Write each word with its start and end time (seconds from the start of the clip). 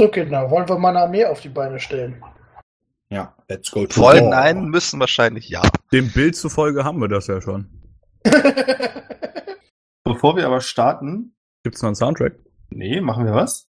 So, 0.00 0.08
Kinder, 0.08 0.50
wollen 0.50 0.66
wir 0.66 0.78
mal 0.78 0.88
eine 0.96 1.00
Armee 1.00 1.26
auf 1.26 1.42
die 1.42 1.50
Beine 1.50 1.78
stellen? 1.78 2.24
Ja, 3.10 3.34
let's 3.50 3.70
go 3.70 3.84
to 3.84 4.00
Wollen, 4.00 4.30
war. 4.30 4.30
nein, 4.30 4.64
müssen 4.64 4.98
wahrscheinlich 4.98 5.50
ja. 5.50 5.60
Dem 5.92 6.10
Bild 6.10 6.36
zufolge 6.36 6.84
haben 6.84 7.02
wir 7.02 7.08
das 7.08 7.26
ja 7.26 7.42
schon. 7.42 7.68
Bevor 10.04 10.36
wir 10.36 10.46
aber 10.46 10.62
starten, 10.62 11.34
Gibt's 11.64 11.82
noch 11.82 11.88
einen 11.88 11.96
Soundtrack? 11.96 12.32
nee, 12.70 13.02
machen 13.02 13.26
wir 13.26 13.34
was? 13.34 13.68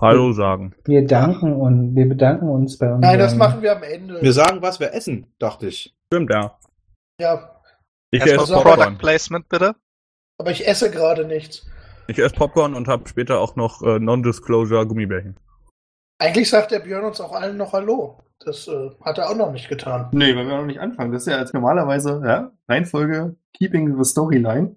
Hallo 0.00 0.32
sagen. 0.32 0.74
Wir 0.86 1.06
danken 1.06 1.60
und 1.60 1.94
wir 1.94 2.08
bedanken 2.08 2.48
uns 2.48 2.78
bei 2.78 2.86
unseren. 2.86 3.00
Nein, 3.00 3.18
das 3.18 3.34
machen 3.36 3.60
wir 3.60 3.76
am 3.76 3.82
Ende. 3.82 4.22
Wir 4.22 4.32
sagen, 4.32 4.62
was 4.62 4.80
wir 4.80 4.94
essen, 4.94 5.26
dachte 5.38 5.66
ich. 5.66 5.94
Stimmt, 6.06 6.30
ja. 6.30 6.58
ja, 7.20 7.60
Ich 8.10 8.22
esse. 8.22 8.50
Product 8.54 8.96
Placement, 8.96 9.46
bitte. 9.50 9.76
aber 10.38 10.52
ich 10.52 10.66
esse 10.66 10.90
gerade 10.90 11.26
nichts. 11.26 11.66
Ich 12.12 12.18
esse 12.18 12.34
Popcorn 12.34 12.74
und 12.74 12.88
habe 12.88 13.08
später 13.08 13.40
auch 13.40 13.56
noch 13.56 13.82
äh, 13.82 13.98
Non-Disclosure 13.98 14.86
Gummibärchen. 14.86 15.36
Eigentlich 16.18 16.50
sagt 16.50 16.70
der 16.70 16.80
Björn 16.80 17.04
uns 17.04 17.22
auch 17.22 17.32
allen 17.32 17.56
noch 17.56 17.72
Hallo. 17.72 18.22
Das 18.38 18.68
äh, 18.68 18.90
hat 19.00 19.16
er 19.16 19.30
auch 19.30 19.36
noch 19.36 19.50
nicht 19.50 19.70
getan. 19.70 20.10
Nee, 20.12 20.36
weil 20.36 20.46
wir 20.46 20.58
noch 20.58 20.66
nicht 20.66 20.80
anfangen. 20.80 21.10
Das 21.10 21.22
ist 21.22 21.32
ja 21.32 21.38
als 21.38 21.54
normalerweise, 21.54 22.20
ja, 22.22 22.52
Reihenfolge, 22.68 23.36
Keeping 23.54 23.96
the 23.96 24.04
Storyline. 24.04 24.76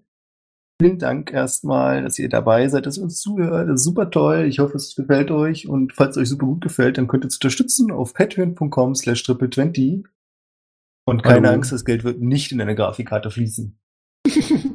Vielen 0.81 0.97
Dank 0.97 1.33
erstmal, 1.33 2.03
dass 2.03 2.17
ihr 2.19 2.29
dabei 2.29 2.69
seid, 2.69 2.85
dass 2.85 2.97
ihr 2.97 3.03
uns 3.03 3.19
zuhört. 3.19 3.67
Das 3.67 3.81
ist 3.81 3.83
super 3.83 4.09
toll. 4.09 4.45
Ich 4.45 4.59
hoffe, 4.59 4.77
es 4.77 4.95
gefällt 4.95 5.29
euch. 5.29 5.67
Und 5.67 5.91
falls 5.91 6.15
es 6.15 6.21
euch 6.21 6.29
super 6.29 6.45
gut 6.45 6.61
gefällt, 6.61 6.97
dann 6.97 7.07
könnt 7.09 7.25
ihr 7.25 7.27
uns 7.27 7.35
unterstützen 7.35 7.91
auf 7.91 8.13
patreon.com 8.13 8.95
slash 8.95 9.23
triple20. 9.23 10.05
Und 11.05 11.21
keine 11.21 11.47
Hallo. 11.47 11.57
Angst, 11.57 11.73
das 11.73 11.83
Geld 11.83 12.05
wird 12.05 12.21
nicht 12.21 12.53
in 12.53 12.61
eine 12.61 12.75
Grafikkarte 12.75 13.29
fließen. 13.29 13.77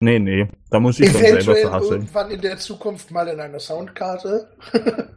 Nee, 0.00 0.18
nee. 0.18 0.48
Da 0.70 0.78
muss 0.78 1.00
ich 1.00 1.06
schon 1.10 1.16
selber 1.20 1.36
Eventuell 1.36 1.62
verhasseln. 1.62 1.92
irgendwann 1.92 2.30
in 2.30 2.40
der 2.40 2.58
Zukunft 2.58 3.10
mal 3.10 3.26
in 3.28 3.40
eine 3.40 3.58
Soundkarte. 3.58 4.56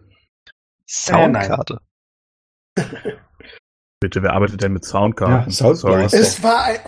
Soundkarte. 0.88 1.80
Bitte, 4.00 4.23
wer 4.23 4.33
arbeitet 4.33 4.64
denn 4.64 4.73
mit 4.73 4.83
Soundkarten? 4.83 5.52
Ja, 5.52 5.52
Soundblaster. 5.52 6.09
Sorry. 6.09 6.23
es 6.23 6.44
war 6.44 6.64
ein. 6.64 6.80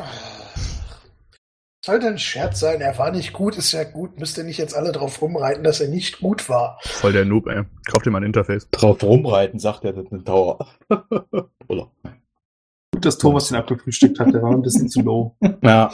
Sollte 1.86 2.08
ein 2.08 2.18
Scherz 2.18 2.62
sein, 2.62 2.80
er 2.80 2.98
war 2.98 3.12
nicht 3.12 3.34
gut, 3.34 3.58
ist 3.58 3.74
ja 3.74 3.84
gut. 3.84 4.18
Müsst 4.18 4.38
ihr 4.38 4.46
nicht 4.46 4.58
jetzt 4.58 4.74
alle 4.74 4.94
drauf 4.94 5.22
rumreiten, 5.22 5.66
dass 5.66 5.82
er 5.82 5.90
nicht 5.90 6.22
gut 6.22 6.48
war. 6.48 6.80
Voll 6.82 7.12
der 7.12 7.26
Noob, 7.26 7.46
ey. 7.48 7.64
Kauf 7.92 8.04
dir 8.04 8.10
mal 8.10 8.20
ein 8.20 8.24
Interface. 8.24 8.70
Drauf 8.72 9.04
rumreiten, 9.04 9.60
sagt 9.60 9.84
er, 9.84 9.92
das 9.92 10.06
ist 10.06 10.14
eine 10.14 10.24
Dauer. 10.24 10.66
Oder? 11.68 11.92
Gut, 12.94 13.06
dass 13.06 13.18
Thomas 13.18 13.50
den 13.50 13.58
abgefrühstückt 13.58 14.18
hat. 14.20 14.34
Der 14.34 14.42
war 14.42 14.52
ein 14.52 14.62
bisschen 14.62 14.88
zu 14.88 15.02
low. 15.02 15.36
Ja, 15.62 15.92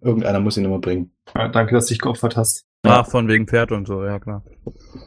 irgendeiner 0.00 0.40
muss 0.40 0.56
ihn 0.56 0.64
immer 0.64 0.78
bringen. 0.78 1.12
Ja, 1.34 1.48
danke, 1.48 1.74
dass 1.74 1.86
du 1.86 1.94
dich 1.94 2.00
geopfert 2.00 2.36
hast. 2.36 2.64
Ach, 2.82 3.06
von 3.06 3.28
wegen 3.28 3.46
Pferd 3.46 3.72
und 3.72 3.86
so, 3.86 4.04
ja 4.04 4.18
klar. 4.18 4.42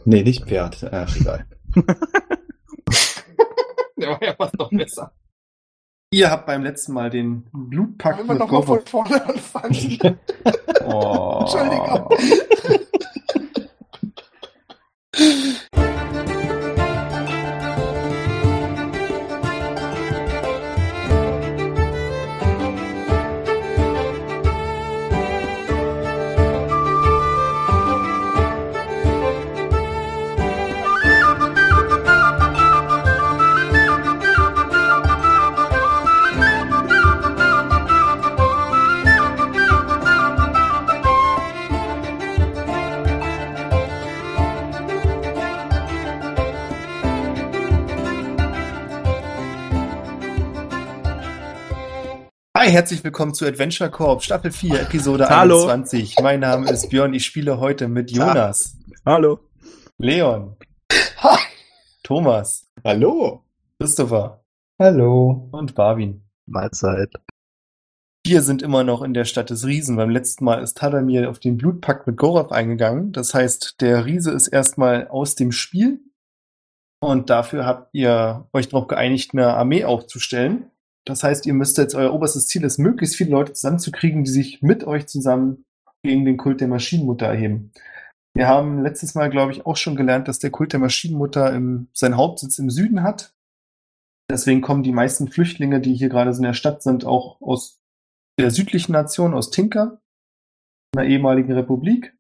Nee, 0.06 0.24
nicht 0.24 0.46
Pferd. 0.46 0.88
Ach, 0.92 1.16
egal. 1.16 1.46
Der 3.98 4.10
war 4.10 4.24
ja 4.24 4.36
fast 4.36 4.58
noch 4.58 4.70
besser. 4.70 5.14
Ihr 6.12 6.30
habt 6.30 6.46
beim 6.46 6.62
letzten 6.62 6.94
Mal 6.94 7.10
den 7.10 7.48
Blutpakt 7.52 8.20
Wollen 8.20 8.28
wir 8.28 8.36
nochmal 8.36 8.62
von 8.64 8.86
vorne 8.86 9.26
anfangen? 9.26 10.20
Oh. 10.86 11.40
Entschuldigung. 11.40 12.10
Hi, 52.64 52.72
herzlich 52.72 53.04
willkommen 53.04 53.34
zu 53.34 53.46
Adventure 53.46 53.92
Corp, 53.92 54.24
Staffel 54.24 54.50
4, 54.50 54.84
Episode 54.84 55.28
Hallo. 55.28 55.64
21. 55.68 56.16
Mein 56.22 56.40
Name 56.40 56.72
ist 56.72 56.90
Björn, 56.90 57.14
ich 57.14 57.26
spiele 57.26 57.60
heute 57.60 57.90
mit 57.90 58.10
Jonas, 58.10 58.78
Hallo. 59.06 59.42
Leon, 59.98 60.56
Hi. 61.18 61.40
Thomas, 62.04 62.72
Hallo. 62.82 63.44
Christopher 63.78 64.46
Hallo. 64.80 65.50
und 65.52 65.76
Barwin. 65.76 66.24
Mahlzeit. 66.46 67.12
Wir 68.26 68.42
sind 68.42 68.62
immer 68.62 68.86
noch 68.86 69.02
in 69.02 69.14
der 69.14 69.26
Stadt 69.26 69.50
des 69.50 69.66
Riesen. 69.66 69.98
Beim 69.98 70.10
letzten 70.10 70.46
Mal 70.46 70.64
ist 70.64 70.78
Tadamir 70.78 71.30
auf 71.30 71.40
den 71.40 71.58
Blutpakt 71.58 72.08
mit 72.08 72.16
Gorath 72.16 72.54
eingegangen. 72.54 73.12
Das 73.12 73.34
heißt, 73.34 73.82
der 73.82 74.06
Riese 74.06 74.32
ist 74.32 74.48
erstmal 74.48 75.10
aus 75.10 75.36
dem 75.36 75.52
Spiel. 75.52 76.00
Und 77.02 77.30
dafür 77.30 77.66
habt 77.66 77.90
ihr 77.94 78.48
euch 78.54 78.70
darauf 78.70 78.88
geeinigt, 78.88 79.34
eine 79.34 79.54
Armee 79.54 79.84
aufzustellen. 79.84 80.70
Das 81.06 81.24
heißt, 81.24 81.46
ihr 81.46 81.54
müsst 81.54 81.78
jetzt, 81.78 81.96
euer 81.96 82.14
oberstes 82.14 82.48
Ziel 82.48 82.64
ist, 82.64 82.78
möglichst 82.78 83.16
viele 83.16 83.32
Leute 83.32 83.54
zusammenzukriegen, 83.54 84.24
die 84.24 84.32
sich 84.32 84.62
mit 84.62 84.86
euch 84.86 85.08
zusammen 85.08 85.66
gegen 86.02 86.26
den 86.26 86.38
Kult 86.38 86.62
der 86.62 86.68
Maschinenmutter 86.68 87.28
erheben. 87.28 87.72
Wir 88.36 88.48
haben 88.48 88.82
letztes 88.82 89.14
Mal, 89.14 89.30
glaube 89.30 89.52
ich, 89.52 89.66
auch 89.66 89.78
schon 89.78 89.96
gelernt, 89.96 90.28
dass 90.28 90.40
der 90.40 90.50
Kult 90.50 90.74
der 90.74 90.80
Maschinenmutter 90.80 91.54
im, 91.54 91.88
seinen 91.94 92.18
Hauptsitz 92.18 92.58
im 92.58 92.70
Süden 92.70 93.04
hat. 93.04 93.36
Deswegen 94.32 94.62
kommen 94.62 94.84
die 94.84 94.94
meisten 94.94 95.28
Flüchtlinge, 95.28 95.82
die 95.82 95.94
hier 95.94 96.10
gerade 96.10 96.32
in 96.32 96.42
der 96.42 96.54
Stadt 96.54 96.82
sind, 96.82 97.06
auch 97.06 97.40
aus 97.42 97.82
der 98.40 98.50
südlichen 98.50 98.94
Nation, 98.94 99.34
aus 99.34 99.52
Tinker, 99.52 100.02
einer 100.96 101.06
ehemaligen 101.06 101.52
Republik. 101.52 102.18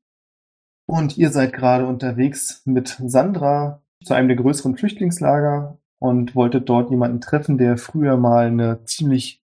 Und 0.85 1.17
ihr 1.17 1.31
seid 1.31 1.53
gerade 1.53 1.87
unterwegs 1.87 2.61
mit 2.65 3.01
Sandra 3.05 3.81
zu 4.03 4.13
einem 4.13 4.27
der 4.27 4.37
größeren 4.37 4.77
Flüchtlingslager 4.77 5.79
und 6.03 6.35
wolltet 6.35 6.67
dort 6.67 6.91
jemanden 6.91 7.21
treffen, 7.21 7.57
der 7.57 7.77
früher 7.77 8.17
mal 8.17 8.47
eine 8.47 8.83
ziemlich 8.83 9.41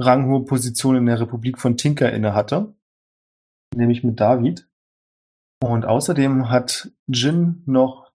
ranghohe 0.00 0.44
Position 0.44 0.96
in 0.96 1.06
der 1.06 1.20
Republik 1.20 1.60
von 1.60 1.76
Tinker 1.76 2.12
inne 2.12 2.34
hatte, 2.34 2.74
nämlich 3.76 4.02
mit 4.02 4.18
David. 4.18 4.68
Und 5.62 5.84
außerdem 5.84 6.50
hat 6.50 6.90
Jin 7.06 7.62
noch 7.66 8.10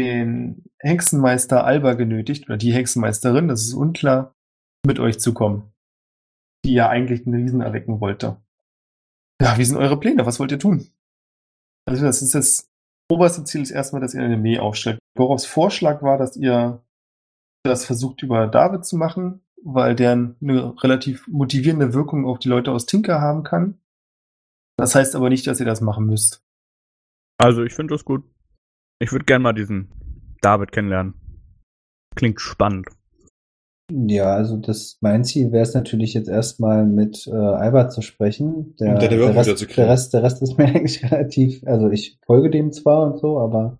den 0.00 0.64
Hexenmeister 0.78 1.62
Alba 1.64 1.92
genötigt, 1.92 2.48
oder 2.48 2.56
die 2.56 2.72
Hexenmeisterin, 2.72 3.48
das 3.48 3.64
ist 3.64 3.74
unklar, 3.74 4.34
mit 4.86 4.98
euch 4.98 5.20
zu 5.20 5.34
kommen, 5.34 5.74
die 6.64 6.72
ja 6.72 6.88
eigentlich 6.88 7.24
den 7.24 7.34
Riesen 7.34 7.60
erwecken 7.60 8.00
wollte. 8.00 8.40
Ja, 9.42 9.58
wie 9.58 9.64
sind 9.66 9.76
eure 9.76 10.00
Pläne? 10.00 10.24
Was 10.24 10.40
wollt 10.40 10.52
ihr 10.52 10.58
tun? 10.58 10.88
Also 11.86 12.06
das 12.06 12.22
ist 12.22 12.34
das 12.34 12.71
oberste 13.10 13.44
Ziel 13.44 13.62
ist 13.62 13.70
erstmal, 13.70 14.00
dass 14.00 14.14
ihr 14.14 14.22
eine 14.22 14.34
Armee 14.34 14.58
aufstellt. 14.58 14.98
Woraufs 15.16 15.46
Vorschlag 15.46 16.02
war, 16.02 16.18
dass 16.18 16.36
ihr 16.36 16.82
das 17.64 17.84
versucht 17.84 18.22
über 18.22 18.46
David 18.46 18.84
zu 18.84 18.96
machen, 18.96 19.40
weil 19.62 19.94
der 19.94 20.12
eine 20.12 20.82
relativ 20.82 21.28
motivierende 21.28 21.94
Wirkung 21.94 22.26
auf 22.26 22.38
die 22.38 22.48
Leute 22.48 22.72
aus 22.72 22.86
Tinker 22.86 23.20
haben 23.20 23.44
kann. 23.44 23.78
Das 24.76 24.94
heißt 24.94 25.14
aber 25.14 25.28
nicht, 25.28 25.46
dass 25.46 25.60
ihr 25.60 25.66
das 25.66 25.80
machen 25.80 26.06
müsst. 26.06 26.42
Also, 27.38 27.62
ich 27.62 27.74
finde 27.74 27.94
das 27.94 28.04
gut. 28.04 28.24
Ich 28.98 29.12
würde 29.12 29.24
gern 29.24 29.42
mal 29.42 29.52
diesen 29.52 29.90
David 30.40 30.72
kennenlernen. 30.72 31.14
Klingt 32.14 32.40
spannend. 32.40 32.88
Ja, 33.90 34.34
also 34.34 34.56
das 34.56 34.98
mein 35.00 35.24
Ziel 35.24 35.52
wäre 35.52 35.64
es 35.64 35.74
natürlich 35.74 36.14
jetzt 36.14 36.28
erstmal 36.28 36.86
mit 36.86 37.26
äh, 37.26 37.32
Albert 37.32 37.92
zu 37.92 38.00
sprechen. 38.00 38.74
Der, 38.76 38.94
Um 38.94 38.94
deine 38.96 39.08
der, 39.08 39.18
Wirkung 39.18 39.36
Rest, 39.36 39.48
wiederzukriegen. 39.48 39.84
der, 39.84 39.92
Rest, 39.92 40.14
der 40.14 40.22
Rest 40.22 40.42
ist 40.42 40.58
mir 40.58 40.64
eigentlich 40.66 41.02
relativ, 41.04 41.66
also 41.66 41.90
ich 41.90 42.18
folge 42.24 42.50
dem 42.50 42.72
zwar 42.72 43.12
und 43.12 43.18
so, 43.18 43.38
aber 43.38 43.78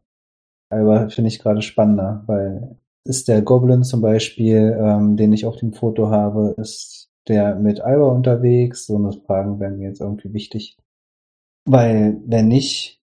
Albert 0.71 1.13
finde 1.13 1.29
ich 1.29 1.39
gerade 1.39 1.63
spannender, 1.63 2.25
weil 2.27 2.77
ist 3.05 3.29
der 3.29 3.43
Goblin 3.43 3.83
zum 3.83 4.01
Beispiel, 4.01 4.77
ähm, 4.79 5.17
den 5.17 5.33
ich 5.33 5.47
auf 5.47 5.57
dem 5.57 5.73
Foto 5.73 6.11
habe, 6.11 6.55
ist 6.57 7.11
der 7.29 7.57
mit 7.57 7.81
Alba 7.81 8.09
unterwegs? 8.09 8.87
So 8.87 8.97
eine 8.97 9.13
Fragen 9.13 9.61
wären 9.61 9.79
mir 9.79 9.89
jetzt 9.89 10.01
irgendwie 10.01 10.33
wichtig. 10.33 10.77
Weil, 11.65 12.21
wenn 12.27 12.49
nicht, 12.49 13.01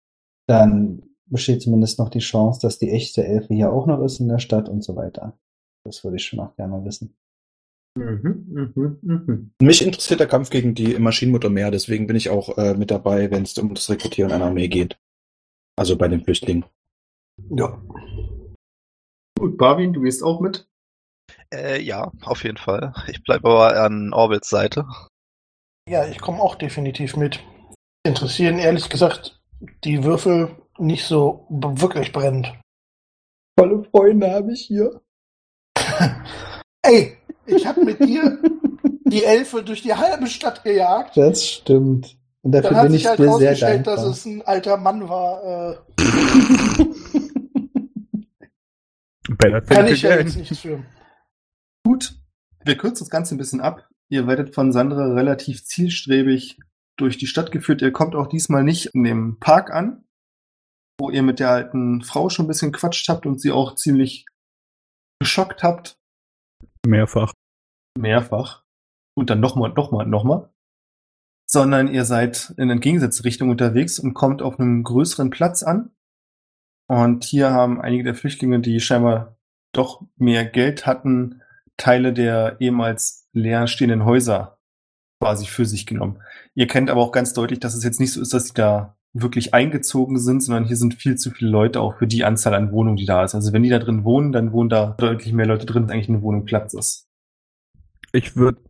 dann 0.46 1.02
besteht 1.26 1.62
zumindest 1.62 1.98
noch 1.98 2.08
die 2.08 2.20
Chance, 2.20 2.60
dass 2.62 2.78
die 2.78 2.90
echte 2.90 3.24
Elfe 3.24 3.54
hier 3.54 3.72
auch 3.72 3.86
noch 3.86 4.02
ist 4.02 4.20
in 4.20 4.28
der 4.28 4.38
Stadt 4.38 4.68
und 4.68 4.82
so 4.82 4.96
weiter. 4.96 5.38
Das 5.84 6.04
würde 6.04 6.16
ich 6.16 6.24
schon 6.24 6.40
auch 6.40 6.54
gerne 6.56 6.84
wissen. 6.84 7.16
Mhm, 7.96 8.72
mhm, 8.74 8.98
mhm. 9.02 9.50
Mich 9.60 9.84
interessiert 9.84 10.20
der 10.20 10.28
Kampf 10.28 10.50
gegen 10.50 10.74
die 10.74 10.98
Maschinenmutter 10.98 11.50
mehr, 11.50 11.70
deswegen 11.70 12.06
bin 12.06 12.16
ich 12.16 12.30
auch 12.30 12.56
äh, 12.56 12.74
mit 12.74 12.90
dabei, 12.90 13.30
wenn 13.30 13.42
es 13.42 13.58
um 13.58 13.74
das 13.74 13.90
Rekrutieren 13.90 14.30
einer 14.30 14.46
Armee 14.46 14.68
geht. 14.68 14.98
Also 15.76 15.96
bei 15.96 16.08
den 16.08 16.22
Flüchtlingen. 16.22 16.64
Ja. 17.50 17.80
Gut, 19.38 19.56
Barwin, 19.56 19.92
du 19.92 20.02
gehst 20.02 20.22
auch 20.22 20.40
mit. 20.40 20.68
Äh, 21.52 21.80
ja, 21.80 22.12
auf 22.22 22.44
jeden 22.44 22.56
Fall. 22.56 22.92
Ich 23.08 23.22
bleibe 23.22 23.48
aber 23.48 23.80
an 23.80 24.12
Orbits 24.12 24.48
Seite. 24.48 24.86
Ja, 25.88 26.06
ich 26.06 26.20
komme 26.20 26.40
auch 26.40 26.56
definitiv 26.56 27.16
mit. 27.16 27.40
Interessieren 28.04 28.58
ehrlich 28.58 28.88
gesagt 28.88 29.40
die 29.84 30.04
Würfel 30.04 30.56
nicht 30.78 31.04
so 31.04 31.46
wirklich 31.48 32.12
brennend. 32.12 32.54
Tolle 33.56 33.84
Freunde 33.84 34.30
habe 34.30 34.52
ich 34.52 34.62
hier. 34.66 35.00
Ey, 36.82 37.16
ich 37.46 37.66
habe 37.66 37.84
mit 37.84 38.00
dir 38.00 38.38
die 39.04 39.24
Elfe 39.24 39.62
durch 39.62 39.82
die 39.82 39.94
halbe 39.94 40.26
Stadt 40.26 40.64
gejagt. 40.64 41.16
Das 41.16 41.44
stimmt. 41.44 42.16
Und 42.42 42.52
dafür 42.52 42.70
Dann 42.70 42.76
hat 42.78 42.82
bin 42.84 42.92
sich 42.92 43.02
ich 43.02 43.08
halt 43.08 43.18
dir 43.18 43.24
sehr 43.24 43.50
rausgestellt, 43.50 43.86
dankbar. 43.86 43.96
dass 43.96 44.18
es 44.18 44.26
ein 44.26 44.42
alter 44.42 44.76
Mann 44.76 45.08
war. 45.08 45.72
Äh, 45.72 45.76
kann 49.38 49.86
ich 49.86 50.02
ja 50.02 50.16
jetzt 50.16 50.36
nichts 50.36 50.58
für. 50.58 50.84
Gut, 51.84 52.14
wir 52.64 52.76
kürzen 52.76 53.04
das 53.04 53.10
Ganze 53.10 53.34
ein 53.34 53.38
bisschen 53.38 53.60
ab. 53.60 53.88
Ihr 54.08 54.26
werdet 54.26 54.54
von 54.54 54.72
Sandra 54.72 55.12
relativ 55.14 55.64
zielstrebig 55.64 56.58
durch 56.96 57.18
die 57.18 57.26
Stadt 57.26 57.52
geführt. 57.52 57.82
Ihr 57.82 57.92
kommt 57.92 58.14
auch 58.14 58.26
diesmal 58.26 58.64
nicht 58.64 58.86
in 58.94 59.04
dem 59.04 59.38
Park 59.38 59.70
an, 59.70 60.04
wo 60.98 61.10
ihr 61.10 61.22
mit 61.22 61.40
der 61.40 61.50
alten 61.50 62.02
Frau 62.02 62.28
schon 62.28 62.46
ein 62.46 62.48
bisschen 62.48 62.72
quatscht 62.72 63.08
habt 63.08 63.26
und 63.26 63.40
sie 63.40 63.52
auch 63.52 63.74
ziemlich 63.74 64.24
geschockt 65.20 65.62
habt. 65.62 65.98
Mehrfach. 66.86 67.32
Mehrfach. 67.98 68.64
Und 69.14 69.30
dann 69.30 69.40
nochmal, 69.40 69.70
nochmal, 69.70 70.06
nochmal. 70.06 70.50
Sondern 71.50 71.88
ihr 71.88 72.04
seid 72.04 72.54
in 72.56 72.70
entgegengesetzte 72.70 73.24
Richtung 73.24 73.50
unterwegs 73.50 73.98
und 73.98 74.14
kommt 74.14 74.42
auf 74.42 74.60
einem 74.60 74.84
größeren 74.84 75.30
Platz 75.30 75.62
an. 75.62 75.90
Und 76.88 77.24
hier 77.24 77.50
haben 77.50 77.80
einige 77.80 78.04
der 78.04 78.14
Flüchtlinge, 78.14 78.60
die 78.60 78.80
scheinbar 78.80 79.36
doch 79.72 80.02
mehr 80.16 80.44
Geld 80.44 80.86
hatten, 80.86 81.42
Teile 81.76 82.12
der 82.12 82.60
ehemals 82.60 83.28
leer 83.32 83.66
stehenden 83.66 84.04
Häuser 84.04 84.58
quasi 85.20 85.46
für 85.46 85.64
sich 85.64 85.86
genommen. 85.86 86.22
Ihr 86.54 86.66
kennt 86.66 86.90
aber 86.90 87.00
auch 87.00 87.12
ganz 87.12 87.32
deutlich, 87.32 87.60
dass 87.60 87.74
es 87.74 87.84
jetzt 87.84 88.00
nicht 88.00 88.12
so 88.12 88.20
ist, 88.20 88.32
dass 88.32 88.48
sie 88.48 88.54
da 88.54 88.97
wirklich 89.14 89.54
eingezogen 89.54 90.18
sind, 90.18 90.42
sondern 90.42 90.64
hier 90.66 90.76
sind 90.76 90.94
viel 90.94 91.16
zu 91.16 91.30
viele 91.30 91.50
Leute 91.50 91.80
auch 91.80 91.98
für 91.98 92.06
die 92.06 92.24
Anzahl 92.24 92.54
an 92.54 92.72
Wohnungen, 92.72 92.96
die 92.96 93.06
da 93.06 93.24
ist. 93.24 93.34
Also 93.34 93.52
wenn 93.52 93.62
die 93.62 93.68
da 93.70 93.78
drin 93.78 94.04
wohnen, 94.04 94.32
dann 94.32 94.52
wohnen 94.52 94.68
da 94.68 94.94
deutlich 94.98 95.32
mehr 95.32 95.46
Leute 95.46 95.66
drin, 95.66 95.84
als 95.84 95.92
eigentlich 95.92 96.08
eine 96.08 96.22
Wohnung 96.22 96.44
Platz 96.44 96.74
ist. 96.74 97.06
Ich 98.12 98.36
würde 98.36 98.60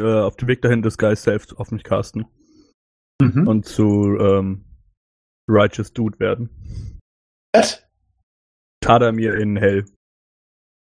äh, 0.00 0.20
auf 0.20 0.36
dem 0.36 0.48
Weg 0.48 0.62
dahin 0.62 0.82
das 0.82 0.96
Guy 0.98 1.14
selbst 1.16 1.56
auf 1.58 1.70
mich 1.70 1.84
casten 1.84 2.26
Mhm. 3.20 3.48
und 3.48 3.66
zu 3.66 4.16
ähm, 4.20 4.64
Righteous 5.50 5.92
Dude 5.92 6.20
werden. 6.20 7.00
Was? 7.52 7.84
Tadamir 8.80 9.34
in 9.34 9.56
hell. 9.56 9.86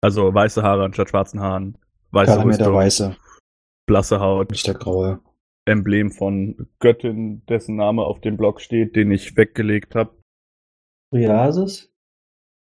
Also 0.01 0.33
weiße 0.33 0.63
Haare 0.63 0.85
anstatt 0.85 1.11
schwarzen 1.11 1.41
Haaren. 1.41 1.77
Weiße 2.13 2.31
Kalamir 2.33 2.57
der 2.57 2.73
Weiße, 2.73 3.17
blasse 3.89 4.21
Haut. 4.21 4.51
nicht 4.53 4.65
der 4.67 4.75
Graue. 4.75 5.21
Emblem 5.71 6.11
von 6.11 6.69
Göttin, 6.79 7.45
dessen 7.47 7.77
Name 7.77 8.03
auf 8.03 8.21
dem 8.21 8.37
Block 8.37 8.61
steht, 8.61 8.97
den 8.97 9.11
ich 9.11 9.37
weggelegt 9.37 9.95
habe. 9.95 10.17
Riasis? 11.15 11.93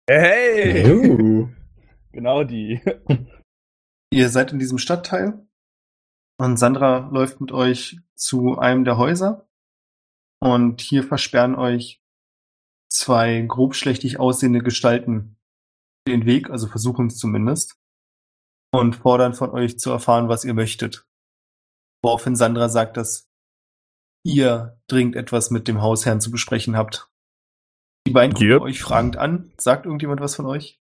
Hey! 0.08 0.90
Uh. 0.90 1.48
Genau 2.12 2.44
die. 2.44 2.80
Ihr 4.12 4.28
seid 4.28 4.52
in 4.52 4.60
diesem 4.60 4.78
Stadtteil 4.78 5.44
und 6.38 6.58
Sandra 6.58 7.08
läuft 7.10 7.40
mit 7.40 7.50
euch 7.50 7.98
zu 8.14 8.56
einem 8.56 8.84
der 8.84 8.98
Häuser 8.98 9.48
und 10.40 10.80
hier 10.80 11.02
versperren 11.02 11.56
euch 11.56 12.00
zwei 12.88 13.40
grobschlächtig 13.40 14.20
aussehende 14.20 14.60
Gestalten 14.60 15.36
den 16.06 16.26
Weg, 16.26 16.50
also 16.50 16.68
versuchen 16.68 17.08
es 17.08 17.16
zumindest, 17.16 17.80
und 18.72 18.96
fordern 18.96 19.34
von 19.34 19.50
euch 19.50 19.78
zu 19.78 19.90
erfahren, 19.90 20.28
was 20.28 20.44
ihr 20.44 20.54
möchtet. 20.54 21.08
Woraufhin 22.04 22.36
Sandra 22.36 22.68
sagt, 22.68 22.96
dass 22.98 23.26
ihr 24.24 24.78
dringend 24.88 25.16
etwas 25.16 25.50
mit 25.50 25.66
dem 25.68 25.80
Hausherrn 25.80 26.20
zu 26.20 26.30
besprechen 26.30 26.76
habt. 26.76 27.08
Die 28.06 28.12
beiden 28.12 28.34
gucken 28.34 28.50
Yep. 28.50 28.60
euch 28.62 28.80
fragend 28.82 29.16
an. 29.16 29.52
Sagt 29.58 29.86
irgendjemand 29.86 30.20
was 30.20 30.34
von 30.36 30.44
euch? 30.44 30.78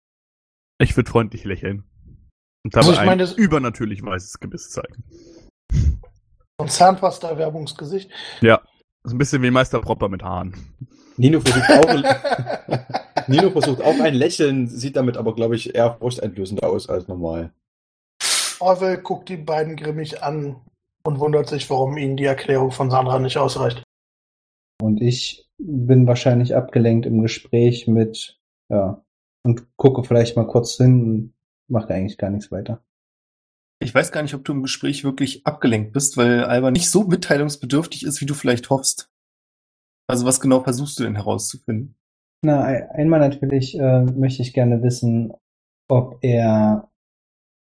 Ich 0.79 0.95
würde 0.95 1.09
freundlich 1.09 1.43
lächeln. 1.43 1.83
Und 2.63 2.75
dabei 2.75 2.85
Also 2.87 2.91
ich 2.93 2.97
meine, 2.99 3.11
ein 3.13 3.17
das- 3.19 3.33
übernatürlich 3.33 4.03
weißes 4.03 4.39
Gebiss 4.39 4.69
zeigen. 4.69 5.03
Ein 6.59 6.69
Zahnpasta-Werbungsgesicht. 6.69 8.11
Ja. 8.41 8.61
So 9.03 9.15
ein 9.15 9.17
bisschen 9.17 9.41
wie 9.41 9.49
Meister 9.51 9.81
Propper 9.81 10.09
mit 10.09 10.21
Haaren. 10.21 10.55
Nino 11.17 11.39
versucht 11.39 11.69
auch, 11.71 13.27
Nino 13.27 13.49
versucht 13.51 13.81
auch 13.81 13.99
ein 14.01 14.13
Lächeln, 14.13 14.67
sieht 14.67 14.95
damit 14.95 15.17
aber, 15.17 15.33
glaube 15.33 15.55
ich, 15.55 15.73
eher 15.73 15.95
furchteinflößender 15.97 16.67
aus 16.69 16.89
als 16.89 17.07
normal. 17.07 17.51
Orwell 18.59 18.97
guckt 19.01 19.29
die 19.29 19.37
beiden 19.37 19.75
grimmig 19.75 20.21
an 20.21 20.57
und 21.07 21.19
wundert 21.19 21.47
sich, 21.47 21.69
warum 21.69 21.97
ihnen 21.97 22.17
die 22.17 22.25
Erklärung 22.25 22.71
von 22.71 22.91
Sandra 22.91 23.17
nicht 23.17 23.37
ausreicht. 23.37 23.81
Und 24.81 25.01
ich 25.01 25.49
bin 25.57 26.05
wahrscheinlich 26.05 26.53
abgelenkt 26.53 27.05
im 27.05 27.21
Gespräch 27.21 27.87
mit, 27.87 28.39
ja, 28.69 29.03
und 29.43 29.65
gucke 29.77 30.03
vielleicht 30.03 30.35
mal 30.35 30.45
kurz 30.45 30.75
hin 30.75 31.01
und 31.01 31.33
mache 31.69 31.93
eigentlich 31.93 32.17
gar 32.17 32.29
nichts 32.29 32.51
weiter. 32.51 32.83
Ich 33.79 33.95
weiß 33.95 34.11
gar 34.11 34.21
nicht, 34.21 34.33
ob 34.33 34.43
du 34.43 34.51
im 34.51 34.63
Gespräch 34.63 35.05
wirklich 35.05 35.45
abgelenkt 35.45 35.93
bist, 35.93 36.17
weil 36.17 36.43
Alba 36.43 36.71
nicht 36.71 36.89
so 36.89 37.03
mitteilungsbedürftig 37.03 38.03
ist, 38.03 38.19
wie 38.19 38.25
du 38.25 38.33
vielleicht 38.33 38.69
hoffst. 38.69 39.09
Also 40.07 40.25
was 40.25 40.41
genau 40.41 40.61
versuchst 40.61 40.99
du 40.99 41.03
denn 41.03 41.15
herauszufinden? 41.15 41.95
Na, 42.43 42.63
ein- 42.63 42.89
einmal 42.89 43.19
natürlich 43.21 43.79
äh, 43.79 44.01
möchte 44.03 44.41
ich 44.41 44.53
gerne 44.53 44.83
wissen, 44.83 45.31
ob 45.89 46.17
er 46.21 46.91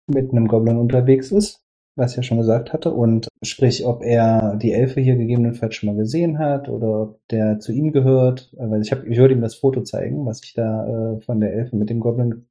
mit 0.07 0.31
einem 0.31 0.48
Goblin 0.48 0.78
unterwegs 0.78 1.31
ist, 1.31 1.61
was 1.96 2.12
ich 2.12 2.18
ja 2.18 2.24
schon 2.24 2.38
gesagt 2.38 2.74
hatte, 2.74 2.92
und 2.92 3.28
sprich, 3.44 3.86
ob 3.86 4.04
er 4.04 4.56
die 4.56 4.72
Elfe 4.72 5.02
hier 5.02 5.16
gegebenenfalls 5.16 5.76
schon 5.76 5.90
mal 5.90 5.96
gesehen 5.96 6.40
hat 6.40 6.70
oder 6.70 7.02
ob 7.02 7.28
der 7.30 7.60
zu 7.60 7.72
ihm 7.72 7.92
gehört, 7.92 8.54
weil 8.58 8.82
ich 8.82 8.92
habe, 8.92 9.08
ich 9.08 9.18
würde 9.18 9.34
ihm 9.34 9.42
das 9.42 9.56
Foto 9.56 9.82
zeigen, 9.82 10.26
was 10.26 10.44
ich 10.44 10.54
da 10.54 11.16
äh, 11.16 11.22
von 11.22 11.40
der 11.40 11.54
Elfe 11.54 11.76
mit 11.76 11.90
dem 11.90 12.00
Goblin 12.00 12.48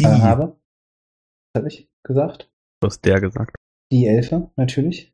äh, 0.00 0.04
habe. 0.04 0.56
Was 1.52 1.60
habe 1.60 1.68
ich 1.68 1.88
gesagt? 2.02 2.50
Du 2.80 2.86
hast 2.86 3.04
der 3.04 3.20
gesagt. 3.20 3.56
Die 3.92 4.06
Elfe, 4.06 4.50
natürlich. 4.56 5.12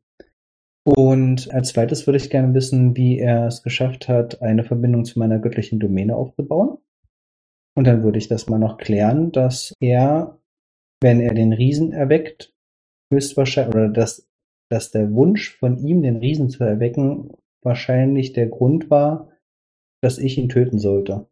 Und 0.85 1.53
als 1.53 1.69
zweites 1.69 2.07
würde 2.07 2.17
ich 2.17 2.29
gerne 2.29 2.53
wissen, 2.53 2.95
wie 2.95 3.19
er 3.19 3.47
es 3.47 3.61
geschafft 3.61 4.07
hat, 4.07 4.41
eine 4.41 4.63
Verbindung 4.63 5.03
zu 5.03 5.19
meiner 5.19 5.39
göttlichen 5.39 5.79
Domäne 5.79 6.15
aufzubauen. 6.15 6.77
Und 7.75 7.85
dann 7.85 8.03
würde 8.03 8.17
ich 8.17 8.29
das 8.29 8.47
mal 8.47 8.57
noch 8.57 8.77
klären, 8.77 9.31
dass 9.31 9.73
er, 9.81 10.39
wenn 11.01 11.19
er 11.19 11.33
den 11.33 11.53
Riesen 11.53 11.91
erweckt, 11.91 12.53
höchstwahrscheinlich, 13.11 13.75
oder 13.75 13.89
dass, 13.89 14.27
dass 14.69 14.91
der 14.91 15.11
Wunsch 15.13 15.57
von 15.57 15.77
ihm, 15.77 16.01
den 16.01 16.17
Riesen 16.17 16.49
zu 16.49 16.63
erwecken, 16.63 17.31
wahrscheinlich 17.63 18.33
der 18.33 18.47
Grund 18.47 18.89
war, 18.89 19.29
dass 20.01 20.17
ich 20.17 20.37
ihn 20.37 20.49
töten 20.49 20.79
sollte. 20.79 21.27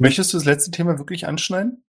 Möchtest 0.00 0.32
du 0.32 0.36
das 0.38 0.44
letzte 0.44 0.70
Thema 0.70 0.98
wirklich 0.98 1.26
anschneiden? 1.26 1.84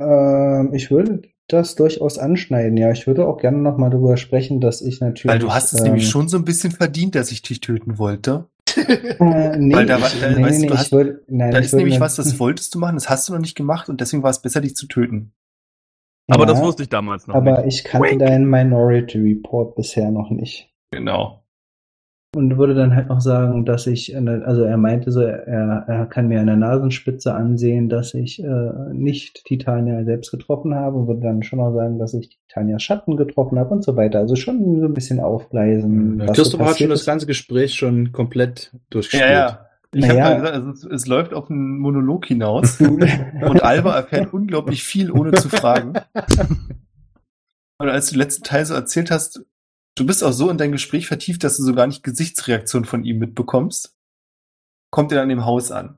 Ähm, 0.00 0.72
ich 0.74 0.90
würde 0.90 1.22
das 1.48 1.74
durchaus 1.74 2.18
anschneiden, 2.18 2.76
ja. 2.76 2.92
Ich 2.92 3.06
würde 3.06 3.26
auch 3.26 3.38
gerne 3.38 3.58
noch 3.58 3.78
mal 3.78 3.90
darüber 3.90 4.16
sprechen, 4.16 4.60
dass 4.60 4.82
ich 4.82 5.00
natürlich. 5.00 5.32
Weil 5.32 5.38
du 5.40 5.52
hast 5.52 5.72
es 5.72 5.80
ähm, 5.80 5.86
nämlich 5.86 6.08
schon 6.08 6.28
so 6.28 6.36
ein 6.36 6.44
bisschen 6.44 6.70
verdient, 6.72 7.14
dass 7.14 7.32
ich 7.32 7.42
dich 7.42 7.60
töten 7.60 7.98
wollte. 7.98 8.48
Äh, 8.76 9.56
nee, 9.58 9.74
Weil 9.74 9.86
da 9.86 10.00
war- 10.00 10.10
da- 10.20 10.30
nee, 10.30 10.42
weißt 10.42 10.60
nee, 10.60 10.66
du 10.68 10.76
hast- 10.76 10.92
würde, 10.92 11.22
nein, 11.26 11.50
Da 11.50 11.58
ist 11.58 11.74
nämlich 11.74 11.98
was, 12.00 12.16
das 12.16 12.38
wolltest 12.38 12.74
du 12.74 12.78
machen, 12.78 12.94
das 12.96 13.08
hast 13.08 13.28
du 13.28 13.32
noch 13.32 13.40
nicht 13.40 13.56
gemacht 13.56 13.88
und 13.88 14.00
deswegen 14.00 14.22
war 14.22 14.30
es 14.30 14.42
besser, 14.42 14.60
dich 14.60 14.76
zu 14.76 14.86
töten. 14.86 15.32
Aber 16.28 16.44
Ja, 16.44 16.52
das 16.52 16.62
wusste 16.62 16.82
ich 16.82 16.88
damals 16.88 17.26
noch 17.26 17.34
Aber 17.34 17.62
nicht. 17.64 17.78
ich 17.78 17.84
kannte 17.84 18.10
Wink. 18.10 18.20
deinen 18.20 18.48
Minority 18.48 19.18
Report 19.18 19.74
bisher 19.74 20.10
noch 20.10 20.30
nicht. 20.30 20.70
Genau. 20.90 21.42
Und 22.36 22.58
würde 22.58 22.74
dann 22.74 22.94
halt 22.94 23.08
noch 23.08 23.22
sagen, 23.22 23.64
dass 23.64 23.86
ich, 23.86 24.14
äh, 24.14 24.18
also 24.44 24.62
er 24.62 24.76
meinte 24.76 25.10
so, 25.10 25.22
er, 25.22 25.84
er 25.88 26.04
kann 26.06 26.28
mir 26.28 26.40
an 26.40 26.46
der 26.46 26.56
Nasenspitze 26.56 27.32
ansehen, 27.32 27.88
dass 27.88 28.12
ich 28.12 28.42
äh, 28.44 28.70
nicht 28.92 29.44
Titania 29.46 30.04
selbst 30.04 30.30
getroffen 30.30 30.74
habe, 30.74 31.06
würde 31.06 31.20
dann 31.22 31.42
schon 31.42 31.58
noch 31.58 31.72
sagen, 31.72 31.98
dass 31.98 32.12
ich 32.12 32.38
Titanias 32.46 32.82
Schatten 32.82 33.16
getroffen 33.16 33.58
habe 33.58 33.70
und 33.70 33.82
so 33.82 33.96
weiter. 33.96 34.18
Also 34.18 34.36
schon 34.36 34.78
so 34.78 34.84
ein 34.86 34.92
bisschen 34.92 35.20
aufgleisen. 35.20 36.18
was 36.18 36.26
so 36.26 36.32
Christopher 36.34 36.66
hat 36.66 36.78
schon 36.78 36.90
das 36.90 37.06
ganze 37.06 37.26
Gespräch 37.26 37.74
schon 37.74 38.12
komplett 38.12 38.72
durchgespielt. 38.90 39.30
Ja, 39.30 39.48
ja. 39.48 39.67
Ich 39.94 40.04
Naja. 40.04 40.24
habe 40.24 40.46
ja 40.46 40.58
gesagt, 40.58 40.76
es, 40.76 40.84
es 40.84 41.06
läuft 41.06 41.32
auf 41.32 41.50
einen 41.50 41.78
Monolog 41.78 42.26
hinaus 42.26 42.80
und 42.80 43.02
Alba 43.62 43.96
erfährt 43.96 44.32
unglaublich 44.34 44.84
viel, 44.84 45.10
ohne 45.10 45.32
zu 45.32 45.48
fragen. 45.48 45.94
Und 47.80 47.88
als 47.88 48.06
du 48.06 48.14
den 48.14 48.18
letzten 48.18 48.42
Teil 48.42 48.66
so 48.66 48.74
erzählt 48.74 49.12
hast, 49.12 49.46
du 49.96 50.04
bist 50.04 50.24
auch 50.24 50.32
so 50.32 50.50
in 50.50 50.58
dein 50.58 50.72
Gespräch 50.72 51.06
vertieft, 51.06 51.44
dass 51.44 51.56
du 51.56 51.62
so 51.62 51.74
gar 51.74 51.86
nicht 51.86 52.02
Gesichtsreaktion 52.02 52.84
von 52.84 53.04
ihm 53.04 53.18
mitbekommst, 53.18 53.96
kommt 54.90 55.12
er 55.12 55.20
dann 55.20 55.30
im 55.30 55.44
Haus 55.44 55.70
an. 55.70 55.96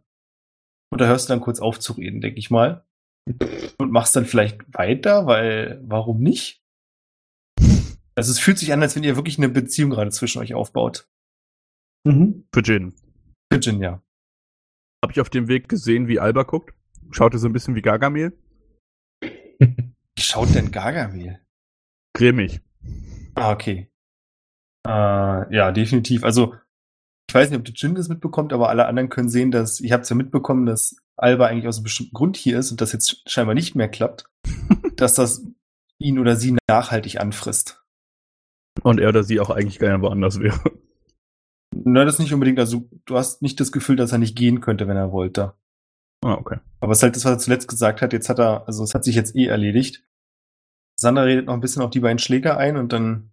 Und 0.93 1.01
da 1.01 1.07
hörst 1.07 1.29
du 1.29 1.33
dann 1.33 1.41
kurz 1.41 1.59
auf 1.59 1.81
zu 1.81 1.95
reden, 1.95 2.21
denke 2.21 2.39
ich 2.39 2.51
mal. 2.51 2.85
Und 3.79 3.93
machst 3.93 4.15
dann 4.15 4.27
vielleicht 4.27 4.59
weiter, 4.75 5.25
weil 5.25 5.81
warum 5.83 6.21
nicht? 6.21 6.63
Also 8.15 8.31
es 8.31 8.39
fühlt 8.39 8.59
sich 8.59 8.75
an, 8.75 8.83
als 8.83 8.95
wenn 8.95 9.05
ihr 9.05 9.17
wirklich 9.17 9.39
eine 9.39 9.49
Beziehung 9.49 9.89
gerade 9.89 10.11
zwischen 10.11 10.41
euch 10.43 10.53
aufbaut. 10.53 11.09
Mhm. 12.05 12.45
Für 12.53 12.61
Jin. 12.61 12.95
Virginia. 13.51 14.03
Habe 15.03 15.13
ich 15.13 15.21
auf 15.21 15.31
dem 15.31 15.49
Weg 15.49 15.69
gesehen, 15.69 16.09
wie 16.09 16.21
Alba 16.21 16.45
guckt? 16.45 16.75
Schaute 17.11 17.39
so 17.39 17.49
ein 17.49 17.53
bisschen 17.53 17.75
wie 17.75 17.83
Gargamel? 17.83 18.33
Wie 19.61 20.23
schaut 20.23 20.55
denn 20.55 20.71
Gargamel? 20.71 21.41
Grimmig. 22.15 22.61
Ah, 23.35 23.53
okay. 23.53 23.91
Äh, 24.87 24.91
ja, 25.55 25.73
definitiv. 25.73 26.25
Also, 26.25 26.55
ich 27.29 27.35
weiß 27.35 27.51
nicht, 27.51 27.59
ob 27.59 27.65
der 27.65 27.75
Jin 27.75 27.95
das 27.95 28.09
mitbekommt, 28.09 28.53
aber 28.53 28.69
alle 28.69 28.87
anderen 28.87 29.09
können 29.09 29.29
sehen, 29.29 29.51
dass, 29.51 29.81
ich 29.81 29.93
habe 29.93 30.03
es 30.03 30.09
ja 30.09 30.17
mitbekommen, 30.17 30.67
dass 30.67 30.97
Alba 31.17 31.47
eigentlich 31.47 31.69
aus 31.69 31.77
einem 31.77 31.85
bestimmten 31.85 32.15
Grund 32.15 32.37
hier 32.37 32.59
ist 32.59 32.71
und 32.71 32.81
das 32.81 32.93
jetzt 32.93 33.23
scheinbar 33.31 33.55
nicht 33.55 33.75
mehr 33.75 33.89
klappt, 33.89 34.25
dass 34.97 35.15
das 35.15 35.47
ihn 35.99 36.19
oder 36.19 36.37
sie 36.37 36.57
nachhaltig 36.69 37.21
anfrisst. 37.21 37.83
Und 38.83 39.01
er 39.01 39.11
oder 39.11 39.23
sie 39.23 39.41
auch 39.41 39.51
eigentlich 39.51 39.79
gerne 39.79 40.03
woanders 40.03 40.41
wäre. 40.41 40.61
Na, 41.83 42.05
das 42.05 42.19
nicht 42.19 42.35
unbedingt, 42.35 42.59
also 42.59 42.89
du 43.07 43.17
hast 43.17 43.41
nicht 43.41 43.59
das 43.59 43.73
Gefühl, 43.73 43.97
dass 43.97 44.13
er 44.13 44.19
nicht 44.19 44.37
gehen 44.37 44.61
könnte, 44.61 44.87
wenn 44.87 44.99
er 44.99 45.13
wollte. 45.13 45.55
Ah, 46.23 46.35
okay. 46.35 46.59
Aber 46.81 46.93
es 46.93 46.99
ist 46.99 47.03
halt 47.03 47.17
das, 47.17 47.25
was 47.25 47.33
er 47.33 47.39
zuletzt 47.39 47.69
gesagt 47.69 48.03
hat. 48.03 48.13
Jetzt 48.13 48.29
hat 48.29 48.39
er, 48.39 48.67
also 48.67 48.85
es 48.85 48.95
hat 48.95 49.05
sich 49.05 49.15
jetzt 49.15 49.35
eh 49.35 49.47
erledigt. 49.47 50.05
Sandra 50.99 51.23
redet 51.23 51.47
noch 51.47 51.55
ein 51.55 51.61
bisschen 51.61 51.83
auf 51.83 51.91
die 51.91 52.01
beiden 52.01 52.19
Schläger 52.19 52.59
ein 52.59 52.77
und 52.77 52.93
dann 52.93 53.33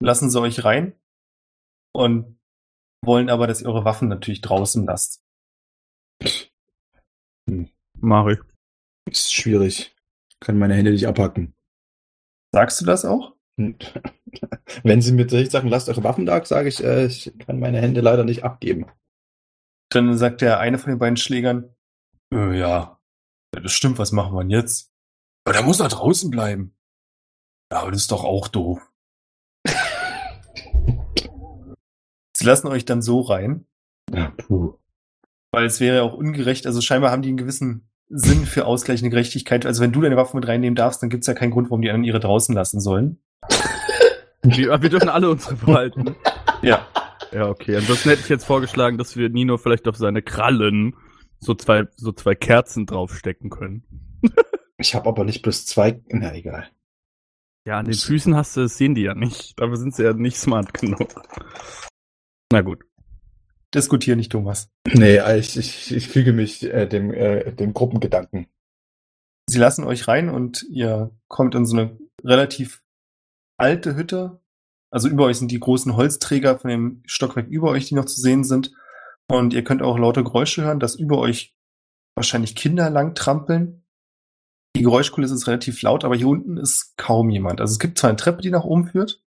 lassen 0.00 0.30
sie 0.30 0.40
euch 0.40 0.64
rein 0.64 0.94
und 1.92 2.38
wollen 3.04 3.28
aber, 3.28 3.48
dass 3.48 3.62
ihr 3.62 3.68
eure 3.68 3.84
Waffen 3.84 4.08
natürlich 4.08 4.40
draußen 4.40 4.86
lasst. 4.86 5.24
Mach 8.00 8.28
ich. 8.28 8.38
Ist 9.10 9.34
schwierig. 9.34 9.96
Kann 10.38 10.58
meine 10.58 10.74
Hände 10.74 10.92
nicht 10.92 11.08
abhacken. 11.08 11.54
Sagst 12.52 12.80
du 12.80 12.84
das 12.84 13.04
auch? 13.04 13.34
Wenn 14.84 15.02
sie 15.02 15.12
mir 15.12 15.22
tatsächlich 15.22 15.50
sagen, 15.50 15.68
lasst 15.68 15.88
eure 15.88 16.04
Waffen 16.04 16.26
da, 16.26 16.44
sage 16.44 16.68
ich, 16.68 16.82
äh, 16.82 17.06
ich 17.06 17.32
kann 17.44 17.58
meine 17.58 17.80
Hände 17.80 18.00
leider 18.00 18.24
nicht 18.24 18.44
abgeben. 18.44 18.86
Dann 19.90 20.16
sagt 20.16 20.40
der 20.42 20.60
eine 20.60 20.78
von 20.78 20.90
den 20.90 20.98
beiden 20.98 21.16
Schlägern, 21.16 21.74
äh, 22.32 22.58
ja, 22.58 23.00
das 23.52 23.72
stimmt, 23.72 23.98
was 23.98 24.12
machen 24.12 24.34
wir 24.34 24.40
denn 24.42 24.50
jetzt? 24.50 24.92
Ja, 25.46 25.52
der 25.52 25.62
muss 25.62 25.78
da 25.78 25.88
draußen 25.88 26.30
bleiben. 26.30 26.74
Ja, 27.72 27.80
aber 27.80 27.90
das 27.90 28.02
ist 28.02 28.12
doch 28.12 28.24
auch 28.24 28.48
doof. 28.48 28.80
Sie 32.36 32.44
lassen 32.44 32.68
euch 32.68 32.84
dann 32.84 33.02
so 33.02 33.20
rein, 33.20 33.66
Ja, 34.12 34.30
puh. 34.36 34.74
weil 35.50 35.64
es 35.64 35.80
wäre 35.80 35.96
ja 35.96 36.02
auch 36.02 36.14
ungerecht. 36.14 36.66
Also 36.66 36.80
scheinbar 36.80 37.10
haben 37.10 37.22
die 37.22 37.28
einen 37.30 37.38
gewissen 37.38 37.90
Sinn 38.08 38.46
für 38.46 38.64
ausgleichende 38.66 39.10
Gerechtigkeit. 39.10 39.66
Also 39.66 39.82
wenn 39.82 39.92
du 39.92 40.00
deine 40.00 40.16
Waffen 40.16 40.38
mit 40.38 40.46
reinnehmen 40.48 40.76
darfst, 40.76 41.02
dann 41.02 41.10
gibt's 41.10 41.26
ja 41.26 41.34
keinen 41.34 41.50
Grund, 41.50 41.68
warum 41.70 41.82
die 41.82 41.88
anderen 41.90 42.04
ihre 42.04 42.20
draußen 42.20 42.54
lassen 42.54 42.80
sollen. 42.80 43.20
Wir, 44.42 44.82
wir 44.82 44.90
dürfen 44.90 45.08
alle 45.08 45.30
unsere 45.30 45.56
behalten. 45.56 46.14
Ja. 46.62 46.86
Ja, 47.32 47.48
okay. 47.48 47.76
Ansonsten 47.76 48.10
hätte 48.10 48.22
ich 48.22 48.28
jetzt 48.28 48.44
vorgeschlagen, 48.44 48.98
dass 48.98 49.16
wir 49.16 49.28
Nino 49.28 49.58
vielleicht 49.58 49.86
auf 49.88 49.96
seine 49.96 50.22
Krallen 50.22 50.96
so 51.40 51.54
zwei, 51.54 51.86
so 51.96 52.12
zwei 52.12 52.34
Kerzen 52.34 52.86
draufstecken 52.86 53.50
können. 53.50 53.84
Ich 54.78 54.94
habe 54.94 55.08
aber 55.08 55.24
nicht 55.24 55.42
plus 55.42 55.66
zwei. 55.66 56.00
Na 56.08 56.34
egal. 56.34 56.68
Ja, 57.66 57.78
an 57.78 57.84
den 57.84 57.94
Füßen 57.94 58.34
hast 58.34 58.56
du, 58.56 58.62
das 58.62 58.78
sehen 58.78 58.94
die 58.94 59.02
ja 59.02 59.14
nicht. 59.14 59.60
Dafür 59.60 59.76
sind 59.76 59.94
sie 59.94 60.04
ja 60.04 60.14
nicht 60.14 60.38
smart 60.38 60.72
genug. 60.72 61.00
Na 62.50 62.62
gut. 62.62 62.84
Diskutier 63.74 64.16
nicht, 64.16 64.32
Thomas. 64.32 64.70
Nee, 64.86 65.20
ich, 65.36 65.58
ich, 65.58 65.94
ich 65.94 66.08
füge 66.08 66.32
mich 66.32 66.64
äh, 66.64 66.86
dem, 66.86 67.12
äh, 67.12 67.52
dem 67.52 67.74
Gruppengedanken. 67.74 68.46
Sie 69.46 69.58
lassen 69.58 69.84
euch 69.84 70.08
rein 70.08 70.30
und 70.30 70.64
ihr 70.70 71.10
kommt 71.28 71.54
in 71.54 71.66
so 71.66 71.76
eine 71.76 71.98
relativ 72.24 72.82
alte 73.58 73.96
Hütte. 73.96 74.40
Also 74.90 75.08
über 75.08 75.24
euch 75.24 75.38
sind 75.38 75.50
die 75.50 75.60
großen 75.60 75.96
Holzträger 75.96 76.58
von 76.58 76.70
dem 76.70 77.02
Stockwerk 77.04 77.48
über 77.48 77.70
euch, 77.70 77.86
die 77.86 77.94
noch 77.94 78.06
zu 78.06 78.20
sehen 78.20 78.44
sind. 78.44 78.72
Und 79.30 79.52
ihr 79.52 79.64
könnt 79.64 79.82
auch 79.82 79.98
laute 79.98 80.24
Geräusche 80.24 80.62
hören, 80.62 80.80
dass 80.80 80.94
über 80.94 81.18
euch 81.18 81.54
wahrscheinlich 82.14 82.56
Kinder 82.56 82.88
lang 82.88 83.14
trampeln. 83.14 83.84
Die 84.76 84.82
Geräuschkulisse 84.82 85.34
ist 85.34 85.46
relativ 85.46 85.82
laut, 85.82 86.04
aber 86.04 86.16
hier 86.16 86.28
unten 86.28 86.56
ist 86.56 86.96
kaum 86.96 87.30
jemand. 87.30 87.60
Also 87.60 87.72
es 87.72 87.78
gibt 87.78 87.98
zwar 87.98 88.10
eine 88.10 88.16
Treppe, 88.16 88.42
die 88.42 88.50
nach 88.50 88.64
oben 88.64 88.86
führt, 88.86 89.22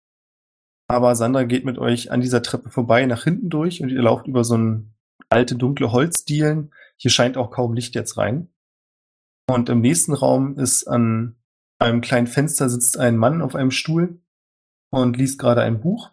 aber 0.87 1.15
Sandra 1.15 1.43
geht 1.43 1.65
mit 1.65 1.77
euch 1.77 2.11
an 2.11 2.21
dieser 2.21 2.41
Treppe 2.41 2.69
vorbei 2.69 3.05
nach 3.05 3.23
hinten 3.23 3.49
durch 3.49 3.81
und 3.81 3.89
ihr 3.89 4.01
lauft 4.01 4.27
über 4.27 4.43
so 4.43 4.57
ein 4.57 4.93
alte 5.29 5.55
dunkle 5.55 5.91
Holzdielen. 5.91 6.73
Hier 6.95 7.11
scheint 7.11 7.37
auch 7.37 7.51
kaum 7.51 7.73
Licht 7.73 7.95
jetzt 7.95 8.17
rein. 8.17 8.49
Und 9.49 9.69
im 9.69 9.81
nächsten 9.81 10.13
Raum 10.13 10.57
ist 10.57 10.85
an 10.85 11.35
einem 11.79 12.01
kleinen 12.01 12.27
Fenster 12.27 12.69
sitzt 12.69 12.97
ein 12.97 13.17
Mann 13.17 13.41
auf 13.41 13.55
einem 13.55 13.71
Stuhl 13.71 14.19
und 14.91 15.17
liest 15.17 15.39
gerade 15.39 15.61
ein 15.61 15.79
Buch. 15.79 16.11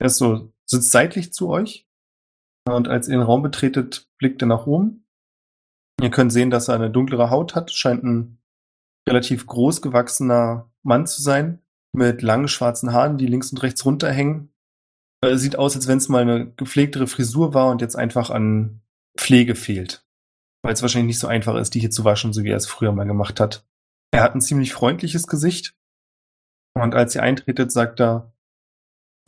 Er 0.00 0.06
ist 0.06 0.16
so, 0.16 0.52
sitzt 0.66 0.90
seitlich 0.90 1.32
zu 1.32 1.48
euch. 1.48 1.88
Und 2.66 2.88
als 2.88 3.08
ihr 3.08 3.16
den 3.16 3.22
Raum 3.22 3.42
betretet, 3.42 4.08
blickt 4.18 4.42
er 4.42 4.48
nach 4.48 4.66
oben. 4.66 5.06
Ihr 6.00 6.10
könnt 6.10 6.32
sehen, 6.32 6.50
dass 6.50 6.68
er 6.68 6.74
eine 6.74 6.90
dunklere 6.90 7.30
Haut 7.30 7.54
hat, 7.54 7.70
scheint 7.72 8.02
ein 8.04 8.38
relativ 9.08 9.46
groß 9.46 9.82
gewachsener 9.82 10.70
Mann 10.82 11.06
zu 11.06 11.22
sein, 11.22 11.62
mit 11.92 12.22
langen 12.22 12.48
schwarzen 12.48 12.92
Haaren, 12.92 13.18
die 13.18 13.26
links 13.26 13.52
und 13.52 13.62
rechts 13.62 13.84
runterhängen. 13.84 14.52
Äh, 15.22 15.36
Sieht 15.36 15.56
aus, 15.56 15.76
als 15.76 15.86
wenn 15.86 15.98
es 15.98 16.08
mal 16.08 16.22
eine 16.22 16.50
gepflegtere 16.52 17.06
Frisur 17.06 17.54
war 17.54 17.70
und 17.70 17.80
jetzt 17.80 17.96
einfach 17.96 18.30
an 18.30 18.80
Pflege 19.16 19.54
fehlt. 19.54 20.06
Weil 20.62 20.72
es 20.72 20.82
wahrscheinlich 20.82 21.08
nicht 21.08 21.20
so 21.20 21.28
einfach 21.28 21.56
ist, 21.56 21.74
die 21.74 21.80
hier 21.80 21.90
zu 21.90 22.04
waschen, 22.04 22.32
so 22.32 22.42
wie 22.42 22.50
er 22.50 22.56
es 22.56 22.66
früher 22.66 22.92
mal 22.92 23.04
gemacht 23.04 23.38
hat. 23.38 23.66
Er 24.14 24.22
hat 24.22 24.36
ein 24.36 24.40
ziemlich 24.40 24.72
freundliches 24.72 25.26
Gesicht. 25.26 25.74
Und 26.74 26.94
als 26.94 27.16
ihr 27.16 27.24
eintretet, 27.24 27.72
sagt 27.72 28.00
er, 28.00 28.32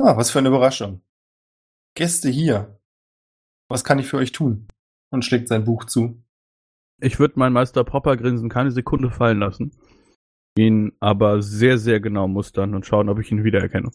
ah, 0.01 0.17
was 0.17 0.31
für 0.31 0.39
eine 0.39 0.47
Überraschung. 0.47 1.03
Gäste 1.97 2.29
hier. 2.29 2.79
Was 3.69 3.83
kann 3.83 3.99
ich 3.99 4.07
für 4.07 4.19
euch 4.19 4.31
tun? 4.31 4.69
Und 5.11 5.25
schlägt 5.25 5.49
sein 5.49 5.65
Buch 5.65 5.87
zu. 5.87 6.23
Ich 7.01 7.19
würde 7.19 7.37
meinen 7.37 7.53
Meister 7.53 7.83
Popper 7.83 8.17
grinsen 8.17 8.49
keine 8.49 8.71
Sekunde 8.71 9.11
fallen 9.11 9.41
lassen. 9.41 9.77
Ihn 10.57 10.97
aber 11.01 11.43
sehr, 11.43 11.79
sehr 11.79 11.99
genau 11.99 12.29
mustern 12.29 12.77
und 12.77 12.87
schauen, 12.87 13.09
ob 13.09 13.19
ich 13.19 13.33
ihn 13.33 13.43
wiedererkenne. 13.43 13.91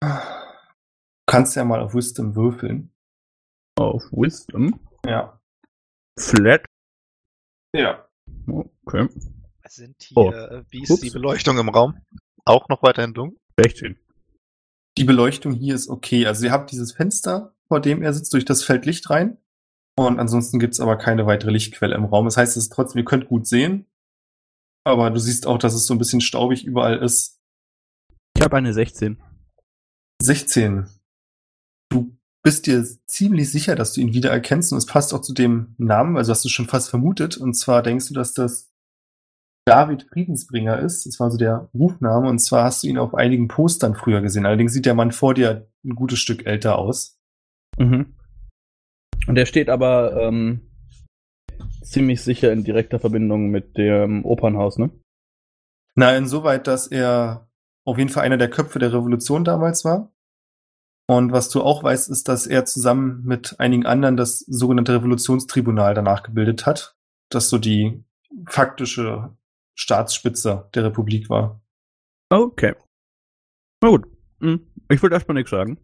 Du 0.00 0.08
kannst 1.26 1.56
ja 1.56 1.64
mal 1.64 1.80
auf 1.80 1.94
Wisdom 1.94 2.36
würfeln. 2.36 2.92
Auf 3.76 4.04
Wisdom. 4.12 4.78
Ja. 5.04 5.40
Flat. 6.16 6.64
Ja. 7.74 8.08
Okay. 8.46 9.08
Sind 9.70 10.02
hier, 10.02 10.16
Oh. 10.18 10.32
äh, 10.32 10.64
wie 10.70 10.82
ist 10.82 10.90
Ups. 10.90 11.00
die 11.00 11.10
Beleuchtung 11.10 11.56
im 11.58 11.68
Raum? 11.68 11.94
Auch 12.44 12.68
noch 12.68 12.82
weiterhin 12.82 13.14
dunkel? 13.14 13.38
16. 13.56 13.96
Die 14.98 15.04
Beleuchtung 15.04 15.52
hier 15.52 15.76
ist 15.76 15.88
okay. 15.88 16.26
Also 16.26 16.44
ihr 16.46 16.50
habt 16.50 16.72
dieses 16.72 16.92
Fenster, 16.92 17.54
vor 17.68 17.80
dem 17.80 18.02
er 18.02 18.12
sitzt, 18.12 18.32
durch 18.32 18.44
das 18.44 18.64
fällt 18.64 18.84
Licht 18.84 19.08
rein. 19.10 19.38
Und 19.96 20.18
ansonsten 20.18 20.58
gibt's 20.58 20.80
aber 20.80 20.96
keine 20.96 21.24
weitere 21.26 21.52
Lichtquelle 21.52 21.94
im 21.94 22.04
Raum. 22.04 22.24
Das 22.24 22.36
heißt, 22.36 22.56
es 22.56 22.64
ist 22.64 22.72
trotzdem, 22.72 22.98
ihr 22.98 23.04
könnt 23.04 23.28
gut 23.28 23.46
sehen. 23.46 23.86
Aber 24.84 25.08
du 25.10 25.20
siehst 25.20 25.46
auch, 25.46 25.58
dass 25.58 25.74
es 25.74 25.86
so 25.86 25.94
ein 25.94 25.98
bisschen 25.98 26.20
staubig 26.20 26.64
überall 26.64 26.98
ist. 26.98 27.38
Ich 28.36 28.42
habe 28.42 28.56
eine 28.56 28.72
16. 28.72 29.22
16. 30.20 30.88
Du 31.90 32.16
bist 32.42 32.66
dir 32.66 32.84
ziemlich 33.06 33.52
sicher, 33.52 33.76
dass 33.76 33.92
du 33.92 34.00
ihn 34.00 34.14
wiedererkennst 34.14 34.72
und 34.72 34.78
es 34.78 34.86
passt 34.86 35.14
auch 35.14 35.20
zu 35.20 35.32
dem 35.34 35.74
Namen, 35.78 36.16
also 36.16 36.32
hast 36.32 36.44
du 36.44 36.48
schon 36.48 36.66
fast 36.66 36.88
vermutet. 36.90 37.36
Und 37.36 37.54
zwar 37.54 37.82
denkst 37.82 38.08
du, 38.08 38.14
dass 38.14 38.32
das 38.34 38.69
David 39.64 40.06
Friedensbringer 40.12 40.78
ist. 40.78 41.06
Das 41.06 41.20
war 41.20 41.30
so 41.30 41.38
der 41.38 41.68
Rufname. 41.74 42.28
Und 42.28 42.38
zwar 42.38 42.64
hast 42.64 42.82
du 42.82 42.88
ihn 42.88 42.98
auf 42.98 43.14
einigen 43.14 43.48
Postern 43.48 43.94
früher 43.94 44.20
gesehen. 44.20 44.46
Allerdings 44.46 44.72
sieht 44.72 44.86
der 44.86 44.94
Mann 44.94 45.12
vor 45.12 45.34
dir 45.34 45.68
ein 45.84 45.94
gutes 45.94 46.18
Stück 46.18 46.46
älter 46.46 46.78
aus. 46.78 47.18
Mhm. 47.78 48.14
Und 49.26 49.36
er 49.36 49.46
steht 49.46 49.68
aber 49.68 50.20
ähm, 50.20 50.70
ziemlich 51.82 52.22
sicher 52.22 52.52
in 52.52 52.64
direkter 52.64 52.98
Verbindung 52.98 53.50
mit 53.50 53.76
dem 53.76 54.24
Opernhaus, 54.24 54.78
ne? 54.78 54.90
Na, 55.94 56.16
insoweit, 56.16 56.66
dass 56.66 56.86
er 56.86 57.48
auf 57.84 57.98
jeden 57.98 58.10
Fall 58.10 58.24
einer 58.24 58.38
der 58.38 58.50
Köpfe 58.50 58.78
der 58.78 58.92
Revolution 58.92 59.44
damals 59.44 59.84
war. 59.84 60.12
Und 61.06 61.32
was 61.32 61.48
du 61.50 61.62
auch 61.62 61.82
weißt, 61.82 62.08
ist, 62.08 62.28
dass 62.28 62.46
er 62.46 62.64
zusammen 62.64 63.22
mit 63.24 63.58
einigen 63.58 63.84
anderen 63.84 64.16
das 64.16 64.38
sogenannte 64.38 64.94
Revolutionstribunal 64.94 65.94
danach 65.94 66.22
gebildet 66.22 66.66
hat, 66.66 66.96
das 67.30 67.48
so 67.48 67.58
die 67.58 68.04
faktische 68.46 69.36
Staatsspitze 69.76 70.68
der 70.74 70.84
Republik 70.84 71.28
war. 71.30 71.60
Okay. 72.30 72.74
Na 73.82 73.88
gut. 73.90 74.06
Hm. 74.40 74.66
Ich 74.90 75.02
würde 75.02 75.14
erstmal 75.16 75.34
nichts 75.34 75.50
sagen. 75.50 75.78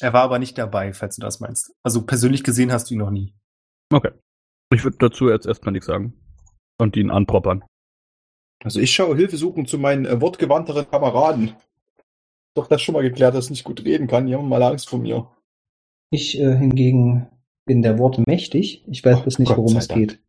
Er 0.00 0.12
war 0.12 0.22
aber 0.22 0.38
nicht 0.38 0.56
dabei, 0.58 0.92
falls 0.92 1.16
du 1.16 1.20
das 1.22 1.40
meinst. 1.40 1.72
Also 1.82 2.04
persönlich 2.06 2.44
gesehen 2.44 2.72
hast 2.72 2.88
du 2.90 2.94
ihn 2.94 2.98
noch 3.00 3.10
nie. 3.10 3.34
Okay. 3.92 4.12
Ich 4.72 4.84
würde 4.84 4.98
dazu 4.98 5.28
jetzt 5.30 5.46
erstmal 5.46 5.72
nichts 5.72 5.86
sagen. 5.86 6.14
Und 6.80 6.96
ihn 6.96 7.10
anproppern. 7.10 7.64
Also 8.62 8.80
ich 8.80 8.92
schaue 8.92 9.16
Hilfe 9.16 9.36
suchen 9.36 9.66
zu 9.66 9.78
meinen 9.78 10.04
äh, 10.04 10.20
wortgewandteren 10.20 10.88
Kameraden. 10.90 11.54
Doch 12.54 12.66
das 12.66 12.82
schon 12.82 12.92
mal 12.94 13.02
geklärt, 13.02 13.34
dass 13.34 13.46
ich 13.46 13.50
nicht 13.50 13.64
gut 13.64 13.84
reden 13.84 14.06
kann. 14.06 14.26
Die 14.26 14.34
haben 14.34 14.48
mal 14.48 14.62
Angst 14.62 14.88
vor 14.88 14.98
mir. 14.98 15.30
Ich 16.10 16.38
äh, 16.38 16.56
hingegen 16.56 17.28
bin 17.66 17.82
der 17.82 17.98
Worte 17.98 18.22
mächtig. 18.26 18.84
Ich 18.88 19.04
weiß 19.04 19.18
Oh, 19.18 19.22
bloß 19.22 19.38
nicht, 19.38 19.48
Gott 19.48 19.58
worum 19.58 19.76
es 19.76 19.88
Dank. 19.88 20.00
geht. 20.00 20.22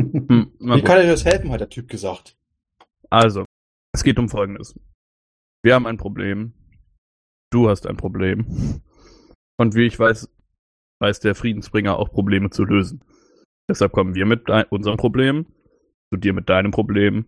Hm, 0.00 0.52
Wie 0.58 0.82
kann 0.82 0.98
euch 0.98 1.06
das 1.06 1.24
helfen, 1.24 1.50
hat 1.50 1.60
der 1.60 1.68
Typ 1.68 1.88
gesagt. 1.88 2.36
Also, 3.10 3.44
es 3.92 4.04
geht 4.04 4.18
um 4.18 4.28
Folgendes. 4.28 4.78
Wir 5.62 5.74
haben 5.74 5.86
ein 5.86 5.98
Problem. 5.98 6.54
Du 7.52 7.68
hast 7.68 7.86
ein 7.86 7.96
Problem. 7.96 8.82
Und 9.58 9.74
wie 9.74 9.86
ich 9.86 9.98
weiß, 9.98 10.30
weiß 11.00 11.20
der 11.20 11.34
Friedensbringer 11.34 11.98
auch 11.98 12.10
Probleme 12.10 12.50
zu 12.50 12.64
lösen. 12.64 13.04
Deshalb 13.68 13.92
kommen 13.92 14.14
wir 14.14 14.26
mit 14.26 14.48
unserem 14.70 14.96
Problem, 14.96 15.46
zu 16.12 16.18
dir 16.18 16.32
mit 16.32 16.48
deinem 16.48 16.70
Problem 16.70 17.26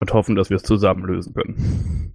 und 0.00 0.12
hoffen, 0.12 0.34
dass 0.34 0.50
wir 0.50 0.56
es 0.56 0.62
zusammen 0.62 1.04
lösen 1.04 1.34
können. 1.34 2.14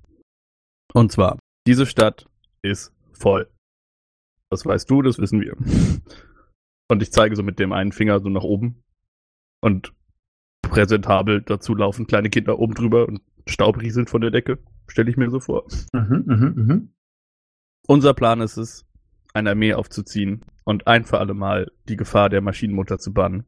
Und 0.94 1.12
zwar, 1.12 1.40
diese 1.66 1.86
Stadt 1.86 2.28
ist 2.62 2.94
voll. 3.14 3.50
Das 4.50 4.66
weißt 4.66 4.90
du, 4.90 5.02
das 5.02 5.20
wissen 5.20 5.42
wir. 5.42 5.56
Und 6.90 7.02
ich 7.02 7.12
zeige 7.12 7.36
so 7.36 7.44
mit 7.44 7.60
dem 7.60 7.74
einen 7.74 7.92
Finger 7.92 8.20
so 8.20 8.30
nach 8.30 8.44
oben. 8.44 8.84
Und 9.60 9.94
präsentabel 10.62 11.42
dazu 11.42 11.74
laufen 11.76 12.08
kleine 12.08 12.30
Kinder 12.30 12.60
oben 12.60 12.74
drüber 12.74 13.08
und 13.08 13.22
Staub 13.48 13.80
rieselt 13.82 14.10
von 14.10 14.22
der 14.22 14.32
Decke. 14.32 14.60
Stelle 14.88 15.10
ich 15.10 15.18
mir 15.18 15.30
so 15.30 15.40
vor. 15.40 15.66
Mhm, 15.94 16.24
mhm, 16.26 16.54
mhm. 16.56 16.94
Unser 17.88 18.14
Plan 18.14 18.42
ist 18.42 18.58
es, 18.58 18.86
eine 19.34 19.52
Armee 19.52 19.74
aufzuziehen 19.74 20.46
und 20.64 20.88
ein 20.88 21.06
für 21.06 21.20
alle 21.20 21.34
Mal 21.34 21.72
die 21.88 21.96
Gefahr 21.96 22.30
der 22.30 22.42
Maschinenmutter 22.42 23.00
zu 23.00 23.14
bannen. 23.14 23.46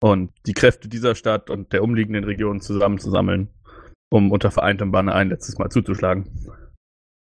Und 0.00 0.32
die 0.46 0.52
Kräfte 0.52 0.88
dieser 0.88 1.14
Stadt 1.14 1.48
und 1.48 1.72
der 1.72 1.82
umliegenden 1.82 2.24
Regionen 2.24 2.60
zusammenzusammeln, 2.60 3.48
um 4.10 4.30
unter 4.30 4.50
vereintem 4.50 4.92
Banner 4.92 5.14
ein 5.14 5.28
letztes 5.28 5.58
Mal 5.58 5.70
zuzuschlagen. 5.70 6.28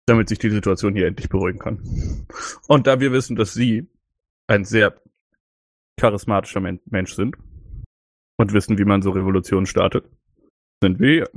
Damit 0.05 0.27
sich 0.27 0.39
die 0.39 0.49
Situation 0.49 0.95
hier 0.95 1.07
endlich 1.07 1.29
beruhigen 1.29 1.59
kann. 1.59 2.27
Und 2.67 2.87
da 2.87 2.99
wir 2.99 3.11
wissen, 3.11 3.35
dass 3.35 3.53
Sie 3.53 3.87
ein 4.47 4.65
sehr 4.65 4.99
charismatischer 5.97 6.59
Men 6.59 6.79
Mensch 6.85 7.13
sind 7.13 7.37
und 8.37 8.53
wissen, 8.53 8.77
wie 8.77 8.85
man 8.85 9.01
so 9.01 9.11
Revolutionen 9.11 9.65
startet, 9.65 10.05
sind 10.81 10.99
wir. 10.99 11.29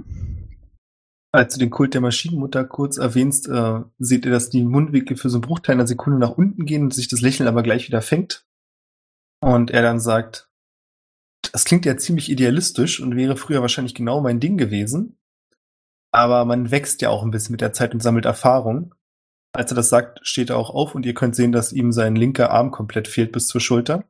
Als 1.32 1.54
du 1.54 1.60
den 1.60 1.70
Kult 1.70 1.94
der 1.94 2.00
Maschinenmutter 2.00 2.64
kurz 2.64 2.96
erwähnst, 2.96 3.48
äh, 3.48 3.80
seht 3.98 4.24
ihr, 4.24 4.30
dass 4.30 4.48
die 4.48 4.64
Mundwinkel 4.64 5.16
für 5.16 5.28
so 5.28 5.36
einen 5.36 5.42
Bruchteil 5.42 5.74
einer 5.74 5.86
Sekunde 5.86 6.18
nach 6.18 6.30
unten 6.30 6.64
gehen 6.64 6.82
und 6.82 6.94
sich 6.94 7.08
das 7.08 7.20
Lächeln 7.20 7.48
aber 7.48 7.62
gleich 7.62 7.86
wieder 7.88 8.00
fängt. 8.00 8.46
Und 9.40 9.70
er 9.70 9.82
dann 9.82 10.00
sagt, 10.00 10.48
das 11.52 11.64
klingt 11.64 11.84
ja 11.84 11.96
ziemlich 11.96 12.30
idealistisch 12.30 13.00
und 13.00 13.16
wäre 13.16 13.36
früher 13.36 13.60
wahrscheinlich 13.60 13.94
genau 13.94 14.20
mein 14.20 14.40
Ding 14.40 14.56
gewesen. 14.56 15.18
Aber 16.10 16.44
man 16.46 16.70
wächst 16.70 17.02
ja 17.02 17.10
auch 17.10 17.22
ein 17.22 17.30
bisschen 17.30 17.52
mit 17.52 17.60
der 17.60 17.74
Zeit 17.74 17.92
und 17.92 18.02
sammelt 18.02 18.24
Erfahrung. 18.24 18.94
Als 19.52 19.70
er 19.70 19.76
das 19.76 19.88
sagt, 19.88 20.20
steht 20.26 20.50
er 20.50 20.56
auch 20.56 20.70
auf 20.70 20.94
und 20.94 21.04
ihr 21.04 21.14
könnt 21.14 21.36
sehen, 21.36 21.52
dass 21.52 21.72
ihm 21.72 21.92
sein 21.92 22.16
linker 22.16 22.50
Arm 22.50 22.70
komplett 22.70 23.08
fehlt 23.08 23.32
bis 23.32 23.46
zur 23.46 23.60
Schulter. 23.60 24.04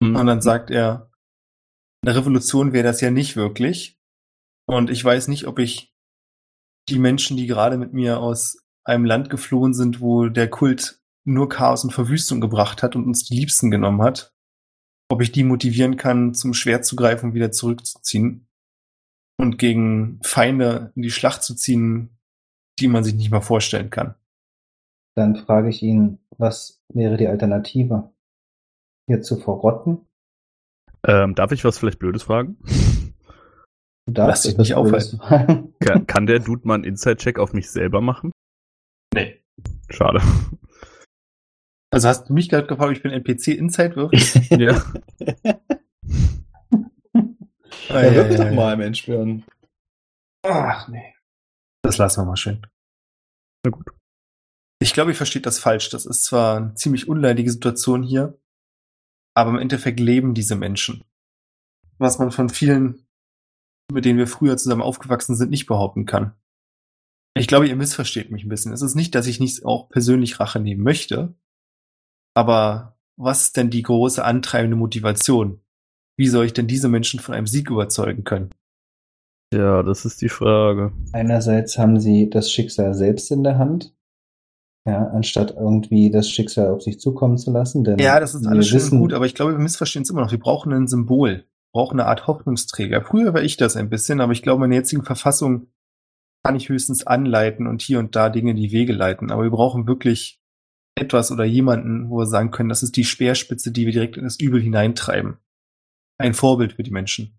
Und 0.00 0.26
dann 0.26 0.40
sagt 0.40 0.70
er, 0.70 1.07
eine 2.08 2.16
Revolution 2.16 2.72
wäre 2.72 2.84
das 2.84 3.02
ja 3.02 3.10
nicht 3.10 3.36
wirklich. 3.36 4.00
Und 4.66 4.88
ich 4.88 5.04
weiß 5.04 5.28
nicht, 5.28 5.46
ob 5.46 5.58
ich 5.58 5.94
die 6.88 6.98
Menschen, 6.98 7.36
die 7.36 7.46
gerade 7.46 7.76
mit 7.76 7.92
mir 7.92 8.18
aus 8.20 8.64
einem 8.84 9.04
Land 9.04 9.28
geflohen 9.28 9.74
sind, 9.74 10.00
wo 10.00 10.28
der 10.28 10.48
Kult 10.48 11.02
nur 11.24 11.50
Chaos 11.50 11.84
und 11.84 11.92
Verwüstung 11.92 12.40
gebracht 12.40 12.82
hat 12.82 12.96
und 12.96 13.04
uns 13.04 13.24
die 13.24 13.34
Liebsten 13.34 13.70
genommen 13.70 14.00
hat, 14.00 14.34
ob 15.10 15.20
ich 15.20 15.32
die 15.32 15.44
motivieren 15.44 15.98
kann, 15.98 16.32
zum 16.32 16.54
Schwert 16.54 16.86
zu 16.86 16.96
greifen 16.96 17.26
und 17.26 17.34
wieder 17.34 17.52
zurückzuziehen 17.52 18.48
und 19.36 19.58
gegen 19.58 20.18
Feinde 20.22 20.92
in 20.96 21.02
die 21.02 21.10
Schlacht 21.10 21.42
zu 21.42 21.54
ziehen, 21.54 22.18
die 22.80 22.88
man 22.88 23.04
sich 23.04 23.14
nicht 23.14 23.30
mal 23.30 23.42
vorstellen 23.42 23.90
kann. 23.90 24.14
Dann 25.14 25.36
frage 25.36 25.68
ich 25.68 25.82
ihn, 25.82 26.20
was 26.38 26.80
wäre 26.88 27.18
die 27.18 27.28
Alternative? 27.28 28.10
Hier 29.06 29.20
zu 29.20 29.36
verrotten? 29.36 30.07
Ähm, 31.06 31.34
darf 31.34 31.52
ich 31.52 31.64
was 31.64 31.78
vielleicht 31.78 31.98
Blödes 31.98 32.24
fragen? 32.24 32.58
Du 34.06 34.14
darfst 34.14 34.28
Lass 34.28 34.42
dich 34.42 34.58
nicht 34.58 34.74
aufhalten. 34.74 35.20
Kann, 35.80 36.06
kann 36.06 36.26
der 36.26 36.38
Dude 36.38 36.66
mal 36.66 36.74
einen 36.74 36.84
Inside-Check 36.84 37.38
auf 37.38 37.52
mich 37.52 37.70
selber 37.70 38.00
machen? 38.00 38.32
Nee. 39.14 39.42
Schade. 39.90 40.20
Also 41.90 42.06
hast 42.06 42.28
du 42.28 42.34
mich 42.34 42.50
gerade 42.50 42.66
gefragt, 42.66 42.90
ob 42.90 42.96
ich 42.98 43.02
bin 43.02 43.12
NPC 43.12 43.56
Inside 43.56 43.96
wirf? 43.96 44.12
ja. 44.50 44.84
Ja, 47.88 48.14
wirf 48.14 48.36
doch 48.36 48.50
mal, 48.50 48.76
Mensch, 48.76 49.06
Björn. 49.06 49.42
Ach 50.42 50.86
nee. 50.88 51.14
Das 51.82 51.96
lassen 51.96 52.20
wir 52.20 52.26
mal 52.26 52.36
schön. 52.36 52.60
Na 53.64 53.70
gut. 53.70 53.86
Ich 54.80 54.92
glaube, 54.92 55.12
ihr 55.12 55.16
versteht 55.16 55.46
das 55.46 55.58
falsch. 55.58 55.88
Das 55.88 56.04
ist 56.04 56.24
zwar 56.24 56.58
eine 56.58 56.74
ziemlich 56.74 57.08
unleidige 57.08 57.50
Situation 57.50 58.02
hier, 58.02 58.38
aber 59.38 59.50
im 59.50 59.58
Endeffekt 59.58 60.00
leben 60.00 60.34
diese 60.34 60.56
Menschen. 60.56 61.04
Was 61.98 62.18
man 62.18 62.32
von 62.32 62.48
vielen, 62.48 63.06
mit 63.92 64.04
denen 64.04 64.18
wir 64.18 64.26
früher 64.26 64.56
zusammen 64.56 64.82
aufgewachsen 64.82 65.36
sind, 65.36 65.50
nicht 65.50 65.66
behaupten 65.66 66.06
kann. 66.06 66.34
Ich 67.34 67.46
glaube, 67.46 67.68
ihr 67.68 67.76
missversteht 67.76 68.32
mich 68.32 68.44
ein 68.44 68.48
bisschen. 68.48 68.72
Es 68.72 68.82
ist 68.82 68.96
nicht, 68.96 69.14
dass 69.14 69.28
ich 69.28 69.38
nicht 69.38 69.64
auch 69.64 69.88
persönlich 69.90 70.40
Rache 70.40 70.58
nehmen 70.58 70.82
möchte, 70.82 71.34
aber 72.34 72.98
was 73.16 73.42
ist 73.42 73.56
denn 73.56 73.70
die 73.70 73.82
große 73.82 74.24
antreibende 74.24 74.76
Motivation? 74.76 75.60
Wie 76.16 76.26
soll 76.26 76.46
ich 76.46 76.52
denn 76.52 76.66
diese 76.66 76.88
Menschen 76.88 77.20
von 77.20 77.34
einem 77.34 77.46
Sieg 77.46 77.70
überzeugen 77.70 78.24
können? 78.24 78.50
Ja, 79.54 79.84
das 79.84 80.04
ist 80.04 80.20
die 80.20 80.28
Frage. 80.28 80.92
Einerseits 81.12 81.78
haben 81.78 82.00
sie 82.00 82.28
das 82.28 82.50
Schicksal 82.50 82.92
selbst 82.94 83.30
in 83.30 83.44
der 83.44 83.56
Hand, 83.56 83.94
ja, 84.86 85.08
anstatt 85.08 85.54
irgendwie 85.56 86.10
das 86.10 86.30
Schicksal 86.30 86.70
auf 86.70 86.82
sich 86.82 87.00
zukommen 87.00 87.36
zu 87.38 87.50
lassen. 87.50 87.84
Denn 87.84 87.98
Ja, 87.98 88.20
das 88.20 88.34
ist 88.34 88.44
wir 88.44 88.50
alles 88.50 88.68
schön 88.68 88.76
wissen, 88.76 88.94
und 88.94 89.00
gut, 89.00 89.12
aber 89.12 89.26
ich 89.26 89.34
glaube, 89.34 89.52
wir 89.52 89.58
missverstehen 89.58 90.02
es 90.02 90.10
immer 90.10 90.22
noch. 90.22 90.30
Wir 90.30 90.38
brauchen 90.38 90.72
ein 90.72 90.86
Symbol. 90.86 91.46
Brauchen 91.72 92.00
eine 92.00 92.08
Art 92.08 92.26
Hoffnungsträger. 92.26 93.02
Früher 93.02 93.34
war 93.34 93.42
ich 93.42 93.56
das 93.58 93.76
ein 93.76 93.90
bisschen, 93.90 94.20
aber 94.20 94.32
ich 94.32 94.42
glaube, 94.42 94.64
in 94.64 94.70
der 94.70 94.80
jetzigen 94.80 95.04
Verfassung 95.04 95.68
kann 96.42 96.56
ich 96.56 96.68
höchstens 96.70 97.06
anleiten 97.06 97.66
und 97.66 97.82
hier 97.82 97.98
und 97.98 98.16
da 98.16 98.30
Dinge 98.30 98.52
in 98.52 98.56
die 98.56 98.72
Wege 98.72 98.92
leiten. 98.92 99.30
Aber 99.30 99.42
wir 99.42 99.50
brauchen 99.50 99.86
wirklich 99.86 100.40
etwas 100.94 101.30
oder 101.30 101.44
jemanden, 101.44 102.08
wo 102.10 102.18
wir 102.18 102.26
sagen 102.26 102.50
können, 102.50 102.70
das 102.70 102.82
ist 102.82 102.96
die 102.96 103.04
Speerspitze, 103.04 103.70
die 103.70 103.84
wir 103.86 103.92
direkt 103.92 104.16
in 104.16 104.24
das 104.24 104.40
Übel 104.40 104.60
hineintreiben. 104.60 105.38
Ein 106.18 106.34
Vorbild 106.34 106.72
für 106.72 106.82
die 106.82 106.90
Menschen. 106.90 107.38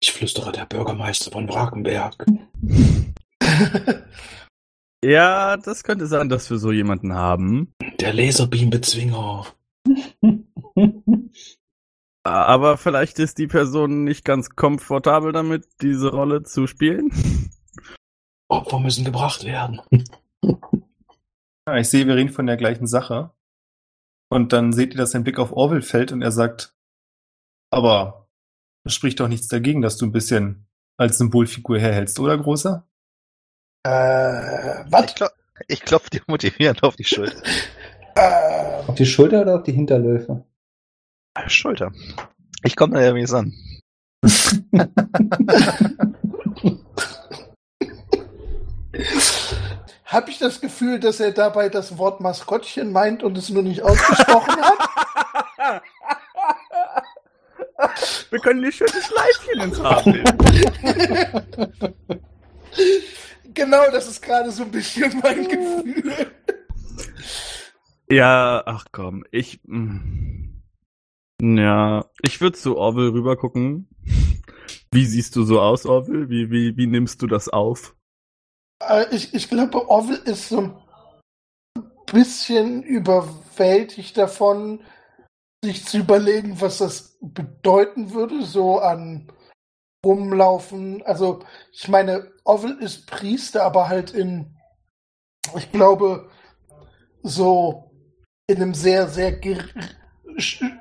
Ich 0.00 0.12
flüstere 0.12 0.52
der 0.52 0.66
Bürgermeister 0.66 1.30
von 1.30 1.48
Wrakenberg. 1.48 2.26
Ja, 5.04 5.56
das 5.56 5.84
könnte 5.84 6.06
sein, 6.06 6.28
dass 6.28 6.50
wir 6.50 6.58
so 6.58 6.72
jemanden 6.72 7.14
haben. 7.14 7.72
Der 8.00 8.12
Laserbeam-Bezwinger. 8.12 9.46
Aber 12.24 12.76
vielleicht 12.76 13.18
ist 13.20 13.38
die 13.38 13.46
Person 13.46 14.04
nicht 14.04 14.24
ganz 14.24 14.50
komfortabel 14.50 15.32
damit, 15.32 15.66
diese 15.80 16.10
Rolle 16.10 16.42
zu 16.42 16.66
spielen. 16.66 17.10
Opfer 18.48 18.80
müssen 18.80 19.04
gebracht 19.04 19.44
werden. 19.44 19.80
Ja, 21.66 21.76
ich 21.76 21.88
sehe, 21.88 22.06
wir 22.06 22.16
reden 22.16 22.32
von 22.32 22.46
der 22.46 22.56
gleichen 22.56 22.86
Sache. 22.86 23.30
Und 24.30 24.52
dann 24.52 24.72
seht 24.72 24.94
ihr, 24.94 24.98
dass 24.98 25.12
sein 25.12 25.22
Blick 25.22 25.38
auf 25.38 25.52
Orwell 25.52 25.82
fällt 25.82 26.12
und 26.12 26.22
er 26.22 26.32
sagt, 26.32 26.74
aber 27.70 28.28
es 28.84 28.94
spricht 28.94 29.20
doch 29.20 29.28
nichts 29.28 29.48
dagegen, 29.48 29.80
dass 29.80 29.96
du 29.96 30.06
ein 30.06 30.12
bisschen 30.12 30.66
als 30.98 31.18
Symbolfigur 31.18 31.78
herhältst, 31.78 32.18
oder 32.18 32.36
Großer? 32.36 32.88
Äh, 33.88 34.84
was? 34.90 35.04
Ich, 35.06 35.14
klop 35.14 35.32
ich 35.66 35.80
klopfe 35.80 36.10
dir 36.10 36.20
motivierend 36.26 36.82
auf 36.82 36.96
die 36.96 37.04
Schulter. 37.04 37.40
Äh, 38.14 38.82
auf 38.86 38.94
die 38.96 39.06
Schulter 39.06 39.40
oder 39.42 39.54
auf 39.56 39.62
die 39.62 39.72
Hinterlöfe? 39.72 40.44
Schulter. 41.46 41.90
Ich 42.64 42.76
komme 42.76 42.96
da 42.96 43.02
ja 43.02 43.14
mies 43.14 43.32
an. 43.32 43.54
Habe 50.04 50.30
ich 50.30 50.38
das 50.38 50.60
Gefühl, 50.60 51.00
dass 51.00 51.20
er 51.20 51.32
dabei 51.32 51.70
das 51.70 51.96
Wort 51.96 52.20
Maskottchen 52.20 52.92
meint 52.92 53.22
und 53.22 53.38
es 53.38 53.48
nur 53.48 53.62
nicht 53.62 53.82
ausgesprochen 53.82 54.56
hat? 54.60 55.82
Wir 58.30 58.40
können 58.40 58.62
die 58.62 58.72
schöne 58.72 58.90
Schleifchen 58.90 59.60
ins 59.60 59.80
Haar 59.80 60.02
bilden. 60.02 61.94
genau, 63.58 63.90
das 63.90 64.08
ist 64.08 64.22
gerade 64.22 64.50
so 64.50 64.62
ein 64.62 64.70
bisschen 64.70 65.20
mein 65.22 65.48
Gefühl. 65.48 66.32
Ja, 68.10 68.62
ach 68.64 68.86
komm, 68.92 69.24
ich. 69.30 69.60
mm. 69.64 70.54
Ja, 71.40 72.06
ich 72.22 72.40
würde 72.40 72.58
zu 72.58 72.76
Orwell 72.76 73.10
rüber 73.10 73.36
gucken. 73.36 73.88
Wie 74.90 75.04
siehst 75.04 75.36
du 75.36 75.44
so 75.44 75.60
aus, 75.60 75.86
Orwell? 75.86 76.28
Wie, 76.30 76.50
wie, 76.50 76.76
wie 76.76 76.86
nimmst 76.86 77.22
du 77.22 77.26
das 77.26 77.48
auf? 77.48 77.94
Äh, 78.82 79.14
ich, 79.14 79.34
ich 79.34 79.48
glaube, 79.48 79.88
Orwell 79.88 80.20
ist 80.24 80.48
so 80.48 80.58
ein 80.58 80.74
bisschen 82.12 82.82
überwältigt 82.82 84.16
davon, 84.16 84.80
sich 85.62 85.84
zu 85.84 85.98
überlegen, 85.98 86.60
was 86.60 86.78
das 86.78 87.18
bedeuten 87.20 88.12
würde, 88.14 88.42
so 88.42 88.78
an 88.78 89.30
rumlaufen. 90.04 91.02
Also, 91.04 91.40
ich 91.72 91.88
meine, 91.88 92.32
Orwell 92.48 92.78
ist 92.80 93.06
Priester, 93.06 93.62
aber 93.62 93.88
halt 93.88 94.10
in, 94.12 94.56
ich 95.54 95.70
glaube, 95.70 96.30
so 97.22 97.90
in 98.46 98.56
einem 98.56 98.72
sehr, 98.72 99.06
sehr, 99.06 99.38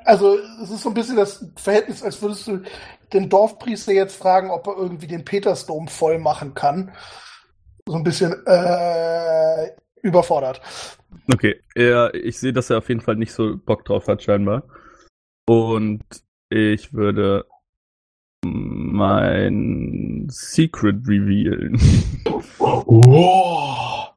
also 0.05 0.37
es 0.63 0.69
ist 0.69 0.81
so 0.81 0.89
ein 0.89 0.93
bisschen 0.93 1.17
das 1.17 1.45
Verhältnis, 1.57 2.01
als 2.01 2.21
würdest 2.21 2.47
du 2.47 2.61
den 3.11 3.29
Dorfpriester 3.29 3.91
jetzt 3.91 4.15
fragen, 4.15 4.49
ob 4.49 4.65
er 4.67 4.77
irgendwie 4.77 5.07
den 5.07 5.25
Petersdom 5.25 5.89
voll 5.89 6.19
machen 6.19 6.53
kann. 6.53 6.93
So 7.85 7.95
ein 7.95 8.03
bisschen 8.03 8.33
äh, 8.45 9.71
überfordert. 10.01 10.61
Okay, 11.33 11.61
ja, 11.75 12.13
ich 12.13 12.39
sehe, 12.39 12.53
dass 12.53 12.69
er 12.69 12.77
auf 12.77 12.87
jeden 12.87 13.01
Fall 13.01 13.17
nicht 13.17 13.33
so 13.33 13.57
Bock 13.57 13.83
drauf 13.83 14.07
hat, 14.07 14.23
scheinbar. 14.23 14.63
Und 15.45 16.03
ich 16.49 16.93
würde 16.93 17.45
mein 18.45 20.06
Secret 20.29 21.07
revealen. 21.07 21.79
Wow. 22.59 24.13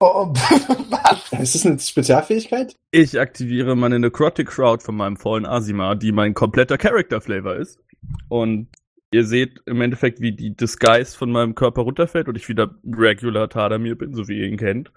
Oh, 0.00 0.32
was? 0.32 1.32
Ist 1.40 1.54
das 1.56 1.66
eine 1.66 1.78
Spezialfähigkeit? 1.78 2.76
Ich 2.92 3.18
aktiviere 3.18 3.74
meine 3.74 3.98
Necrotic 3.98 4.48
Crowd 4.48 4.84
von 4.84 4.96
meinem 4.96 5.16
Fallen 5.16 5.44
Asima, 5.44 5.96
die 5.96 6.12
mein 6.12 6.34
kompletter 6.34 6.78
Character 6.78 7.20
Flavor 7.20 7.56
ist. 7.56 7.80
Und 8.28 8.68
ihr 9.12 9.24
seht 9.24 9.60
im 9.66 9.80
Endeffekt, 9.80 10.20
wie 10.20 10.32
die 10.32 10.54
Disguise 10.54 11.16
von 11.16 11.32
meinem 11.32 11.56
Körper 11.56 11.82
runterfällt 11.82 12.28
und 12.28 12.36
ich 12.36 12.48
wieder 12.48 12.76
regular 12.84 13.48
Tadamir 13.48 13.96
bin, 13.96 14.14
so 14.14 14.28
wie 14.28 14.38
ihr 14.38 14.46
ihn 14.46 14.56
kennt. 14.56 14.92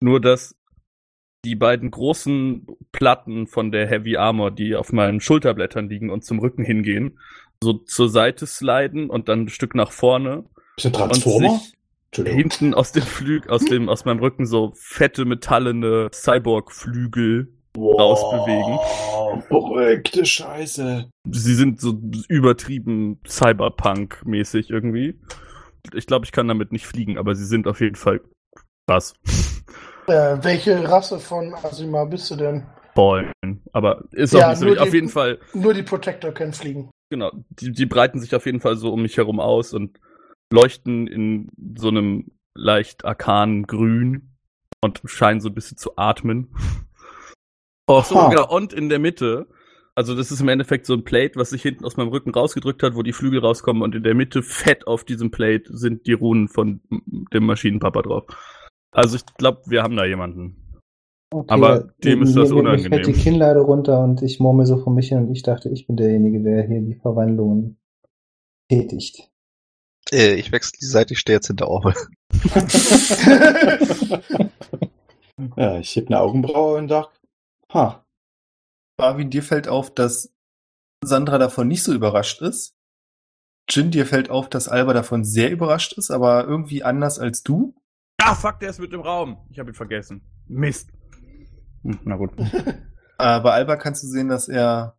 Nur, 0.00 0.20
dass 0.20 0.54
die 1.44 1.56
beiden 1.56 1.90
großen 1.90 2.66
Platten 2.92 3.46
von 3.46 3.70
der 3.70 3.86
Heavy 3.86 4.16
Armor, 4.16 4.50
die 4.50 4.74
auf 4.74 4.92
meinen 4.92 5.20
Schulterblättern 5.20 5.88
liegen 5.88 6.10
und 6.10 6.24
zum 6.24 6.38
Rücken 6.38 6.64
hingehen, 6.64 7.18
so 7.62 7.74
zur 7.74 8.08
Seite 8.08 8.46
sliden 8.46 9.10
und 9.10 9.28
dann 9.28 9.42
ein 9.42 9.48
Stück 9.48 9.74
nach 9.74 9.92
vorne 9.92 10.44
Ist 10.76 10.86
ein 10.86 10.92
und 10.92 10.96
Transformer? 10.98 11.60
hinten 12.16 12.74
aus 12.74 12.92
dem 12.92 13.02
Flügel, 13.02 13.50
aus 13.50 13.64
dem, 13.64 13.88
aus 13.88 14.04
meinem 14.04 14.20
Rücken 14.20 14.46
so 14.46 14.72
fette 14.76 15.24
metallene 15.24 16.10
Cyborg-Flügel 16.12 17.48
rausbewegen. 17.76 18.78
Verrückte 19.48 20.24
Scheiße. 20.24 21.10
Sie 21.30 21.54
sind 21.54 21.80
so 21.80 21.98
übertrieben 22.28 23.18
Cyberpunk-mäßig 23.26 24.70
irgendwie. 24.70 25.18
Ich 25.92 26.06
glaube, 26.06 26.24
ich 26.24 26.32
kann 26.32 26.46
damit 26.48 26.70
nicht 26.72 26.86
fliegen, 26.86 27.18
aber 27.18 27.34
sie 27.34 27.44
sind 27.46 27.66
auf 27.66 27.80
jeden 27.80 27.96
Fall 27.96 28.20
krass. 28.88 29.14
Äh, 30.06 30.36
welche 30.42 30.86
Rasse 30.86 31.18
von 31.18 31.54
Asima 31.54 32.04
bist 32.04 32.30
du 32.30 32.36
denn? 32.36 32.66
Ballen. 32.94 33.32
Aber 33.72 34.04
ist 34.12 34.34
auch 34.36 34.40
Ja. 34.40 34.50
Auf 34.52 34.58
die- 34.90 34.96
jeden 34.96 35.08
Fall, 35.08 35.38
Nur 35.54 35.72
die 35.72 35.82
Protector 35.82 36.30
können 36.32 36.52
fliegen. 36.52 36.90
Genau, 37.10 37.32
die, 37.48 37.72
die 37.72 37.86
breiten 37.86 38.20
sich 38.20 38.34
auf 38.34 38.46
jeden 38.46 38.60
Fall 38.60 38.76
so 38.76 38.92
um 38.92 39.02
mich 39.02 39.16
herum 39.16 39.40
aus 39.40 39.72
und 39.72 39.98
leuchten 40.52 41.06
in 41.06 41.50
so 41.76 41.88
einem 41.88 42.30
leicht 42.54 43.04
arkanen 43.04 43.66
Grün 43.66 44.34
und 44.80 45.02
scheinen 45.04 45.40
so 45.40 45.48
ein 45.48 45.54
bisschen 45.54 45.76
zu 45.76 45.96
atmen. 45.96 46.54
Oh, 47.86 48.02
so, 48.02 48.28
genau, 48.28 48.48
und 48.48 48.72
in 48.72 48.88
der 48.88 48.98
Mitte, 48.98 49.46
also 49.94 50.16
das 50.16 50.32
ist 50.32 50.40
im 50.40 50.48
Endeffekt 50.48 50.86
so 50.86 50.94
ein 50.94 51.04
Plate, 51.04 51.36
was 51.36 51.50
sich 51.50 51.62
hinten 51.62 51.84
aus 51.84 51.96
meinem 51.96 52.08
Rücken 52.08 52.30
rausgedrückt 52.30 52.82
hat, 52.82 52.94
wo 52.94 53.02
die 53.02 53.12
Flügel 53.12 53.40
rauskommen 53.40 53.82
und 53.82 53.94
in 53.94 54.02
der 54.02 54.14
Mitte 54.14 54.42
fett 54.42 54.86
auf 54.86 55.04
diesem 55.04 55.30
Plate 55.30 55.76
sind 55.76 56.06
die 56.06 56.14
Runen 56.14 56.48
von 56.48 56.80
dem 57.32 57.44
Maschinenpapa 57.44 58.02
drauf. 58.02 58.24
Also 58.90 59.16
ich 59.16 59.26
glaube, 59.36 59.62
wir 59.66 59.82
haben 59.82 59.96
da 59.96 60.04
jemanden. 60.04 60.63
Okay, 61.34 61.52
Aber 61.52 61.80
dem 62.04 62.22
ist 62.22 62.36
das 62.36 62.50
mir, 62.50 62.62
Mir 62.62 62.78
fällt 62.78 62.84
unangenehm. 62.84 63.12
die 63.12 63.20
Kinnlade 63.20 63.58
runter 63.58 63.98
und 64.04 64.22
ich 64.22 64.38
murmel 64.38 64.66
so 64.66 64.76
vor 64.76 64.92
mich 64.92 65.08
hin 65.08 65.18
und 65.18 65.32
ich 65.32 65.42
dachte, 65.42 65.68
ich 65.68 65.88
bin 65.88 65.96
derjenige, 65.96 66.40
der 66.40 66.64
hier 66.64 66.80
die 66.80 66.94
Verwandlungen 66.94 67.76
tätigt. 68.70 69.32
Äh, 70.12 70.34
ich 70.34 70.52
wechsle 70.52 70.78
die 70.80 70.86
Seite, 70.86 71.14
ich 71.14 71.18
stehe 71.18 71.38
jetzt 71.38 71.48
hinter 71.48 71.66
Orwell. 71.66 71.96
ja, 75.56 75.78
ich 75.80 75.96
heb 75.96 76.06
eine 76.06 76.20
Augenbraue 76.20 76.78
und 76.78 76.88
sag, 76.88 77.08
ha, 77.72 78.06
Marvin, 78.96 79.30
dir 79.30 79.42
fällt 79.42 79.66
auf, 79.66 79.92
dass 79.92 80.32
Sandra 81.04 81.38
davon 81.38 81.66
nicht 81.66 81.82
so 81.82 81.92
überrascht 81.92 82.42
ist. 82.42 82.76
Jin, 83.68 83.90
dir 83.90 84.06
fällt 84.06 84.30
auf, 84.30 84.48
dass 84.48 84.68
Alba 84.68 84.92
davon 84.92 85.24
sehr 85.24 85.50
überrascht 85.50 85.98
ist, 85.98 86.12
aber 86.12 86.44
irgendwie 86.44 86.84
anders 86.84 87.18
als 87.18 87.42
du. 87.42 87.74
Ah, 88.22 88.36
fuck, 88.36 88.60
der 88.60 88.70
ist 88.70 88.78
mit 88.78 88.92
im 88.92 89.00
Raum. 89.00 89.38
Ich 89.50 89.58
habe 89.58 89.72
ihn 89.72 89.74
vergessen. 89.74 90.22
Mist. 90.46 90.90
Hm, 91.84 92.00
na 92.04 92.16
gut. 92.16 92.32
Äh, 93.16 93.38
bei 93.42 93.52
Alba 93.52 93.76
kannst 93.76 94.02
du 94.02 94.08
sehen, 94.08 94.28
dass 94.28 94.48
er 94.48 94.98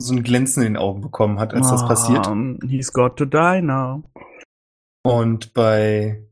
so 0.00 0.12
ein 0.12 0.24
Glänzen 0.24 0.64
in 0.64 0.72
den 0.72 0.82
Augen 0.82 1.00
bekommen 1.00 1.38
hat, 1.38 1.54
als 1.54 1.70
das 1.70 1.86
passiert. 1.86 2.26
He's 2.68 2.92
got 2.92 3.16
to 3.18 3.24
die 3.24 3.62
now. 3.62 4.02
Und 5.04 5.54
bei 5.54 6.28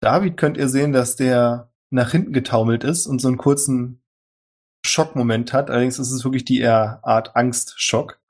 David 0.00 0.36
könnt 0.36 0.56
ihr 0.56 0.68
sehen, 0.68 0.92
dass 0.92 1.14
der 1.14 1.72
nach 1.90 2.10
hinten 2.10 2.32
getaumelt 2.32 2.82
ist 2.82 3.06
und 3.06 3.20
so 3.20 3.28
einen 3.28 3.36
kurzen 3.36 4.02
Schockmoment 4.84 5.52
hat. 5.52 5.70
Allerdings 5.70 5.98
ist 5.98 6.10
es 6.10 6.24
wirklich 6.24 6.44
die 6.44 6.58
eher 6.58 7.00
Art 7.04 7.36
Angstschock, 7.36 8.20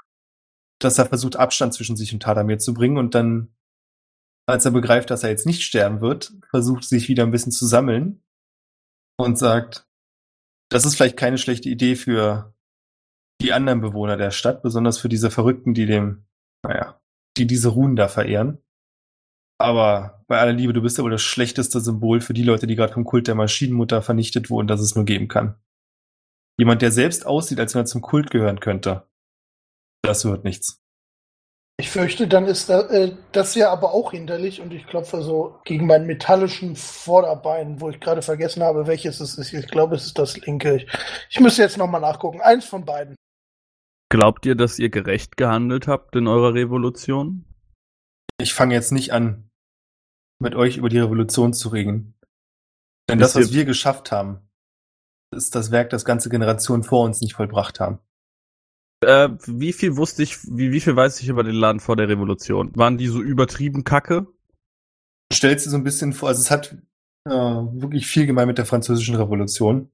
dass 0.78 0.98
er 0.98 1.06
versucht, 1.06 1.36
Abstand 1.36 1.74
zwischen 1.74 1.96
sich 1.96 2.12
und 2.12 2.22
Tadamir 2.22 2.58
zu 2.58 2.74
bringen 2.74 2.98
und 2.98 3.14
dann, 3.14 3.54
als 4.46 4.64
er 4.64 4.70
begreift, 4.70 5.10
dass 5.10 5.24
er 5.24 5.30
jetzt 5.30 5.46
nicht 5.46 5.62
sterben 5.62 6.00
wird, 6.00 6.34
versucht 6.50 6.84
sich 6.84 7.08
wieder 7.08 7.24
ein 7.24 7.30
bisschen 7.30 7.52
zu 7.52 7.66
sammeln 7.66 8.22
und 9.16 9.38
sagt, 9.38 9.85
das 10.68 10.84
ist 10.84 10.96
vielleicht 10.96 11.16
keine 11.16 11.38
schlechte 11.38 11.68
Idee 11.68 11.96
für 11.96 12.54
die 13.40 13.52
anderen 13.52 13.80
Bewohner 13.80 14.16
der 14.16 14.30
Stadt, 14.30 14.62
besonders 14.62 14.98
für 14.98 15.08
diese 15.08 15.30
Verrückten, 15.30 15.74
die 15.74 15.86
dem, 15.86 16.26
naja, 16.62 17.00
die 17.36 17.46
diese 17.46 17.68
Runen 17.68 17.96
da 17.96 18.08
verehren. 18.08 18.58
Aber 19.58 20.24
bei 20.26 20.38
aller 20.38 20.52
Liebe, 20.52 20.72
du 20.72 20.82
bist 20.82 20.98
ja 20.98 21.04
wohl 21.04 21.10
das 21.10 21.22
schlechteste 21.22 21.80
Symbol 21.80 22.20
für 22.20 22.34
die 22.34 22.42
Leute, 22.42 22.66
die 22.66 22.76
gerade 22.76 22.92
vom 22.92 23.04
Kult 23.04 23.26
der 23.26 23.34
Maschinenmutter 23.34 24.02
vernichtet 24.02 24.50
wurden, 24.50 24.66
das 24.66 24.80
es 24.80 24.94
nur 24.94 25.04
geben 25.04 25.28
kann. 25.28 25.56
Jemand, 26.58 26.82
der 26.82 26.92
selbst 26.92 27.26
aussieht, 27.26 27.60
als 27.60 27.74
wenn 27.74 27.82
er 27.82 27.86
zum 27.86 28.00
Kult 28.00 28.30
gehören 28.30 28.60
könnte. 28.60 29.08
Das 30.02 30.24
wird 30.24 30.44
nichts. 30.44 30.82
Ich 31.78 31.90
fürchte, 31.90 32.26
dann 32.26 32.46
ist 32.46 32.70
da, 32.70 32.88
äh, 32.88 33.14
das 33.32 33.54
ja 33.54 33.70
aber 33.70 33.92
auch 33.92 34.12
hinderlich 34.12 34.62
und 34.62 34.72
ich 34.72 34.86
klopfe 34.86 35.22
so 35.22 35.60
gegen 35.64 35.86
meinen 35.86 36.06
metallischen 36.06 36.74
Vorderbein, 36.74 37.80
wo 37.82 37.90
ich 37.90 38.00
gerade 38.00 38.22
vergessen 38.22 38.62
habe, 38.62 38.86
welches 38.86 39.20
es 39.20 39.36
ist. 39.36 39.52
Ich 39.52 39.68
glaube, 39.68 39.94
es 39.96 40.06
ist 40.06 40.18
das 40.18 40.38
linke. 40.38 40.76
Ich, 40.76 40.86
ich 41.28 41.40
müsste 41.40 41.60
jetzt 41.60 41.76
nochmal 41.76 42.00
nachgucken. 42.00 42.40
Eins 42.40 42.64
von 42.64 42.86
beiden. 42.86 43.14
Glaubt 44.08 44.46
ihr, 44.46 44.54
dass 44.54 44.78
ihr 44.78 44.88
gerecht 44.88 45.36
gehandelt 45.36 45.86
habt 45.86 46.16
in 46.16 46.28
eurer 46.28 46.54
Revolution? 46.54 47.44
Ich 48.40 48.54
fange 48.54 48.74
jetzt 48.74 48.92
nicht 48.92 49.12
an, 49.12 49.50
mit 50.38 50.54
euch 50.54 50.78
über 50.78 50.88
die 50.88 50.98
Revolution 50.98 51.52
zu 51.52 51.68
reden. 51.68 52.14
Denn 53.08 53.18
das, 53.18 53.34
was 53.34 53.52
wir 53.52 53.66
geschafft 53.66 54.12
haben, 54.12 54.48
ist 55.34 55.54
das 55.54 55.70
Werk, 55.70 55.90
das 55.90 56.06
ganze 56.06 56.30
Generationen 56.30 56.84
vor 56.84 57.04
uns 57.04 57.20
nicht 57.20 57.34
vollbracht 57.34 57.80
haben. 57.80 57.98
Äh, 59.04 59.28
wie 59.46 59.72
viel 59.72 59.96
wusste 59.96 60.22
ich, 60.22 60.38
wie, 60.44 60.72
wie 60.72 60.80
viel 60.80 60.96
weiß 60.96 61.20
ich 61.20 61.28
über 61.28 61.44
den 61.44 61.54
Laden 61.54 61.80
vor 61.80 61.96
der 61.96 62.08
Revolution? 62.08 62.72
Waren 62.76 62.98
die 62.98 63.08
so 63.08 63.20
übertrieben 63.20 63.84
kacke? 63.84 64.26
stellst 65.32 65.66
dir 65.66 65.70
so 65.70 65.76
ein 65.76 65.84
bisschen 65.84 66.12
vor, 66.12 66.28
also 66.28 66.40
es 66.40 66.50
hat 66.50 66.76
äh, 67.26 67.30
wirklich 67.30 68.06
viel 68.06 68.26
gemein 68.26 68.46
mit 68.46 68.58
der 68.58 68.66
französischen 68.66 69.16
Revolution. 69.16 69.90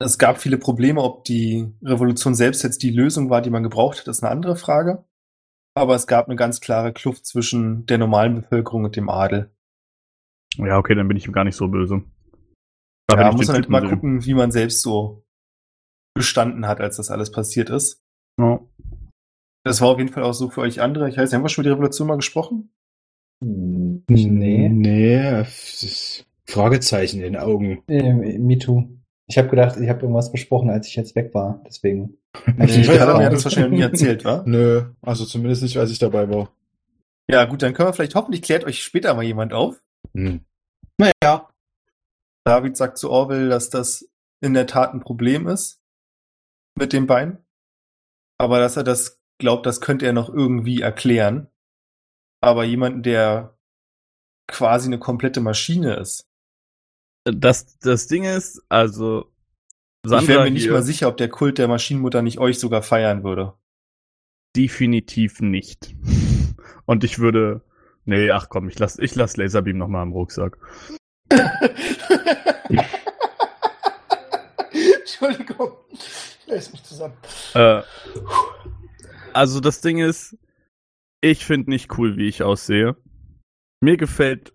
Es 0.00 0.16
gab 0.16 0.38
viele 0.40 0.58
Probleme, 0.58 1.02
ob 1.02 1.24
die 1.24 1.74
Revolution 1.82 2.34
selbst 2.36 2.62
jetzt 2.62 2.82
die 2.84 2.90
Lösung 2.90 3.30
war, 3.30 3.42
die 3.42 3.50
man 3.50 3.64
gebraucht 3.64 3.98
hat, 3.98 4.06
ist 4.08 4.22
eine 4.22 4.30
andere 4.30 4.54
Frage. 4.56 5.04
Aber 5.74 5.94
es 5.96 6.06
gab 6.06 6.26
eine 6.26 6.36
ganz 6.36 6.60
klare 6.60 6.92
Kluft 6.92 7.26
zwischen 7.26 7.84
der 7.86 7.98
normalen 7.98 8.36
Bevölkerung 8.42 8.84
und 8.84 8.96
dem 8.96 9.08
Adel. 9.08 9.50
Ja, 10.56 10.78
okay, 10.78 10.94
dann 10.94 11.08
bin 11.08 11.16
ich 11.16 11.26
ihm 11.26 11.32
gar 11.32 11.44
nicht 11.44 11.56
so 11.56 11.68
böse. 11.68 12.02
Da 13.08 13.20
Ja, 13.20 13.32
muss 13.32 13.46
man 13.48 13.56
halt 13.56 13.68
mal 13.68 13.80
sehen. 13.80 13.90
gucken, 13.90 14.24
wie 14.24 14.34
man 14.34 14.50
selbst 14.52 14.82
so 14.82 15.24
gestanden 16.18 16.66
hat, 16.66 16.80
als 16.80 16.96
das 16.96 17.10
alles 17.10 17.32
passiert 17.32 17.70
ist. 17.70 18.02
Ja. 18.38 18.60
Das 19.64 19.80
war 19.80 19.88
auf 19.88 19.98
jeden 19.98 20.12
Fall 20.12 20.22
auch 20.22 20.34
so 20.34 20.50
für 20.50 20.60
euch 20.60 20.80
andere. 20.80 21.08
Ich 21.08 21.16
weiß, 21.16 21.32
haben 21.32 21.42
wir 21.42 21.48
schon 21.48 21.64
über 21.64 21.70
die 21.70 21.74
Revolution 21.74 22.08
mal 22.08 22.16
gesprochen? 22.16 22.70
Hm, 23.42 24.04
Nee. 24.08 24.68
Nee, 24.68 25.44
Fragezeichen 26.46 27.18
in 27.18 27.34
den 27.34 27.36
Augen. 27.36 27.82
Äh, 27.88 28.38
me 28.38 28.58
too. 28.58 28.88
Ich 29.26 29.36
habe 29.36 29.48
gedacht, 29.48 29.78
ich 29.78 29.88
habe 29.88 30.00
irgendwas 30.00 30.32
besprochen, 30.32 30.70
als 30.70 30.88
ich 30.88 30.96
jetzt 30.96 31.14
weg 31.14 31.34
war. 31.34 31.62
Deswegen. 31.66 32.16
Nee, 32.56 32.66
der 32.82 33.06
hat 33.06 33.18
mir 33.18 33.28
das 33.30 33.44
wahrscheinlich 33.44 33.78
nie 33.78 33.82
erzählt, 33.84 34.24
wa? 34.24 34.42
Nö, 34.46 34.84
also 35.02 35.26
zumindest 35.26 35.62
nicht, 35.62 35.76
als 35.76 35.90
ich 35.90 35.98
dabei 35.98 36.30
war. 36.30 36.50
Ja, 37.30 37.44
gut, 37.44 37.62
dann 37.62 37.74
können 37.74 37.90
wir 37.90 37.92
vielleicht 37.92 38.14
hoffentlich 38.14 38.40
klärt 38.40 38.64
euch 38.64 38.82
später 38.82 39.14
mal 39.14 39.24
jemand 39.24 39.52
auf. 39.52 39.82
Hm. 40.14 40.40
Naja. 40.98 41.50
David 42.46 42.78
sagt 42.78 42.96
zu 42.96 43.10
Orwell, 43.10 43.50
dass 43.50 43.68
das 43.68 44.08
in 44.40 44.54
der 44.54 44.66
Tat 44.66 44.94
ein 44.94 45.00
Problem 45.00 45.46
ist 45.46 45.82
mit 46.78 46.92
dem 46.92 47.06
Bein. 47.06 47.38
Aber 48.38 48.60
dass 48.60 48.76
er 48.76 48.84
das 48.84 49.20
glaubt, 49.38 49.66
das 49.66 49.80
könnte 49.80 50.06
er 50.06 50.12
noch 50.12 50.28
irgendwie 50.28 50.80
erklären. 50.80 51.48
Aber 52.40 52.64
jemanden, 52.64 53.02
der 53.02 53.58
quasi 54.46 54.86
eine 54.86 54.98
komplette 54.98 55.40
Maschine 55.40 55.96
ist. 55.96 56.26
Das, 57.24 57.78
das 57.78 58.06
Ding 58.06 58.24
ist, 58.24 58.62
also, 58.68 59.30
Sandra 60.06 60.22
ich 60.22 60.28
wäre 60.28 60.44
mir 60.44 60.50
nicht 60.50 60.62
hier 60.62 60.72
mal 60.72 60.82
sicher, 60.82 61.08
ob 61.08 61.16
der 61.16 61.28
Kult 61.28 61.58
der 61.58 61.68
Maschinenmutter 61.68 62.22
nicht 62.22 62.38
euch 62.38 62.58
sogar 62.58 62.82
feiern 62.82 63.24
würde. 63.24 63.54
definitiv 64.56 65.40
nicht. 65.40 65.94
Und 66.86 67.04
ich 67.04 67.18
würde, 67.18 67.62
nee, 68.04 68.30
ach 68.30 68.48
komm, 68.48 68.68
ich 68.68 68.78
lass, 68.78 68.98
ich 68.98 69.14
lass 69.14 69.36
Laserbeam 69.36 69.76
noch 69.76 69.88
mal 69.88 70.02
im 70.02 70.12
Rucksack. 70.12 70.56
Entschuldigung. 75.00 75.72
Lese 76.48 76.72
mich 76.72 76.82
zusammen. 76.82 77.14
Äh, 77.54 77.82
also 79.32 79.60
das 79.60 79.80
Ding 79.80 79.98
ist, 79.98 80.36
ich 81.20 81.44
finde 81.44 81.70
nicht 81.70 81.98
cool, 81.98 82.16
wie 82.16 82.28
ich 82.28 82.42
aussehe. 82.42 82.96
Mir 83.80 83.96
gefällt 83.96 84.52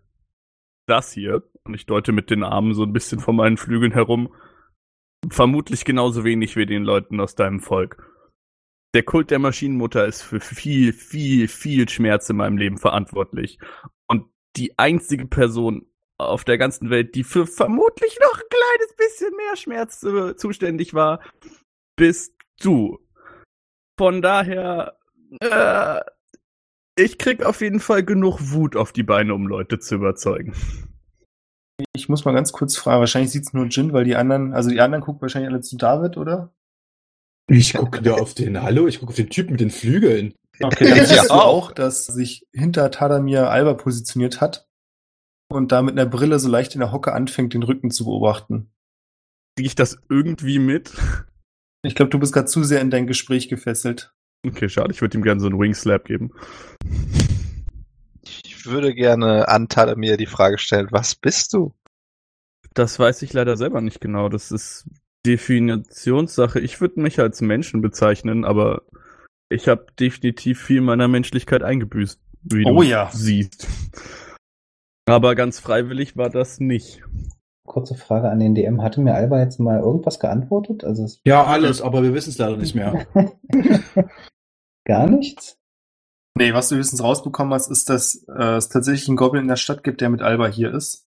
das 0.88 1.12
hier, 1.14 1.44
und 1.64 1.74
ich 1.74 1.86
deute 1.86 2.12
mit 2.12 2.30
den 2.30 2.44
Armen 2.44 2.74
so 2.74 2.84
ein 2.84 2.94
bisschen 2.94 3.20
vor 3.20 3.34
meinen 3.34 3.58
Flügeln 3.58 3.94
herum, 3.94 4.34
vermutlich 5.30 5.86
genauso 5.86 6.24
wenig 6.24 6.56
wie 6.56 6.66
den 6.66 6.84
Leuten 6.84 7.20
aus 7.20 7.36
deinem 7.36 7.62
Volk. 7.62 8.04
Der 8.94 9.04
Kult 9.04 9.32
der 9.32 9.40
Maschinenmutter 9.40 10.06
ist 10.06 10.22
für 10.22 10.40
viel, 10.40 10.94
viel, 10.94 11.48
viel 11.48 11.90
Schmerz 11.90 12.30
in 12.30 12.38
meinem 12.38 12.58
Leben 12.58 12.78
verantwortlich. 12.78 13.58
Und 14.08 14.28
die 14.56 14.78
einzige 14.78 15.26
Person 15.26 15.88
auf 16.18 16.44
der 16.44 16.58
ganzen 16.58 16.90
Welt, 16.90 17.16
die 17.16 17.24
für 17.24 17.48
vermutlich 17.48 18.20
noch 18.22 18.36
ein 18.36 18.50
kleines 18.50 18.96
bisschen 18.96 19.36
mehr 19.36 19.56
Schmerz 19.56 20.04
äh, 20.04 20.36
zuständig 20.36 20.94
war, 20.94 21.22
bist 21.96 22.34
du. 22.62 23.00
Von 23.98 24.22
daher, 24.22 24.98
äh, 25.40 26.02
ich 26.96 27.18
krieg 27.18 27.44
auf 27.44 27.62
jeden 27.62 27.80
Fall 27.80 28.04
genug 28.04 28.40
Wut 28.52 28.76
auf 28.76 28.92
die 28.92 29.04
Beine, 29.04 29.34
um 29.34 29.48
Leute 29.48 29.80
zu 29.80 29.96
überzeugen. 29.96 30.54
Ich 31.96 32.08
muss 32.10 32.24
mal 32.26 32.34
ganz 32.34 32.52
kurz 32.52 32.76
fragen, 32.76 33.00
wahrscheinlich 33.00 33.32
sieht's 33.32 33.54
nur 33.54 33.66
Jin, 33.66 33.94
weil 33.94 34.04
die 34.06 34.16
anderen, 34.16 34.54
also 34.54 34.70
die 34.70 34.80
anderen 34.82 35.04
gucken 35.04 35.22
wahrscheinlich 35.22 35.52
alle 35.52 35.62
zu 35.62 35.76
David, 35.78 36.18
oder? 36.18 36.54
Ich 37.48 37.74
gucke 37.74 38.02
da 38.02 38.14
auf 38.14 38.34
den, 38.34 38.62
hallo, 38.62 38.88
ich 38.88 39.00
gucke 39.00 39.10
auf 39.10 39.16
den 39.16 39.30
Typ 39.30 39.50
mit 39.50 39.60
den 39.60 39.72
Flügeln. 39.72 40.34
Okay, 40.62 40.88
dann 40.88 40.98
Ja, 40.98 41.06
siehst 41.06 41.30
du 41.30 41.34
auch. 41.34 41.46
auch, 41.46 41.72
dass 41.72 42.06
sich 42.06 42.46
hinter 42.54 42.90
Tadamir 42.92 43.50
Alba 43.50 43.74
positioniert 43.74 44.40
hat 44.40 44.68
und 45.52 45.72
da 45.72 45.82
mit 45.82 45.94
einer 45.98 46.10
Brille 46.10 46.40
so 46.40 46.48
leicht 46.48 46.74
in 46.76 46.80
der 46.80 46.92
Hocke 46.92 47.12
anfängt, 47.14 47.54
den 47.54 47.64
Rücken 47.64 47.92
zu 47.92 48.06
beobachten. 48.06 48.72
Krieg 49.58 49.66
ich 49.68 49.76
das 49.76 49.98
irgendwie 50.10 50.60
mit? 50.60 50.94
Ich 51.86 51.96
glaube, 51.96 52.10
du 52.10 52.20
bist 52.20 52.34
gerade 52.34 52.48
zu 52.48 52.64
sehr 52.64 52.82
in 52.82 52.90
dein 52.90 53.08
Gespräch 53.08 53.50
gefesselt. 53.50 54.14
Okay, 54.46 54.70
schade, 54.70 54.92
ich 54.92 55.02
würde 55.02 55.18
ihm 55.18 55.24
gerne 55.24 55.42
so 55.42 55.48
einen 55.48 55.60
Wingslap 55.60 56.06
geben. 56.06 56.32
Ich 58.24 58.66
würde 58.66 58.94
gerne 58.94 59.48
an 59.50 59.68
Tadamir 59.68 60.18
die 60.18 60.26
Frage 60.26 60.58
stellen, 60.58 60.88
was 60.92 61.16
bist 61.16 61.54
du? 61.54 61.74
Das 62.74 62.98
weiß 62.98 63.22
ich 63.22 63.34
leider 63.34 63.58
selber 63.58 63.82
nicht 63.82 64.02
genau. 64.02 64.30
Das 64.30 64.52
ist 64.52 64.88
Definitionssache. 65.26 66.60
Ich 66.60 66.82
würde 66.82 67.02
mich 67.02 67.20
als 67.20 67.42
Menschen 67.42 67.82
bezeichnen, 67.82 68.46
aber 68.46 68.84
ich 69.50 69.68
habe 69.68 69.86
definitiv 70.00 70.62
viel 70.62 70.82
meiner 70.82 71.08
Menschlichkeit 71.08 71.64
eingebüßt, 71.64 72.20
wie 72.44 72.66
Oh 72.66 72.78
du 72.78 72.84
ja. 72.84 73.10
siehst. 73.12 73.68
Aber 75.06 75.36
ganz 75.36 75.60
freiwillig 75.60 76.16
war 76.16 76.30
das 76.30 76.60
nicht. 76.60 77.04
Kurze 77.66 77.96
Frage 77.96 78.30
an 78.30 78.40
den 78.40 78.56
DM. 78.56 78.82
Hatte 78.82 79.02
mir 79.02 79.14
Alba 79.14 79.40
jetzt 79.40 79.60
mal 79.60 79.80
irgendwas 79.80 80.20
geantwortet? 80.20 80.84
Also 80.84 81.04
es 81.06 81.22
Ja, 81.26 81.46
alles, 81.46 81.82
aber 81.82 82.04
wir 82.04 82.14
wissen 82.14 82.30
es 82.30 82.38
leider 82.38 82.58
nicht 82.58 82.76
mehr. 82.76 83.06
gar 84.86 85.10
nichts? 85.10 85.58
Nee, 86.36 86.54
was 86.54 86.70
du 86.70 86.76
höchstens 86.76 87.04
rausbekommen 87.04 87.54
hast, 87.54 87.70
ist, 87.70 87.90
dass 87.90 88.26
äh, 88.28 88.56
es 88.56 88.70
tatsächlich 88.70 89.08
einen 89.08 89.18
Goblin 89.18 89.44
in 89.44 89.48
der 89.48 89.56
Stadt 89.56 89.84
gibt, 89.84 90.02
der 90.02 90.10
mit 90.10 90.22
Alba 90.22 90.48
hier 90.48 90.74
ist. 90.74 91.08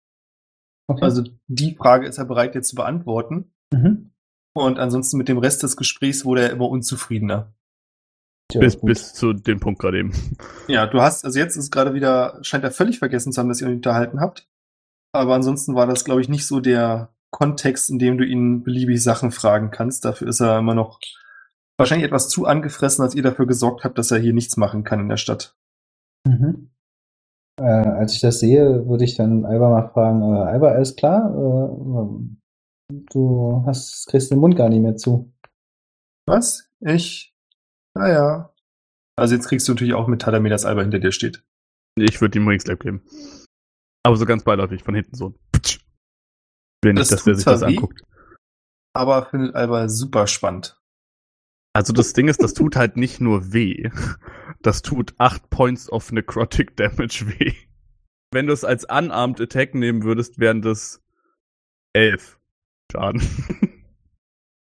Okay. 0.88 1.04
Also 1.04 1.24
die 1.48 1.76
Frage 1.76 2.08
ist 2.08 2.20
er 2.20 2.26
bereit 2.26 2.56
jetzt 2.56 2.70
zu 2.70 2.76
beantworten. 2.76 3.52
mhm. 3.74 4.12
Und 4.58 4.80
ansonsten 4.80 5.18
mit 5.18 5.28
dem 5.28 5.38
Rest 5.38 5.64
des 5.64 5.76
Gesprächs 5.76 6.24
wurde 6.24 6.44
er 6.44 6.52
immer 6.52 6.70
unzufriedener. 6.70 7.54
Tja, 8.50 8.62
bis, 8.62 8.80
gut. 8.80 8.88
bis 8.88 9.14
zu 9.14 9.34
dem 9.34 9.60
Punkt 9.60 9.82
gerade 9.82 10.00
eben. 10.00 10.14
Ja, 10.70 10.88
du 10.88 11.02
hast, 11.02 11.26
also 11.26 11.38
jetzt 11.38 11.58
ist 11.58 11.72
gerade 11.72 11.94
wieder, 11.94 12.40
scheint 12.42 12.64
er 12.64 12.72
völlig 12.72 13.00
vergessen 13.00 13.34
zu 13.34 13.42
haben, 13.42 13.50
dass 13.50 13.60
ihr 13.60 13.68
euch 13.68 13.76
unterhalten 13.76 14.22
habt. 14.22 14.48
Aber 15.16 15.36
ansonsten 15.36 15.76
war 15.76 15.88
das, 15.88 16.06
glaube 16.06 16.22
ich, 16.22 16.30
nicht 16.30 16.46
so 16.46 16.60
der 16.60 17.10
Kontext, 17.32 17.90
in 17.90 18.00
dem 18.00 18.18
du 18.18 18.26
ihn 18.26 18.64
beliebig 18.64 19.02
Sachen 19.02 19.32
fragen 19.32 19.72
kannst. 19.72 20.06
Dafür 20.06 20.28
ist 20.28 20.40
er 20.40 20.60
immer 20.60 20.74
noch 20.74 21.00
wahrscheinlich 21.78 22.06
etwas 22.06 22.30
zu 22.30 22.46
angefressen, 22.46 23.04
als 23.04 23.16
ihr 23.16 23.24
dafür 23.24 23.46
gesorgt 23.46 23.84
habt, 23.84 23.98
dass 23.98 24.12
er 24.12 24.20
hier 24.20 24.34
nichts 24.34 24.58
machen 24.58 24.84
kann 24.84 25.00
in 25.00 25.10
der 25.10 25.18
Stadt. 25.18 25.56
Mhm. 26.26 26.72
Äh, 27.60 27.64
als 27.64 28.14
ich 28.14 28.22
das 28.22 28.40
sehe, 28.40 28.88
würde 28.88 29.04
ich 29.04 29.16
dann 29.16 29.46
Alba 29.46 29.70
mal 29.70 29.90
fragen, 29.90 30.22
äh, 30.22 30.50
Alba, 30.50 30.70
alles 30.70 30.96
klar? 30.96 31.30
Äh, 31.32 32.94
du 33.12 33.64
hast, 33.66 34.08
kriegst 34.08 34.32
den 34.32 34.40
Mund 34.40 34.56
gar 34.56 34.70
nicht 34.70 34.82
mehr 34.82 34.98
zu. 34.98 35.34
Was? 36.28 36.70
Ich? 36.82 37.34
Naja. 37.96 38.54
Also 39.18 39.36
jetzt 39.36 39.48
kriegst 39.48 39.68
du 39.68 39.74
natürlich 39.74 39.94
auch 39.94 40.08
mit 40.08 40.22
Tadamir, 40.22 40.50
dass 40.50 40.66
Alba 40.66 40.82
hinter 40.82 41.00
dir 41.00 41.12
steht. 41.12 41.44
Ich 41.98 42.20
würde 42.20 42.40
ihm 42.40 42.48
Wingslap 42.48 42.82
geben. 42.82 43.02
Aber 44.06 44.18
so 44.18 44.26
ganz 44.26 44.44
beiläufig, 44.44 44.84
von 44.84 44.94
hinten 44.94 45.16
so. 45.16 45.34
Ptsch. 45.52 45.80
Will 46.84 46.94
nicht, 46.94 47.02
Das 47.02 47.10
dass 47.10 47.24
der 47.24 47.36
sich 47.36 47.46
das 47.46 47.62
weh. 47.62 47.66
anguckt. 47.66 48.02
Aber 48.94 49.26
findet 49.26 49.56
Alba 49.56 49.90
super 49.90 50.28
spannend. 50.28 50.80
Also 51.74 51.92
das 51.92 52.14
Ding 52.14 52.28
ist, 52.28 52.42
das 52.42 52.54
tut 52.54 52.76
halt 52.76 52.98
nicht 52.98 53.20
nur 53.20 53.52
weh. 53.52 53.90
Das 54.62 54.84
tut 54.84 55.16
8 55.18 55.50
Points 55.50 55.92
of 55.92 56.12
Necrotic 56.12 56.78
Damage 56.78 57.26
weh. 57.40 57.54
Wenn 58.32 58.48
du 58.48 58.54
es 58.54 58.64
als 58.64 58.86
Unarmed 58.86 59.42
Attack 59.42 59.74
nehmen 59.74 60.04
würdest, 60.04 60.40
wären 60.40 60.62
das 60.62 61.02
11 61.94 62.40
Schaden. 62.92 63.22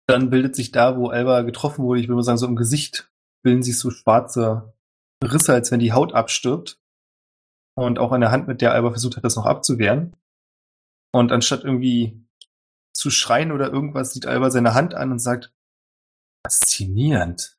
Dann 0.05 0.29
bildet 0.29 0.55
sich 0.55 0.71
da, 0.71 0.97
wo 0.97 1.07
Alba 1.07 1.43
getroffen 1.43 1.85
wurde, 1.85 2.01
ich 2.01 2.07
würde 2.07 2.17
mal 2.17 2.23
sagen, 2.23 2.37
so 2.37 2.45
im 2.47 2.55
Gesicht 2.55 3.09
bilden 3.41 3.63
sich 3.63 3.79
so 3.79 3.89
schwarze 3.89 4.73
Risse, 5.23 5.53
als 5.53 5.71
wenn 5.71 5.79
die 5.79 5.93
Haut 5.93 6.13
abstirbt. 6.13 6.78
Und 7.79 7.97
auch 7.97 8.11
an 8.11 8.19
der 8.19 8.31
Hand, 8.31 8.47
mit 8.47 8.61
der 8.61 8.73
Alba 8.73 8.91
versucht 8.91 9.15
hat, 9.15 9.23
das 9.23 9.37
noch 9.37 9.45
abzuwehren. 9.45 10.13
Und 11.13 11.31
anstatt 11.31 11.63
irgendwie 11.63 12.21
zu 12.93 13.09
schreien 13.09 13.53
oder 13.53 13.71
irgendwas, 13.71 14.11
sieht 14.11 14.25
Alba 14.25 14.51
seine 14.51 14.73
Hand 14.73 14.93
an 14.95 15.11
und 15.11 15.19
sagt, 15.19 15.53
faszinierend. 16.45 17.57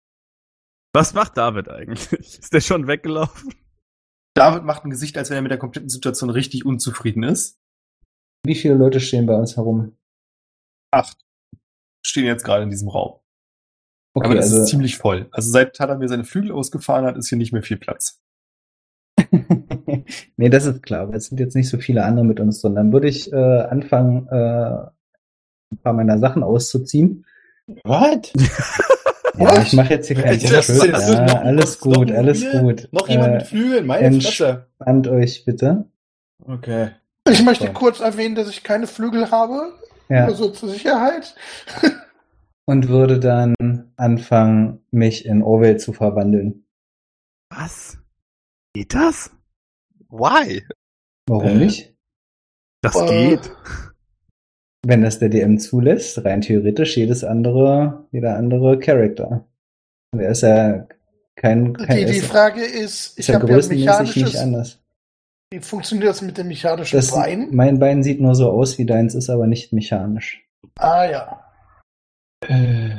Was 0.93 1.15
macht 1.15 1.39
David 1.39 1.71
eigentlich? 1.71 2.13
Ist 2.13 2.53
der 2.53 2.61
schon 2.61 2.87
weggelaufen? 2.87 3.55
David 4.35 4.65
macht 4.65 4.85
ein 4.85 4.91
Gesicht, 4.91 5.17
als 5.17 5.31
wenn 5.31 5.37
er 5.37 5.43
mit 5.43 5.53
der 5.53 5.59
kompletten 5.59 5.89
Situation 5.89 6.29
richtig 6.29 6.67
unzufrieden 6.67 7.23
ist. 7.23 7.59
Wie 8.45 8.55
viele 8.55 8.75
Leute 8.75 9.01
stehen 9.01 9.27
bei 9.27 9.35
uns 9.35 9.57
herum? 9.57 9.97
Acht 10.93 11.17
stehen 12.05 12.27
jetzt 12.27 12.45
gerade 12.45 12.65
in 12.65 12.71
diesem 12.71 12.89
Raum. 12.89 13.21
Okay, 14.15 14.27
Aber 14.27 14.35
das 14.35 14.51
also, 14.51 14.63
ist 14.63 14.69
ziemlich 14.69 14.99
voll. 14.99 15.29
Also 15.33 15.51
seit 15.51 15.77
Tadamir 15.77 16.09
seine 16.09 16.25
Flügel 16.25 16.53
ausgefahren 16.53 17.07
hat, 17.07 17.17
ist 17.17 17.29
hier 17.29 17.39
nicht 17.39 17.53
mehr 17.53 17.63
viel 17.63 17.79
Platz. 17.79 18.21
Nee, 20.37 20.49
das 20.49 20.67
ist 20.67 20.83
klar, 20.83 21.03
aber 21.03 21.15
es 21.15 21.27
sind 21.27 21.39
jetzt 21.41 21.55
nicht 21.55 21.69
so 21.69 21.79
viele 21.79 22.05
andere 22.05 22.25
mit 22.25 22.41
uns 22.41 22.61
drin. 22.61 22.75
Dann 22.75 22.93
würde 22.93 23.09
ich 23.09 23.33
äh, 23.33 23.37
anfangen, 23.37 24.27
äh, 24.29 24.87
ein 25.73 25.79
paar 25.83 25.93
meiner 25.93 26.19
Sachen 26.19 26.43
auszuziehen. 26.43 27.25
What? 27.85 28.33
Ja, 29.39 29.63
ich 29.63 29.73
mache 29.73 29.95
jetzt 29.95 30.09
hier 30.09 30.17
keinen 30.17 30.39
Schritt. 30.39 30.93
Ja, 30.93 31.41
alles 31.41 31.79
gut, 31.79 32.13
alles 32.13 32.45
gut. 32.51 32.89
Noch 32.93 33.09
jemand 33.09 33.35
mit 33.35 33.43
Flügeln? 33.45 33.87
Meine 33.87 34.11
Mensch. 34.11 34.27
Fresse. 34.27 34.67
Entspannt 34.79 35.09
euch 35.09 35.45
bitte. 35.47 35.85
Okay. 36.45 36.91
Ich 37.29 37.43
möchte 37.43 37.67
So. 37.69 37.73
kurz 37.73 38.01
erwähnen, 38.01 38.35
dass 38.35 38.51
ich 38.51 38.63
keine 38.63 38.87
Flügel 38.87 39.31
habe. 39.31 39.73
Ja. 40.11 40.27
Nur 40.27 40.35
so 40.35 40.51
zur 40.51 40.69
Sicherheit. 40.69 41.35
Und 42.67 42.89
würde 42.89 43.19
dann 43.19 43.55
anfangen, 43.97 44.81
mich 44.91 45.25
in 45.25 45.43
Orwell 45.43 45.79
zu 45.79 45.93
verwandeln. 45.93 46.67
Was? 47.51 47.97
Geht 48.75 48.95
das? 48.95 49.31
Why? 50.09 50.63
Warum 51.29 51.47
Äh. 51.47 51.55
nicht? 51.57 51.95
Das 52.83 52.97
Äh. 52.97 53.07
geht? 53.37 53.51
Wenn 54.87 55.03
das 55.03 55.19
der 55.19 55.29
DM 55.29 55.59
zulässt, 55.59 56.25
rein 56.25 56.41
theoretisch 56.41 56.97
jedes 56.97 57.23
andere, 57.23 58.07
jeder 58.13 58.37
andere 58.37 58.79
Charakter. 58.79 59.47
Und 60.13 60.21
er 60.21 60.31
ist 60.31 60.41
ja 60.43 60.87
kein, 61.37 61.75
kein 61.75 61.99
Die, 61.99 62.13
die 62.13 62.21
Frage 62.21 62.65
ist, 62.65 63.09
ist 63.11 63.19
ich 63.19 63.29
ja 63.29 63.35
habe 63.35 63.47
ja 63.49 63.55
größenmäßig 63.55 63.87
nicht 63.87 64.17
mechanisches. 64.17 64.37
anders. 64.41 64.83
Wie 65.53 65.61
funktioniert 65.61 66.09
das 66.11 66.23
mit 66.23 66.39
dem 66.39 66.49
mechanischen 66.49 66.97
Das, 66.97 67.11
Bein? 67.11 67.49
mein 67.51 67.79
Bein 67.79 68.03
sieht 68.03 68.21
nur 68.21 68.35
so 68.35 68.51
aus 68.51 68.79
wie 68.79 68.87
deins, 68.87 69.15
ist 69.15 69.29
aber 69.29 69.47
nicht 69.47 69.73
mechanisch. 69.73 70.47
Ah 70.79 71.05
ja. 71.05 71.45
Äh, 72.47 72.97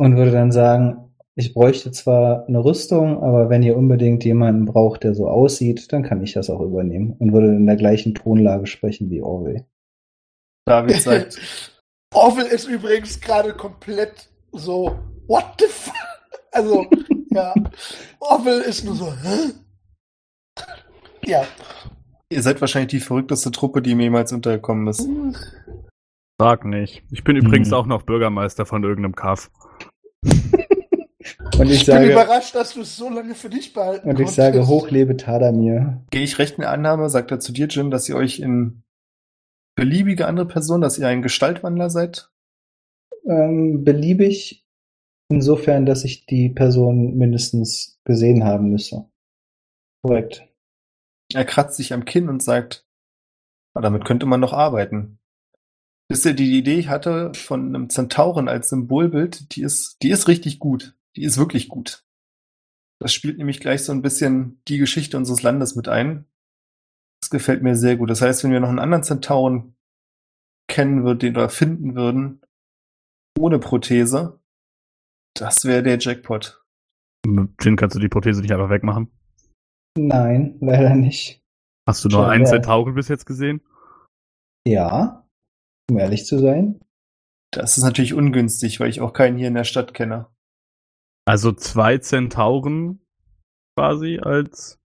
Und 0.00 0.16
würde 0.16 0.30
dann 0.30 0.52
sagen, 0.52 1.07
ich 1.38 1.54
bräuchte 1.54 1.92
zwar 1.92 2.48
eine 2.48 2.64
Rüstung, 2.64 3.22
aber 3.22 3.48
wenn 3.48 3.62
ihr 3.62 3.76
unbedingt 3.76 4.24
jemanden 4.24 4.64
braucht, 4.64 5.04
der 5.04 5.14
so 5.14 5.28
aussieht, 5.28 5.92
dann 5.92 6.02
kann 6.02 6.20
ich 6.20 6.32
das 6.32 6.50
auch 6.50 6.60
übernehmen. 6.60 7.14
Und 7.20 7.32
würde 7.32 7.46
in 7.54 7.64
der 7.64 7.76
gleichen 7.76 8.12
Tonlage 8.16 8.66
sprechen 8.66 9.08
wie 9.08 9.22
Orwell. 9.22 9.64
David 10.66 10.96
sagt, 11.00 11.38
Orwell 12.12 12.46
ist 12.46 12.66
übrigens 12.66 13.20
gerade 13.20 13.54
komplett 13.54 14.28
so, 14.50 14.98
what 15.28 15.44
the 15.60 15.66
fuck? 15.68 15.94
Also, 16.50 16.86
ja. 17.30 17.54
Orwell 18.18 18.62
ist 18.62 18.84
nur 18.84 18.96
so, 18.96 19.12
hä? 19.12 19.52
Ja. 21.24 21.44
ihr 22.32 22.42
seid 22.42 22.60
wahrscheinlich 22.60 22.90
die 22.90 23.00
verrückteste 23.00 23.52
Truppe, 23.52 23.80
die 23.80 23.94
mir 23.94 24.04
jemals 24.04 24.32
untergekommen 24.32 24.88
ist. 24.88 25.08
Sag 26.40 26.64
nicht. 26.64 27.04
Ich 27.12 27.22
bin 27.22 27.36
übrigens 27.36 27.68
Hm. 27.68 27.74
auch 27.74 27.86
noch 27.86 28.02
Bürgermeister 28.02 28.66
von 28.66 28.82
irgendeinem 28.82 29.14
Kaff. 29.14 29.52
Und 31.58 31.66
ich 31.66 31.80
Ich 31.80 31.86
bin 31.86 31.94
sage, 31.96 32.12
überrascht, 32.12 32.54
dass 32.54 32.74
du 32.74 32.82
es 32.82 32.96
so 32.96 33.08
lange 33.10 33.34
für 33.34 33.50
dich 33.50 33.72
behalten 33.72 34.04
und 34.08 34.12
ich 34.12 34.26
konntest. 34.26 34.36
sage, 34.36 34.66
hochlebe 34.68 35.16
Tadamir. 35.16 36.04
Gehe 36.10 36.22
ich 36.22 36.38
recht 36.38 36.54
in 36.54 36.60
der 36.62 36.70
Annahme, 36.70 37.10
sagt 37.10 37.30
er 37.32 37.40
zu 37.40 37.52
dir, 37.52 37.66
Jin, 37.66 37.90
dass 37.90 38.08
ihr 38.08 38.16
euch 38.16 38.38
in 38.38 38.82
beliebige 39.76 40.26
andere 40.26 40.46
Person, 40.46 40.80
dass 40.80 40.98
ihr 40.98 41.08
ein 41.08 41.22
Gestaltwandler 41.22 41.90
seid? 41.90 42.30
Ähm, 43.26 43.82
beliebig, 43.84 44.64
insofern, 45.30 45.84
dass 45.84 46.04
ich 46.04 46.26
die 46.26 46.48
Person 46.48 47.16
mindestens 47.16 47.98
gesehen 48.04 48.44
haben 48.44 48.70
müsse. 48.70 49.08
Korrekt. 50.02 50.46
Er 51.34 51.44
kratzt 51.44 51.76
sich 51.76 51.92
am 51.92 52.04
Kinn 52.04 52.28
und 52.28 52.42
sagt, 52.42 52.86
"Ah, 53.74 53.80
damit 53.80 54.04
könnte 54.04 54.26
man 54.26 54.40
noch 54.40 54.52
arbeiten. 54.52 55.18
Wisst 56.08 56.24
ihr, 56.24 56.34
die 56.34 56.56
Idee 56.56 56.78
ich 56.78 56.88
hatte 56.88 57.32
von 57.34 57.66
einem 57.66 57.90
Zentauren 57.90 58.48
als 58.48 58.70
Symbolbild, 58.70 59.54
die 59.56 59.62
ist, 59.62 59.98
die 60.02 60.10
ist 60.10 60.26
richtig 60.28 60.58
gut. 60.58 60.94
Die 61.18 61.24
ist 61.24 61.36
wirklich 61.36 61.68
gut. 61.68 62.04
Das 63.02 63.12
spielt 63.12 63.38
nämlich 63.38 63.58
gleich 63.58 63.82
so 63.82 63.90
ein 63.90 64.02
bisschen 64.02 64.62
die 64.68 64.78
Geschichte 64.78 65.16
unseres 65.16 65.42
Landes 65.42 65.74
mit 65.74 65.88
ein. 65.88 66.26
Das 67.20 67.30
gefällt 67.30 67.60
mir 67.60 67.74
sehr 67.74 67.96
gut. 67.96 68.08
Das 68.08 68.22
heißt, 68.22 68.44
wenn 68.44 68.52
wir 68.52 68.60
noch 68.60 68.68
einen 68.68 68.78
anderen 68.78 69.02
Zentauren 69.02 69.74
kennen 70.70 71.02
würden 71.02 71.34
oder 71.34 71.48
finden 71.48 71.96
würden, 71.96 72.40
ohne 73.36 73.58
Prothese, 73.58 74.38
das 75.34 75.64
wäre 75.64 75.82
der 75.82 75.98
Jackpot. 75.98 76.64
Jin, 77.26 77.74
kannst 77.74 77.96
du 77.96 78.00
die 78.00 78.08
Prothese 78.08 78.40
nicht 78.40 78.52
einfach 78.52 78.70
wegmachen? 78.70 79.10
Nein, 79.98 80.56
leider 80.60 80.94
nicht. 80.94 81.42
Hast 81.84 82.04
du 82.04 82.08
nur 82.08 82.28
einen 82.28 82.46
Zentauren 82.46 82.94
bis 82.94 83.08
jetzt 83.08 83.26
gesehen? 83.26 83.60
Ja, 84.68 85.26
um 85.90 85.98
ehrlich 85.98 86.26
zu 86.26 86.38
sein. 86.38 86.78
Das 87.50 87.76
ist 87.76 87.82
natürlich 87.82 88.14
ungünstig, 88.14 88.78
weil 88.78 88.90
ich 88.90 89.00
auch 89.00 89.12
keinen 89.12 89.36
hier 89.36 89.48
in 89.48 89.54
der 89.54 89.64
Stadt 89.64 89.94
kenne. 89.94 90.28
Also 91.28 91.52
zwei 91.52 91.98
Zentauren 91.98 93.04
quasi 93.76 94.18
als 94.18 94.78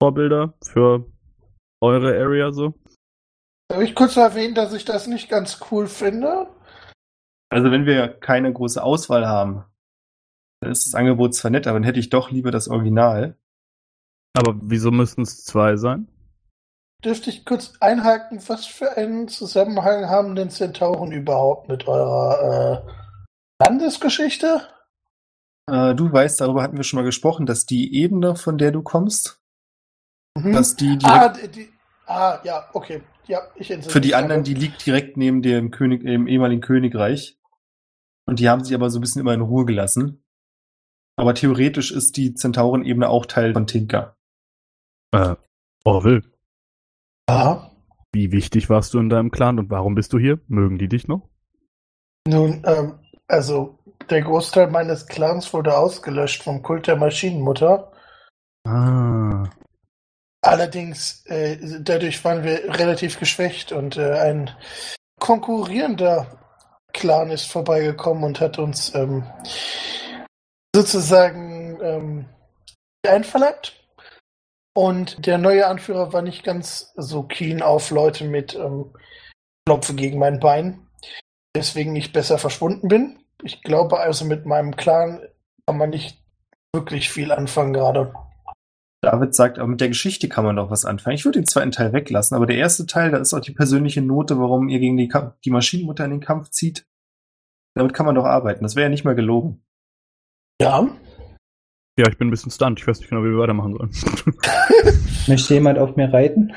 Vorbilder 0.00 0.54
für 0.64 1.04
eure 1.82 2.18
Area 2.18 2.50
so. 2.50 2.72
Darf 3.68 3.82
ich 3.82 3.94
kurz 3.94 4.16
erwähnen, 4.16 4.54
dass 4.54 4.72
ich 4.72 4.86
das 4.86 5.06
nicht 5.06 5.28
ganz 5.28 5.60
cool 5.70 5.86
finde? 5.86 6.48
Also 7.50 7.70
wenn 7.70 7.84
wir 7.84 8.08
keine 8.08 8.50
große 8.50 8.82
Auswahl 8.82 9.26
haben, 9.28 9.66
dann 10.62 10.72
ist 10.72 10.86
das 10.86 10.94
Angebot 10.94 11.34
zwar 11.34 11.50
nett, 11.50 11.66
aber 11.66 11.78
dann 11.78 11.84
hätte 11.84 12.00
ich 12.00 12.08
doch 12.08 12.30
lieber 12.30 12.50
das 12.50 12.68
Original. 12.68 13.36
Aber 14.34 14.58
wieso 14.62 14.90
müssten 14.90 15.22
es 15.22 15.44
zwei 15.44 15.76
sein? 15.76 16.08
Dürfte 17.04 17.28
ich 17.28 17.44
kurz 17.44 17.74
einhaken, 17.80 18.40
was 18.48 18.64
für 18.64 18.96
einen 18.96 19.28
Zusammenhang 19.28 20.08
haben 20.08 20.36
denn 20.36 20.48
Zentauren 20.48 21.12
überhaupt 21.12 21.68
mit 21.68 21.86
eurer 21.86 22.86
äh, 22.88 23.62
Landesgeschichte? 23.62 24.66
Äh, 25.68 25.94
du 25.94 26.12
weißt, 26.12 26.40
darüber 26.40 26.62
hatten 26.62 26.76
wir 26.76 26.84
schon 26.84 26.98
mal 26.98 27.04
gesprochen, 27.04 27.46
dass 27.46 27.66
die 27.66 27.94
Ebene, 27.94 28.36
von 28.36 28.58
der 28.58 28.72
du 28.72 28.82
kommst, 28.82 29.40
Mhm. 30.38 30.52
dass 30.52 30.76
die 30.76 30.98
direkt 30.98 31.06
ah, 31.06 31.28
die, 31.30 31.48
die, 31.48 31.68
ah, 32.06 32.38
ja, 32.44 32.68
okay. 32.74 33.02
Ja, 33.26 33.40
ich 33.56 33.68
für 33.88 34.00
die 34.00 34.14
anderen, 34.14 34.44
die 34.44 34.54
liegt 34.54 34.84
direkt 34.86 35.16
neben 35.16 35.42
dem 35.42 35.70
König, 35.72 36.04
dem 36.04 36.28
ehemaligen 36.28 36.60
Königreich. 36.60 37.38
Und 38.28 38.38
die 38.38 38.48
haben 38.48 38.62
sich 38.62 38.74
aber 38.74 38.88
so 38.90 38.98
ein 38.98 39.00
bisschen 39.00 39.20
immer 39.20 39.34
in 39.34 39.40
Ruhe 39.40 39.64
gelassen. 39.64 40.22
Aber 41.16 41.34
theoretisch 41.34 41.90
ist 41.90 42.16
die 42.16 42.34
Zentauren-Ebene 42.34 43.08
auch 43.08 43.26
Teil 43.26 43.52
von 43.54 43.66
Tinker. 43.66 44.16
Äh, 45.12 45.34
Orwell, 45.84 46.22
Ja. 47.28 47.72
wie 48.12 48.30
wichtig 48.30 48.68
warst 48.68 48.92
du 48.94 48.98
in 49.00 49.08
deinem 49.08 49.30
Clan 49.30 49.58
und 49.58 49.70
warum 49.70 49.94
bist 49.94 50.12
du 50.12 50.18
hier? 50.18 50.38
Mögen 50.46 50.78
die 50.78 50.88
dich 50.88 51.08
noch? 51.08 51.28
Nun, 52.28 52.62
ähm, 52.66 52.98
also 53.26 53.78
der 54.10 54.22
Großteil 54.22 54.68
meines 54.68 55.06
Clans 55.06 55.52
wurde 55.52 55.76
ausgelöscht 55.76 56.42
vom 56.42 56.62
Kult 56.62 56.86
der 56.86 56.96
Maschinenmutter. 56.96 57.92
Ah. 58.66 59.48
Allerdings, 60.42 61.24
äh, 61.26 61.58
dadurch 61.80 62.24
waren 62.24 62.44
wir 62.44 62.78
relativ 62.78 63.18
geschwächt 63.18 63.72
und 63.72 63.96
äh, 63.96 64.12
ein 64.12 64.50
konkurrierender 65.18 66.38
Clan 66.92 67.30
ist 67.30 67.50
vorbeigekommen 67.50 68.24
und 68.24 68.40
hat 68.40 68.58
uns 68.58 68.94
ähm, 68.94 69.24
sozusagen 70.74 71.78
ähm, 71.82 72.28
einverleibt. 73.06 73.82
Und 74.74 75.26
der 75.26 75.38
neue 75.38 75.66
Anführer 75.66 76.12
war 76.12 76.22
nicht 76.22 76.44
ganz 76.44 76.92
so 76.96 77.22
keen 77.22 77.62
auf 77.62 77.90
Leute 77.90 78.24
mit 78.24 78.54
ähm, 78.54 78.94
Klopfe 79.66 79.94
gegen 79.94 80.18
mein 80.18 80.38
Bein, 80.38 80.86
deswegen 81.56 81.96
ich 81.96 82.12
besser 82.12 82.38
verschwunden 82.38 82.88
bin. 82.88 83.25
Ich 83.42 83.62
glaube 83.62 83.98
also 83.98 84.24
mit 84.24 84.46
meinem 84.46 84.76
Clan 84.76 85.20
kann 85.66 85.78
man 85.78 85.90
nicht 85.90 86.22
wirklich 86.74 87.10
viel 87.10 87.32
anfangen 87.32 87.72
gerade. 87.72 88.12
David 89.02 89.34
sagt, 89.34 89.58
aber 89.58 89.68
mit 89.68 89.80
der 89.80 89.88
Geschichte 89.88 90.28
kann 90.28 90.44
man 90.44 90.56
doch 90.56 90.70
was 90.70 90.84
anfangen. 90.84 91.14
Ich 91.14 91.24
würde 91.24 91.40
den 91.40 91.46
zweiten 91.46 91.70
Teil 91.70 91.92
weglassen, 91.92 92.36
aber 92.36 92.46
der 92.46 92.56
erste 92.56 92.86
Teil, 92.86 93.10
da 93.10 93.18
ist 93.18 93.34
auch 93.34 93.40
die 93.40 93.52
persönliche 93.52 94.02
Note, 94.02 94.38
warum 94.38 94.68
ihr 94.68 94.78
gegen 94.78 94.96
die, 94.96 95.08
Kamp 95.08 95.40
die 95.42 95.50
Maschinenmutter 95.50 96.04
in 96.04 96.12
den 96.12 96.20
Kampf 96.20 96.50
zieht. 96.50 96.86
Damit 97.74 97.92
kann 97.92 98.06
man 98.06 98.14
doch 98.14 98.24
arbeiten. 98.24 98.62
Das 98.62 98.74
wäre 98.74 98.84
ja 98.84 98.88
nicht 98.88 99.04
mal 99.04 99.14
gelogen. 99.14 99.62
Ja, 100.60 100.88
Ja, 101.98 102.08
ich 102.08 102.16
bin 102.16 102.28
ein 102.28 102.30
bisschen 102.30 102.50
stunned. 102.50 102.80
Ich 102.80 102.86
weiß 102.86 102.98
nicht 102.98 103.10
genau, 103.10 103.22
wie 103.22 103.30
wir 103.30 103.38
weitermachen 103.38 103.74
sollen. 103.74 103.92
Möchte 105.28 105.54
jemand 105.54 105.78
auf 105.78 105.94
mir 105.96 106.12
reiten? 106.12 106.52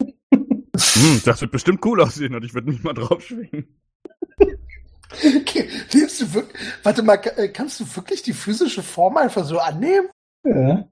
hm, 0.00 1.22
das 1.24 1.40
wird 1.40 1.50
bestimmt 1.50 1.84
cool 1.84 2.00
aussehen 2.02 2.34
und 2.34 2.44
ich 2.44 2.54
würde 2.54 2.70
nicht 2.70 2.84
mal 2.84 2.92
drauf 2.92 3.22
schwingen. 3.22 3.79
Okay, 5.12 5.68
Nimmst 5.92 6.20
du 6.20 6.34
wirklich, 6.34 6.62
warte 6.82 7.02
mal, 7.02 7.20
äh, 7.36 7.48
kannst 7.48 7.80
du 7.80 7.96
wirklich 7.96 8.22
die 8.22 8.32
physische 8.32 8.82
Form 8.82 9.16
einfach 9.16 9.44
so 9.44 9.58
annehmen? 9.58 10.08
Ja. 10.46 10.88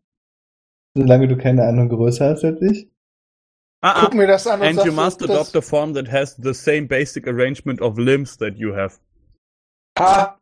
Solange 0.97 1.29
du 1.29 1.37
keine 1.37 1.65
andere 1.65 1.89
Größe 1.89 2.25
hast 2.25 2.45
als 2.45 2.61
ich. 2.63 2.91
Ah, 3.81 4.01
Guck 4.05 4.15
mir 4.15 4.27
das 4.27 4.47
an 4.49 4.61
und 4.61 4.67
And 4.67 4.85
you 4.85 4.93
must 4.93 5.21
das- 5.21 5.31
adopt 5.31 5.55
a 5.55 5.61
form 5.61 5.95
that 5.95 6.11
has 6.11 6.35
the 6.43 6.53
same 6.53 6.89
basic 6.89 7.29
arrangement 7.29 7.81
of 7.81 7.97
limbs 7.97 8.37
that 8.39 8.57
you 8.57 8.75
have. 8.75 8.99
Ha! 9.99 10.37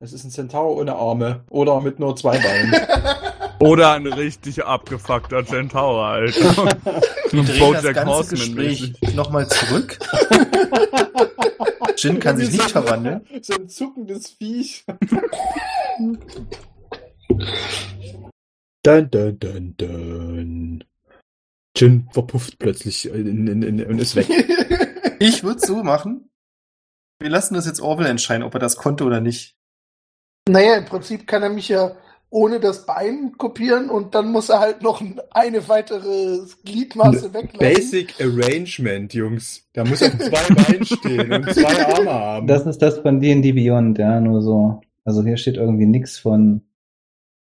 Das 0.00 0.14
ist 0.14 0.24
ein 0.24 0.30
Centaur 0.30 0.76
ohne 0.78 0.94
Arme. 0.94 1.44
Oder 1.50 1.78
mit 1.82 1.98
nur 2.00 2.16
zwei 2.16 2.38
Beinen. 2.38 2.72
Oder 3.60 3.92
ein 3.92 4.06
richtig 4.06 4.64
abgefuckter 4.64 5.44
Centaur, 5.44 6.02
Alter. 6.02 6.56
Wir 7.30 7.42
drehen 7.42 7.46
das 7.46 7.58
Bojack 7.58 7.94
ganze 7.94 8.06
Horseman 8.06 8.56
Gespräch 8.56 9.14
nochmal 9.14 9.46
zurück. 9.48 9.98
Jin 11.98 12.18
kann 12.18 12.38
sich 12.38 12.52
nicht 12.52 12.70
verwandeln. 12.70 13.20
So 13.42 13.54
ein 13.54 13.68
zuckendes 13.68 14.30
Viech. 14.30 14.84
Dun, 18.82 19.10
dun, 19.10 19.38
dun, 19.38 19.74
dun. 19.76 20.84
Jin 21.76 22.08
verpufft 22.12 22.58
plötzlich 22.58 23.10
in, 23.10 23.46
in, 23.46 23.62
in, 23.62 23.86
und 23.86 23.98
ist 23.98 24.16
weg. 24.16 24.26
Ich 25.18 25.44
würde 25.44 25.60
so 25.60 25.82
machen. 25.82 26.30
Wir 27.20 27.28
lassen 27.28 27.52
das 27.52 27.66
jetzt 27.66 27.82
Orwell 27.82 28.06
entscheiden, 28.06 28.42
ob 28.42 28.54
er 28.54 28.60
das 28.60 28.76
konnte 28.76 29.04
oder 29.04 29.20
nicht. 29.20 29.54
naja, 30.48 30.76
im 30.76 30.86
Prinzip 30.86 31.26
kann 31.26 31.42
er 31.42 31.50
mich 31.50 31.68
ja 31.68 31.94
ohne 32.30 32.60
das 32.60 32.86
Bein 32.86 33.32
kopieren 33.36 33.90
und 33.90 34.14
dann 34.14 34.30
muss 34.30 34.48
er 34.48 34.60
halt 34.60 34.82
noch 34.82 35.02
eine 35.32 35.68
weitere 35.68 36.38
Gliedmaße 36.64 37.34
weglassen. 37.34 37.58
Basic 37.58 38.14
Arrangement, 38.20 39.12
Jungs. 39.12 39.66
Da 39.72 39.84
muss 39.84 40.02
auf 40.02 40.16
zwei 40.16 40.54
Beinen 40.54 40.84
stehen 40.84 41.32
und 41.32 41.52
zwei 41.52 41.86
Arme 41.86 42.12
haben. 42.12 42.46
Das 42.46 42.66
ist 42.66 42.78
das 42.80 42.98
von 42.98 43.20
D&D 43.20 43.52
Beyond, 43.52 43.98
ja, 43.98 44.20
nur 44.20 44.42
so. 44.42 44.80
Also 45.04 45.24
hier 45.24 45.36
steht 45.36 45.56
irgendwie 45.56 45.86
nichts 45.86 46.18
von, 46.18 46.62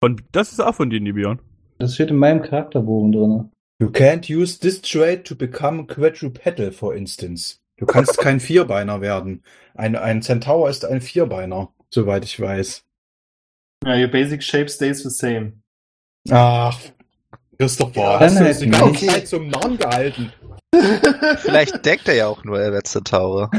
Und 0.02 0.24
das 0.34 0.52
ist 0.52 0.60
auch 0.60 0.76
von 0.76 0.90
D&D 0.90 1.14
Beyond. 1.14 1.40
das 1.80 1.96
steht 1.96 2.10
in 2.10 2.18
meinem 2.18 2.42
Charakterbogen 2.42 3.12
drin. 3.14 3.50
You 3.80 3.88
can't 3.88 4.30
use 4.30 4.60
this 4.60 4.82
trait 4.82 5.26
to 5.26 5.36
become 5.36 5.88
quadrupedal, 5.88 6.72
for 6.72 6.94
instance. 6.96 7.60
Du 7.78 7.86
kannst 7.86 8.18
kein 8.18 8.40
Vierbeiner 8.40 9.02
werden. 9.02 9.44
Ein, 9.76 9.96
ein 9.96 10.22
Centaur 10.22 10.70
ist 10.70 10.86
ein 10.86 11.02
Vierbeiner, 11.02 11.70
soweit 11.90 12.24
ich 12.24 12.40
weiß. 12.40 12.84
Ja, 13.86 13.96
your 13.98 14.08
basic 14.08 14.42
shape 14.44 14.70
stays 14.70 15.04
the 15.04 15.10
same. 15.10 15.54
Ach, 16.30 16.80
Christopher, 17.60 18.02
Ja, 18.02 18.20
hast 18.22 18.40
du 18.40 18.46
uns 18.48 18.60
die 18.60 18.70
ganze 18.70 18.90
nicht. 18.92 19.10
Zeit 19.12 19.28
zum 19.28 19.48
Narren 19.50 19.78
gehalten? 19.78 20.32
Vielleicht 21.40 21.86
denkt 21.86 22.08
er 22.08 22.16
ja 22.16 22.28
auch 22.28 22.44
nur, 22.44 22.60
er 22.60 22.72
wäre 22.72 22.84
Zentaure. 22.84 23.50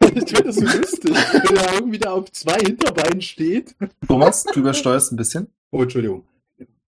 Ich 0.00 0.12
finde 0.30 0.44
das 0.44 0.54
so 0.56 0.64
lustig, 0.64 1.10
wenn 1.14 1.56
er 1.56 1.74
irgendwie 1.74 1.98
da 1.98 2.12
auf 2.12 2.30
zwei 2.32 2.58
Hinterbeinen 2.58 3.20
steht. 3.20 3.74
Thomas, 4.06 4.44
du 4.44 4.60
übersteuerst 4.60 5.12
ein 5.12 5.16
bisschen. 5.16 5.48
Oh, 5.70 5.82
Entschuldigung. 5.82 6.24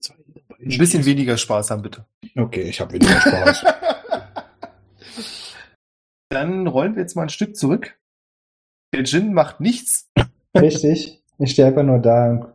Zwei 0.01 0.15
Hinterbeinen 0.15 0.73
Ein 0.73 0.79
bisschen 0.79 1.03
steht. 1.03 1.07
weniger 1.17 1.37
Spaß 1.37 1.71
haben, 1.71 1.83
bitte. 1.83 2.07
Okay, 2.37 2.63
ich 2.63 2.81
habe 2.81 2.93
weniger 2.95 3.21
Spaß. 3.21 3.65
Dann 6.31 6.67
rollen 6.67 6.95
wir 6.95 7.03
jetzt 7.03 7.17
mal 7.17 7.23
ein 7.23 7.29
Stück 7.29 7.57
zurück. 7.57 7.99
Der 8.95 9.03
Jin 9.03 9.35
macht 9.35 9.61
nichts. 9.61 10.09
Richtig. 10.57 11.21
Ich 11.39 11.51
stehe 11.53 11.69
einfach 11.69 11.83
nur 11.83 11.99
da. 11.99 12.55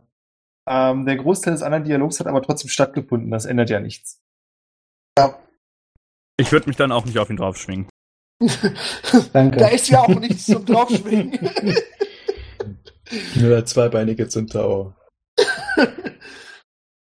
Ähm, 0.68 1.06
der 1.06 1.16
Großteil 1.16 1.54
des 1.54 1.62
anderen 1.62 1.84
Dialogs 1.84 2.18
hat 2.20 2.26
aber 2.26 2.42
trotzdem 2.42 2.70
stattgefunden. 2.70 3.30
Das 3.30 3.46
ändert 3.46 3.70
ja 3.70 3.80
nichts. 3.80 4.20
Ich 6.38 6.52
würde 6.52 6.68
mich 6.68 6.76
dann 6.76 6.92
auch 6.92 7.04
nicht 7.04 7.18
auf 7.18 7.30
ihn 7.30 7.36
draufschwingen. 7.36 7.88
Danke. 9.32 9.58
da 9.58 9.68
ist 9.68 9.88
ja 9.88 10.00
auch 10.00 10.08
nichts 10.08 10.44
zum 10.46 10.64
Draufschwingen. 10.66 11.38
Nur 13.36 13.48
der 13.48 13.64
zweibeinige 13.64 14.28
Centaur. 14.28 14.94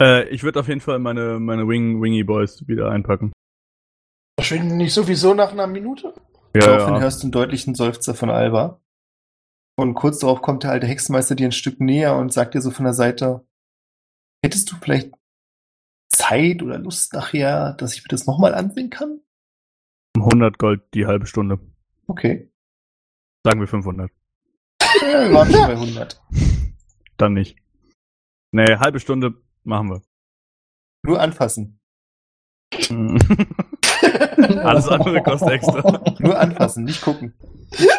Äh, 0.01 0.29
ich 0.29 0.43
würde 0.43 0.61
auf 0.61 0.69
jeden 0.69 0.79
Fall 0.79 0.97
meine, 0.97 1.41
meine 1.41 1.67
Wing, 1.67 2.01
Wingy 2.01 2.23
Boys 2.23 2.65
wieder 2.69 2.89
einpacken. 2.89 3.33
Schwingen 4.39 4.77
nicht 4.77 4.93
sowieso 4.93 5.33
nach 5.33 5.51
einer 5.51 5.67
Minute? 5.67 6.13
Ja, 6.55 6.61
Daraufhin 6.61 6.95
ja. 6.95 7.01
hörst 7.01 7.21
du 7.21 7.25
einen 7.25 7.33
deutlichen 7.33 7.75
Seufzer 7.75 8.15
von 8.15 8.29
Alba. 8.29 8.79
Und 9.79 9.93
kurz 9.93 10.19
darauf 10.19 10.41
kommt 10.41 10.63
der 10.63 10.71
alte 10.71 10.87
Hexenmeister 10.87 11.35
dir 11.35 11.47
ein 11.47 11.53
Stück 11.53 11.79
näher 11.79 12.17
und 12.17 12.33
sagt 12.33 12.53
dir 12.53 12.59
so 12.59 12.69
von 12.69 12.83
der 12.83 12.93
Seite, 12.93 13.47
hättest 14.43 14.69
du 14.69 14.75
vielleicht 14.75 15.13
Zeit 16.09 16.61
oder 16.61 16.77
Lust 16.77 17.13
nachher, 17.13 17.75
dass 17.75 17.95
ich 17.95 18.03
mir 18.03 18.09
das 18.09 18.25
nochmal 18.25 18.53
ansehen 18.53 18.89
kann? 18.89 19.21
100 20.17 20.59
Gold 20.59 20.81
die 20.93 21.05
halbe 21.05 21.27
Stunde. 21.27 21.59
Okay. 22.07 22.51
Sagen 23.45 23.61
wir 23.61 23.67
500. 23.67 24.11
Ja, 25.01 25.29
wir 25.29 25.33
waren 25.33 25.49
schon 25.49 25.61
bei 25.61 25.71
100. 25.71 26.21
Dann 27.17 27.31
nicht. 27.31 27.57
Nee, 28.51 28.75
halbe 28.79 28.99
Stunde 28.99 29.41
machen 29.63 29.91
wir. 29.91 30.01
Nur 31.05 31.21
anfassen. 31.21 31.79
Alles 34.61 34.89
andere 34.89 35.23
kostet 35.23 35.51
extra. 35.51 36.03
Nur 36.19 36.37
anfassen, 36.37 36.83
nicht 36.83 37.01
gucken. 37.01 37.33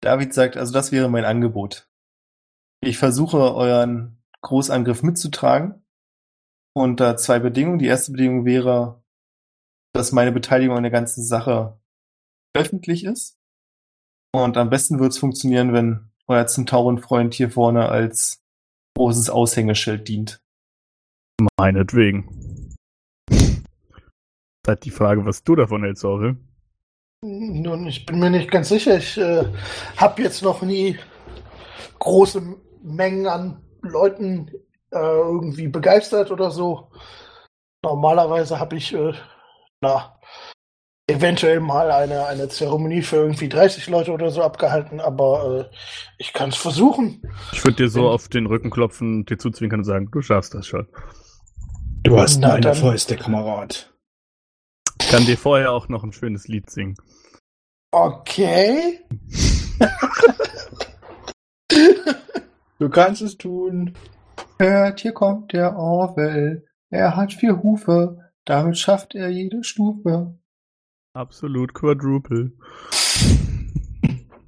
David 0.00 0.32
sagt, 0.32 0.56
also 0.56 0.72
das 0.72 0.92
wäre 0.92 1.08
mein 1.08 1.24
Angebot. 1.24 1.88
Ich 2.80 2.98
versuche 2.98 3.54
euren 3.54 4.22
Großangriff 4.42 5.02
mitzutragen. 5.02 5.84
Da 6.96 7.16
zwei 7.16 7.40
Bedingungen. 7.40 7.80
Die 7.80 7.86
erste 7.86 8.12
Bedingung 8.12 8.44
wäre, 8.44 9.02
dass 9.92 10.12
meine 10.12 10.30
Beteiligung 10.30 10.76
an 10.76 10.84
der 10.84 10.92
ganzen 10.92 11.24
Sache 11.24 11.80
öffentlich 12.54 13.02
ist. 13.02 13.36
Und 14.32 14.56
am 14.56 14.70
besten 14.70 15.00
wird 15.00 15.10
es 15.10 15.18
funktionieren, 15.18 15.72
wenn 15.72 16.10
euer 16.28 16.46
Zentaurenfreund 16.46 17.34
hier 17.34 17.50
vorne 17.50 17.88
als 17.88 18.44
großes 18.96 19.28
Aushängeschild 19.28 20.06
dient. 20.06 20.40
Meinetwegen. 21.58 22.74
Ist 23.30 23.64
halt 24.68 24.84
die 24.84 24.90
Frage, 24.90 25.24
was 25.24 25.42
du 25.42 25.56
davon 25.56 25.82
hältst, 25.82 26.04
Orwell. 26.04 26.36
Nun, 27.20 27.86
ich 27.88 28.06
bin 28.06 28.20
mir 28.20 28.30
nicht 28.30 28.50
ganz 28.50 28.68
sicher. 28.68 28.98
Ich 28.98 29.18
äh, 29.18 29.44
habe 29.96 30.22
jetzt 30.22 30.42
noch 30.42 30.62
nie 30.62 30.98
große 31.98 32.40
Mengen 32.82 33.26
an 33.26 33.60
Leuten 33.82 34.50
äh, 34.92 34.98
irgendwie 34.98 35.66
begeistert 35.66 36.30
oder 36.30 36.50
so. 36.50 36.90
Normalerweise 37.82 38.60
habe 38.60 38.76
ich, 38.76 38.94
äh, 38.94 39.12
na, 39.80 40.16
eventuell 41.08 41.58
mal 41.58 41.90
eine, 41.90 42.26
eine 42.26 42.48
Zeremonie 42.48 43.02
für 43.02 43.16
irgendwie 43.16 43.48
30 43.48 43.88
Leute 43.88 44.12
oder 44.12 44.30
so 44.30 44.42
abgehalten, 44.42 45.00
aber 45.00 45.70
äh, 45.70 45.76
ich 46.18 46.32
kann 46.32 46.50
es 46.50 46.56
versuchen. 46.56 47.22
Ich 47.52 47.64
würde 47.64 47.76
dir 47.76 47.88
so 47.88 48.08
auf 48.08 48.28
den 48.28 48.46
Rücken 48.46 48.70
klopfen, 48.70 49.24
dir 49.24 49.38
zuzwinkern 49.38 49.80
und 49.80 49.84
sagen, 49.84 50.08
du 50.12 50.22
schaffst 50.22 50.54
das 50.54 50.66
schon. 50.66 50.86
Du 52.04 52.16
hast 52.18 52.40
meine 52.40 52.60
dann. 52.60 52.74
Fäuste, 52.76 53.16
Kamerad. 53.16 53.92
Ich 55.00 55.08
kann 55.10 55.24
dir 55.24 55.38
vorher 55.38 55.72
auch 55.72 55.88
noch 55.88 56.04
ein 56.04 56.12
schönes 56.12 56.48
Lied 56.48 56.70
singen. 56.70 56.94
Okay. 57.92 59.00
Du 62.78 62.88
kannst 62.90 63.22
es 63.22 63.36
tun. 63.36 63.94
Hört, 64.58 65.00
hier 65.00 65.12
kommt 65.12 65.52
der 65.52 65.76
Orwell. 65.76 66.66
Er 66.90 67.16
hat 67.16 67.32
vier 67.32 67.62
Hufe. 67.62 68.18
Damit 68.44 68.78
schafft 68.78 69.14
er 69.14 69.28
jede 69.30 69.62
Stufe. 69.64 70.38
Absolut 71.14 71.74
Quadruple. 71.74 72.52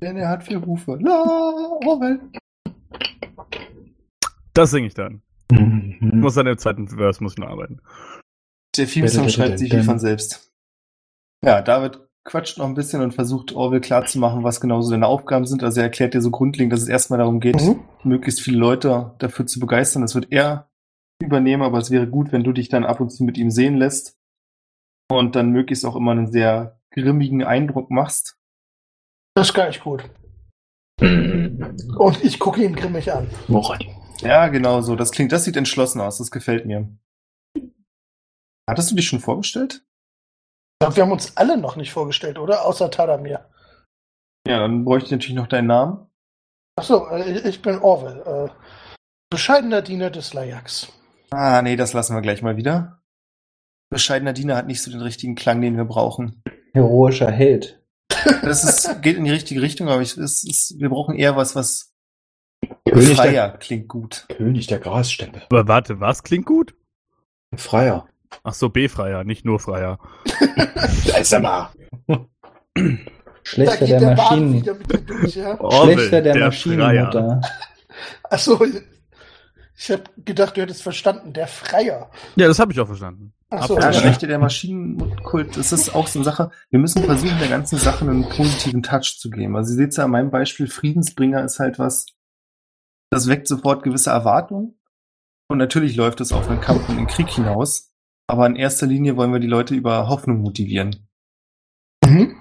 Denn 0.01 0.16
er 0.16 0.28
hat 0.28 0.44
vier 0.44 0.64
Hufe. 0.64 0.96
La, 1.01 1.22
Orwell. 1.86 2.20
Das 4.55 4.70
singe 4.70 4.86
ich 4.88 4.94
dann. 4.94 5.22
Ich 5.51 5.59
Mhm. 5.59 6.20
muss 6.20 6.38
an 6.38 6.46
dem 6.46 6.59
zweiten 6.59 6.88
Verse 6.88 7.22
muss 7.22 7.32
ich 7.32 7.38
noch 7.38 7.48
arbeiten. 7.48 7.80
Der 8.76 8.86
Theme-Song 8.86 9.28
schreibt 9.28 9.58
sich 9.58 9.72
wie 9.72 9.82
von 9.82 9.98
selbst. 9.98 10.52
Ja, 11.44 11.60
David 11.62 12.00
quatscht 12.24 12.58
noch 12.58 12.66
ein 12.66 12.74
bisschen 12.74 13.00
und 13.02 13.14
versucht 13.14 13.52
Orwell 13.52 13.80
klarzumachen, 13.80 14.44
was 14.44 14.60
genau 14.60 14.80
so 14.82 14.90
deine 14.90 15.06
Aufgaben 15.06 15.46
sind. 15.46 15.62
Also 15.64 15.80
er 15.80 15.84
erklärt 15.84 16.14
dir 16.14 16.20
so 16.20 16.30
grundlegend, 16.30 16.72
dass 16.72 16.82
es 16.82 16.88
erstmal 16.88 17.18
darum 17.18 17.40
geht, 17.40 17.60
Mhm. 17.60 17.82
möglichst 18.04 18.40
viele 18.42 18.58
Leute 18.58 19.14
dafür 19.18 19.46
zu 19.46 19.58
begeistern. 19.58 20.02
Das 20.02 20.14
wird 20.14 20.30
er 20.30 20.70
übernehmen, 21.22 21.62
aber 21.62 21.78
es 21.78 21.90
wäre 21.90 22.06
gut, 22.06 22.30
wenn 22.32 22.44
du 22.44 22.52
dich 22.52 22.68
dann 22.68 22.84
ab 22.84 23.00
und 23.00 23.10
zu 23.10 23.24
mit 23.24 23.38
ihm 23.38 23.50
sehen 23.50 23.76
lässt 23.76 24.16
und 25.10 25.34
dann 25.34 25.50
möglichst 25.50 25.84
auch 25.84 25.96
immer 25.96 26.12
einen 26.12 26.30
sehr 26.30 26.78
grimmigen 26.92 27.42
Eindruck 27.42 27.90
machst. 27.90 28.36
Das 29.34 29.48
ist 29.48 29.54
gar 29.54 29.66
nicht 29.68 29.82
gut. 29.82 30.04
Und 31.00 32.22
ich 32.22 32.38
gucke 32.38 32.62
ihn 32.62 32.74
grimmig 32.76 33.12
an. 33.12 33.28
Woran? 33.48 33.78
Ja, 34.20 34.48
genau 34.48 34.82
so. 34.82 34.96
Das 34.96 35.10
klingt, 35.10 35.32
das 35.32 35.44
sieht 35.44 35.56
entschlossen 35.56 36.00
aus. 36.00 36.18
Das 36.18 36.30
gefällt 36.30 36.66
mir. 36.66 36.88
Hattest 38.70 38.92
du 38.92 38.94
dich 38.94 39.08
schon 39.08 39.18
vorgestellt? 39.18 39.82
Ich 39.82 40.78
glaube, 40.86 40.96
wir 40.96 41.02
haben 41.02 41.12
uns 41.12 41.36
alle 41.36 41.58
noch 41.58 41.74
nicht 41.74 41.92
vorgestellt, 41.92 42.38
oder? 42.38 42.64
Außer 42.64 42.88
Tadamir. 42.88 43.50
Ja, 44.46 44.60
dann 44.60 44.84
bräuchte 44.84 45.06
ich 45.06 45.10
natürlich 45.10 45.34
noch 45.34 45.48
deinen 45.48 45.66
Namen. 45.66 46.06
Achso, 46.78 47.08
äh, 47.08 47.48
ich 47.48 47.60
bin 47.62 47.78
Orwell. 47.80 48.22
Äh, 48.24 48.50
bescheidener 49.28 49.82
Diener 49.82 50.10
des 50.10 50.34
Lajaks. 50.34 50.92
Ah, 51.30 51.62
nee, 51.62 51.74
das 51.74 51.92
lassen 51.92 52.14
wir 52.14 52.22
gleich 52.22 52.42
mal 52.42 52.56
wieder. 52.56 53.02
Bescheidener 53.90 54.32
Diener 54.32 54.56
hat 54.56 54.68
nicht 54.68 54.82
so 54.82 54.90
den 54.92 55.00
richtigen 55.00 55.34
Klang, 55.34 55.60
den 55.60 55.76
wir 55.76 55.84
brauchen. 55.84 56.42
Heroischer 56.72 57.30
Held. 57.30 57.82
Das 58.42 58.62
ist, 58.62 59.02
geht 59.02 59.16
in 59.16 59.24
die 59.24 59.32
richtige 59.32 59.62
Richtung, 59.62 59.88
aber 59.88 60.00
ich, 60.00 60.16
es 60.16 60.44
ist, 60.44 60.78
wir 60.78 60.90
brauchen 60.90 61.16
eher 61.16 61.34
was, 61.34 61.56
was 61.56 61.92
König 62.88 63.08
der, 63.08 63.16
freier 63.16 63.58
klingt 63.58 63.88
gut. 63.88 64.26
König 64.28 64.68
der 64.68 64.78
Grasstämme. 64.78 65.42
Aber 65.50 65.66
warte, 65.66 65.98
was 65.98 66.22
klingt 66.22 66.46
gut? 66.46 66.76
Freier. 67.56 68.08
Ach 68.42 68.54
so, 68.54 68.68
B-Freier, 68.68 69.24
nicht 69.24 69.44
nur 69.44 69.58
Freier. 69.60 69.98
Sag 71.22 71.42
mal. 71.42 71.70
Schlechter 73.42 73.86
der 73.86 74.00
Bahn 74.14 74.16
Maschinen. 74.16 74.78
durch, 75.06 75.34
ja? 75.36 75.60
Orwell, 75.60 75.98
Schlechter 75.98 76.22
der, 76.22 76.34
Freier. 76.34 76.44
Maschinenmutter. 76.46 77.40
Achso, 78.24 78.64
ich 79.76 79.90
habe 79.90 80.04
gedacht, 80.24 80.56
du 80.56 80.60
hättest 80.60 80.82
verstanden, 80.82 81.32
der 81.32 81.46
Freier. 81.46 82.10
Ja, 82.36 82.46
das 82.46 82.58
habe 82.58 82.72
ich 82.72 82.80
auch 82.80 82.86
verstanden. 82.86 83.32
Achso, 83.48 83.74
Ja, 83.76 83.86
Ja. 83.86 83.92
Schlechte 83.92 84.26
der 84.26 84.38
Maschinenkult, 84.38 85.56
das 85.56 85.72
ist 85.72 85.94
auch 85.94 86.06
so 86.06 86.18
eine 86.18 86.24
Sache. 86.24 86.50
Wir 86.70 86.78
müssen 86.78 87.02
versuchen, 87.02 87.38
der 87.40 87.48
ganzen 87.48 87.78
Sache 87.78 88.04
einen 88.04 88.28
positiven 88.28 88.82
Touch 88.82 89.16
zu 89.18 89.30
geben. 89.30 89.56
Also, 89.56 89.72
ihr 89.72 89.76
seht 89.76 89.96
ja 89.96 90.04
an 90.04 90.10
meinem 90.12 90.30
Beispiel, 90.30 90.68
Friedensbringer 90.68 91.42
ist 91.44 91.58
halt 91.58 91.78
was, 91.78 92.06
das 93.10 93.26
weckt 93.28 93.48
sofort 93.48 93.82
gewisse 93.82 94.10
Erwartungen. 94.10 94.78
Und 95.48 95.58
natürlich 95.58 95.96
läuft 95.96 96.20
es 96.20 96.30
auf 96.30 96.48
einen 96.48 96.60
Kampf 96.60 96.88
und 96.88 96.96
den 96.96 97.08
Krieg 97.08 97.28
hinaus. 97.28 97.89
Aber 98.30 98.46
in 98.46 98.54
erster 98.54 98.86
Linie 98.86 99.16
wollen 99.16 99.32
wir 99.32 99.40
die 99.40 99.48
Leute 99.48 99.74
über 99.74 100.08
Hoffnung 100.08 100.40
motivieren. 100.40 101.08
Mhm. 102.04 102.40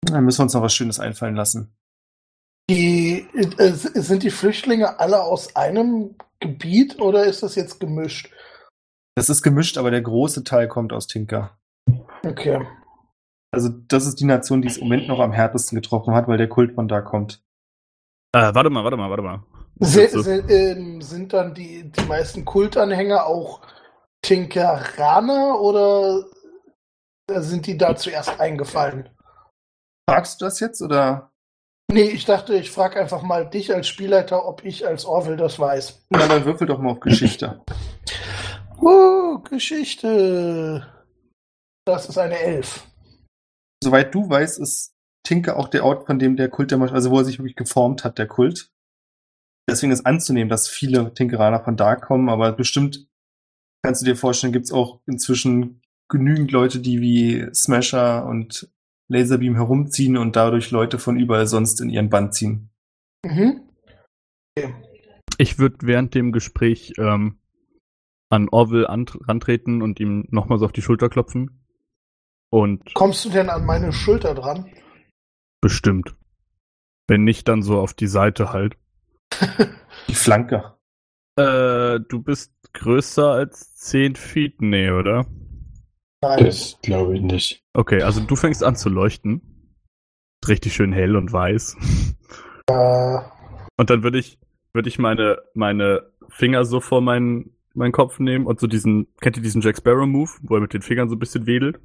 Dann 0.00 0.24
müssen 0.24 0.38
wir 0.38 0.44
uns 0.44 0.54
noch 0.54 0.62
was 0.62 0.74
Schönes 0.74 0.98
einfallen 0.98 1.36
lassen. 1.36 1.76
Die, 2.70 3.28
äh, 3.34 3.72
sind 3.72 4.22
die 4.22 4.30
Flüchtlinge 4.30 4.98
alle 4.98 5.22
aus 5.22 5.54
einem 5.54 6.14
Gebiet 6.40 6.98
oder 6.98 7.26
ist 7.26 7.42
das 7.42 7.56
jetzt 7.56 7.78
gemischt? 7.78 8.32
Das 9.16 9.28
ist 9.28 9.42
gemischt, 9.42 9.76
aber 9.76 9.90
der 9.90 10.00
große 10.00 10.44
Teil 10.44 10.66
kommt 10.66 10.94
aus 10.94 11.06
Tinker. 11.06 11.58
Okay. 12.24 12.66
Also, 13.52 13.68
das 13.68 14.06
ist 14.06 14.18
die 14.18 14.24
Nation, 14.24 14.62
die 14.62 14.68
es 14.68 14.78
im 14.78 14.84
Moment 14.84 15.08
noch 15.08 15.20
am 15.20 15.32
härtesten 15.32 15.76
getroffen 15.76 16.14
hat, 16.14 16.26
weil 16.26 16.38
der 16.38 16.48
Kult 16.48 16.74
von 16.74 16.88
da 16.88 17.02
kommt. 17.02 17.42
Äh, 18.34 18.54
warte 18.54 18.70
mal, 18.70 18.82
warte 18.82 18.96
mal, 18.96 19.10
warte 19.10 19.22
mal. 19.22 19.44
Se, 19.78 20.08
se, 20.08 20.38
ähm, 20.48 21.02
sind 21.02 21.34
dann 21.34 21.52
die, 21.52 21.84
die 21.84 22.04
meisten 22.06 22.46
Kultanhänger 22.46 23.26
auch 23.26 23.60
Tinkeraner 24.26 25.60
oder 25.60 26.24
sind 27.30 27.64
die 27.64 27.78
da 27.78 27.94
zuerst 27.94 28.40
eingefallen? 28.40 29.08
Fragst 30.10 30.40
du 30.40 30.46
das 30.46 30.58
jetzt 30.58 30.82
oder? 30.82 31.30
Nee, 31.92 32.08
ich 32.08 32.24
dachte, 32.24 32.56
ich 32.56 32.72
frage 32.72 32.98
einfach 32.98 33.22
mal 33.22 33.48
dich 33.48 33.72
als 33.72 33.86
Spielleiter, 33.86 34.44
ob 34.44 34.64
ich 34.64 34.84
als 34.84 35.04
Orwell 35.04 35.36
das 35.36 35.60
weiß. 35.60 36.06
Na, 36.10 36.26
dann 36.26 36.44
würfel 36.44 36.66
doch 36.66 36.80
mal 36.80 36.90
auf 36.90 37.00
Geschichte. 37.00 37.62
Uh, 38.78 39.38
Geschichte. 39.40 40.86
Das 41.86 42.10
ist 42.10 42.18
eine 42.18 42.38
Elf. 42.38 42.86
Soweit 43.82 44.14
du 44.14 44.28
weißt, 44.28 44.58
ist 44.58 44.92
Tinker 45.24 45.56
auch 45.56 45.68
der 45.68 45.82
Ort, 45.82 46.04
von 46.04 46.18
dem 46.18 46.36
der 46.36 46.50
Kult 46.50 46.70
der 46.70 46.76
Masch 46.76 46.92
also 46.92 47.10
wo 47.10 47.18
er 47.18 47.24
sich 47.24 47.38
wirklich 47.38 47.56
geformt 47.56 48.04
hat, 48.04 48.18
der 48.18 48.26
Kult. 48.26 48.70
Deswegen 49.66 49.92
ist 49.92 50.04
anzunehmen, 50.04 50.50
dass 50.50 50.68
viele 50.68 51.14
Tinkeraner 51.14 51.64
von 51.64 51.78
da 51.78 51.96
kommen, 51.96 52.28
aber 52.28 52.52
bestimmt 52.52 53.08
kannst 53.82 54.02
du 54.02 54.06
dir 54.06 54.16
vorstellen, 54.16 54.52
gibt's 54.52 54.72
auch 54.72 55.00
inzwischen 55.06 55.82
genügend 56.08 56.52
Leute, 56.52 56.80
die 56.80 57.00
wie 57.00 57.46
Smasher 57.54 58.26
und 58.26 58.70
Laserbeam 59.08 59.54
herumziehen 59.54 60.16
und 60.16 60.36
dadurch 60.36 60.70
Leute 60.70 60.98
von 60.98 61.18
überall 61.18 61.46
sonst 61.46 61.80
in 61.80 61.90
ihren 61.90 62.10
Band 62.10 62.34
ziehen. 62.34 62.70
Mhm. 63.24 63.60
Ich 65.38 65.58
würde 65.58 65.78
während 65.82 66.14
dem 66.14 66.32
Gespräch 66.32 66.94
ähm, 66.98 67.38
an 68.30 68.48
Orwell 68.50 68.86
ant 68.86 69.18
rantreten 69.28 69.82
und 69.82 70.00
ihm 70.00 70.26
nochmal 70.30 70.58
so 70.58 70.64
auf 70.64 70.72
die 70.72 70.82
Schulter 70.82 71.08
klopfen. 71.08 71.62
Und 72.50 72.94
Kommst 72.94 73.24
du 73.24 73.30
denn 73.30 73.50
an 73.50 73.64
meine 73.64 73.92
Schulter 73.92 74.34
dran? 74.34 74.66
bestimmt. 75.60 76.14
Wenn 77.08 77.24
nicht, 77.24 77.48
dann 77.48 77.62
so 77.62 77.80
auf 77.80 77.92
die 77.92 78.06
Seite 78.06 78.52
halt. 78.52 78.76
Die 80.08 80.14
Flanke. 80.14 80.76
Äh, 81.36 81.98
du 82.08 82.22
bist 82.22 82.54
größer 82.76 83.30
als 83.30 83.74
10 83.76 84.16
Feet? 84.16 84.60
Nee, 84.60 84.90
oder? 84.90 85.26
Nein. 86.22 86.44
Das 86.44 86.78
glaube 86.82 87.16
ich 87.16 87.22
nicht. 87.22 87.62
Okay, 87.74 88.02
also 88.02 88.20
du 88.20 88.36
fängst 88.36 88.64
an 88.64 88.76
zu 88.76 88.88
leuchten. 88.88 89.42
Richtig 90.46 90.74
schön 90.74 90.92
hell 90.92 91.16
und 91.16 91.32
weiß. 91.32 91.76
Äh, 92.68 93.18
Und 93.76 93.90
dann 93.90 94.02
würde 94.02 94.18
ich, 94.18 94.38
würde 94.72 94.88
ich 94.88 94.98
meine, 94.98 95.38
meine 95.54 96.10
Finger 96.28 96.64
so 96.64 96.80
vor 96.80 97.00
meinen, 97.00 97.56
meinen 97.74 97.92
Kopf 97.92 98.18
nehmen 98.18 98.46
und 98.46 98.60
so 98.60 98.66
diesen, 98.66 99.06
kennt 99.20 99.36
ihr 99.36 99.42
diesen 99.42 99.60
Jack 99.62 99.76
Sparrow 99.76 100.06
Move, 100.06 100.30
wo 100.42 100.56
er 100.56 100.60
mit 100.60 100.72
den 100.72 100.82
Fingern 100.82 101.08
so 101.08 101.16
ein 101.16 101.18
bisschen 101.18 101.46
wedelt? 101.46 101.80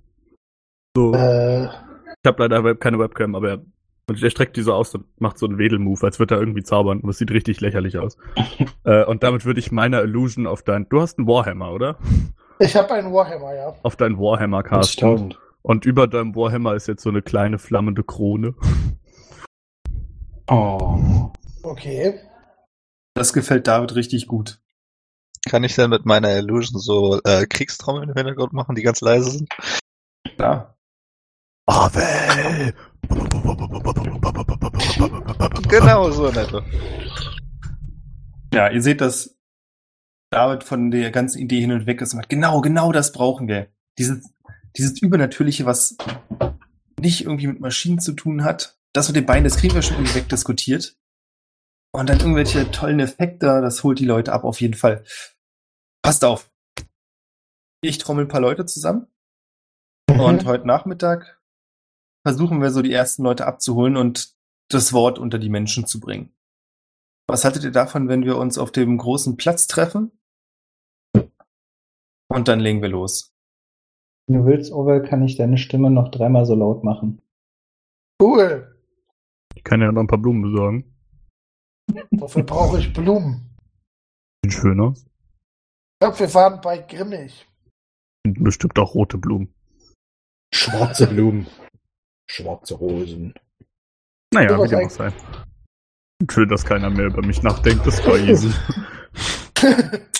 So, 0.96 1.14
äh, 1.14 1.66
ich 1.66 2.28
habe 2.28 2.44
leider 2.44 2.76
keine 2.76 3.00
Webcam, 3.00 3.36
aber 3.36 3.50
er, 3.50 3.66
und 4.12 4.24
er 4.24 4.30
streckt 4.30 4.58
die 4.58 4.62
so 4.62 4.74
aus 4.74 4.94
und 4.94 5.06
macht 5.20 5.38
so 5.38 5.46
einen 5.46 5.58
Wedel-Move, 5.58 6.06
als 6.06 6.20
würde 6.20 6.36
er 6.36 6.40
irgendwie 6.42 6.64
zaubern. 6.64 7.00
Und 7.00 7.08
das 7.08 7.18
sieht 7.18 7.32
richtig 7.32 7.62
lächerlich 7.62 7.98
aus. 7.98 8.18
äh, 8.84 9.06
und 9.06 9.24
damit 9.24 9.46
würde 9.46 9.60
ich 9.60 9.72
meine 9.72 10.02
Illusion 10.02 10.48
auf 10.48 10.64
dein, 10.64 10.88
du 10.90 11.02
hast 11.02 11.18
einen 11.18 11.28
Warhammer, 11.28 11.72
oder? 11.72 11.98
Ich 12.60 12.76
habe 12.76 12.94
einen 12.94 13.14
Warhammer, 13.14 13.56
ja. 13.56 13.76
auf 13.84 13.96
deinen 13.96 14.18
Warhammer 14.18 14.64
casten. 14.64 15.32
40.000. 15.32 15.36
Und 15.64 15.86
über 15.86 16.08
deinem 16.08 16.36
Warhammer 16.36 16.76
ist 16.76 16.88
jetzt 16.88 17.04
so 17.04 17.10
eine 17.10 17.22
kleine 17.22 17.58
flammende 17.58 18.04
Krone. 18.04 18.56
Oh. 20.50 21.32
Okay. 21.64 22.20
Das 23.14 23.34
gefällt 23.34 23.68
David 23.68 23.96
richtig 23.96 24.28
gut. 24.28 24.60
Kann 25.50 25.64
ich 25.64 25.76
denn 25.76 25.90
mit 25.90 26.06
meiner 26.06 26.36
Illusion 26.38 26.80
so 26.80 27.20
äh, 27.24 27.46
Kriegstrommeln 27.46 28.10
im 28.10 28.16
Hintergrund 28.16 28.54
machen, 28.54 28.76
die 28.76 28.84
ganz 28.84 29.02
leise 29.02 29.32
sind? 29.32 29.50
Klar. 30.36 30.78
Avel! 31.72 32.74
Genau 35.70 36.12
so, 36.12 36.30
netto. 36.30 36.62
Ja, 38.54 38.70
ihr 38.70 38.82
seht, 38.82 39.00
dass 39.00 39.38
David 40.32 40.66
von 40.66 40.92
der 40.92 41.12
ganzen 41.12 41.40
Idee 41.40 41.62
hin 41.62 41.72
und 41.72 41.86
weg 41.86 42.02
ist 42.02 42.14
und 42.14 42.20
sagt, 42.20 42.30
genau, 42.30 42.60
genau 42.60 42.92
das 42.92 43.14
brauchen 43.14 43.48
wir. 43.48 43.70
Dieses, 43.98 44.34
dieses 44.76 45.02
Übernatürliche, 45.02 45.66
was 45.66 45.96
nicht 47.00 47.22
irgendwie 47.24 47.48
mit 47.48 47.62
Maschinen 47.62 48.00
zu 48.00 48.12
tun 48.14 48.44
hat. 48.44 48.78
Das 48.94 49.08
mit 49.08 49.16
den 49.16 49.26
Beinen, 49.26 49.46
das 49.46 49.56
kriegen 49.56 49.74
wir 49.74 49.82
schon 49.82 49.96
irgendwie 49.96 50.16
wegdiskutiert. 50.16 50.98
Und 51.94 52.10
dann 52.10 52.20
irgendwelche 52.20 52.70
tollen 52.72 53.00
Effekte, 53.00 53.62
das 53.62 53.84
holt 53.84 54.00
die 54.00 54.06
Leute 54.06 54.34
ab 54.34 54.44
auf 54.44 54.60
jeden 54.60 54.74
Fall. 54.74 55.04
Passt 56.02 56.26
auf. 56.26 56.52
Ich 57.82 57.98
trommel 57.98 58.26
ein 58.26 58.30
paar 58.30 58.42
Leute 58.42 58.66
zusammen. 58.66 59.08
Und 60.10 60.46
heute 60.46 60.68
Nachmittag 60.68 61.41
versuchen 62.26 62.62
wir 62.62 62.72
so 62.72 62.82
die 62.82 62.94
ersten 62.94 63.24
Leute 63.24 63.48
abzuholen 63.48 63.98
und 63.98 64.36
das 64.70 64.94
Wort 64.94 65.20
unter 65.20 65.40
die 65.40 65.50
Menschen 65.50 65.86
zu 65.86 66.00
bringen. 66.00 66.34
Was 67.28 67.46
haltet 67.46 67.64
ihr 67.64 67.72
davon, 67.72 68.08
wenn 68.10 68.26
wir 68.26 68.38
uns 68.38 68.58
auf 68.58 68.72
dem 68.72 68.98
großen 68.98 69.38
Platz 69.38 69.68
treffen? 69.68 70.12
Und 72.28 72.48
dann 72.48 72.60
legen 72.60 72.82
wir 72.82 72.90
los. 72.90 73.34
Wenn 74.28 74.40
du 74.40 74.46
willst, 74.46 74.72
Orwell, 74.72 75.04
kann 75.04 75.24
ich 75.24 75.38
deine 75.38 75.58
Stimme 75.58 75.92
noch 75.92 76.10
dreimal 76.10 76.46
so 76.46 76.56
laut 76.56 76.84
machen. 76.84 77.22
Cool. 78.22 78.80
Ich 79.56 79.64
kann 79.64 79.82
ja 79.82 79.92
noch 79.92 80.02
ein 80.02 80.08
paar 80.08 80.20
Blumen 80.20 80.42
besorgen. 80.42 80.96
Dafür 82.12 82.44
brauche 82.44 82.80
ich 82.80 82.94
Blumen. 82.94 83.50
Sieht 84.44 84.54
schön 84.54 84.80
aus. 84.80 85.06
Ich 85.06 86.00
glaube, 86.00 86.20
wir 86.20 86.34
waren 86.34 86.62
bei 86.62 86.78
Grimmig. 86.78 87.48
Sind 88.26 88.44
bestimmt 88.44 88.78
auch 88.80 88.96
rote 88.96 89.18
Blumen. 89.18 89.54
Schwarze 90.54 91.08
Blumen. 91.08 91.48
Schwarze 92.32 92.76
Rosen. 92.76 93.34
Naja, 94.34 94.64
wie 94.64 94.70
dem 94.70 94.86
auch 94.86 94.90
sei. 94.90 95.12
Schön, 96.30 96.48
dass 96.48 96.64
keiner 96.64 96.90
mehr 96.90 97.08
über 97.08 97.26
mich 97.26 97.44
nachdenkt, 97.44 97.86
das 97.86 98.06
war 98.06 98.18
easy. 98.18 98.52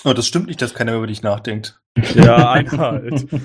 Oh, 0.04 0.12
das 0.12 0.28
stimmt 0.28 0.46
nicht, 0.46 0.62
dass 0.62 0.72
keiner 0.72 0.94
über 0.94 1.08
dich 1.08 1.22
nachdenkt. 1.22 1.80
ja, 2.14 2.52
Einhalt. 2.52 3.26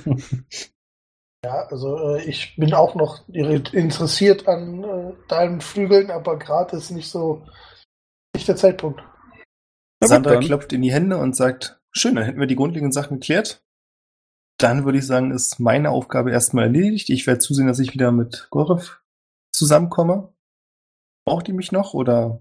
Ja, 1.46 1.68
also 1.70 1.98
äh, 1.98 2.24
ich 2.24 2.56
bin 2.58 2.74
auch 2.74 2.96
noch 2.96 3.28
interessiert 3.30 4.48
an 4.48 4.84
äh, 4.84 5.14
deinen 5.28 5.62
Flügeln, 5.62 6.10
aber 6.10 6.38
gerade 6.38 6.76
ist 6.76 6.90
nicht 6.90 7.10
so 7.10 7.46
nicht 8.36 8.48
der 8.48 8.56
Zeitpunkt. 8.56 9.02
Sandra 10.04 10.38
klopft 10.38 10.74
in 10.74 10.82
die 10.82 10.92
Hände 10.92 11.18
und 11.18 11.36
sagt, 11.36 11.80
schön, 11.92 12.16
dann 12.16 12.26
hätten 12.26 12.40
wir 12.40 12.48
die 12.48 12.56
grundlegenden 12.56 12.92
Sachen 12.92 13.20
geklärt. 13.20 13.64
Dann 14.58 14.86
würde 14.86 14.98
ich 14.98 15.06
sagen, 15.06 15.32
ist 15.32 15.60
meine 15.60 15.92
Aufgabe 15.92 16.32
erstmal 16.32 16.66
erledigt. 16.66 17.10
Ich 17.10 17.28
werde 17.28 17.40
zusehen, 17.40 17.68
dass 17.68 17.80
ich 17.80 17.94
wieder 17.94 18.12
mit 18.12 18.48
Gorev 18.50 19.00
zusammenkomme. 19.52 20.34
Braucht 21.26 21.48
ihr 21.48 21.54
mich 21.54 21.72
noch 21.72 21.94
oder? 21.94 22.40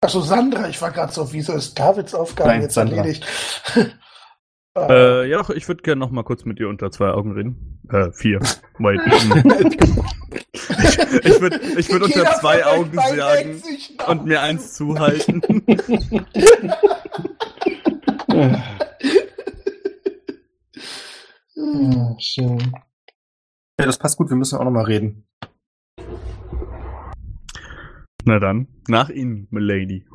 Achso, 0.00 0.20
Sandra, 0.20 0.68
ich 0.68 0.80
war 0.82 0.90
gerade 0.90 1.12
so, 1.12 1.32
wieso 1.32 1.52
ist 1.52 1.78
Davids 1.78 2.14
Aufgabe 2.14 2.50
Nein, 2.50 2.62
jetzt 2.62 2.74
Sandra. 2.74 2.98
erledigt? 2.98 3.26
äh, 3.74 3.84
Äh, 4.76 5.28
ja, 5.28 5.38
doch, 5.38 5.50
ich 5.50 5.68
würde 5.68 5.82
gerne 5.82 6.00
noch 6.00 6.10
mal 6.10 6.24
kurz 6.24 6.44
mit 6.44 6.58
dir 6.58 6.68
unter 6.68 6.90
zwei 6.90 7.10
Augen 7.10 7.32
reden. 7.32 7.80
Äh, 7.90 8.10
vier. 8.10 8.40
Wait. 8.78 9.00
ich 9.06 9.12
ich 11.24 11.40
würde 11.40 11.60
ich 11.78 11.88
würd 11.90 12.02
unter 12.02 12.34
zwei 12.40 12.66
Augen 12.66 12.96
sagen 12.96 13.62
und 14.08 14.24
mir 14.24 14.40
eins 14.42 14.74
zuhalten. 14.74 15.42
Ja, 21.64 22.14
schön. 22.18 22.72
Ja, 23.80 23.86
das 23.86 23.98
passt 23.98 24.18
gut, 24.18 24.28
wir 24.28 24.36
müssen 24.36 24.58
auch 24.58 24.64
noch 24.64 24.70
mal 24.70 24.84
reden. 24.84 25.26
Na 28.24 28.38
dann, 28.38 28.68
nach 28.88 29.08
Ihnen, 29.08 29.48
Milady. 29.50 30.06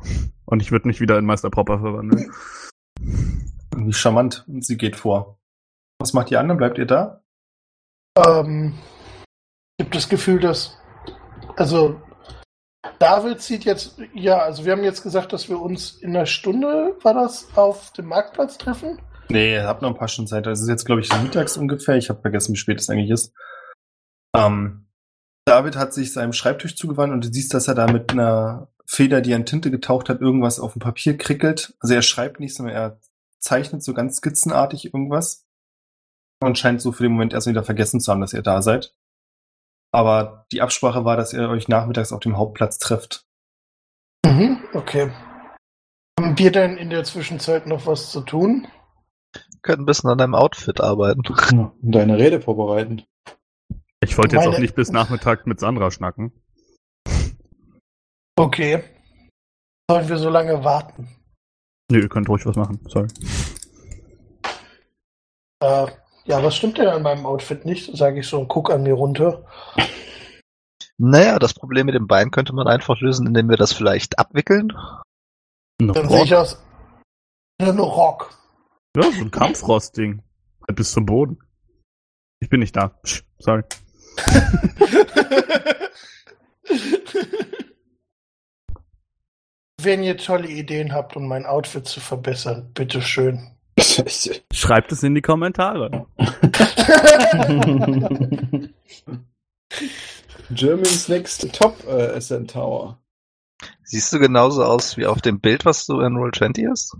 Und 0.44 0.62
ich 0.62 0.72
würde 0.72 0.88
mich 0.88 1.00
wieder 1.00 1.18
in 1.18 1.24
Meister 1.24 1.50
Popper 1.50 1.80
verwandeln. 1.80 2.32
Wie 3.76 3.92
charmant. 3.92 4.44
Und 4.48 4.64
sie 4.64 4.76
geht 4.76 4.96
vor. 4.96 5.38
Was 5.98 6.12
macht 6.12 6.30
ihr 6.30 6.40
anderen? 6.40 6.58
Bleibt 6.58 6.78
ihr 6.78 6.86
da? 6.86 7.22
Ähm, 8.16 8.74
ich 9.78 9.84
habe 9.84 9.94
das 9.94 10.08
Gefühl, 10.08 10.40
dass. 10.40 10.76
Also, 11.56 12.00
David 12.98 13.40
sieht 13.40 13.64
jetzt. 13.64 14.00
Ja, 14.14 14.38
also, 14.38 14.64
wir 14.64 14.72
haben 14.72 14.82
jetzt 14.82 15.02
gesagt, 15.02 15.32
dass 15.32 15.48
wir 15.48 15.60
uns 15.60 15.92
in 15.98 16.16
einer 16.16 16.26
Stunde, 16.26 16.96
war 17.02 17.14
das, 17.14 17.56
auf 17.56 17.92
dem 17.92 18.06
Marktplatz 18.06 18.58
treffen? 18.58 19.00
Nee, 19.30 19.60
habt 19.60 19.80
noch 19.80 19.90
ein 19.90 19.96
paar 19.96 20.08
Stunden 20.08 20.28
Zeit. 20.28 20.46
Das 20.46 20.60
ist 20.60 20.68
jetzt, 20.68 20.84
glaube 20.84 21.00
ich, 21.00 21.22
mittags 21.22 21.56
ungefähr. 21.56 21.96
Ich 21.96 22.10
habe 22.10 22.20
vergessen, 22.20 22.52
wie 22.52 22.58
spät 22.58 22.80
es 22.80 22.90
eigentlich 22.90 23.10
ist. 23.10 23.32
Ähm, 24.36 24.88
David 25.44 25.76
hat 25.76 25.94
sich 25.94 26.12
seinem 26.12 26.32
Schreibtisch 26.32 26.76
zugewandt 26.76 27.12
und 27.12 27.24
du 27.24 27.32
siehst, 27.32 27.54
dass 27.54 27.68
er 27.68 27.74
da 27.74 27.86
mit 27.86 28.10
einer 28.10 28.68
Feder, 28.86 29.20
die 29.20 29.32
in 29.32 29.46
Tinte 29.46 29.70
getaucht 29.70 30.08
hat, 30.08 30.20
irgendwas 30.20 30.58
auf 30.58 30.72
dem 30.72 30.80
Papier 30.80 31.16
krickelt. 31.16 31.74
Also 31.78 31.94
er 31.94 32.02
schreibt 32.02 32.40
nicht, 32.40 32.56
sondern 32.56 32.74
er 32.74 33.00
zeichnet 33.38 33.84
so 33.84 33.94
ganz 33.94 34.16
skizzenartig 34.16 34.86
irgendwas. 34.86 35.46
Und 36.42 36.58
scheint 36.58 36.80
so 36.80 36.90
für 36.90 37.02
den 37.04 37.12
Moment 37.12 37.32
erst 37.32 37.46
wieder 37.46 37.62
vergessen 37.62 38.00
zu 38.00 38.10
haben, 38.10 38.20
dass 38.20 38.32
ihr 38.32 38.42
da 38.42 38.62
seid. 38.62 38.94
Aber 39.92 40.46
die 40.52 40.62
Absprache 40.62 41.04
war, 41.04 41.16
dass 41.16 41.32
ihr 41.32 41.48
euch 41.48 41.68
nachmittags 41.68 42.12
auf 42.12 42.20
dem 42.20 42.36
Hauptplatz 42.36 42.78
trefft. 42.78 43.26
Mhm, 44.24 44.58
okay. 44.72 45.12
Haben 46.18 46.38
wir 46.38 46.50
denn 46.50 46.76
in 46.76 46.90
der 46.90 47.04
Zwischenzeit 47.04 47.66
noch 47.66 47.86
was 47.86 48.10
zu 48.10 48.22
tun? 48.22 48.66
Können 49.62 49.82
ein 49.82 49.86
bisschen 49.86 50.10
an 50.10 50.18
deinem 50.18 50.34
Outfit 50.34 50.80
arbeiten. 50.80 51.22
Ja, 51.52 51.72
und 51.82 51.92
deine 51.92 52.16
Rede 52.18 52.40
vorbereiten. 52.40 53.02
Ich 54.02 54.16
wollte 54.16 54.36
jetzt 54.36 54.44
Meine- 54.46 54.56
auch 54.56 54.60
nicht 54.60 54.74
bis 54.74 54.90
Nachmittag 54.90 55.46
mit 55.46 55.60
Sandra 55.60 55.90
schnacken. 55.90 56.32
Okay. 58.36 58.82
Sollen 59.90 60.08
wir 60.08 60.16
so 60.18 60.30
lange 60.30 60.64
warten? 60.64 61.08
Nö, 61.90 62.00
ihr 62.00 62.08
könnt 62.08 62.28
ruhig 62.28 62.46
was 62.46 62.56
machen. 62.56 62.80
Sorry. 62.88 63.08
Äh, 65.62 65.86
ja, 66.24 66.42
was 66.42 66.56
stimmt 66.56 66.78
denn 66.78 66.88
an 66.88 67.02
meinem 67.02 67.26
Outfit 67.26 67.66
nicht? 67.66 67.94
Sage 67.96 68.20
ich 68.20 68.28
so 68.28 68.38
und 68.40 68.48
guck 68.48 68.70
an 68.70 68.82
mir 68.82 68.94
runter. 68.94 69.44
Naja, 70.96 71.38
das 71.38 71.54
Problem 71.54 71.86
mit 71.86 71.94
dem 71.94 72.06
Bein 72.06 72.30
könnte 72.30 72.54
man 72.54 72.66
einfach 72.66 73.00
lösen, 73.00 73.26
indem 73.26 73.50
wir 73.50 73.56
das 73.56 73.72
vielleicht 73.72 74.18
abwickeln. 74.18 74.72
Dann 75.78 76.08
sehe 76.08 76.24
ich 76.24 76.34
aus. 76.34 76.62
Ein 77.60 77.78
Rock. 77.78 78.30
Ja, 78.96 79.02
so 79.02 79.20
ein 79.20 79.30
Kampfrostding. 79.30 80.22
Halt 80.66 80.76
bis 80.76 80.92
zum 80.92 81.06
Boden. 81.06 81.38
Ich 82.40 82.48
bin 82.48 82.60
nicht 82.60 82.76
da. 82.76 82.88
Psch, 82.88 83.22
sorry. 83.38 83.62
Wenn 89.82 90.02
ihr 90.02 90.18
tolle 90.18 90.48
Ideen 90.48 90.92
habt, 90.92 91.16
um 91.16 91.26
mein 91.26 91.46
Outfit 91.46 91.86
zu 91.86 92.00
verbessern, 92.00 92.70
bitteschön. 92.74 93.56
Schreibt 94.52 94.92
es 94.92 95.02
in 95.02 95.14
die 95.14 95.22
Kommentare. 95.22 96.06
Germany's 100.50 101.08
Next 101.08 101.54
Top 101.54 101.82
äh, 101.86 102.20
SN 102.20 102.46
Tower. 102.46 102.98
Siehst 103.84 104.12
du 104.12 104.18
genauso 104.18 104.64
aus 104.64 104.96
wie 104.96 105.06
auf 105.06 105.22
dem 105.22 105.40
Bild, 105.40 105.64
was 105.64 105.86
du 105.86 106.00
in 106.00 106.14
Roll20 106.14 106.68
hast? 106.68 106.96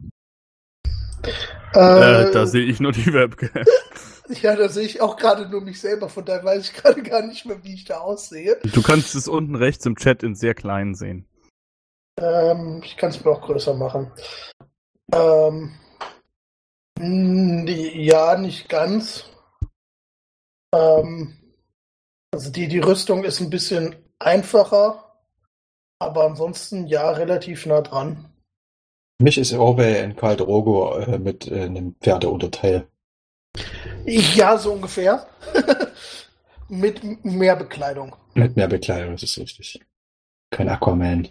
Äh, 1.73 2.31
da 2.33 2.47
sehe 2.47 2.65
ich 2.65 2.81
nur 2.81 2.93
die 2.93 3.13
Webcam. 3.13 3.65
Ja, 4.43 4.55
da 4.55 4.69
sehe 4.69 4.85
ich 4.85 5.01
auch 5.01 5.17
gerade 5.17 5.49
nur 5.49 5.61
mich 5.61 5.81
selber, 5.81 6.09
von 6.09 6.25
daher 6.25 6.45
weiß 6.45 6.71
ich 6.71 6.75
gerade 6.75 7.03
gar 7.03 7.21
nicht 7.21 7.47
mehr, 7.47 7.65
wie 7.65 7.75
ich 7.75 7.85
da 7.85 7.99
aussehe. 7.99 8.59
Du 8.63 8.81
kannst 8.81 9.17
es 9.17 9.27
unten 9.27 9.57
rechts 9.57 9.85
im 9.87 9.97
Chat 9.97 10.23
in 10.23 10.37
sehr 10.37 10.55
klein 10.55 10.95
sehen. 10.95 11.27
Ähm, 12.17 12.81
ich 12.85 12.97
kann 12.97 13.11
es 13.11 13.25
mir 13.25 13.33
auch 13.33 13.41
größer 13.41 13.75
machen. 13.75 14.13
Ähm, 15.13 15.73
die, 16.97 18.05
ja, 18.05 18.37
nicht 18.37 18.69
ganz. 18.69 19.25
Ähm, 20.73 21.37
also 22.33 22.51
die, 22.51 22.69
die 22.69 22.79
Rüstung 22.79 23.25
ist 23.25 23.41
ein 23.41 23.51
bisschen 23.51 23.97
einfacher, 24.19 25.17
aber 25.99 26.25
ansonsten 26.25 26.87
ja 26.87 27.11
relativ 27.11 27.67
nah 27.67 27.81
dran. 27.81 28.30
Mich 29.21 29.37
ist 29.37 29.53
Orwell 29.53 30.03
in 30.03 30.17
Karl 30.17 30.37
Drogo 30.37 30.97
äh, 30.97 31.19
mit 31.19 31.47
äh, 31.47 31.65
einem 31.65 31.95
Pferdeunterteil. 32.01 32.89
Ja, 34.07 34.57
so 34.57 34.73
ungefähr. 34.73 35.27
Mit 36.69 37.25
mehr 37.25 37.57
Bekleidung. 37.57 38.15
Mit 38.35 38.57
mehr 38.57 38.69
Bekleidung, 38.69 39.13
das 39.13 39.25
ist 39.25 39.39
richtig. 39.39 39.81
Kein 40.51 40.69
Aquaman. 40.69 41.29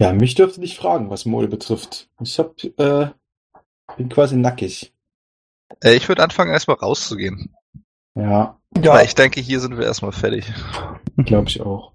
Ja, 0.00 0.12
mich 0.12 0.34
dürfte 0.36 0.60
nicht 0.60 0.78
fragen, 0.78 1.10
was 1.10 1.26
Mode 1.26 1.48
betrifft. 1.48 2.08
Ich 2.22 2.38
hab, 2.38 2.62
äh, 2.62 3.10
bin 3.96 4.08
quasi 4.08 4.36
nackig. 4.36 4.94
Äh, 5.82 5.94
ich 5.96 6.08
würde 6.08 6.22
anfangen, 6.22 6.52
erstmal 6.52 6.76
rauszugehen. 6.76 7.54
Ja, 8.14 8.58
Ja, 8.80 8.94
Weil 8.94 9.06
ich 9.06 9.14
denke, 9.14 9.40
hier 9.40 9.60
sind 9.60 9.76
wir 9.76 9.84
erstmal 9.84 10.12
fertig. 10.12 10.50
glaube 11.18 11.48
ich 11.48 11.60
auch. 11.60 11.92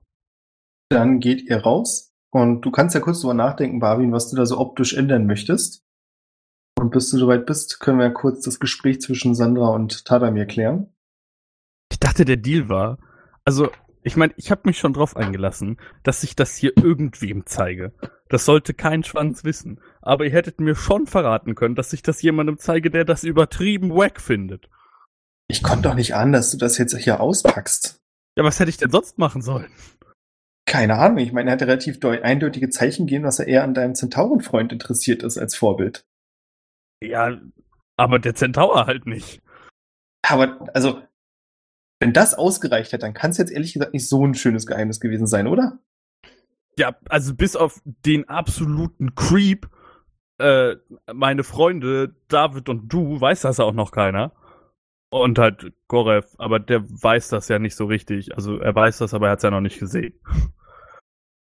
Dann 0.90 1.20
geht 1.20 1.42
ihr 1.42 1.58
raus 1.64 2.13
und 2.34 2.62
du 2.62 2.72
kannst 2.72 2.96
ja 2.96 3.02
kurz 3.02 3.22
drüber 3.22 3.36
nachdenken, 3.36 3.80
Barwin, 3.80 4.12
was 4.12 4.32
du 4.32 4.36
da 4.36 4.48
so 4.48 4.58
optisch 4.58 4.96
ändern 4.96 5.28
möchtest. 5.28 5.86
Und 6.80 6.90
bis 6.90 7.12
du 7.12 7.20
soweit 7.20 7.46
bist, 7.46 7.80
können 7.80 8.00
wir 8.00 8.10
kurz 8.10 8.44
das 8.44 8.60
Gespräch 8.60 9.02
zwischen 9.02 9.36
Sandra 9.36 9.70
und 9.70 10.04
Tadamir 10.06 10.48
klären. 10.48 10.92
Ich 11.92 12.00
dachte, 12.00 12.26
der 12.26 12.38
Deal 12.38 12.70
war. 12.70 12.98
Also, 13.46 13.70
ich 14.02 14.16
meine, 14.16 14.34
ich 14.36 14.50
habe 14.50 14.64
mich 14.66 14.80
schon 14.80 14.94
drauf 14.94 15.16
eingelassen, 15.16 15.78
dass 16.02 16.24
ich 16.24 16.36
das 16.36 16.56
hier 16.56 16.76
irgendwem 16.76 17.46
zeige. 17.46 17.94
Das 18.30 18.46
sollte 18.46 18.74
kein 18.74 19.04
Schwanz 19.04 19.44
wissen. 19.44 19.80
Aber 20.02 20.26
ihr 20.26 20.32
hättet 20.32 20.60
mir 20.60 20.74
schon 20.74 21.06
verraten 21.06 21.54
können, 21.54 21.76
dass 21.76 21.94
ich 21.94 22.02
das 22.02 22.24
jemandem 22.24 22.58
zeige, 22.58 22.90
der 22.90 23.06
das 23.06 23.24
übertrieben 23.24 23.92
wack 23.92 24.20
findet. 24.20 24.70
Ich 25.48 25.62
konnte 25.62 25.90
doch 25.90 25.96
nicht 25.96 26.16
ahnen, 26.16 26.34
dass 26.34 26.50
du 26.50 26.58
das 26.58 26.80
jetzt 26.80 26.98
hier 26.98 27.20
auspackst. 27.20 28.02
Ja, 28.36 28.44
was 28.44 28.60
hätte 28.60 28.72
ich 28.72 28.78
denn 28.78 28.90
sonst 28.90 29.20
machen 29.20 29.44
sollen? 29.44 29.72
Keine 30.74 30.98
Ahnung, 30.98 31.20
ich 31.20 31.32
meine, 31.32 31.52
er 31.52 31.54
hat 31.54 31.62
relativ 31.62 32.00
deu- 32.00 32.24
eindeutige 32.24 32.68
Zeichen 32.72 33.06
gegeben, 33.06 33.26
dass 33.26 33.38
er 33.38 33.48
eher 33.48 33.64
an 33.64 33.76
deinem 33.76 33.94
Zentaurenfreund 33.94 34.74
interessiert 34.74 35.22
ist 35.22 35.38
als 35.38 35.56
Vorbild. 35.56 36.04
Ja, 37.00 37.40
aber 37.96 38.18
der 38.18 38.34
Zentaur 38.34 38.88
halt 38.88 39.06
nicht. 39.06 39.44
Aber, 40.28 40.68
also, 40.74 41.00
wenn 42.00 42.12
das 42.12 42.34
ausgereicht 42.34 42.92
hat, 42.92 43.04
dann 43.04 43.14
kann 43.14 43.30
es 43.30 43.38
jetzt 43.38 43.52
ehrlich 43.52 43.74
gesagt 43.74 43.94
nicht 43.94 44.10
so 44.10 44.26
ein 44.26 44.34
schönes 44.34 44.66
Geheimnis 44.66 45.00
gewesen 45.00 45.28
sein, 45.28 45.46
oder? 45.46 45.78
Ja, 46.76 46.96
also 47.08 47.36
bis 47.36 47.56
auf 47.56 47.80
den 47.86 48.28
absoluten 48.28 49.14
Creep, 49.14 49.70
äh, 50.40 50.78
meine 51.14 51.44
Freunde, 51.44 52.16
David 52.30 52.68
und 52.68 52.92
du, 52.92 53.22
weiß 53.22 53.42
das 53.42 53.60
auch 53.60 53.74
noch 53.74 53.92
keiner. 53.92 54.32
Und 55.12 55.38
halt 55.38 55.72
Gorev, 55.88 56.34
aber 56.40 56.60
der 56.60 56.84
weiß 56.84 57.30
das 57.30 57.48
ja 57.48 57.60
nicht 57.60 57.76
so 57.76 57.86
richtig. 57.86 58.36
Also 58.36 58.58
er 58.58 58.74
weiß 58.74 58.98
das, 58.98 59.14
aber 59.14 59.28
er 59.28 59.34
hat 59.34 59.38
es 59.40 59.44
ja 59.44 59.52
noch 59.52 59.62
nicht 59.62 59.78
gesehen. 59.78 60.20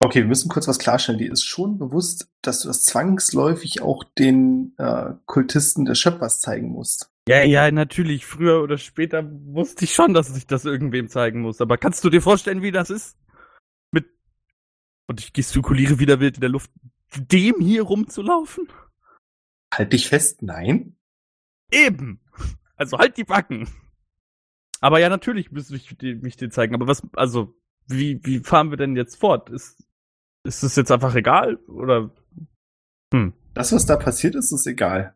Okay, 0.02 0.20
wir 0.20 0.26
müssen 0.26 0.48
kurz 0.48 0.66
was 0.66 0.78
klarstellen. 0.78 1.18
Dir 1.18 1.30
ist 1.30 1.44
schon 1.44 1.78
bewusst, 1.78 2.32
dass 2.40 2.62
du 2.62 2.68
das 2.68 2.84
zwangsläufig 2.84 3.82
auch 3.82 4.02
den 4.02 4.74
äh, 4.78 5.12
Kultisten 5.26 5.84
des 5.84 5.98
Schöpfers 5.98 6.40
zeigen 6.40 6.70
musst. 6.70 7.12
Ja, 7.28 7.42
ja, 7.42 7.70
natürlich. 7.70 8.24
Früher 8.24 8.62
oder 8.62 8.78
später 8.78 9.22
wusste 9.30 9.84
ich 9.84 9.92
schon, 9.92 10.14
dass 10.14 10.34
ich 10.34 10.46
das 10.46 10.64
irgendwem 10.64 11.08
zeigen 11.08 11.42
muss. 11.42 11.60
Aber 11.60 11.76
kannst 11.76 12.02
du 12.02 12.08
dir 12.08 12.22
vorstellen, 12.22 12.62
wie 12.62 12.72
das 12.72 12.88
ist? 12.88 13.18
Mit 13.92 14.06
und 15.06 15.20
ich 15.20 15.34
gestikuliere 15.34 15.98
wieder 15.98 16.18
wild 16.18 16.36
in 16.36 16.40
der 16.40 16.50
Luft, 16.50 16.70
dem 17.14 17.56
hier 17.60 17.82
rumzulaufen? 17.82 18.68
Halt 19.72 19.92
dich 19.92 20.08
fest, 20.08 20.42
nein. 20.42 20.96
Eben. 21.70 22.20
Also 22.74 22.98
halt 22.98 23.18
die 23.18 23.24
Backen. 23.24 23.68
Aber 24.80 24.98
ja, 24.98 25.10
natürlich 25.10 25.52
müsste 25.52 25.76
ich 25.76 25.94
mich 26.00 26.38
dir 26.38 26.48
zeigen. 26.48 26.74
Aber 26.74 26.86
was, 26.86 27.02
also, 27.12 27.54
wie, 27.86 28.18
wie 28.24 28.38
fahren 28.40 28.70
wir 28.70 28.78
denn 28.78 28.96
jetzt 28.96 29.16
fort? 29.16 29.50
Ist, 29.50 29.86
ist 30.44 30.62
es 30.62 30.76
jetzt 30.76 30.90
einfach 30.90 31.14
egal? 31.14 31.56
Oder? 31.66 32.10
Hm. 33.12 33.32
Das, 33.54 33.72
was 33.72 33.86
da 33.86 33.96
passiert 33.96 34.34
ist, 34.34 34.52
ist 34.52 34.66
egal. 34.66 35.14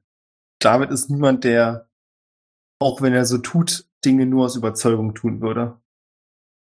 David 0.61 0.91
ist 0.91 1.11
niemand, 1.11 1.45
der, 1.45 1.89
auch 2.81 3.03
wenn 3.03 3.13
er 3.13 3.25
so 3.25 3.39
tut, 3.39 3.89
Dinge 4.05 4.27
nur 4.27 4.47
aus 4.47 4.57
Überzeugung 4.57 5.15
tun 5.15 5.41
würde. 5.41 5.81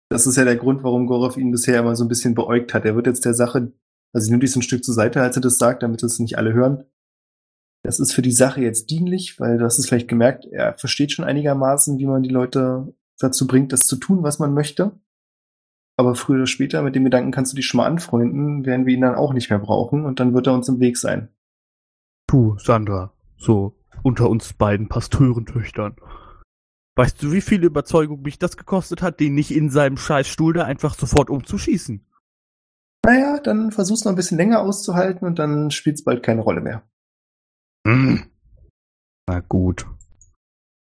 Das 0.09 0.25
ist 0.25 0.37
ja 0.37 0.43
der 0.43 0.57
Grund, 0.57 0.83
warum 0.83 1.05
Gorov 1.05 1.37
ihn 1.37 1.51
bisher 1.51 1.79
immer 1.79 1.95
so 1.95 2.03
ein 2.03 2.07
bisschen 2.07 2.33
beäugt 2.33 2.73
hat. 2.73 2.85
Er 2.85 2.95
wird 2.95 3.07
jetzt 3.07 3.25
der 3.25 3.35
Sache, 3.35 3.71
also 4.13 4.25
ich 4.25 4.31
nehme 4.31 4.41
dich 4.41 4.51
so 4.51 4.59
ein 4.59 4.63
Stück 4.63 4.83
zur 4.83 4.95
Seite, 4.95 5.21
als 5.21 5.35
er 5.35 5.41
das 5.41 5.57
sagt, 5.57 5.83
damit 5.83 6.01
es 6.01 6.19
nicht 6.19 6.37
alle 6.37 6.53
hören. 6.53 6.85
Das 7.83 7.99
ist 7.99 8.13
für 8.13 8.21
die 8.21 8.31
Sache 8.31 8.61
jetzt 8.61 8.89
dienlich, 8.89 9.39
weil 9.39 9.57
du 9.57 9.65
hast 9.65 9.77
es 9.77 9.87
vielleicht 9.87 10.07
gemerkt, 10.07 10.45
er 10.45 10.77
versteht 10.77 11.11
schon 11.11 11.25
einigermaßen, 11.25 11.97
wie 11.99 12.07
man 12.07 12.23
die 12.23 12.29
Leute 12.29 12.93
dazu 13.19 13.47
bringt, 13.47 13.71
das 13.71 13.81
zu 13.81 13.95
tun, 13.95 14.23
was 14.23 14.39
man 14.39 14.53
möchte. 14.53 14.99
Aber 15.99 16.15
früher 16.15 16.37
oder 16.37 16.47
später, 16.47 16.81
mit 16.81 16.95
dem 16.95 17.03
Gedanken 17.03 17.31
kannst 17.31 17.51
du 17.51 17.57
dich 17.57 17.67
schon 17.67 17.79
mal 17.79 17.85
anfreunden, 17.85 18.65
werden 18.65 18.85
wir 18.85 18.93
ihn 18.93 19.01
dann 19.01 19.15
auch 19.15 19.33
nicht 19.33 19.49
mehr 19.49 19.59
brauchen 19.59 20.05
und 20.05 20.21
dann 20.21 20.33
wird 20.33 20.47
er 20.47 20.53
uns 20.53 20.69
im 20.69 20.79
Weg 20.79 20.95
sein. 20.95 21.27
Du, 22.25 22.57
Sandra, 22.57 23.11
so 23.35 23.75
unter 24.01 24.29
uns 24.29 24.53
beiden 24.53 24.87
Pasteurentöchtern. 24.87 25.97
Weißt 26.95 27.21
du, 27.21 27.33
wie 27.33 27.41
viel 27.41 27.65
Überzeugung 27.65 28.21
mich 28.21 28.39
das 28.39 28.55
gekostet 28.55 29.01
hat, 29.01 29.19
den 29.19 29.35
nicht 29.35 29.51
in 29.51 29.69
seinem 29.69 29.97
Scheißstuhl 29.97 30.53
da 30.53 30.63
einfach 30.63 30.95
sofort 30.95 31.29
umzuschießen? 31.29 32.07
Naja, 33.05 33.41
dann 33.41 33.73
versuch's 33.73 34.05
noch 34.05 34.13
ein 34.13 34.15
bisschen 34.15 34.37
länger 34.37 34.61
auszuhalten 34.61 35.27
und 35.27 35.37
dann 35.37 35.69
spielt's 35.69 36.05
bald 36.05 36.23
keine 36.23 36.39
Rolle 36.39 36.61
mehr. 36.61 36.83
Hm. 37.85 38.23
Na 39.27 39.41
gut. 39.41 39.85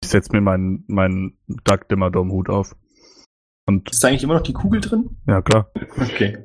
Ich 0.03 0.09
setz 0.09 0.31
mir 0.31 0.41
meinen, 0.41 0.85
meinen 0.87 1.37
Duck 1.65 1.87
Dimmerdom-Hut 1.91 2.49
auf. 2.49 2.75
Und, 3.73 3.91
Ist 3.91 4.05
da 4.05 4.09
eigentlich 4.09 4.23
immer 4.25 4.35
noch 4.35 4.43
die 4.43 4.53
Kugel 4.53 4.81
drin? 4.81 5.17
ja 5.27 5.41
klar, 5.41 5.71
Okay, 5.99 6.45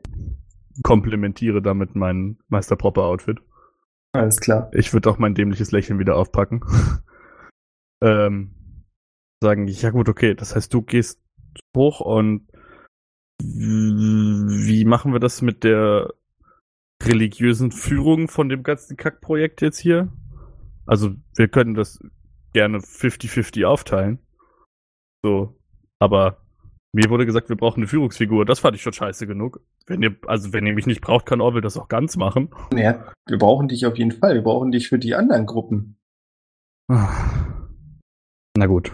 komplementiere 0.84 1.62
damit 1.62 1.96
mein 1.96 2.38
Meister 2.48 2.76
Propper 2.76 3.04
Outfit. 3.04 3.40
alles 4.14 4.40
klar. 4.40 4.70
Ich 4.74 4.94
würde 4.94 5.10
auch 5.10 5.18
mein 5.18 5.36
dämliches 5.36 5.72
Lächeln 5.72 6.00
wieder 6.00 6.16
aufpacken. 6.16 6.62
ähm, 8.02 8.54
sagen, 9.44 9.68
ja 9.68 9.90
gut, 9.90 10.08
okay, 10.10 10.36
das 10.36 10.56
heißt, 10.56 10.74
du 10.74 10.82
gehst 10.82 11.22
hoch 11.76 12.00
und 12.00 12.48
wie 13.44 14.86
machen 14.86 15.12
wir 15.14 15.20
das 15.20 15.42
mit 15.42 15.64
der 15.64 16.14
religiösen 17.04 17.72
Führung 17.72 18.28
von 18.30 18.50
dem 18.50 18.64
ganzen 18.64 18.98
Kackprojekt 18.98 19.62
jetzt 19.62 19.78
hier? 19.78 20.12
Also, 20.88 21.14
wir 21.36 21.48
können 21.48 21.76
das 21.76 22.00
gerne 22.54 22.80
50-50 22.80 23.66
aufteilen. 23.66 24.20
So, 25.24 25.60
aber 26.00 26.47
mir 26.94 27.10
wurde 27.10 27.26
gesagt, 27.26 27.50
wir 27.50 27.58
brauchen 27.58 27.82
eine 27.82 27.88
Führungsfigur. 27.88 28.46
Das 28.46 28.60
fand 28.60 28.76
ich 28.76 28.82
schon 28.82 28.94
scheiße 28.94 29.28
genug. 29.28 29.62
Wenn 29.86 30.02
ihr, 30.02 30.16
also 30.26 30.54
wenn 30.54 30.66
ihr 30.66 30.74
mich 30.74 30.88
nicht 30.88 31.02
braucht, 31.02 31.26
kann 31.26 31.42
Orwell 31.42 31.62
das 31.62 31.78
auch 31.78 31.90
ganz 31.90 32.16
machen. 32.16 32.50
Naja, 32.72 33.12
wir 33.28 33.38
brauchen 33.38 33.68
dich 33.68 33.86
auf 33.86 33.98
jeden 33.98 34.12
Fall. 34.12 34.36
Wir 34.36 34.42
brauchen 34.42 34.72
dich 34.72 34.88
für 34.90 35.00
die 35.00 35.16
anderen 35.16 35.46
Gruppen. 35.46 35.98
Na 36.88 38.66
gut. 38.66 38.92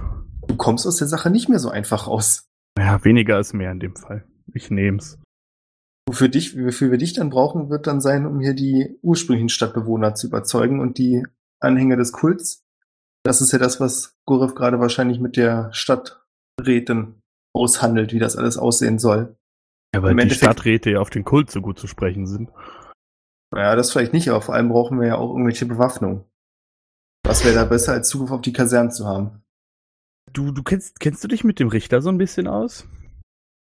Du 0.48 0.56
kommst 0.58 0.86
aus 0.88 0.98
der 0.98 1.08
Sache 1.08 1.30
nicht 1.30 1.48
mehr 1.50 1.60
so 1.60 1.70
einfach 1.70 2.08
raus. 2.08 2.50
Ja, 2.78 3.04
weniger 3.06 3.40
ist 3.40 3.54
mehr 3.54 3.72
in 3.72 3.80
dem 3.80 3.96
Fall. 3.96 4.26
Ich 4.54 4.72
nehm's. 4.72 5.20
Wofür 6.08 6.28
dich, 6.28 6.58
wofür 6.58 6.92
wir 6.92 6.98
dich 6.98 7.14
dann 7.14 7.30
brauchen, 7.30 7.70
wird 7.70 7.88
dann 7.88 8.02
sein, 8.02 8.26
um 8.26 8.42
hier 8.42 8.54
die 8.54 9.00
ursprünglichen 9.02 9.50
Stadtbewohner 9.50 10.16
zu 10.16 10.28
überzeugen 10.28 10.82
und 10.82 10.98
die 10.98 11.26
Anhänger 11.62 11.96
des 11.96 12.12
Kults. 12.12 12.66
Das 13.24 13.40
ist 13.40 13.54
ja 13.54 13.60
das, 13.60 13.80
was 13.80 14.18
Gorev 14.26 14.54
gerade 14.54 14.82
wahrscheinlich 14.82 15.20
mit 15.20 15.38
der 15.38 15.72
Stadträtin 15.72 17.22
aushandelt, 17.56 18.14
wie 18.14 18.20
das 18.20 18.36
alles 18.36 18.58
aussehen 18.58 19.00
soll. 19.00 19.36
Ja, 19.96 20.02
weil 20.02 20.12
Im 20.12 20.18
die 20.18 20.24
Endeffekt- 20.24 20.46
Stadträte 20.46 20.92
ja 20.92 21.00
auf 21.00 21.10
den 21.10 21.24
Kult 21.24 21.52
so 21.52 21.62
gut 21.62 21.78
zu 21.80 21.88
sprechen 21.88 22.26
sind. 22.28 22.50
Naja, 23.54 23.76
das 23.76 23.92
vielleicht 23.92 24.14
nicht, 24.14 24.30
aber 24.30 24.42
vor 24.42 24.56
allem 24.56 24.70
brauchen 24.70 25.00
wir 25.00 25.08
ja 25.08 25.16
auch 25.18 25.30
irgendwelche 25.30 25.66
Bewaffnung. 25.68 26.26
Was 27.26 27.46
wäre 27.46 27.56
da 27.56 27.66
besser, 27.66 27.94
als 27.94 28.10
Zugriff 28.10 28.32
auf 28.32 28.42
die 28.42 28.54
Kasernen 28.54 28.92
zu 28.92 29.06
haben? 29.06 29.44
Du, 30.32 30.52
du 30.52 30.64
kennst, 30.64 31.00
kennst 31.00 31.24
du 31.24 31.28
dich 31.28 31.44
mit 31.44 31.60
dem 31.60 31.68
Richter 31.68 32.02
so 32.02 32.10
ein 32.10 32.18
bisschen 32.18 32.48
aus? 32.48 32.88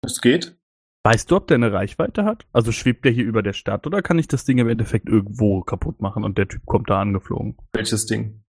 Es 0.05 0.21
geht. 0.21 0.57
Weißt 1.05 1.31
du, 1.31 1.37
ob 1.37 1.47
der 1.49 1.55
eine 1.55 1.73
Reichweite 1.73 2.25
hat? 2.27 2.47
Also 2.53 2.73
schwebt 2.73 3.07
der 3.07 3.13
hier 3.13 3.25
über 3.25 3.43
der 3.43 3.55
Stadt 3.55 3.87
oder 3.87 4.03
kann 4.03 4.19
ich 4.19 4.29
das 4.29 4.45
Ding 4.45 4.59
im 4.59 4.69
Endeffekt 4.69 5.09
irgendwo 5.09 5.63
kaputt 5.63 6.03
machen 6.03 6.25
und 6.25 6.37
der 6.37 6.47
Typ 6.49 6.67
kommt 6.67 6.91
da 6.91 7.01
angeflogen? 7.01 7.57
Welches 7.73 8.05
Ding? 8.05 8.43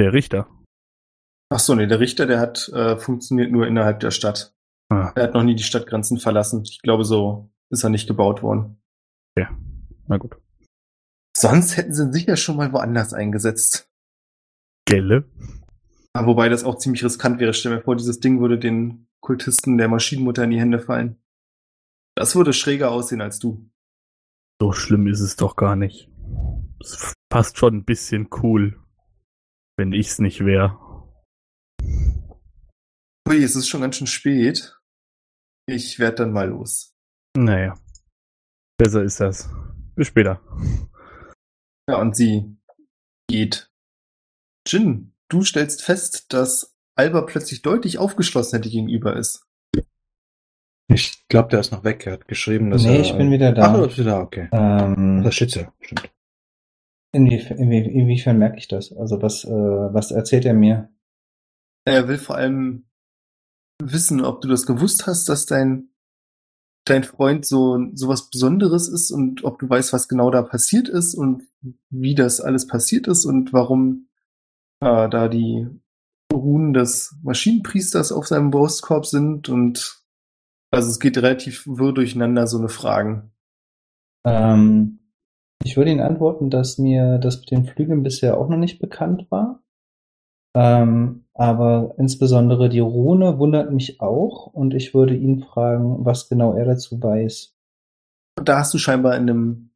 Der 0.00 0.12
Richter. 0.12 0.48
Ach 1.50 1.58
so, 1.58 1.74
nee, 1.74 1.86
der 1.86 2.00
Richter, 2.00 2.26
der 2.26 2.40
hat 2.40 2.68
äh, 2.68 2.96
funktioniert 2.98 3.50
nur 3.50 3.66
innerhalb 3.66 4.00
der 4.00 4.10
Stadt. 4.10 4.54
Ah, 4.90 5.12
Er 5.14 5.24
hat 5.24 5.34
noch 5.34 5.42
nie 5.42 5.54
die 5.54 5.62
Stadtgrenzen 5.62 6.18
verlassen. 6.18 6.62
Ich 6.64 6.80
glaube, 6.82 7.04
so 7.04 7.50
ist 7.70 7.84
er 7.84 7.90
nicht 7.90 8.06
gebaut 8.06 8.42
worden. 8.42 8.80
na 10.06 10.16
gut. 10.16 10.36
Sonst 11.36 11.76
hätten 11.76 11.92
sie 11.94 12.02
ihn 12.04 12.12
sicher 12.12 12.36
schon 12.36 12.56
mal 12.56 12.72
woanders 12.72 13.12
eingesetzt. 13.12 13.88
Gelle? 14.86 15.24
Aber 16.14 16.28
wobei 16.28 16.48
das 16.48 16.64
auch 16.64 16.78
ziemlich 16.78 17.04
riskant 17.04 17.38
wäre. 17.38 17.52
Stell 17.54 17.76
mir 17.76 17.82
vor, 17.82 17.94
dieses 17.96 18.18
Ding 18.20 18.40
würde 18.40 18.58
den 18.58 19.06
Kultisten 19.20 19.76
der 19.78 19.88
Maschinenmutter 19.88 20.44
in 20.44 20.50
die 20.50 20.58
Hände 20.60 20.80
fallen. 20.80 21.22
Das 22.16 22.34
würde 22.34 22.52
schräger 22.52 22.90
aussehen 22.90 23.20
als 23.20 23.38
du. 23.38 23.70
So 24.60 24.72
schlimm 24.72 25.06
ist 25.06 25.20
es 25.20 25.36
doch 25.36 25.54
gar 25.56 25.76
nicht. 25.76 26.10
Es 26.80 27.14
fast 27.32 27.58
schon 27.58 27.76
ein 27.76 27.84
bisschen 27.84 28.28
cool, 28.42 28.80
wenn 29.76 29.92
ich's 29.92 30.18
nicht 30.18 30.44
wäre. 30.44 30.78
Ui, 33.28 33.42
es 33.42 33.56
ist 33.56 33.68
schon 33.68 33.82
ganz 33.82 33.96
schön 33.96 34.06
spät. 34.06 34.74
Ich 35.66 35.98
werd 35.98 36.18
dann 36.18 36.32
mal 36.32 36.48
los. 36.48 36.94
Naja. 37.36 37.78
Besser 38.78 39.02
ist 39.02 39.20
das. 39.20 39.50
Bis 39.94 40.06
später. 40.08 40.40
Ja, 41.88 42.00
und 42.00 42.16
sie 42.16 42.56
geht. 43.28 43.70
Jin, 44.66 45.12
du 45.28 45.42
stellst 45.42 45.82
fest, 45.82 46.32
dass 46.32 46.74
Alba 46.94 47.22
plötzlich 47.22 47.62
deutlich 47.62 47.98
aufgeschlossener 47.98 48.60
dir 48.62 48.70
gegenüber 48.70 49.16
ist. 49.16 49.44
Ich 50.90 51.26
glaube, 51.28 51.50
der 51.50 51.60
ist 51.60 51.70
noch 51.70 51.84
weg. 51.84 52.06
Er 52.06 52.14
hat 52.14 52.28
geschrieben, 52.28 52.70
dass 52.70 52.82
Nee, 52.84 52.96
er... 52.96 53.00
ich 53.02 53.12
bin 53.16 53.30
wieder 53.30 53.52
da. 53.52 53.66
Ach, 53.66 53.74
du 53.76 53.86
bist 53.86 53.98
wieder 53.98 54.12
da, 54.12 54.20
okay. 54.20 54.48
Ähm, 54.52 55.22
Das 55.22 55.34
Schütze, 55.34 55.70
stimmt. 55.80 56.10
inwie, 57.12 57.40
inwie, 57.40 57.86
inwiefern 57.90 58.38
merke 58.38 58.56
ich 58.56 58.68
das? 58.68 58.92
Also 58.92 59.20
was, 59.20 59.44
äh, 59.44 59.50
was 59.50 60.12
erzählt 60.12 60.46
er 60.46 60.54
mir? 60.54 60.90
Er 61.84 62.08
will 62.08 62.16
vor 62.18 62.36
allem 62.36 62.87
wissen, 63.82 64.24
ob 64.24 64.40
du 64.40 64.48
das 64.48 64.66
gewusst 64.66 65.06
hast, 65.06 65.28
dass 65.28 65.46
dein, 65.46 65.90
dein 66.84 67.04
Freund 67.04 67.46
so, 67.46 67.78
so 67.94 68.08
was 68.08 68.30
Besonderes 68.30 68.88
ist 68.88 69.10
und 69.10 69.44
ob 69.44 69.58
du 69.58 69.68
weißt, 69.68 69.92
was 69.92 70.08
genau 70.08 70.30
da 70.30 70.42
passiert 70.42 70.88
ist 70.88 71.14
und 71.14 71.44
wie 71.90 72.14
das 72.14 72.40
alles 72.40 72.66
passiert 72.66 73.06
ist 73.06 73.24
und 73.24 73.52
warum 73.52 74.08
äh, 74.80 75.08
da 75.08 75.28
die 75.28 75.68
Runen 76.32 76.72
des 76.72 77.16
Maschinenpriesters 77.22 78.12
auf 78.12 78.26
seinem 78.26 78.50
Brustkorb 78.50 79.06
sind 79.06 79.48
und 79.48 80.02
also 80.70 80.90
es 80.90 81.00
geht 81.00 81.16
relativ 81.16 81.66
wirr 81.66 81.92
durcheinander, 81.92 82.46
so 82.46 82.58
eine 82.58 82.68
Fragen. 82.68 83.32
Ähm, 84.26 84.98
ich 85.64 85.76
würde 85.76 85.90
Ihnen 85.90 86.00
antworten, 86.00 86.50
dass 86.50 86.78
mir 86.78 87.18
das 87.18 87.40
mit 87.40 87.50
den 87.50 87.64
Flügeln 87.64 88.02
bisher 88.02 88.36
auch 88.36 88.48
noch 88.48 88.58
nicht 88.58 88.78
bekannt 88.78 89.26
war. 89.30 89.62
Ähm, 90.54 91.27
aber 91.38 91.94
insbesondere 91.98 92.68
die 92.68 92.80
Rune 92.80 93.38
wundert 93.38 93.72
mich 93.72 94.00
auch 94.00 94.48
und 94.48 94.74
ich 94.74 94.92
würde 94.92 95.14
ihn 95.14 95.44
fragen, 95.44 96.04
was 96.04 96.28
genau 96.28 96.54
er 96.54 96.64
dazu 96.64 97.00
weiß. 97.00 97.54
Und 98.40 98.48
da 98.48 98.58
hast 98.58 98.74
du 98.74 98.78
scheinbar 98.78 99.14
in 99.14 99.22
einem 99.22 99.70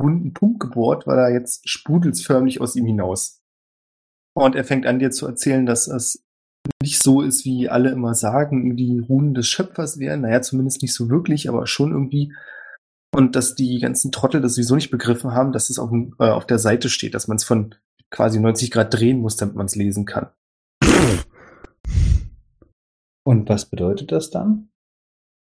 wunden 0.00 0.32
Punkt 0.32 0.60
gebohrt, 0.60 1.08
weil 1.08 1.18
er 1.18 1.32
jetzt 1.32 1.68
sprudelt 1.68 2.16
förmlich 2.20 2.60
aus 2.60 2.76
ihm 2.76 2.86
hinaus. 2.86 3.42
Und 4.36 4.54
er 4.54 4.62
fängt 4.62 4.86
an 4.86 5.00
dir 5.00 5.10
zu 5.10 5.26
erzählen, 5.26 5.66
dass 5.66 5.88
es 5.88 6.24
nicht 6.80 7.02
so 7.02 7.22
ist, 7.22 7.44
wie 7.44 7.68
alle 7.68 7.90
immer 7.90 8.14
sagen, 8.14 8.76
die 8.76 9.00
Runen 9.00 9.34
des 9.34 9.48
Schöpfers 9.48 9.98
wären. 9.98 10.20
Naja, 10.20 10.42
zumindest 10.42 10.80
nicht 10.80 10.94
so 10.94 11.10
wirklich, 11.10 11.48
aber 11.48 11.66
schon 11.66 11.90
irgendwie. 11.90 12.32
Und 13.12 13.34
dass 13.34 13.56
die 13.56 13.80
ganzen 13.80 14.12
Trottel 14.12 14.40
das 14.40 14.54
sowieso 14.54 14.76
nicht 14.76 14.92
begriffen 14.92 15.32
haben, 15.32 15.50
dass 15.50 15.70
es 15.70 15.80
auf, 15.80 15.90
äh, 16.20 16.28
auf 16.28 16.46
der 16.46 16.60
Seite 16.60 16.88
steht, 16.88 17.14
dass 17.14 17.26
man 17.26 17.36
es 17.36 17.42
von 17.44 17.74
quasi 18.10 18.38
90 18.38 18.70
Grad 18.70 18.94
drehen 18.94 19.18
muss, 19.18 19.34
damit 19.34 19.56
man 19.56 19.66
es 19.66 19.74
lesen 19.74 20.04
kann. 20.04 20.28
Und 23.24 23.48
was 23.48 23.66
bedeutet 23.66 24.12
das 24.12 24.30
dann? 24.30 24.70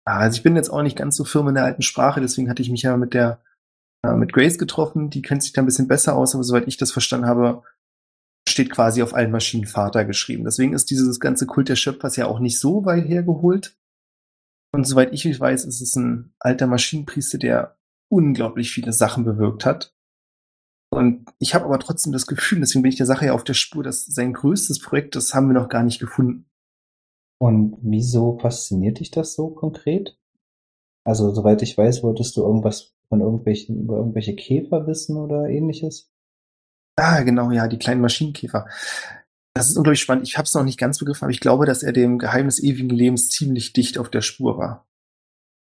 Also 0.06 0.38
ich 0.38 0.44
bin 0.44 0.56
jetzt 0.56 0.70
auch 0.70 0.82
nicht 0.82 0.98
ganz 0.98 1.16
so 1.16 1.24
firm 1.24 1.48
in 1.48 1.56
der 1.56 1.64
alten 1.64 1.82
Sprache, 1.82 2.20
deswegen 2.20 2.50
hatte 2.50 2.62
ich 2.62 2.70
mich 2.70 2.82
ja 2.82 2.98
mit 2.98 3.14
der 3.14 3.42
äh, 4.04 4.14
mit 4.14 4.34
Grace 4.34 4.58
getroffen, 4.58 5.10
die 5.10 5.22
kennt 5.22 5.44
sich 5.44 5.54
da 5.54 5.62
ein 5.62 5.66
bisschen 5.66 5.88
besser 5.88 6.16
aus, 6.16 6.36
aber 6.36 6.44
soweit 6.44 6.68
ich 6.68 6.78
das 6.78 6.92
verstanden 6.92 7.28
habe, 7.28 7.64
steht 8.48 8.70
quasi 8.70 9.02
auf 9.02 9.14
allen 9.14 9.32
Maschinen 9.32 9.66
Vater 9.66 10.06
geschrieben. 10.06 10.44
Deswegen 10.44 10.74
ist 10.74 10.90
dieses 10.90 11.20
ganze 11.20 11.46
Kult 11.46 11.70
der 11.70 11.78
Schöpfers 11.78 12.18
ja 12.18 12.28
auch 12.28 12.40
nicht 12.40 12.60
so 12.60 12.86
weit 12.86 13.08
hergeholt. 13.08 13.78
Und 14.74 14.86
soweit 14.86 15.14
ich 15.14 15.40
weiß, 15.40 15.66
ist 15.66 15.82
es 15.82 15.96
ein 15.96 16.34
alter 16.40 16.68
Maschinenpriester, 16.68 17.38
der 17.38 17.78
unglaublich 18.10 18.72
viele 18.72 18.92
Sachen 18.92 19.24
bewirkt 19.24 19.66
hat. 19.66 19.96
Und 20.92 21.26
ich 21.40 21.56
habe 21.56 21.66
aber 21.66 21.80
trotzdem 21.80 22.12
das 22.12 22.28
Gefühl, 22.28 22.60
deswegen 22.60 22.84
bin 22.84 22.92
ich 22.92 22.98
der 22.98 23.06
Sache 23.06 23.28
ja 23.28 23.34
auf 23.34 23.44
der 23.44 23.56
Spur, 23.56 23.84
dass 23.84 24.06
sein 24.06 24.34
größtes 24.34 24.80
Projekt, 24.80 25.16
das 25.16 25.34
haben 25.34 25.48
wir 25.48 25.54
noch 25.54 25.70
gar 25.70 25.84
nicht 25.84 26.00
gefunden. 26.00 26.50
Und 27.44 27.78
wieso 27.82 28.40
fasziniert 28.40 29.02
dich 29.02 29.12
das 29.12 29.34
so 29.34 29.50
konkret? 29.50 30.18
Also, 31.04 31.36
soweit 31.36 31.62
ich 31.62 31.78
weiß, 31.78 32.02
wolltest 32.02 32.38
du 32.38 32.42
irgendwas 32.42 32.96
von 33.10 33.20
irgendwelchen, 33.20 33.82
über 33.82 33.98
irgendwelche 33.98 34.34
Käfer 34.34 34.88
wissen 34.88 35.18
oder 35.18 35.50
ähnliches? 35.50 36.10
Ah, 36.96 37.22
genau, 37.24 37.52
ja, 37.52 37.68
die 37.68 37.80
kleinen 37.80 38.00
Maschinenkäfer. 38.00 38.66
Das 39.54 39.68
ist 39.68 39.76
unglaublich 39.76 40.00
spannend. 40.00 40.26
Ich 40.26 40.38
habe 40.38 40.46
es 40.46 40.54
noch 40.54 40.64
nicht 40.64 40.80
ganz 40.80 41.00
begriffen, 41.00 41.26
aber 41.26 41.32
ich 41.32 41.42
glaube, 41.42 41.66
dass 41.66 41.84
er 41.84 41.92
dem 41.92 42.18
Geheimnis 42.18 42.64
ewigen 42.64 42.88
Lebens 42.88 43.28
ziemlich 43.28 43.74
dicht 43.74 43.98
auf 43.98 44.10
der 44.10 44.22
Spur 44.22 44.58
war. 44.58 44.88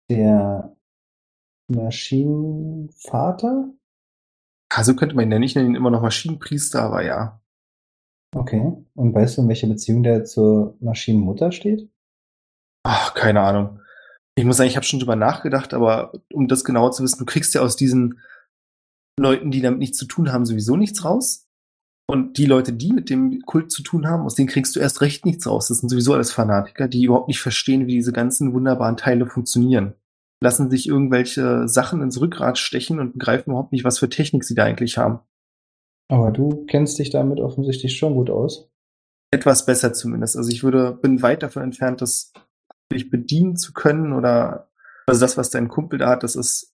Der 0.10 0.78
Maschinenvater? 1.68 3.74
Ah, 4.70 4.84
so 4.86 4.96
könnte 4.96 5.16
man 5.16 5.24
ihn 5.24 5.30
nennen. 5.30 5.44
Ich 5.44 5.56
nenne 5.56 5.68
ihn 5.68 5.76
immer 5.76 5.92
noch 5.92 6.02
Maschinenpriester, 6.02 6.84
aber 6.84 7.04
ja. 7.04 7.42
Okay. 8.36 8.74
Und 8.96 9.14
weißt 9.14 9.38
du, 9.38 9.44
in 9.44 9.48
welcher 9.48 9.68
Beziehung 9.68 10.04
der 10.04 10.26
zur 10.26 10.76
Maschinenmutter 10.82 11.52
steht? 11.52 11.90
Ach, 12.84 13.14
keine 13.14 13.42
Ahnung. 13.42 13.80
Ich 14.38 14.44
muss 14.44 14.58
sagen, 14.58 14.70
ich 14.70 14.76
habe 14.76 14.86
schon 14.86 15.00
drüber 15.00 15.16
nachgedacht, 15.16 15.74
aber 15.74 16.12
um 16.34 16.50
das 16.50 16.66
genauer 16.66 16.92
zu 16.92 17.02
wissen, 17.02 17.20
du 17.20 17.26
kriegst 17.26 17.56
ja 17.56 17.62
aus 17.62 17.78
diesen 17.78 18.20
Leuten, 19.18 19.52
die 19.52 19.62
damit 19.62 19.80
nichts 19.80 19.98
zu 19.98 20.06
tun 20.06 20.34
haben, 20.34 20.46
sowieso 20.46 20.76
nichts 20.76 21.06
raus. 21.06 21.48
Und 22.08 22.38
die 22.38 22.46
Leute, 22.46 22.74
die 22.74 22.92
mit 22.92 23.10
dem 23.10 23.42
Kult 23.46 23.72
zu 23.72 23.82
tun 23.82 24.06
haben, 24.06 24.24
aus 24.24 24.36
denen 24.36 24.50
kriegst 24.50 24.76
du 24.76 24.82
erst 24.82 25.02
recht 25.02 25.26
nichts 25.26 25.48
raus. 25.48 25.70
Das 25.70 25.80
sind 25.80 25.90
sowieso 25.90 26.14
alles 26.14 26.32
Fanatiker, 26.32 26.90
die 26.90 27.06
überhaupt 27.06 27.30
nicht 27.30 27.40
verstehen, 27.40 27.88
wie 27.88 27.96
diese 27.96 28.12
ganzen 28.12 28.54
wunderbaren 28.54 28.98
Teile 28.98 29.26
funktionieren. 29.26 29.96
Lassen 30.44 30.70
sich 30.70 30.88
irgendwelche 30.88 31.70
Sachen 31.70 32.02
ins 32.02 32.20
Rückgrat 32.20 32.58
stechen 32.58 33.00
und 33.00 33.14
begreifen 33.14 33.52
überhaupt 33.52 33.72
nicht, 33.72 33.86
was 33.86 33.98
für 33.98 34.10
Technik 34.10 34.44
sie 34.44 34.56
da 34.56 34.66
eigentlich 34.66 34.98
haben. 34.98 35.22
Aber 36.08 36.32
du 36.32 36.66
kennst 36.66 37.00
dich 37.00 37.10
damit 37.10 37.40
offensichtlich 37.40 37.98
schon 37.98 38.14
gut 38.14 38.30
aus. 38.30 38.70
Etwas 39.32 39.66
besser 39.66 39.94
zumindest. 39.94 40.38
Also 40.38 40.50
ich 40.50 40.64
würde, 40.64 40.94
bin 40.94 41.22
weit 41.22 41.44
davon 41.44 41.64
entfernt, 41.64 42.02
das 42.02 42.32
wirklich 42.90 43.10
bedienen 43.10 43.58
zu 43.58 43.74
können 43.74 44.14
oder, 44.14 44.70
also 45.08 45.22
das, 45.22 45.38
was 45.38 45.50
dein 45.50 45.68
Kumpel 45.68 46.00
da 46.00 46.10
hat, 46.10 46.24
das 46.24 46.36
ist 46.36 46.76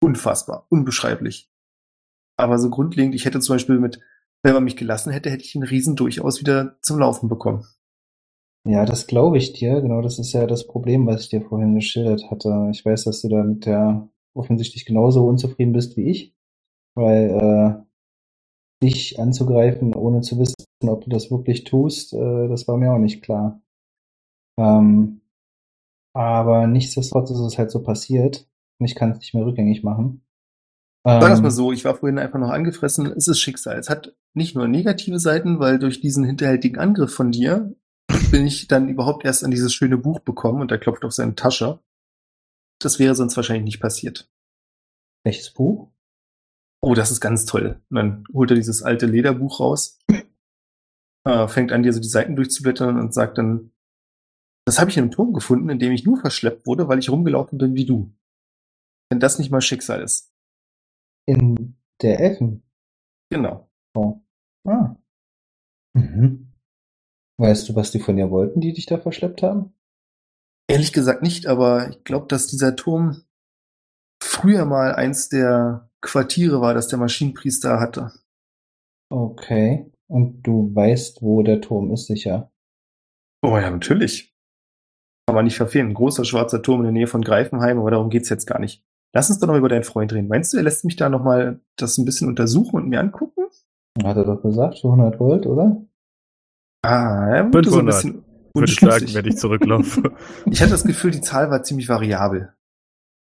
unfassbar, 0.00 0.66
unbeschreiblich. 0.68 1.50
Aber 2.36 2.58
so 2.58 2.70
grundlegend, 2.70 3.14
ich 3.14 3.24
hätte 3.24 3.40
zum 3.40 3.56
Beispiel 3.56 3.78
mit, 3.78 4.00
wenn 4.44 4.54
man 4.54 4.64
mich 4.64 4.76
gelassen 4.76 5.12
hätte, 5.12 5.30
hätte 5.30 5.44
ich 5.44 5.52
den 5.52 5.64
Riesen 5.64 5.96
durchaus 5.96 6.40
wieder 6.40 6.78
zum 6.82 7.00
Laufen 7.00 7.28
bekommen. 7.28 7.66
Ja, 8.64 8.84
das 8.84 9.06
glaube 9.06 9.38
ich 9.38 9.52
dir. 9.52 9.80
Genau, 9.80 10.02
das 10.02 10.18
ist 10.18 10.32
ja 10.32 10.46
das 10.46 10.66
Problem, 10.66 11.06
was 11.06 11.22
ich 11.22 11.28
dir 11.30 11.42
vorhin 11.42 11.74
geschildert 11.74 12.30
hatte. 12.30 12.68
Ich 12.70 12.84
weiß, 12.84 13.04
dass 13.04 13.22
du 13.22 13.28
da 13.28 13.42
mit 13.42 13.66
der 13.66 14.08
offensichtlich 14.34 14.84
genauso 14.84 15.26
unzufrieden 15.26 15.72
bist 15.72 15.96
wie 15.96 16.10
ich, 16.10 16.36
weil 16.94 17.30
äh, 17.30 17.87
dich 18.82 19.18
anzugreifen, 19.18 19.94
ohne 19.94 20.20
zu 20.20 20.38
wissen, 20.38 20.54
ob 20.86 21.04
du 21.04 21.10
das 21.10 21.30
wirklich 21.30 21.64
tust, 21.64 22.12
äh, 22.12 22.48
das 22.48 22.68
war 22.68 22.76
mir 22.76 22.92
auch 22.92 22.98
nicht 22.98 23.22
klar. 23.22 23.60
Ähm, 24.58 25.20
aber 26.14 26.66
nichtsdestotrotz 26.66 27.30
ist 27.30 27.38
es 27.38 27.58
halt 27.58 27.70
so 27.70 27.82
passiert 27.82 28.48
und 28.78 28.86
ich 28.86 28.94
kann 28.94 29.10
es 29.10 29.18
nicht 29.18 29.34
mehr 29.34 29.44
rückgängig 29.44 29.82
machen. 29.82 30.24
Wir 31.04 31.20
es 31.20 31.38
Ähm, 31.38 31.44
mal 31.44 31.50
so, 31.50 31.72
ich 31.72 31.84
war 31.84 31.94
vorhin 31.94 32.18
einfach 32.18 32.38
noch 32.38 32.50
angefressen, 32.50 33.06
es 33.16 33.28
ist 33.28 33.40
Schicksal. 33.40 33.78
Es 33.78 33.88
hat 33.88 34.14
nicht 34.34 34.54
nur 34.54 34.68
negative 34.68 35.18
Seiten, 35.18 35.58
weil 35.58 35.78
durch 35.78 36.00
diesen 36.00 36.24
hinterhältigen 36.24 36.78
Angriff 36.78 37.14
von 37.14 37.30
dir 37.30 37.74
bin 38.30 38.46
ich 38.46 38.68
dann 38.68 38.88
überhaupt 38.88 39.24
erst 39.24 39.44
an 39.44 39.50
dieses 39.50 39.72
schöne 39.72 39.96
Buch 39.96 40.20
bekommen 40.20 40.60
und 40.60 40.70
er 40.70 40.78
klopft 40.78 41.04
auf 41.04 41.12
seine 41.12 41.34
Tasche. 41.34 41.80
Das 42.80 42.98
wäre 42.98 43.14
sonst 43.14 43.36
wahrscheinlich 43.36 43.64
nicht 43.64 43.80
passiert. 43.80 44.30
welches 45.24 45.52
Buch? 45.52 45.90
Oh, 46.80 46.94
das 46.94 47.10
ist 47.10 47.20
ganz 47.20 47.44
toll. 47.44 47.80
Und 47.90 47.96
dann 47.96 48.24
holt 48.32 48.50
er 48.50 48.56
dieses 48.56 48.82
alte 48.82 49.06
Lederbuch 49.06 49.60
raus, 49.60 49.98
äh, 51.24 51.48
fängt 51.48 51.72
an, 51.72 51.82
dir 51.82 51.92
so 51.92 52.00
die 52.00 52.08
Seiten 52.08 52.36
durchzublättern 52.36 52.98
und 52.98 53.12
sagt 53.12 53.38
dann, 53.38 53.72
das 54.66 54.78
habe 54.78 54.90
ich 54.90 54.96
in 54.96 55.04
einem 55.04 55.10
Turm 55.10 55.32
gefunden, 55.32 55.70
in 55.70 55.78
dem 55.78 55.92
ich 55.92 56.04
nur 56.04 56.20
verschleppt 56.20 56.66
wurde, 56.66 56.88
weil 56.88 56.98
ich 56.98 57.10
rumgelaufen 57.10 57.58
bin 57.58 57.74
wie 57.74 57.86
du. 57.86 58.14
Wenn 59.10 59.20
das 59.20 59.38
nicht 59.38 59.50
mal 59.50 59.62
Schicksal 59.62 60.02
ist. 60.02 60.32
In 61.26 61.76
der 62.02 62.20
Elfen. 62.20 62.62
Genau. 63.30 63.68
Ah. 64.66 64.96
Mhm. 65.94 66.52
Weißt 67.40 67.68
du, 67.68 67.74
was 67.74 67.90
die 67.90 68.00
von 68.00 68.16
dir 68.16 68.30
wollten, 68.30 68.60
die 68.60 68.72
dich 68.72 68.86
da 68.86 68.98
verschleppt 68.98 69.42
haben? 69.42 69.72
Ehrlich 70.70 70.92
gesagt 70.92 71.22
nicht, 71.22 71.46
aber 71.46 71.90
ich 71.90 72.04
glaube, 72.04 72.26
dass 72.26 72.46
dieser 72.46 72.76
Turm 72.76 73.22
früher 74.22 74.66
mal 74.66 74.94
eins 74.94 75.28
der 75.28 75.87
Quartiere 76.00 76.60
war, 76.60 76.74
das 76.74 76.88
der 76.88 76.98
Maschinenpriester 76.98 77.80
hatte. 77.80 78.12
Okay. 79.10 79.90
Und 80.08 80.42
du 80.42 80.74
weißt, 80.74 81.22
wo 81.22 81.42
der 81.42 81.60
Turm 81.60 81.90
ist, 81.92 82.06
sicher. 82.06 82.50
Oh 83.42 83.56
ja, 83.58 83.70
natürlich. 83.70 84.34
Kann 85.26 85.34
man 85.34 85.44
nicht 85.44 85.56
verfehlen. 85.56 85.88
Ein 85.88 85.94
großer 85.94 86.24
schwarzer 86.24 86.62
Turm 86.62 86.80
in 86.80 86.84
der 86.84 86.92
Nähe 86.92 87.06
von 87.06 87.22
Greifenheim, 87.22 87.78
aber 87.78 87.90
darum 87.90 88.10
geht's 88.10 88.28
jetzt 88.28 88.46
gar 88.46 88.58
nicht. 88.58 88.82
Lass 89.14 89.30
uns 89.30 89.38
doch 89.38 89.48
noch 89.48 89.56
über 89.56 89.68
deinen 89.68 89.84
Freund 89.84 90.12
reden. 90.12 90.28
Meinst 90.28 90.52
du, 90.52 90.56
er 90.56 90.62
lässt 90.62 90.84
mich 90.84 90.96
da 90.96 91.08
noch 91.08 91.22
mal 91.22 91.60
das 91.76 91.98
ein 91.98 92.04
bisschen 92.04 92.28
untersuchen 92.28 92.76
und 92.76 92.88
mir 92.88 93.00
angucken? 93.00 93.46
Hat 94.02 94.16
er 94.16 94.24
doch 94.24 94.42
gesagt, 94.42 94.78
für 94.80 94.88
100 94.88 95.18
Gold, 95.18 95.46
oder? 95.46 95.82
Ah, 96.82 97.28
er 97.28 97.52
wurde 97.52 97.70
so 97.70 97.78
ein 97.78 97.86
500, 97.86 97.94
bisschen 97.94 98.24
Würde 98.54 98.70
ich 98.72 98.80
sagen, 98.80 98.92
unschlüssig. 98.92 99.14
wenn 99.14 99.26
ich 99.26 99.36
zurücklaufe. 99.36 100.02
Ich 100.50 100.60
hatte 100.60 100.70
das 100.70 100.84
Gefühl, 100.84 101.10
die 101.10 101.20
Zahl 101.20 101.50
war 101.50 101.62
ziemlich 101.62 101.88
variabel. 101.88 102.54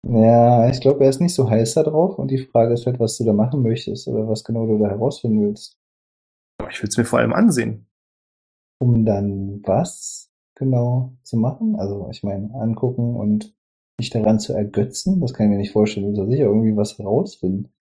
Ja, 0.08 0.68
ich 0.70 0.82
glaube, 0.82 1.04
er 1.04 1.10
ist 1.10 1.22
nicht 1.22 1.36
so 1.36 1.50
heiß 1.50 1.76
da 1.76 1.84
drauf 1.84 2.18
und 2.18 2.30
die 2.32 2.40
Frage 2.40 2.74
ist 2.74 2.86
halt, 2.88 3.00
was 3.00 3.18
du 3.18 3.24
da 3.24 3.34
machen 3.34 3.62
möchtest 3.62 4.08
oder 4.08 4.28
was 4.28 4.44
genau 4.44 4.66
du 4.66 4.80
da 4.80 4.90
herausfinden 4.90 5.42
willst. 5.44 5.78
Aber 6.60 6.72
ich 6.72 6.82
will 6.82 6.90
es 6.90 6.98
mir 6.98 7.06
vor 7.06 7.20
allem 7.20 7.34
ansehen. 7.34 7.88
Um 8.80 9.06
dann 9.06 9.62
was 9.64 10.32
genau 10.56 11.16
zu 11.22 11.38
machen? 11.38 11.76
Also, 11.76 12.08
ich 12.10 12.24
meine, 12.24 12.52
angucken 12.56 13.16
und 13.16 13.56
dich 14.00 14.10
daran 14.10 14.40
zu 14.40 14.54
ergötzen, 14.54 15.22
das 15.22 15.34
kann 15.34 15.46
ich 15.46 15.52
mir 15.52 15.58
nicht 15.58 15.72
vorstellen. 15.72 16.08
Du 16.10 16.16
sollst 16.16 16.32
sicher 16.32 16.46
irgendwie 16.46 16.76
was 16.76 16.98
herausfinden. 16.98 17.72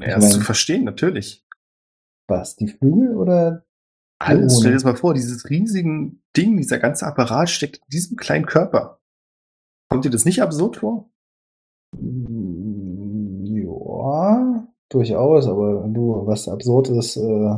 Erst 0.00 0.22
mein- 0.22 0.32
zu 0.32 0.40
verstehen, 0.40 0.84
natürlich. 0.84 1.46
Was, 2.26 2.56
die 2.56 2.68
Flügel 2.68 3.16
oder 3.16 3.64
Alles. 4.20 4.54
Ohne. 4.54 4.60
Stell 4.60 4.70
dir 4.72 4.76
das 4.76 4.84
mal 4.84 4.96
vor, 4.96 5.14
dieses 5.14 5.48
riesigen 5.48 6.22
Ding, 6.36 6.56
dieser 6.56 6.78
ganze 6.78 7.06
Apparat 7.06 7.48
steckt 7.50 7.76
in 7.78 7.88
diesem 7.92 8.16
kleinen 8.16 8.46
Körper. 8.46 9.00
Kommt 9.88 10.04
dir 10.04 10.10
das 10.10 10.24
nicht 10.24 10.42
absurd 10.42 10.78
vor? 10.78 11.08
Ja, 13.44 14.66
durchaus, 14.88 15.46
aber 15.48 15.86
du, 15.88 16.26
was 16.26 16.48
absurd 16.48 16.88
ist, 16.88 17.16
äh, 17.16 17.56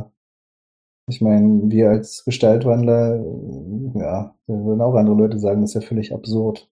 Ich 1.09 1.21
meine, 1.21 1.69
wir 1.69 1.89
als 1.89 2.23
Gestaltwandler, 2.25 3.15
äh, 3.19 3.99
ja, 3.99 4.35
würden 4.47 4.81
auch 4.81 4.95
andere 4.95 5.15
Leute 5.15 5.39
sagen, 5.39 5.61
das 5.61 5.71
ist 5.71 5.81
ja 5.83 5.87
völlig 5.87 6.13
absurd. 6.13 6.69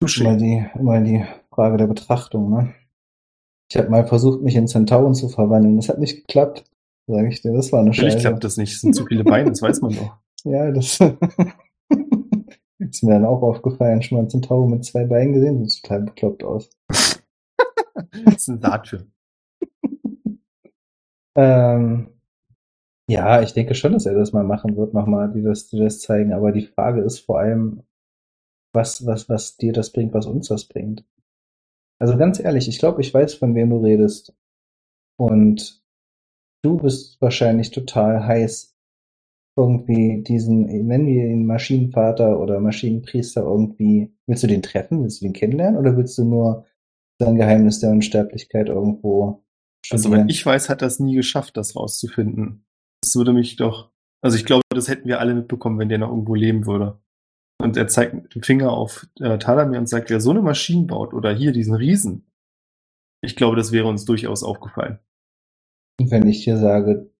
Immer 0.00 0.36
die, 0.36 0.64
immer 0.78 1.00
die 1.00 1.24
Frage 1.50 1.76
der 1.76 1.86
Betrachtung, 1.86 2.50
ne? 2.50 2.74
Ich 3.70 3.76
habe 3.78 3.90
mal 3.90 4.06
versucht, 4.06 4.42
mich 4.42 4.56
in 4.56 4.68
Zentauren 4.68 5.14
zu 5.14 5.28
verwandeln. 5.28 5.76
Das 5.76 5.88
hat 5.88 5.98
nicht 5.98 6.26
geklappt, 6.26 6.64
sage 7.06 7.28
ich 7.28 7.42
dir. 7.42 7.52
Das 7.52 7.72
war 7.72 7.80
eine 7.80 7.90
Natürlich 7.90 8.14
Scheiße. 8.14 8.28
klappt 8.28 8.44
das 8.44 8.56
nicht. 8.58 8.72
Es 8.74 8.80
sind 8.82 8.94
zu 8.94 9.06
viele 9.06 9.24
Beine, 9.24 9.50
das 9.50 9.62
weiß 9.62 9.80
man 9.82 9.92
doch. 9.94 10.16
Ja, 10.44 10.72
das 10.72 10.98
ist 12.90 13.02
mir 13.02 13.12
dann 13.12 13.24
auch 13.24 13.42
aufgefallen. 13.42 14.02
Schon 14.02 14.16
mal 14.16 14.20
einen 14.22 14.30
Zentaur 14.30 14.68
mit 14.68 14.84
zwei 14.84 15.04
Beinen 15.04 15.32
gesehen, 15.34 15.66
sieht 15.66 15.82
total 15.82 16.02
bekloppt 16.02 16.44
aus. 16.44 16.70
Das 18.24 18.36
ist 18.36 18.48
ein 18.48 18.60
Saatfilm. 18.60 19.12
Ähm, 21.34 22.08
ja, 23.08 23.42
ich 23.42 23.54
denke 23.54 23.74
schon, 23.74 23.92
dass 23.92 24.06
er 24.06 24.14
das 24.14 24.32
mal 24.32 24.44
machen 24.44 24.76
wird, 24.76 24.94
nochmal, 24.94 25.32
die 25.32 25.42
das, 25.42 25.68
die 25.68 25.78
das 25.78 26.00
zeigen. 26.00 26.32
Aber 26.32 26.52
die 26.52 26.66
Frage 26.66 27.00
ist 27.00 27.20
vor 27.20 27.40
allem, 27.40 27.82
was, 28.74 29.06
was, 29.06 29.28
was 29.28 29.56
dir 29.56 29.72
das 29.72 29.92
bringt, 29.92 30.14
was 30.14 30.26
uns 30.26 30.48
das 30.48 30.66
bringt. 30.66 31.04
Also 31.98 32.16
ganz 32.16 32.40
ehrlich, 32.40 32.68
ich 32.68 32.78
glaube, 32.78 33.00
ich 33.00 33.12
weiß, 33.12 33.34
von 33.34 33.54
wem 33.54 33.70
du 33.70 33.78
redest. 33.78 34.34
Und 35.16 35.82
du 36.62 36.78
bist 36.78 37.20
wahrscheinlich 37.20 37.70
total 37.70 38.26
heiß, 38.26 38.71
irgendwie 39.56 40.22
diesen, 40.22 40.62
nennen 40.86 41.06
wir 41.06 41.24
ihn 41.26 41.46
Maschinenvater 41.46 42.40
oder 42.40 42.60
Maschinenpriester 42.60 43.42
irgendwie, 43.42 44.14
willst 44.26 44.42
du 44.42 44.46
den 44.46 44.62
treffen? 44.62 45.02
Willst 45.02 45.20
du 45.20 45.26
den 45.26 45.34
kennenlernen? 45.34 45.78
Oder 45.78 45.96
willst 45.96 46.16
du 46.18 46.24
nur 46.24 46.66
sein 47.20 47.36
Geheimnis 47.36 47.80
der 47.80 47.90
Unsterblichkeit 47.90 48.68
irgendwo 48.68 49.44
Also, 49.90 50.04
studieren? 50.04 50.22
wenn 50.22 50.28
ich 50.28 50.44
weiß, 50.44 50.68
hat 50.68 50.82
das 50.82 50.98
nie 51.00 51.14
geschafft, 51.14 51.56
das 51.56 51.76
rauszufinden. 51.76 52.64
Das 53.02 53.14
würde 53.14 53.32
mich 53.32 53.56
doch, 53.56 53.90
also 54.22 54.36
ich 54.36 54.44
glaube, 54.46 54.62
das 54.70 54.88
hätten 54.88 55.08
wir 55.08 55.20
alle 55.20 55.34
mitbekommen, 55.34 55.78
wenn 55.78 55.88
der 55.88 55.98
noch 55.98 56.10
irgendwo 56.10 56.34
leben 56.34 56.66
würde. 56.66 57.00
Und 57.60 57.76
er 57.76 57.88
zeigt 57.88 58.14
mit 58.14 58.34
dem 58.34 58.42
Finger 58.42 58.72
auf 58.72 59.06
äh, 59.20 59.38
Talamir 59.38 59.78
und 59.78 59.88
sagt, 59.88 60.10
wer 60.10 60.20
so 60.20 60.30
eine 60.30 60.42
Maschine 60.42 60.86
baut 60.86 61.14
oder 61.14 61.32
hier 61.32 61.52
diesen 61.52 61.74
Riesen. 61.74 62.26
Ich 63.22 63.36
glaube, 63.36 63.56
das 63.56 63.70
wäre 63.70 63.86
uns 63.86 64.04
durchaus 64.04 64.42
aufgefallen. 64.42 64.98
Und 66.00 66.10
wenn 66.10 66.26
ich 66.26 66.42
dir 66.42 66.56
sage, 66.56 67.12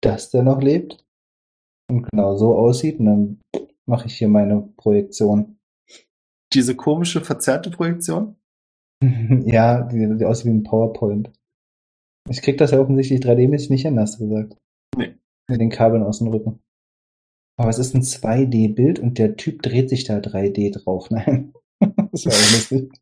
dass 0.00 0.30
der 0.30 0.44
noch 0.44 0.62
lebt 0.62 1.04
und 1.90 2.10
genau 2.10 2.36
so 2.36 2.56
aussieht, 2.56 2.98
und 3.00 3.06
dann 3.06 3.40
mache 3.86 4.06
ich 4.06 4.16
hier 4.16 4.28
meine 4.28 4.62
Projektion. 4.76 5.58
Diese 6.52 6.74
komische, 6.74 7.20
verzerrte 7.20 7.70
Projektion? 7.70 8.36
ja, 9.02 9.82
die, 9.82 10.16
die 10.18 10.24
aussieht 10.24 10.46
wie 10.46 10.50
ein 10.50 10.62
PowerPoint. 10.62 11.30
Ich 12.28 12.42
krieg 12.42 12.58
das 12.58 12.70
ja 12.70 12.80
offensichtlich 12.80 13.20
3D-mäßig 13.20 13.70
nicht 13.70 13.82
hin, 13.82 13.98
hast 13.98 14.20
du 14.20 14.28
gesagt. 14.28 14.56
Nee. 14.96 15.14
Mit 15.48 15.60
den 15.60 15.70
Kabeln 15.70 16.02
aus 16.02 16.18
dem 16.18 16.28
Rücken. 16.28 16.60
Aber 17.58 17.70
es 17.70 17.78
ist 17.78 17.94
ein 17.94 18.02
2D-Bild 18.02 18.98
und 19.00 19.18
der 19.18 19.36
Typ 19.36 19.62
dreht 19.62 19.90
sich 19.90 20.04
da 20.04 20.18
3D 20.18 20.72
drauf. 20.72 21.10
Nein. 21.10 21.52
das 21.80 22.26
war 22.26 22.32
auch 22.32 22.52
lustig. 22.52 22.92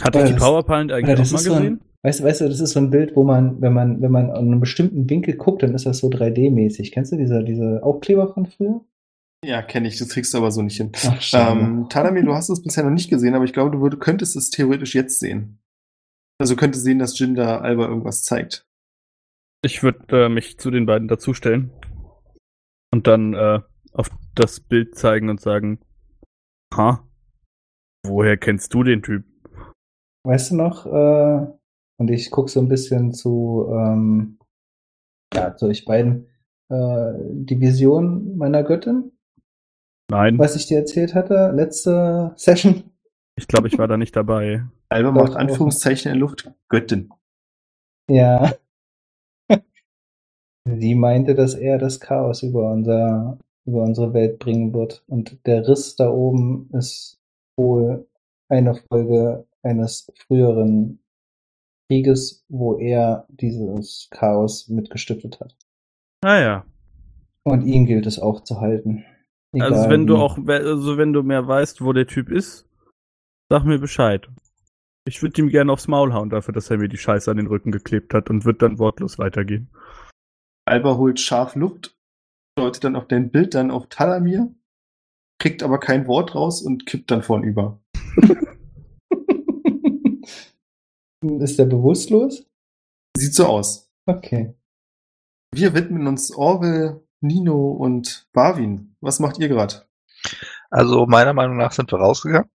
Hatte 0.00 0.18
Oder 0.18 0.26
ich 0.28 0.34
die 0.34 0.38
PowerPoint 0.38 0.92
eigentlich 0.92 1.14
auch 1.14 1.32
mal 1.32 1.36
ist 1.38 1.44
so 1.44 1.52
ein- 1.54 1.62
gesehen? 1.62 1.80
Weißt 2.02 2.20
du, 2.20 2.24
weißt 2.24 2.40
du, 2.40 2.48
das 2.48 2.60
ist 2.60 2.72
so 2.72 2.80
ein 2.80 2.90
Bild, 2.90 3.14
wo 3.14 3.24
man, 3.24 3.60
wenn 3.60 3.74
man, 3.74 4.00
wenn 4.00 4.10
man 4.10 4.30
an 4.30 4.46
einem 4.46 4.60
bestimmten 4.60 5.08
Winkel 5.10 5.36
guckt, 5.36 5.62
dann 5.62 5.74
ist 5.74 5.84
das 5.84 5.98
so 5.98 6.08
3D-mäßig. 6.08 6.92
Kennst 6.92 7.12
du 7.12 7.16
diese, 7.16 7.44
diese 7.44 7.82
Aufkleber 7.82 8.32
von 8.32 8.46
früher? 8.46 8.80
Ja, 9.44 9.62
kenne 9.62 9.88
ich. 9.88 9.98
Das 9.98 10.08
kriegst 10.08 10.32
du 10.32 10.38
aber 10.38 10.50
so 10.50 10.62
nicht 10.62 10.76
hin. 10.76 10.92
Ach. 11.06 11.22
Ähm, 11.34 11.86
Talamir, 11.90 12.24
du 12.24 12.34
hast 12.34 12.48
es 12.48 12.62
bisher 12.62 12.84
noch 12.84 12.90
nicht 12.90 13.10
gesehen, 13.10 13.34
aber 13.34 13.44
ich 13.44 13.52
glaube, 13.52 13.70
du 13.70 13.80
würd, 13.80 14.00
könntest 14.00 14.36
es 14.36 14.50
theoretisch 14.50 14.94
jetzt 14.94 15.18
sehen. 15.18 15.58
Also 16.38 16.54
du 16.54 16.60
könntest 16.60 16.84
sehen, 16.84 16.98
dass 16.98 17.18
Jin 17.18 17.34
da 17.34 17.58
Alba 17.58 17.86
irgendwas 17.86 18.22
zeigt. 18.22 18.66
Ich 19.62 19.82
würde 19.82 20.24
äh, 20.24 20.28
mich 20.30 20.58
zu 20.58 20.70
den 20.70 20.86
beiden 20.86 21.06
dazustellen 21.06 21.70
und 22.92 23.06
dann 23.06 23.34
äh, 23.34 23.60
auf 23.92 24.10
das 24.34 24.60
Bild 24.60 24.96
zeigen 24.96 25.28
und 25.28 25.40
sagen, 25.40 25.80
ha, 26.74 27.06
woher 28.06 28.38
kennst 28.38 28.72
du 28.72 28.82
den 28.84 29.02
Typ? 29.02 29.24
Weißt 30.24 30.50
du 30.50 30.56
noch, 30.56 30.86
äh, 30.86 31.59
und 32.00 32.10
ich 32.10 32.30
gucke 32.30 32.50
so 32.50 32.60
ein 32.60 32.68
bisschen 32.68 33.12
zu, 33.12 33.70
ähm, 33.70 34.38
ja, 35.34 35.54
zu 35.54 35.66
euch 35.66 35.84
beiden, 35.84 36.28
äh, 36.70 37.12
die 37.18 37.60
Vision 37.60 38.38
meiner 38.38 38.62
Göttin, 38.62 39.12
Nein, 40.10 40.38
was 40.38 40.56
ich 40.56 40.66
dir 40.66 40.78
erzählt 40.78 41.14
hatte, 41.14 41.52
letzte 41.54 42.32
Session. 42.36 42.84
ich 43.36 43.46
glaube, 43.46 43.68
ich 43.68 43.76
war 43.76 43.86
da 43.86 43.98
nicht 43.98 44.16
dabei. 44.16 44.64
Alba 44.88 45.12
macht 45.12 45.36
Anführungszeichen 45.36 46.10
in 46.10 46.18
der 46.18 46.20
Luft. 46.20 46.50
Göttin. 46.70 47.10
Ja. 48.08 48.54
Sie 50.64 50.94
meinte, 50.94 51.34
dass 51.34 51.54
er 51.54 51.76
das 51.76 52.00
Chaos 52.00 52.42
über 52.42 52.72
unser, 52.72 53.38
über 53.66 53.82
unsere 53.82 54.14
Welt 54.14 54.38
bringen 54.38 54.72
wird. 54.72 55.04
Und 55.06 55.38
der 55.44 55.68
Riss 55.68 55.96
da 55.96 56.08
oben 56.08 56.70
ist 56.72 57.20
wohl 57.58 58.08
eine 58.48 58.74
Folge 58.74 59.46
eines 59.62 60.10
früheren 60.26 60.99
Krieges, 61.90 62.44
wo 62.48 62.78
er 62.78 63.26
dieses 63.28 64.06
Chaos 64.12 64.68
mitgestiftet 64.68 65.40
hat. 65.40 65.56
Naja, 66.22 66.64
Und 67.42 67.66
ihn 67.66 67.84
gilt 67.84 68.06
es 68.06 68.20
aufzuhalten. 68.20 69.04
Egal 69.52 69.72
also 69.72 69.90
wenn 69.90 70.06
du 70.06 70.16
auch, 70.16 70.38
also 70.46 70.98
wenn 70.98 71.12
du 71.12 71.24
mehr 71.24 71.48
weißt, 71.48 71.82
wo 71.82 71.92
der 71.92 72.06
Typ 72.06 72.30
ist, 72.30 72.68
sag 73.48 73.64
mir 73.64 73.80
Bescheid. 73.80 74.28
Ich 75.04 75.20
würde 75.20 75.42
ihm 75.42 75.48
gerne 75.48 75.72
aufs 75.72 75.88
Maul 75.88 76.12
hauen 76.12 76.30
dafür, 76.30 76.54
dass 76.54 76.70
er 76.70 76.78
mir 76.78 76.88
die 76.88 76.96
Scheiße 76.96 77.28
an 77.28 77.38
den 77.38 77.48
Rücken 77.48 77.72
geklebt 77.72 78.14
hat 78.14 78.30
und 78.30 78.44
wird 78.44 78.62
dann 78.62 78.78
wortlos 78.78 79.18
weitergehen. 79.18 79.68
Alba 80.66 80.96
holt 80.96 81.18
scharf 81.18 81.56
Luft, 81.56 81.98
deutet 82.56 82.84
dann 82.84 82.94
auf 82.94 83.08
dein 83.08 83.32
Bild, 83.32 83.54
dann 83.54 83.72
auf 83.72 83.88
Talamir, 83.88 84.54
kriegt 85.40 85.64
aber 85.64 85.80
kein 85.80 86.06
Wort 86.06 86.36
raus 86.36 86.62
und 86.62 86.86
kippt 86.86 87.10
dann 87.10 87.24
vornüber. 87.24 87.80
Ist 91.22 91.58
der 91.58 91.66
bewusstlos? 91.66 92.46
Sieht 93.16 93.34
so 93.34 93.46
aus. 93.46 93.90
Okay. 94.06 94.54
Wir 95.52 95.74
widmen 95.74 96.06
uns 96.06 96.32
Orwell, 96.32 97.06
Nino 97.20 97.72
und 97.72 98.28
Barwin. 98.32 98.96
Was 99.00 99.20
macht 99.20 99.38
ihr 99.38 99.48
gerade? 99.48 99.86
Also 100.70 101.06
meiner 101.06 101.32
Meinung 101.32 101.56
nach 101.56 101.72
sind 101.72 101.90
wir 101.92 101.98
rausgegangen. 101.98 102.48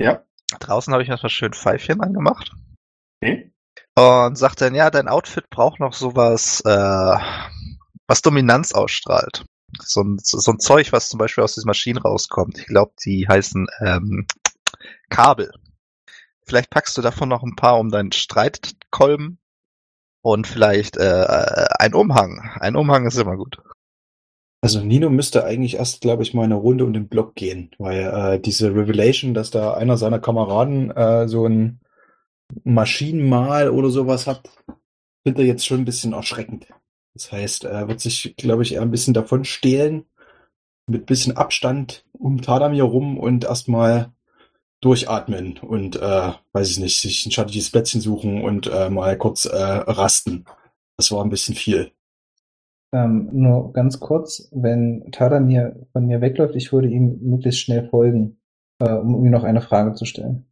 Ja. 0.00 0.24
Draußen 0.58 0.92
habe 0.92 1.02
ich 1.02 1.08
erstmal 1.08 1.30
schön 1.30 1.52
Pfeifchen 1.52 2.00
angemacht 2.00 2.52
Okay. 3.22 3.52
und 3.96 4.36
sagte 4.36 4.64
dann, 4.64 4.74
ja, 4.74 4.90
dein 4.90 5.06
Outfit 5.08 5.48
braucht 5.50 5.78
noch 5.78 5.92
sowas, 5.92 6.60
äh, 6.64 7.18
was 8.08 8.22
Dominanz 8.22 8.72
ausstrahlt. 8.72 9.44
So 9.78 10.02
ein, 10.02 10.18
so 10.20 10.50
ein 10.50 10.58
Zeug, 10.58 10.92
was 10.92 11.08
zum 11.08 11.18
Beispiel 11.18 11.44
aus 11.44 11.54
diesen 11.54 11.68
Maschinen 11.68 11.98
rauskommt. 11.98 12.58
Ich 12.58 12.66
glaube, 12.66 12.92
die 13.04 13.28
heißen 13.28 13.68
ähm, 13.80 14.26
Kabel. 15.10 15.52
Vielleicht 16.50 16.70
packst 16.70 16.98
du 16.98 17.00
davon 17.00 17.28
noch 17.28 17.44
ein 17.44 17.54
paar 17.54 17.78
um 17.78 17.90
deinen 17.90 18.10
Streitkolben 18.10 19.38
und 20.20 20.48
vielleicht 20.48 20.96
äh, 20.96 21.68
ein 21.78 21.94
Umhang. 21.94 22.40
Ein 22.58 22.74
Umhang 22.74 23.06
ist 23.06 23.16
immer 23.18 23.36
gut. 23.36 23.58
Also 24.60 24.80
Nino 24.80 25.10
müsste 25.10 25.44
eigentlich 25.44 25.76
erst, 25.76 26.00
glaube 26.00 26.24
ich, 26.24 26.34
mal 26.34 26.42
eine 26.42 26.56
Runde 26.56 26.84
um 26.84 26.92
den 26.92 27.06
Block 27.06 27.36
gehen, 27.36 27.70
weil 27.78 28.00
äh, 28.00 28.40
diese 28.40 28.74
Revelation, 28.74 29.32
dass 29.32 29.52
da 29.52 29.74
einer 29.74 29.96
seiner 29.96 30.18
Kameraden 30.18 30.90
äh, 30.90 31.28
so 31.28 31.46
ein 31.46 31.78
Maschinenmal 32.64 33.70
oder 33.70 33.90
sowas 33.90 34.26
hat, 34.26 34.50
finde 35.22 35.42
er 35.42 35.46
jetzt 35.46 35.64
schon 35.64 35.78
ein 35.78 35.84
bisschen 35.84 36.14
erschreckend. 36.14 36.66
Das 37.14 37.30
heißt, 37.30 37.62
er 37.62 37.86
wird 37.86 38.00
sich, 38.00 38.34
glaube 38.36 38.64
ich, 38.64 38.74
eher 38.74 38.82
ein 38.82 38.90
bisschen 38.90 39.14
davon 39.14 39.44
stehlen, 39.44 40.04
mit 40.88 41.06
bisschen 41.06 41.36
Abstand 41.36 42.04
um 42.12 42.42
Tadamir 42.42 42.82
rum 42.82 43.18
und 43.18 43.44
erstmal 43.44 44.12
durchatmen 44.80 45.58
und, 45.58 45.96
äh, 45.96 46.32
weiß 46.52 46.70
ich 46.70 46.78
nicht, 46.80 47.00
sich 47.00 47.26
ein 47.26 47.30
schattiges 47.32 47.70
Plätzchen 47.70 48.00
suchen 48.00 48.42
und 48.42 48.66
äh, 48.66 48.88
mal 48.90 49.16
kurz 49.18 49.44
äh, 49.44 49.56
rasten. 49.56 50.44
Das 50.96 51.10
war 51.12 51.22
ein 51.24 51.30
bisschen 51.30 51.54
viel. 51.54 51.90
Ähm, 52.92 53.28
nur 53.32 53.72
ganz 53.72 54.00
kurz, 54.00 54.48
wenn 54.52 55.10
Tadamir 55.12 55.86
von 55.92 56.06
mir 56.06 56.20
wegläuft, 56.20 56.56
ich 56.56 56.72
würde 56.72 56.88
ihm 56.88 57.18
möglichst 57.22 57.60
schnell 57.60 57.88
folgen, 57.88 58.38
äh, 58.80 58.90
um 58.92 59.24
ihm 59.24 59.30
noch 59.30 59.44
eine 59.44 59.60
Frage 59.60 59.92
zu 59.94 60.04
stellen. 60.06 60.46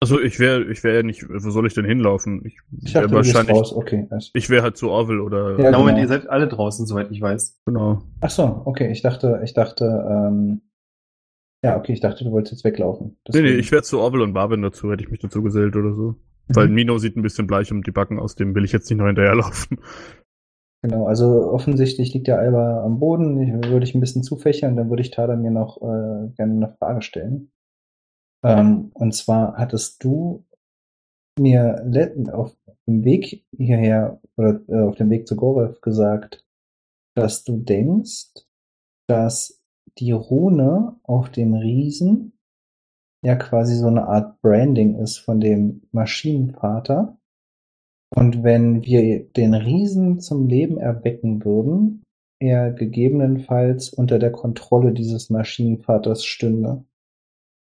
Also 0.00 0.20
ich 0.20 0.38
wäre, 0.38 0.64
ich 0.70 0.84
wäre 0.84 0.98
ja 0.98 1.02
nicht, 1.02 1.28
wo 1.28 1.50
soll 1.50 1.66
ich 1.66 1.74
denn 1.74 1.84
hinlaufen? 1.84 2.42
Ich, 2.44 2.58
Ich 2.84 2.94
wär 2.94 3.02
dachte, 3.02 3.14
du 3.16 3.20
gehst 3.22 3.34
wahrscheinlich, 3.34 3.56
raus. 3.56 3.72
Okay. 3.72 4.06
alles- 4.10 4.30
ich 4.34 4.48
wäre 4.50 4.62
halt 4.62 4.76
zu 4.76 4.90
Orwell 4.90 5.18
oder, 5.20 5.58
Ja, 5.58 5.70
Na, 5.72 5.78
Moment, 5.78 5.96
genau. 5.96 6.06
ihr 6.06 6.08
seid 6.08 6.28
alle 6.28 6.46
draußen, 6.46 6.86
soweit 6.86 7.10
ich 7.10 7.20
weiß. 7.20 7.58
genau. 7.66 8.02
Ach 8.20 8.30
so, 8.30 8.62
okay. 8.64 8.92
Ich 8.92 9.02
dachte, 9.02 9.40
ich 9.42 9.54
dachte, 9.54 9.84
ähm, 10.08 10.60
ja, 11.64 11.76
okay, 11.76 11.92
ich 11.92 12.00
dachte, 12.00 12.24
du 12.24 12.30
wolltest 12.30 12.52
jetzt 12.52 12.64
weglaufen. 12.64 13.06
Nee, 13.06 13.12
nee, 13.12 13.42
Deswegen- 13.42 13.60
ich 13.60 13.72
wäre 13.72 13.82
zu 13.82 13.98
Orwell 14.00 14.22
und 14.22 14.32
Barwin 14.32 14.62
dazu, 14.62 14.90
hätte 14.90 15.02
ich 15.04 15.10
mich 15.10 15.20
dazu 15.20 15.42
gesellt 15.42 15.76
oder 15.76 15.94
so. 15.94 16.16
Weil 16.50 16.68
Mino 16.68 16.96
sieht 16.98 17.14
ein 17.16 17.22
bisschen 17.22 17.46
bleich 17.46 17.70
um 17.72 17.82
die 17.82 17.90
Backen 17.90 18.18
aus, 18.18 18.34
dem 18.34 18.54
will 18.54 18.64
ich 18.64 18.72
jetzt 18.72 18.88
nicht 18.88 18.98
noch 18.98 19.06
hinterherlaufen. 19.06 19.80
Genau, 20.82 21.06
also 21.06 21.50
offensichtlich 21.52 22.14
liegt 22.14 22.28
der 22.28 22.38
Alba 22.38 22.84
am 22.84 23.00
Boden. 23.00 23.38
Ich, 23.42 23.52
würde 23.70 23.84
ich 23.84 23.94
ein 23.94 24.00
bisschen 24.00 24.22
zufächern, 24.22 24.76
dann 24.76 24.88
würde 24.88 25.02
ich 25.02 25.10
Tada 25.10 25.34
mir 25.36 25.50
noch 25.50 25.76
äh, 25.82 26.28
gerne 26.36 26.52
eine 26.66 26.76
Frage 26.78 27.02
stellen. 27.02 27.50
Ähm, 28.44 28.90
und 28.94 29.12
zwar 29.12 29.56
hattest 29.56 30.02
du 30.04 30.46
mir 31.38 31.82
auf 32.32 32.56
dem 32.86 33.04
Weg 33.04 33.44
hierher 33.56 34.20
oder 34.36 34.60
äh, 34.68 34.80
auf 34.82 34.94
dem 34.96 35.10
Weg 35.10 35.26
zu 35.26 35.36
Gorev 35.36 35.80
gesagt, 35.80 36.46
dass 37.16 37.42
du 37.44 37.58
denkst, 37.58 38.28
dass 39.08 39.57
die 39.98 40.12
Rune 40.12 40.96
auf 41.02 41.30
dem 41.30 41.54
Riesen 41.54 42.32
ja 43.22 43.34
quasi 43.36 43.74
so 43.74 43.88
eine 43.88 44.06
Art 44.06 44.40
Branding 44.42 44.96
ist 44.96 45.18
von 45.18 45.40
dem 45.40 45.82
Maschinenvater. 45.92 47.18
Und 48.14 48.42
wenn 48.42 48.82
wir 48.84 49.24
den 49.24 49.54
Riesen 49.54 50.20
zum 50.20 50.46
Leben 50.46 50.78
erwecken 50.78 51.44
würden, 51.44 52.04
er 52.40 52.72
gegebenenfalls 52.72 53.90
unter 53.90 54.18
der 54.18 54.30
Kontrolle 54.30 54.92
dieses 54.92 55.28
Maschinenvaters 55.30 56.24
stünde. 56.24 56.84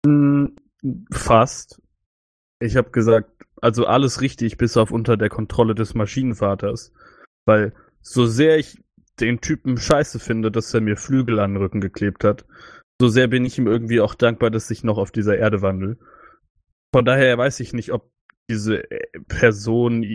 Hm, 0.06 0.56
Fast. 1.12 1.82
Ich 2.60 2.76
habe 2.78 2.92
gesagt, 2.92 3.30
also 3.62 3.86
alles 3.86 4.22
richtig, 4.22 4.58
bis 4.58 4.78
auf 4.78 4.92
unter 4.92 5.18
der 5.18 5.30
Kontrolle 5.30 5.76
des 5.76 5.94
Maschinenvaters. 5.94 6.94
Weil 7.46 7.74
so 8.02 8.26
sehr 8.26 8.58
ich 8.58 8.82
den 9.22 9.42
Typen 9.42 9.78
scheiße 9.78 10.20
finde, 10.20 10.52
dass 10.52 10.74
er 10.74 10.82
mir 10.82 10.98
Flügel 10.98 11.40
an 11.40 11.54
den 11.54 11.62
Rücken 11.62 11.82
geklebt 11.82 12.24
hat, 12.24 12.46
so 13.00 13.08
sehr 13.08 13.28
bin 13.28 13.46
ich 13.46 13.58
ihm 13.58 13.68
irgendwie 13.68 14.02
auch 14.02 14.16
dankbar, 14.16 14.52
dass 14.52 14.70
ich 14.70 14.84
noch 14.84 14.98
auf 14.98 15.12
dieser 15.12 15.38
Erde 15.38 15.62
wandel. 15.62 15.98
Von 16.94 17.06
daher 17.06 17.38
weiß 17.38 17.60
ich 17.62 17.74
nicht, 17.74 17.92
ob 17.94 18.12
diese 18.50 18.90
äh, 18.92 19.20
Person, 19.28 20.06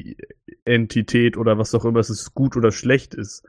Entität 0.64 1.36
oder 1.36 1.58
was 1.58 1.74
auch 1.74 1.84
immer 1.84 2.00
es 2.00 2.10
ist, 2.10 2.34
gut 2.34 2.56
oder 2.56 2.70
schlecht 2.70 3.14
ist. 3.14 3.46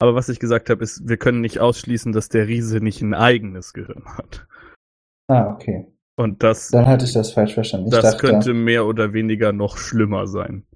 Aber 0.00 0.14
was 0.14 0.28
ich 0.28 0.40
gesagt 0.40 0.70
habe, 0.70 0.82
ist, 0.82 1.08
wir 1.08 1.18
können 1.18 1.40
nicht 1.40 1.60
ausschließen, 1.60 2.12
dass 2.12 2.30
der 2.30 2.48
Riese 2.48 2.78
nicht 2.78 3.02
ein 3.02 3.12
eigenes 3.12 3.74
Gehirn 3.74 4.04
hat. 4.16 4.46
Ah, 5.28 5.52
okay. 5.52 5.86
Und 6.16 6.42
das 6.42 6.70
Dann 6.70 6.86
hatte 6.86 7.04
ich 7.04 7.12
das 7.12 7.32
falsch 7.32 7.54
verstanden. 7.54 7.88
Ich 7.88 7.94
das 7.94 8.02
dachte, 8.02 8.26
könnte 8.26 8.54
mehr 8.54 8.86
oder 8.86 9.12
weniger 9.12 9.52
noch 9.52 9.76
schlimmer 9.76 10.26
sein. 10.26 10.66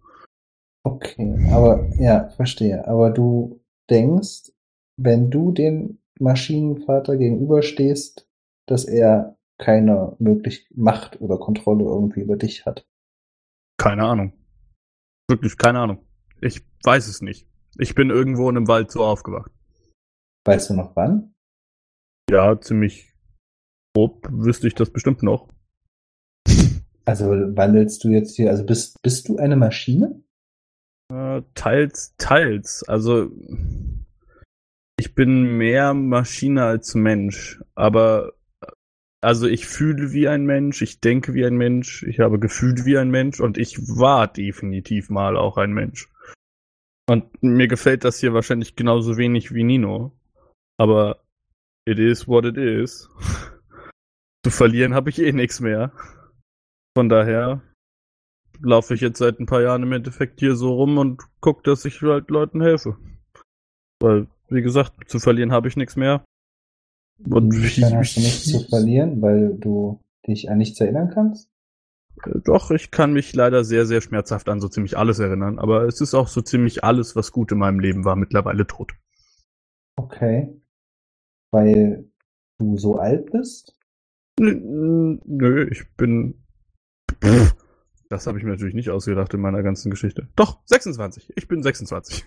Okay, 0.84 1.48
aber 1.50 1.88
ja, 1.98 2.28
verstehe. 2.36 2.86
Aber 2.86 3.10
du 3.10 3.60
denkst, 3.90 4.52
wenn 4.96 5.30
du 5.30 5.52
den 5.52 5.98
Maschinenvater 6.18 7.16
gegenüberstehst, 7.16 8.28
dass 8.66 8.84
er 8.84 9.36
keine 9.58 10.16
mögliche 10.18 10.64
Macht 10.74 11.20
oder 11.20 11.38
Kontrolle 11.38 11.84
irgendwie 11.84 12.20
über 12.20 12.36
dich 12.36 12.66
hat. 12.66 12.86
Keine 13.78 14.04
Ahnung. 14.04 14.32
Wirklich 15.28 15.56
keine 15.56 15.80
Ahnung. 15.80 16.06
Ich 16.40 16.64
weiß 16.82 17.08
es 17.08 17.22
nicht. 17.22 17.48
Ich 17.78 17.94
bin 17.94 18.10
irgendwo 18.10 18.48
in 18.50 18.56
einem 18.56 18.68
Wald 18.68 18.90
so 18.90 19.04
aufgewacht. 19.04 19.50
Weißt 20.44 20.70
du 20.70 20.74
noch 20.74 20.94
wann? 20.96 21.34
Ja, 22.30 22.60
ziemlich 22.60 23.14
grob 23.94 24.28
wüsste 24.30 24.66
ich 24.66 24.74
das 24.74 24.90
bestimmt 24.90 25.22
noch. 25.22 25.48
Also 27.04 27.26
wandelst 27.26 28.02
du 28.04 28.08
jetzt 28.08 28.36
hier, 28.36 28.50
also 28.50 28.64
bist, 28.64 29.00
bist 29.02 29.28
du 29.28 29.36
eine 29.36 29.56
Maschine? 29.56 30.22
Äh, 31.14 31.42
teils, 31.54 32.16
teils. 32.18 32.82
Also 32.88 33.30
ich 34.98 35.14
bin 35.14 35.56
mehr 35.58 35.94
Maschine 35.94 36.64
als 36.64 36.96
Mensch, 36.96 37.60
aber 37.76 38.32
also 39.20 39.46
ich 39.46 39.66
fühle 39.66 40.12
wie 40.12 40.26
ein 40.26 40.44
Mensch, 40.44 40.82
ich 40.82 41.00
denke 41.00 41.32
wie 41.34 41.46
ein 41.46 41.56
Mensch, 41.56 42.02
ich 42.02 42.18
habe 42.18 42.40
gefühlt 42.40 42.84
wie 42.84 42.98
ein 42.98 43.10
Mensch 43.10 43.40
und 43.40 43.58
ich 43.58 43.78
war 43.96 44.26
definitiv 44.26 45.08
mal 45.08 45.36
auch 45.36 45.56
ein 45.56 45.72
Mensch. 45.72 46.08
Und 47.08 47.42
mir 47.42 47.68
gefällt 47.68 48.02
das 48.04 48.18
hier 48.18 48.34
wahrscheinlich 48.34 48.74
genauso 48.74 49.16
wenig 49.16 49.54
wie 49.54 49.62
Nino. 49.62 50.12
Aber 50.78 51.22
it 51.86 51.98
is 51.98 52.26
what 52.26 52.44
it 52.44 52.56
is. 52.56 53.08
Zu 54.44 54.50
verlieren 54.50 54.94
habe 54.94 55.10
ich 55.10 55.20
eh 55.20 55.32
nichts 55.32 55.60
mehr. 55.60 55.92
Von 56.96 57.08
daher 57.08 57.62
laufe 58.60 58.94
ich 58.94 59.00
jetzt 59.00 59.18
seit 59.18 59.40
ein 59.40 59.46
paar 59.46 59.62
Jahren 59.62 59.82
im 59.82 59.92
Endeffekt 59.92 60.40
hier 60.40 60.56
so 60.56 60.74
rum 60.74 60.98
und 60.98 61.22
gucke, 61.40 61.62
dass 61.64 61.84
ich 61.84 62.00
halt 62.02 62.30
Leuten 62.30 62.60
helfe. 62.60 62.96
Weil, 64.00 64.26
wie 64.48 64.62
gesagt, 64.62 65.08
zu 65.08 65.18
verlieren 65.18 65.52
habe 65.52 65.68
ich 65.68 65.76
nichts 65.76 65.96
mehr. 65.96 66.24
Und 67.30 67.54
Dann 67.80 67.96
hast 67.96 68.16
du 68.16 68.20
nichts 68.20 68.44
zu 68.44 68.60
verlieren, 68.68 69.22
weil 69.22 69.54
du 69.56 70.00
dich 70.26 70.50
an 70.50 70.58
nichts 70.58 70.80
erinnern 70.80 71.10
kannst? 71.12 71.48
Äh, 72.24 72.40
Doch, 72.44 72.70
ich 72.70 72.90
kann 72.90 73.12
mich 73.12 73.34
leider 73.34 73.64
sehr, 73.64 73.86
sehr 73.86 74.00
schmerzhaft 74.00 74.48
an 74.48 74.60
so 74.60 74.68
ziemlich 74.68 74.98
alles 74.98 75.18
erinnern, 75.18 75.58
aber 75.58 75.84
es 75.84 76.00
ist 76.00 76.14
auch 76.14 76.28
so 76.28 76.42
ziemlich 76.42 76.84
alles, 76.84 77.14
was 77.16 77.32
gut 77.32 77.52
in 77.52 77.58
meinem 77.58 77.80
Leben 77.80 78.04
war, 78.04 78.16
mittlerweile 78.16 78.66
tot. 78.66 78.92
Okay. 79.96 80.60
Weil 81.52 82.10
du 82.58 82.76
so 82.76 82.96
alt 82.98 83.30
bist? 83.30 83.78
N- 84.40 85.20
Nö, 85.24 85.68
ich 85.70 85.88
bin. 85.96 86.34
Pff, 87.22 87.54
Das 88.08 88.26
habe 88.26 88.38
ich 88.38 88.44
mir 88.44 88.50
natürlich 88.50 88.74
nicht 88.74 88.90
ausgedacht 88.90 89.32
in 89.34 89.40
meiner 89.40 89.62
ganzen 89.62 89.90
Geschichte. 89.90 90.28
Doch, 90.36 90.60
26. 90.66 91.32
Ich 91.36 91.48
bin 91.48 91.62
26. 91.62 92.24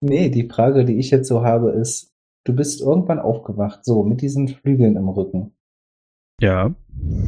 Nee, 0.00 0.30
die 0.30 0.48
Frage, 0.48 0.84
die 0.84 0.98
ich 0.98 1.10
jetzt 1.10 1.28
so 1.28 1.44
habe, 1.44 1.72
ist, 1.72 2.10
du 2.44 2.54
bist 2.54 2.80
irgendwann 2.80 3.18
aufgewacht, 3.18 3.84
so, 3.84 4.02
mit 4.02 4.22
diesen 4.22 4.48
Flügeln 4.48 4.96
im 4.96 5.08
Rücken. 5.08 5.52
Ja. 6.40 6.74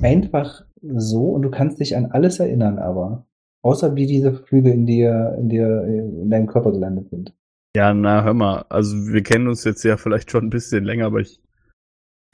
Einfach 0.02 0.64
so 0.80 1.30
und 1.30 1.42
du 1.42 1.50
kannst 1.50 1.80
dich 1.80 1.96
an 1.96 2.06
alles 2.06 2.40
erinnern, 2.40 2.78
aber. 2.78 3.26
Außer 3.64 3.94
wie 3.94 4.06
diese 4.06 4.34
Flügel 4.34 4.72
in 4.72 4.86
dir, 4.86 5.36
in 5.38 5.48
dir, 5.48 5.84
in 5.84 6.30
deinem 6.30 6.48
Körper 6.48 6.72
gelandet 6.72 7.10
sind. 7.10 7.32
Ja, 7.76 7.94
na, 7.94 8.24
hör 8.24 8.34
mal. 8.34 8.64
Also, 8.68 8.96
wir 9.12 9.22
kennen 9.22 9.46
uns 9.46 9.62
jetzt 9.64 9.84
ja 9.84 9.96
vielleicht 9.96 10.30
schon 10.30 10.46
ein 10.46 10.50
bisschen 10.50 10.84
länger, 10.84 11.06
aber 11.06 11.20
ich. 11.20 11.40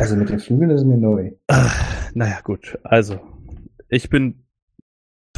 Also 0.01 0.17
mit 0.17 0.31
den 0.31 0.39
Flügeln 0.39 0.71
ist 0.71 0.85
mir 0.85 0.97
neu. 0.97 1.33
Ah, 1.49 1.71
naja, 2.15 2.41
gut. 2.43 2.79
Also, 2.83 3.21
ich 3.89 4.09
bin 4.09 4.45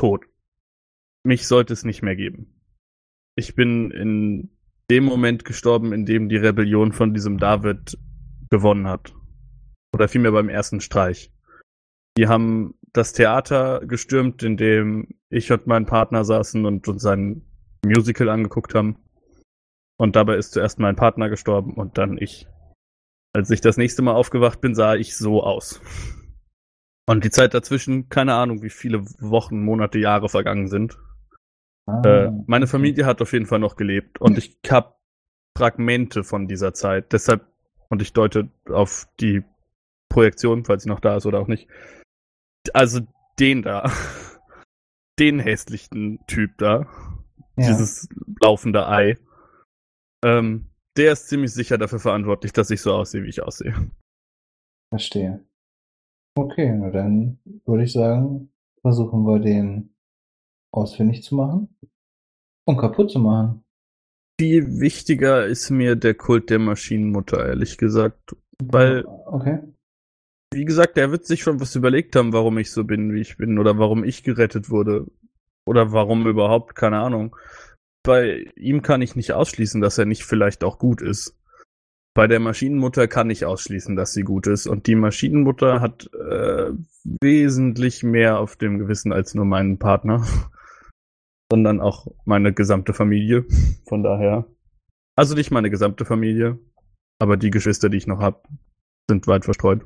tot. 0.01 0.25
Mich 1.25 1.47
sollte 1.47 1.75
es 1.75 1.85
nicht 1.85 2.03
mehr 2.03 2.17
geben. 2.17 2.59
Ich 3.37 3.55
bin 3.55 3.91
in 3.91 4.51
dem 4.91 5.05
Moment 5.05 5.45
gestorben, 5.45 5.93
in 5.93 6.07
dem 6.07 6.31
die 6.31 6.39
Rebellion 6.39 6.93
von 6.93 7.13
diesem 7.13 7.37
David 7.37 7.99
gewonnen 8.49 8.89
hat. 8.89 9.15
Oder 9.95 10.09
vielmehr 10.09 10.33
beim 10.33 10.49
ersten 10.49 10.81
Streich. 10.81 11.31
Die 12.17 12.29
haben 12.29 12.75
das 12.95 13.13
Theater 13.13 13.83
gestürmt, 13.87 14.43
in 14.43 14.57
dem 14.57 15.09
ich 15.29 15.53
und 15.53 15.67
mein 15.67 15.85
Partner 15.85 16.25
saßen 16.25 16.65
und 16.65 16.89
uns 16.89 17.05
ein 17.05 17.43
Musical 17.85 18.31
angeguckt 18.31 18.75
haben. 18.75 18.97
Und 19.99 20.17
dabei 20.17 20.37
ist 20.37 20.53
zuerst 20.53 20.79
mein 20.79 20.97
Partner 20.97 21.29
gestorben 21.29 21.75
und 21.75 21.99
dann 21.99 22.17
ich. 22.17 22.49
Als 23.35 23.51
ich 23.51 23.61
das 23.61 23.77
nächste 23.77 24.01
Mal 24.01 24.15
aufgewacht 24.15 24.63
bin, 24.63 24.75
sah 24.75 24.95
ich 24.95 25.15
so 25.15 25.43
aus. 25.43 25.81
Und 27.11 27.25
die 27.25 27.31
Zeit 27.31 27.55
dazwischen, 27.55 28.09
keine 28.09 28.35
Ahnung, 28.35 28.63
wie 28.63 28.71
viele 28.71 29.05
Wochen, 29.21 29.65
Monate, 29.65 29.99
Jahre 29.99 30.29
vergangen 30.29 30.69
sind. 30.69 30.97
Ah, 31.87 32.01
Äh, 32.05 32.31
meine. 32.47 32.69
Familie 32.69 33.05
hat 33.05 33.21
auf 33.21 33.33
jeden 33.33 33.47
Fall 33.47 33.59
noch 33.59 33.75
gelebt 33.75 34.21
und 34.21 34.39
ich 34.39 34.57
habe 34.71 34.95
Fragmente 35.59 36.23
von 36.23 36.47
dieser 36.47 36.73
Zeit. 36.73 37.13
Deshalb, 37.13 37.45
und 37.89 38.01
ich 38.01 38.13
deute 38.13 38.49
auf 38.69 39.09
die 39.19 39.43
Projektion, 40.09 40.65
falls 40.65 40.85
sie 40.85 40.89
noch 40.89 41.01
da 41.01 41.17
ist 41.17 41.27
oder 41.27 41.41
auch 41.41 41.49
nicht. 41.49 41.69
Also 42.75 43.01
den 43.41 43.63
da. 43.63 43.91
Den 45.19 45.41
hässlichen 45.41 46.25
Typ 46.29 46.57
da. 46.59 46.87
Ja, 47.57 47.67
Dieses 47.67 48.09
laufende 48.41 48.87
Ei. 48.87 49.19
Ähm, 50.25 50.71
der 50.97 51.13
ist 51.13 51.29
ziemlich 51.29 51.53
sicher 51.53 51.77
dafür 51.77 51.99
verantwortlich, 51.99 52.53
dass 52.53 52.71
ich 52.71 52.81
so 52.81 52.95
aussehe, 52.95 53.25
wie 53.25 53.29
ich 53.31 53.43
aussehe. 53.43 53.75
verstehe. 54.91 55.45
Okay, 56.37 56.73
na 56.77 56.91
dann 56.91 57.39
würde 57.67 57.85
ich 57.85 57.93
sagen, 57.93 58.51
versuchen 58.83 59.25
wir 59.25 59.41
den 59.41 59.95
ausfindig 60.73 61.23
zu 61.23 61.35
machen 61.35 61.77
und 62.67 62.77
kaputt 62.77 63.11
zu 63.11 63.19
machen. 63.19 63.65
Viel 64.41 64.81
wichtiger 64.81 65.47
ist 65.47 65.71
mir 65.71 65.97
der 65.97 66.15
Kult 66.15 66.49
der 66.51 66.59
Maschinenmutter, 66.59 67.47
ehrlich 67.47 67.77
gesagt. 67.77 68.37
Weil, 68.63 69.05
Okay. 69.27 69.59
wie 70.55 70.65
gesagt, 70.65 70.97
er 70.97 71.11
wird 71.11 71.27
sich 71.27 71.43
schon 71.43 71.61
was 71.61 71.75
überlegt 71.77 72.17
haben, 72.17 72.33
warum 72.33 72.59
ich 72.59 72.71
so 72.71 72.85
bin, 72.85 73.13
wie 73.13 73.21
ich 73.21 73.37
bin, 73.37 73.59
oder 73.59 73.79
warum 73.79 74.05
ich 74.05 74.23
gerettet 74.23 74.71
wurde. 74.71 75.07
Oder 75.67 75.93
warum 75.93 76.27
überhaupt, 76.27 76.75
keine 76.75 77.01
Ahnung. 77.01 77.37
Bei 78.03 78.47
ihm 78.57 78.81
kann 78.83 79.03
ich 79.03 79.15
nicht 79.15 79.33
ausschließen, 79.33 79.81
dass 79.81 79.99
er 79.99 80.07
nicht 80.07 80.25
vielleicht 80.25 80.65
auch 80.65 80.79
gut 80.79 81.03
ist. 81.03 81.37
Bei 82.15 82.27
der 82.27 82.41
Maschinenmutter 82.41 83.07
kann 83.07 83.31
ich 83.31 83.45
ausschließen, 83.45 83.95
dass 83.95 84.13
sie 84.13 84.23
gut 84.23 84.47
ist. 84.47 84.67
Und 84.67 84.87
die 84.87 84.97
Maschinenmutter 84.97 85.81
hat 85.81 86.11
äh, 86.13 86.73
wesentlich 87.21 88.03
mehr 88.03 88.41
auf 88.41 88.57
dem 88.57 88.79
Gewissen 88.79 89.13
als 89.13 89.35
nur 89.35 89.45
meinen 89.45 89.79
Partner, 89.79 90.27
sondern 91.53 91.81
auch 91.81 92.09
meine 92.25 92.53
gesamte 92.53 92.95
Familie. 92.95 93.45
Von 93.89 94.03
daher. 94.03 94.47
Also 95.17 95.35
nicht 95.35 95.51
meine 95.51 95.71
gesamte 95.71 96.05
Familie, 96.05 96.59
aber 97.21 97.37
die 97.37 97.51
Geschwister, 97.51 97.89
die 97.89 97.99
ich 97.99 98.07
noch 98.07 98.21
habe, 98.21 98.41
sind 99.09 99.27
weit 99.27 99.45
verstreut. 99.45 99.83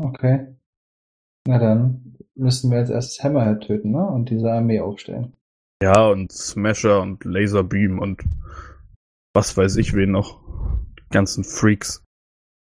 Okay. 0.00 0.54
Na 1.48 1.58
dann 1.58 2.16
müssen 2.34 2.70
wir 2.70 2.78
als 2.78 2.90
erstes 2.90 3.22
Hammerhead 3.22 3.62
töten, 3.62 3.92
ne? 3.92 4.06
Und 4.06 4.30
diese 4.30 4.52
Armee 4.52 4.80
aufstellen. 4.80 5.32
Ja, 5.82 6.08
und 6.08 6.32
Smasher 6.32 7.00
und 7.00 7.24
Laserbeam 7.24 7.98
und 7.98 8.22
was 9.34 9.56
weiß 9.56 9.76
ich 9.76 9.94
wen 9.94 10.10
noch. 10.12 10.40
Ganzen 11.16 11.44
Freaks. 11.44 12.04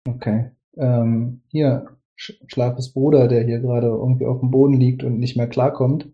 Okay. 0.09 0.51
Ähm, 0.77 1.43
hier, 1.47 1.97
Sch 2.17 2.33
Schlafes 2.49 2.93
Bruder, 2.93 3.29
der 3.29 3.45
hier 3.45 3.61
gerade 3.61 3.87
irgendwie 3.87 4.27
auf 4.27 4.41
dem 4.41 4.51
Boden 4.51 4.75
liegt 4.75 5.05
und 5.05 5.21
nicht 5.21 5.37
mehr 5.37 5.47
klarkommt. 5.47 6.11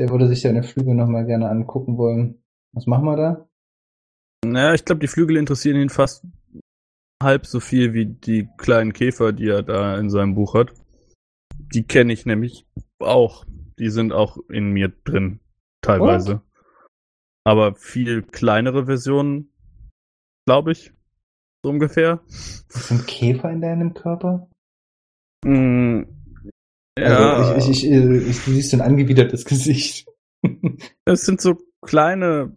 Der 0.00 0.08
würde 0.08 0.26
sich 0.26 0.40
seine 0.40 0.62
Flügel 0.62 0.94
nochmal 0.94 1.26
gerne 1.26 1.50
angucken 1.50 1.98
wollen. 1.98 2.42
Was 2.72 2.86
machen 2.86 3.04
wir 3.04 3.16
da? 3.16 3.48
Naja, 4.46 4.72
ich 4.72 4.86
glaube, 4.86 5.00
die 5.00 5.06
Flügel 5.06 5.36
interessieren 5.36 5.76
ihn 5.76 5.90
fast 5.90 6.26
halb 7.22 7.44
so 7.44 7.60
viel 7.60 7.92
wie 7.92 8.06
die 8.06 8.48
kleinen 8.56 8.94
Käfer, 8.94 9.34
die 9.34 9.48
er 9.48 9.62
da 9.62 9.98
in 9.98 10.08
seinem 10.08 10.34
Buch 10.34 10.54
hat. 10.54 10.72
Die 11.58 11.82
kenne 11.82 12.14
ich 12.14 12.24
nämlich 12.24 12.66
auch. 13.00 13.44
Die 13.78 13.90
sind 13.90 14.14
auch 14.14 14.38
in 14.48 14.70
mir 14.70 14.88
drin, 15.04 15.40
teilweise. 15.82 16.40
Aber 17.46 17.74
viel 17.74 18.22
kleinere 18.22 18.86
Versionen, 18.86 19.52
glaube 20.46 20.72
ich, 20.72 20.94
so 21.64 21.70
ungefähr. 21.70 22.20
Sind 22.28 23.06
Käfer 23.06 23.50
in 23.50 23.62
deinem 23.62 23.94
Körper? 23.94 24.48
Mm, 25.44 26.02
Also 26.96 27.22
ja, 27.22 27.56
ich, 27.56 27.68
ich, 27.70 27.84
ich, 27.84 27.90
äh, 27.90 28.18
ich, 28.18 28.44
du 28.44 28.50
siehst 28.52 28.74
ein 28.74 28.80
angewidertes 28.82 29.44
Gesicht. 29.46 30.06
es 31.06 31.24
sind 31.24 31.40
so 31.40 31.56
kleine. 31.84 32.54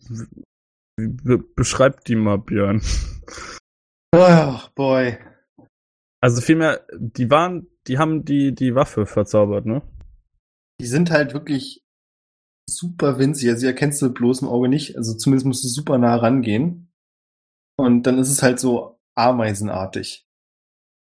Be 0.98 1.38
beschreib 1.38 2.04
die 2.06 2.16
mal, 2.16 2.38
Björn. 2.38 2.82
Oh, 4.14 4.60
boy. 4.76 5.18
Also 6.22 6.42
vielmehr, 6.42 6.86
die 6.98 7.30
waren, 7.30 7.68
die 7.88 7.98
haben 8.00 8.26
die, 8.26 8.54
die 8.54 8.76
Waffe 8.76 9.06
verzaubert, 9.06 9.66
ne? 9.66 9.84
Die 10.82 10.88
sind 10.88 11.12
halt 11.12 11.34
wirklich 11.34 11.82
super 12.70 13.20
winzig. 13.20 13.50
Also, 13.50 13.62
die 13.62 13.68
erkennst 13.68 14.02
du 14.02 14.08
mit 14.08 14.16
bloßem 14.16 14.48
Auge 14.48 14.68
nicht. 14.70 14.98
Also, 14.98 15.14
zumindest 15.16 15.46
musst 15.46 15.64
du 15.64 15.68
super 15.70 15.98
nah 15.98 16.16
rangehen. 16.16 16.90
Und 17.80 18.04
dann 18.08 18.18
ist 18.18 18.32
es 18.32 18.42
halt 18.42 18.60
so 18.60 18.97
ameisenartig. 19.18 20.28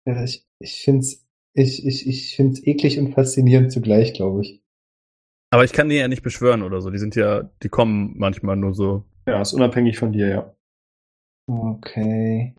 Ja, 0.07 0.23
ich 0.23 0.47
ich 0.59 0.83
finde 0.83 1.01
es 1.01 1.25
ich, 1.55 1.87
ich, 1.87 2.07
ich 2.07 2.37
find's 2.37 2.67
eklig 2.67 2.99
und 2.99 3.15
faszinierend 3.15 3.73
zugleich, 3.73 4.13
glaube 4.13 4.43
ich. 4.43 4.61
Aber 5.51 5.65
ich 5.65 5.73
kann 5.73 5.89
die 5.89 5.95
ja 5.95 6.09
nicht 6.09 6.23
beschwören 6.23 6.63
oder 6.63 6.81
so. 6.81 6.91
Die 6.91 6.99
sind 6.99 7.15
ja, 7.15 7.45
die 7.63 7.69
kommen 7.69 8.15
manchmal 8.17 8.57
nur 8.57 8.75
so. 8.75 9.05
Ja, 9.27 9.41
ist 9.41 9.53
unabhängig 9.53 9.99
von 9.99 10.11
dir, 10.11 10.29
ja. 10.29 10.55
Okay. 11.47 12.57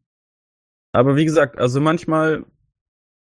Aber 0.94 1.18
wie 1.18 1.26
gesagt, 1.26 1.60
also 1.60 1.82
manchmal 1.82 2.46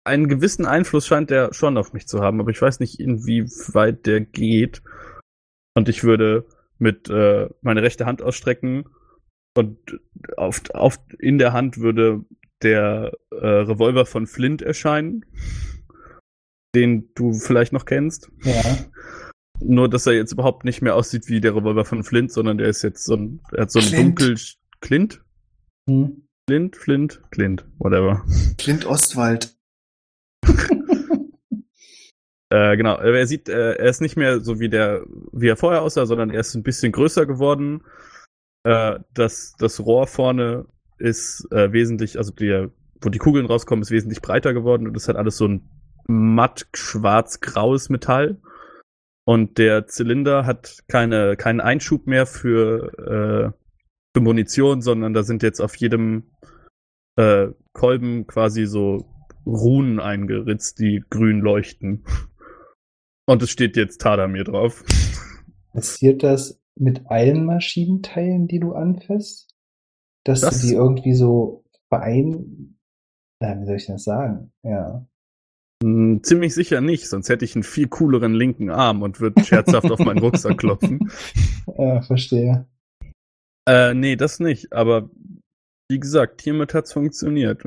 einen 0.04 0.28
gewissen 0.28 0.66
Einfluss 0.66 1.08
scheint 1.08 1.30
der 1.30 1.54
schon 1.54 1.78
auf 1.78 1.94
mich 1.94 2.06
zu 2.06 2.20
haben, 2.20 2.42
aber 2.42 2.52
ich 2.52 2.62
weiß 2.62 2.82
nicht, 2.82 3.00
inwieweit 3.00 4.06
der 4.06 4.20
geht. 4.20 4.84
Und 5.74 5.88
ich 5.88 6.04
würde 6.04 6.46
mit 6.78 7.10
äh, 7.10 7.50
meine 7.62 7.82
rechte 7.82 8.06
Hand 8.06 8.22
ausstrecken 8.22 8.90
und 9.58 9.78
auf, 10.38 10.62
auf 10.74 11.00
in 11.20 11.38
der 11.38 11.54
Hand 11.54 11.78
würde 11.78 12.26
der 12.62 13.12
äh, 13.32 13.36
Revolver 13.46 14.06
von 14.06 14.28
Flint 14.28 14.62
erscheinen, 14.62 15.26
den 16.76 17.10
du 17.16 17.34
vielleicht 17.34 17.74
noch 17.74 17.86
kennst. 17.86 18.30
Ja. 18.44 18.78
Nur, 19.62 19.90
dass 19.90 20.06
er 20.06 20.14
jetzt 20.14 20.34
überhaupt 20.34 20.66
nicht 20.66 20.82
mehr 20.82 20.96
aussieht 20.96 21.28
wie 21.28 21.40
der 21.40 21.56
Revolver 21.56 21.86
von 21.86 22.04
Flint, 22.04 22.32
sondern 22.32 22.58
der 22.58 22.68
ist 22.68 22.82
jetzt 22.82 23.06
so 23.06 23.16
ein, 23.16 23.42
er 23.54 23.64
hat 23.64 23.72
so 23.72 23.80
ein 23.80 23.86
Clint. 23.86 24.20
dunkel 24.20 24.38
Clint, 24.82 25.24
Hm. 25.90 26.28
Flint, 26.50 26.76
Flint, 26.76 27.22
Clint, 27.32 27.66
whatever. 27.78 28.24
Clint 28.58 28.86
Ostwald. 28.86 29.56
Äh, 32.52 32.78
genau, 32.78 32.96
er 32.98 33.26
sieht, 33.26 33.50
äh, 33.50 33.74
er 33.74 33.90
ist 33.90 34.02
nicht 34.02 34.18
mehr 34.18 34.40
so 34.40 34.60
wie 34.60 34.70
der, 34.70 35.04
wie 35.32 35.48
er 35.48 35.58
vorher 35.58 35.82
aussah, 35.82 36.06
sondern 36.06 36.30
er 36.30 36.42
ist 36.42 36.54
ein 36.54 36.62
bisschen 36.62 36.92
größer 36.92 37.26
geworden. 37.26 37.82
Äh, 38.66 39.00
das, 39.14 39.56
das 39.60 39.80
Rohr 39.80 40.08
vorne 40.08 40.66
ist 40.98 41.48
äh, 41.52 41.72
wesentlich, 41.72 42.18
also 42.18 42.34
der, 42.34 42.72
wo 43.00 43.10
die 43.10 43.20
Kugeln 43.20 43.46
rauskommen, 43.46 43.84
ist 43.84 43.92
wesentlich 43.92 44.22
breiter 44.22 44.54
geworden 44.54 44.88
und 44.88 44.98
es 44.98 45.08
hat 45.08 45.16
alles 45.16 45.38
so 45.38 45.48
ein 45.48 45.70
matt 46.08 46.68
schwarz-graues 46.74 47.90
Metall. 47.90 48.42
Und 49.28 49.58
der 49.58 49.88
Zylinder 49.88 50.46
hat 50.46 50.84
keine, 50.88 51.36
keinen 51.36 51.60
Einschub 51.60 52.08
mehr 52.08 52.26
für, 52.26 53.54
äh, 53.54 53.58
für 54.14 54.22
Munition, 54.22 54.82
sondern 54.82 55.14
da 55.14 55.24
sind 55.24 55.44
jetzt 55.44 55.62
auf 55.62 55.76
jedem 55.76 56.32
äh, 57.18 57.48
Kolben 57.74 58.28
quasi 58.28 58.66
so 58.66 59.06
Runen 59.46 60.00
eingeritzt, 60.00 60.80
die 60.80 61.04
grün 61.10 61.40
leuchten. 61.40 62.04
Und 63.28 63.42
es 63.44 63.52
steht 63.52 63.78
jetzt 63.78 64.02
Tadamir 64.02 64.44
drauf. 64.44 64.84
Passiert 65.72 66.24
das 66.24 66.60
mit 66.78 67.08
allen 67.10 67.46
Maschinenteilen, 67.46 68.48
die 68.48 68.60
du 68.60 68.74
anfasst? 68.74 69.50
Dass 70.26 70.42
Das- 70.42 70.62
du 70.62 70.68
die 70.68 70.74
irgendwie 70.74 71.14
so 71.14 71.64
verein... 71.90 72.78
Ja, 73.42 73.60
wie 73.60 73.66
soll 73.66 73.76
ich 73.76 73.86
das 73.88 74.04
sagen? 74.06 74.52
Ja. 74.64 75.06
Hm, 75.84 76.24
ziemlich 76.24 76.54
sicher 76.56 76.80
nicht, 76.82 77.08
sonst 77.10 77.28
hätte 77.30 77.44
ich 77.46 77.54
einen 77.56 77.64
viel 77.64 77.88
cooleren 77.90 78.34
linken 78.34 78.70
Arm 78.70 79.02
und 79.02 79.20
würde 79.20 79.44
scherzhaft 79.44 79.92
auf 79.92 80.00
meinen 80.00 80.20
Rucksack 80.20 80.58
klopfen. 80.58 81.12
Ja, 81.78 82.02
verstehe. 82.04 82.66
Äh, 83.68 83.94
nee, 83.96 84.16
das 84.16 84.40
nicht, 84.40 84.72
aber 84.72 85.10
wie 85.92 86.00
gesagt, 86.00 86.42
hiermit 86.44 86.74
hat's 86.74 86.94
funktioniert. 86.94 87.64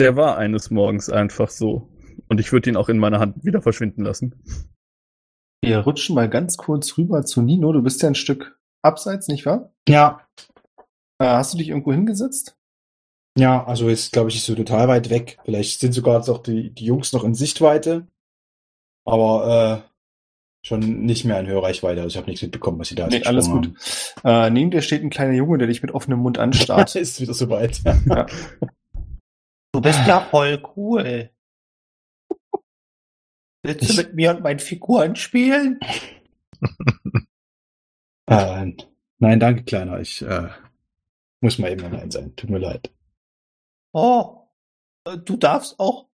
Der 0.00 0.16
war 0.16 0.36
eines 0.36 0.70
Morgens 0.70 1.08
einfach 1.10 1.48
so. 1.48 1.88
Und 2.28 2.38
ich 2.40 2.52
würde 2.52 2.70
ihn 2.70 2.76
auch 2.76 2.88
in 2.88 2.98
meiner 2.98 3.18
Hand 3.18 3.44
wieder 3.44 3.62
verschwinden 3.62 4.02
lassen. 4.04 4.34
Wir 5.62 5.78
rutschen 5.80 6.14
mal 6.14 6.28
ganz 6.28 6.56
kurz 6.56 6.96
rüber 6.98 7.24
zu 7.24 7.42
Nino. 7.42 7.72
Du 7.72 7.82
bist 7.82 8.02
ja 8.02 8.08
ein 8.08 8.14
Stück 8.14 8.58
abseits, 8.82 9.28
nicht 9.28 9.46
wahr? 9.46 9.72
Ja, 9.88 10.20
Äh, 11.18 11.26
hast 11.26 11.54
du 11.54 11.58
dich 11.58 11.68
irgendwo 11.68 11.92
hingesetzt? 11.92 12.56
ja, 13.38 13.64
also 13.66 13.88
ist, 13.88 14.12
glaube 14.12 14.30
ich, 14.30 14.42
so 14.42 14.54
total 14.54 14.88
weit 14.88 15.10
weg. 15.10 15.38
Vielleicht 15.44 15.80
sind 15.80 15.92
sogar 15.92 16.16
jetzt 16.16 16.28
auch 16.30 16.42
die, 16.42 16.70
die 16.72 16.84
Jungs 16.86 17.12
noch 17.12 17.22
in 17.24 17.34
Sichtweite, 17.34 18.06
aber 19.04 19.82
äh, 19.84 20.66
schon 20.66 20.80
nicht 21.04 21.24
mehr 21.26 21.38
in 21.40 21.46
Hörreichweite. 21.46 22.00
Also 22.00 22.14
ich 22.14 22.16
habe 22.16 22.28
nichts 22.28 22.42
mitbekommen, 22.42 22.78
was 22.78 22.88
sie 22.88 22.94
da 22.94 23.08
Nee, 23.08 23.24
alles 23.24 23.50
gut. 23.50 23.72
Äh, 24.24 24.48
neben 24.50 24.70
dir 24.70 24.80
steht 24.80 25.02
ein 25.02 25.10
kleiner 25.10 25.34
Junge, 25.34 25.58
der 25.58 25.66
dich 25.68 25.82
mit 25.82 25.92
offenem 25.92 26.20
Mund 26.20 26.38
anstarrt. 26.38 26.94
ist 26.96 27.20
wieder 27.20 27.34
soweit. 27.34 27.80
Du 29.74 29.82
bist 29.82 30.00
ja 30.06 30.20
voll 30.20 30.62
cool. 30.74 31.28
Willst 33.66 33.82
du 33.82 33.92
Ich- 33.92 33.96
mit 33.96 34.14
mir 34.14 34.30
und 34.30 34.42
meinen 34.42 34.60
Figuren 34.60 35.16
spielen? 35.16 35.80
äh, 38.26 38.72
nein, 39.18 39.40
danke, 39.40 39.64
Kleiner. 39.64 39.98
Ich 40.00 40.22
äh, 40.22 40.48
muss 41.40 41.58
mal 41.58 41.72
eben 41.72 41.84
allein 41.84 42.10
sein. 42.10 42.34
Tut 42.36 42.50
mir 42.50 42.58
leid. 42.58 42.92
Oh, 43.92 44.42
äh, 45.04 45.18
du 45.18 45.36
darfst 45.36 45.80
auch, 45.80 46.06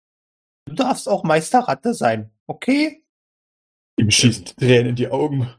du 0.66 0.76
darfst 0.76 1.10
auch 1.10 1.24
Meisterratte 1.24 1.94
sein, 1.94 2.32
okay? 2.48 3.04
Ihm 3.98 4.12
schießen 4.12 4.46
die 4.46 4.56
Tränen 4.56 4.90
in 4.92 4.96
die 4.96 5.10
Augen. 5.10 5.50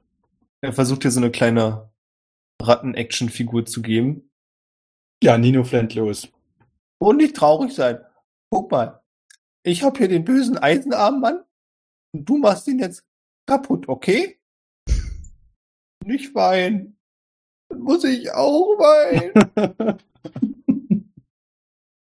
er 0.62 0.72
versucht 0.72 1.04
dir 1.04 1.10
so 1.10 1.20
eine 1.20 1.30
kleine 1.30 1.90
Ratten-Action-Figur 2.62 3.66
zu 3.66 3.82
geben. 3.82 4.30
Ja, 5.22 5.36
Nino 5.36 5.62
flennt 5.62 5.94
los. 5.94 6.28
Und 6.98 7.18
nicht 7.18 7.36
traurig 7.36 7.74
sein. 7.74 7.98
Guck 8.50 8.70
mal, 8.70 9.02
ich 9.62 9.82
hab 9.82 9.98
hier 9.98 10.08
den 10.08 10.24
bösen 10.24 10.56
Eisenarmmann 10.58 11.44
und 12.12 12.28
du 12.28 12.38
machst 12.38 12.68
ihn 12.68 12.78
jetzt 12.78 13.04
kaputt, 13.46 13.88
okay? 13.88 14.38
Nicht 16.04 16.34
weinen. 16.34 16.96
Dann 17.68 17.80
muss 17.80 18.04
ich 18.04 18.32
auch 18.32 18.78
weinen. 18.78 19.98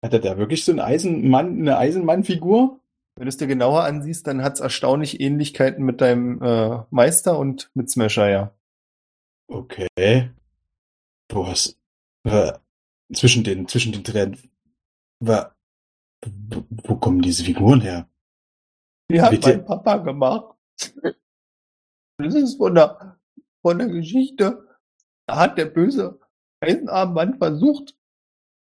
Hat 0.02 0.14
er 0.14 0.18
da 0.20 0.38
wirklich 0.38 0.64
so 0.64 0.72
einen 0.72 0.80
Eisenmann, 0.80 1.60
eine 1.60 1.76
Eisenmann-Figur? 1.76 2.80
Wenn 3.16 3.26
du 3.26 3.28
es 3.28 3.36
dir 3.36 3.46
genauer 3.46 3.84
ansiehst, 3.84 4.26
dann 4.26 4.42
hat 4.42 4.54
es 4.54 4.60
erstaunlich 4.60 5.20
Ähnlichkeiten 5.20 5.84
mit 5.84 6.00
deinem 6.00 6.40
äh, 6.42 6.82
Meister 6.90 7.38
und 7.38 7.70
mit 7.74 7.90
Smasher, 7.90 8.30
ja. 8.30 8.54
Okay. 9.46 10.30
Du 11.28 11.46
hast 11.46 11.78
äh, 12.24 12.52
zwischen 13.12 13.44
den 13.44 13.68
zwischen 13.68 13.92
den 13.92 14.04
Tränen. 14.04 14.38
Wo 15.20 16.96
kommen 16.96 17.20
diese 17.20 17.44
Figuren 17.44 17.82
her? 17.82 18.08
Die 19.10 19.20
hat 19.20 19.30
Bitte? 19.30 19.48
mein 19.48 19.64
Papa 19.64 19.96
gemacht. 19.96 20.54
Das 22.18 22.34
ist 22.34 22.56
von 22.58 22.74
der, 22.74 23.18
von 23.62 23.78
der 23.78 23.88
Geschichte. 23.88 24.68
Da 25.26 25.36
hat 25.36 25.58
der 25.58 25.66
böse 25.66 26.20
Eisenarmmann 26.60 27.38
versucht, 27.38 27.96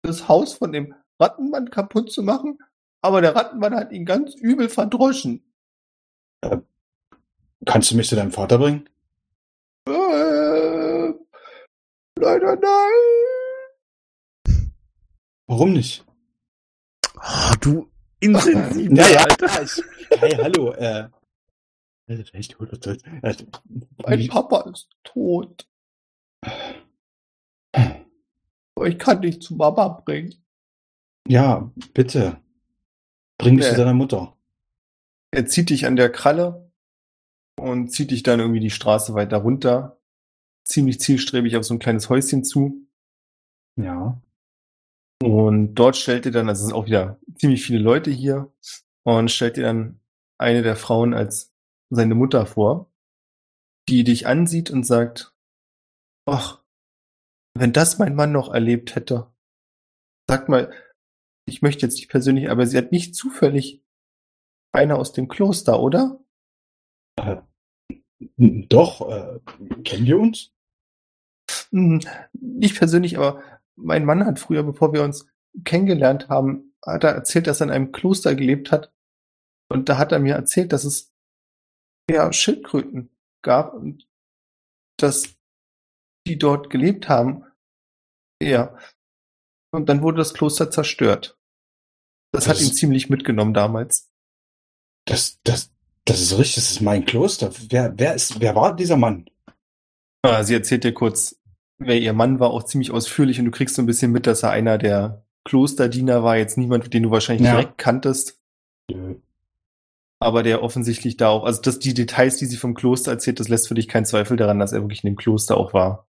das 0.03 0.29
Haus 0.29 0.55
von 0.55 0.73
dem 0.73 0.95
Rattenmann 1.21 1.71
kaputt 1.71 2.11
zu 2.11 2.23
machen, 2.23 2.59
aber 3.03 3.21
der 3.21 3.35
Rattenmann 3.35 3.75
hat 3.75 3.93
ihn 3.93 4.07
ganz 4.07 4.35
übel 4.35 4.69
verdroschen. 4.69 5.45
Kannst 7.67 7.91
du 7.91 7.97
mich 7.97 8.09
zu 8.09 8.17
deinem 8.17 8.33
Vater 8.33 8.59
bringen? 8.59 8.89
Äh, 9.87 11.13
leider 12.19 12.57
nein. 12.57 13.13
Warum 15.47 15.73
nicht? 15.73 16.05
Oh, 17.17 17.55
du 17.61 17.92
insensibler, 18.23 19.03
Ja, 19.09 19.15
ja. 19.15 19.25
Alter. 19.25 19.63
Ich, 19.63 19.83
hey, 20.21 20.31
hallo. 20.37 20.73
Äh, 20.73 21.09
echt, 22.33 22.61
oder 22.61 22.79
tot? 22.81 22.99
Äh, 23.23 23.35
Mein 24.07 24.29
Papa 24.29 24.61
ist 24.71 24.89
tot. 25.05 25.67
Aber 27.73 28.87
ich 28.89 28.99
kann 28.99 29.23
dich 29.23 29.41
zu 29.41 29.55
Mama 29.55 29.89
bringen. 29.89 30.35
Ja, 31.29 31.71
bitte. 31.95 32.41
Bring 33.39 33.57
mich 33.57 33.65
Nee. 33.65 33.71
zu 33.71 33.77
deiner 33.77 33.95
Mutter. 33.95 34.37
Er 35.31 35.47
zieht 35.47 35.71
dich 35.71 35.87
an 35.87 35.97
der 35.97 36.11
Kralle 36.11 36.71
und 37.59 37.89
zieht 37.91 38.11
dich 38.11 38.23
dann 38.23 38.41
irgendwie 38.41 38.61
die 38.61 38.71
Straße 38.71 39.15
weiter 39.15 39.39
runter. 39.39 39.99
Ziemlich 40.65 41.01
zielstrebig 41.01 41.57
auf 41.57 41.65
so 41.65 41.75
ein 41.75 41.79
kleines 41.79 42.09
Häuschen 42.09 42.45
zu. 42.45 42.87
Ja. 43.77 44.21
Und 45.25 45.75
dort 45.75 45.97
stellt 45.97 46.27
ihr 46.27 46.33
dann, 46.33 46.49
also 46.49 46.61
es 46.61 46.67
sind 46.69 46.77
auch 46.77 46.87
wieder 46.87 47.19
ziemlich 47.37 47.65
viele 47.65 47.79
Leute 47.79 48.11
hier, 48.11 48.53
und 49.05 49.31
stellt 49.31 49.57
dir 49.57 49.65
dann 49.65 50.01
eine 50.39 50.63
der 50.63 50.77
Frauen 50.77 51.15
als 51.15 51.53
seine 51.91 52.15
Mutter 52.15 52.47
vor, 52.47 52.93
die 53.89 54.05
dich 54.05 54.27
ansieht 54.27 54.71
und 54.71 54.85
sagt, 54.85 55.35
ach, 56.27 56.63
wenn 57.55 57.73
das 57.73 57.99
mein 57.99 58.15
Mann 58.15 58.33
noch 58.33 58.53
erlebt 58.53 58.95
hätte. 58.95 59.33
Sag 60.29 60.49
mal, 60.49 60.73
ich 61.47 61.63
möchte 61.63 61.85
jetzt 61.85 61.97
nicht 61.97 62.09
persönlich, 62.09 62.49
aber 62.49 62.67
sie 62.67 62.79
hat 62.79 62.93
nicht 62.93 63.15
zufällig 63.15 63.83
einer 64.73 64.99
aus 64.99 65.13
dem 65.13 65.29
Kloster, 65.29 65.81
oder? 65.81 66.25
Doch, 68.39 69.09
äh, 69.11 69.41
kennen 69.83 70.07
wir 70.07 70.19
uns? 70.19 70.55
Hm, 71.71 72.01
Nicht 72.33 72.79
persönlich, 72.79 73.19
aber 73.19 73.43
mein 73.77 74.05
Mann 74.05 74.27
hat 74.27 74.39
früher, 74.39 74.63
bevor 74.63 74.93
wir 74.93 75.03
uns 75.03 75.27
kennengelernt 75.65 76.29
haben, 76.29 76.75
hat 76.85 77.05
er 77.05 77.11
erzählt, 77.11 77.47
dass 77.47 77.61
er 77.61 77.67
in 77.67 77.73
einem 77.73 77.93
Kloster 77.93 78.35
gelebt 78.35 78.71
hat. 78.73 78.93
Und 79.71 79.89
da 79.89 79.99
hat 79.99 80.13
er 80.13 80.19
mir 80.19 80.35
erzählt, 80.35 80.73
dass 80.73 80.85
es 80.85 81.13
ja 82.11 82.33
Schildkröten 82.33 83.11
gab 83.43 83.75
und 83.75 84.09
dass 84.99 85.37
die 86.27 86.39
dort 86.39 86.71
gelebt 86.71 87.09
haben. 87.09 87.45
Ja. 88.43 88.77
Und 89.73 89.89
dann 89.89 90.03
wurde 90.03 90.19
das 90.19 90.35
Kloster 90.35 90.71
zerstört. 90.71 91.39
Das, 92.33 92.47
hat 92.49 92.57
Das- 92.57 92.63
ihn 92.63 92.73
ziemlich 92.75 93.09
mitgenommen 93.11 93.55
damals. 93.55 94.11
Das, 95.07 95.41
das, 95.43 95.73
das 96.05 96.21
ist 96.21 96.39
richtig, 96.39 96.57
das 96.57 96.71
ist 96.73 96.81
mein 96.81 97.05
Kloster. 97.05 97.51
Wer, 97.71 97.99
wer 97.99 98.15
ist, 98.15 98.41
wer 98.41 98.55
war 98.55 98.77
dieser 98.77 98.97
Mann? 98.97 99.29
Ah, 100.23 100.45
Sie 100.45 100.55
erzählt 100.55 100.85
dir 100.85 100.95
kurz, 100.95 101.41
wer 101.87 102.01
ihr 102.01 102.13
Mann 102.13 102.41
war, 102.41 102.51
auch 102.51 102.63
ziemlich 102.65 102.91
ausführlich 102.91 103.39
und 103.39 103.47
du 103.47 103.51
kriegst 103.51 103.75
so 103.75 103.83
ein 103.83 103.87
bisschen 103.87 104.13
mit, 104.13 104.27
dass 104.27 104.43
er 104.43 104.51
einer 104.51 104.79
der 104.79 105.25
Klosterdiener 105.45 106.23
war, 106.23 106.37
jetzt 106.37 106.57
niemand, 106.59 106.93
den 106.95 107.03
du 107.05 107.11
wahrscheinlich 107.11 107.47
Ja. 107.47 107.53
direkt 107.57 107.79
kanntest, 107.79 108.41
aber 110.21 110.43
der 110.43 110.63
offensichtlich 110.63 111.17
da 111.17 111.29
auch, 111.31 111.45
also 111.45 111.61
dass 111.63 111.79
die 111.79 111.95
Details, 111.95 112.37
die 112.37 112.47
sie 112.47 112.57
vom 112.57 112.75
Kloster 112.75 113.11
erzählt, 113.11 113.41
das 113.41 113.49
lässt 113.49 113.69
für 113.69 113.75
dich 113.75 113.89
keinen 113.89 114.05
Zweifel 114.05 114.37
daran, 114.37 114.59
dass 114.59 114.73
er 114.73 114.83
wirklich 114.83 115.03
in 115.03 115.11
dem 115.11 115.17
Kloster 115.17 115.57
auch 115.57 115.73
war. 115.75 116.07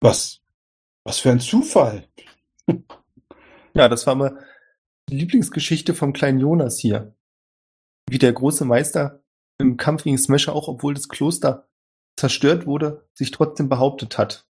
Was, 0.00 0.40
was 1.04 1.20
für 1.20 1.30
ein 1.30 1.40
Zufall. 1.40 2.04
Ja, 3.74 3.88
das 3.88 4.06
war 4.06 4.14
mal 4.14 4.38
die 5.08 5.16
Lieblingsgeschichte 5.16 5.94
vom 5.94 6.12
kleinen 6.12 6.38
Jonas 6.38 6.78
hier. 6.78 7.14
Wie 8.06 8.18
der 8.18 8.34
große 8.34 8.66
Meister 8.66 9.22
im 9.58 9.78
Kampf 9.78 10.02
gegen 10.04 10.18
Smasher 10.18 10.54
auch, 10.54 10.68
obwohl 10.68 10.92
das 10.92 11.08
Kloster 11.08 11.66
zerstört 12.18 12.66
wurde, 12.66 13.08
sich 13.14 13.30
trotzdem 13.30 13.70
behauptet 13.70 14.18
hat. 14.18 14.46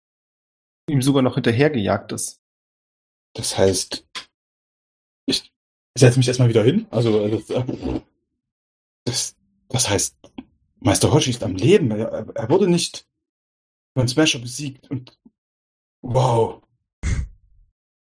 Ihm 0.89 1.01
sogar 1.01 1.21
noch 1.21 1.35
hinterhergejagt 1.35 2.11
ist. 2.11 2.41
Das 3.33 3.57
heißt, 3.57 4.07
ich 5.27 5.53
setze 5.97 6.17
mich 6.17 6.27
erstmal 6.27 6.49
wieder 6.49 6.63
hin. 6.63 6.87
Also, 6.89 7.27
das, 7.27 7.49
äh, 7.49 8.01
das, 9.05 9.35
das 9.69 9.89
heißt, 9.89 10.17
Meister 10.79 11.11
Hoshi 11.11 11.29
ist 11.29 11.43
am 11.43 11.55
Leben. 11.55 11.91
Er, 11.91 12.27
er 12.35 12.49
wurde 12.49 12.67
nicht 12.67 13.07
von 13.95 14.07
Smasher 14.07 14.39
besiegt 14.39 14.89
und 14.89 15.19
wow. 16.01 16.61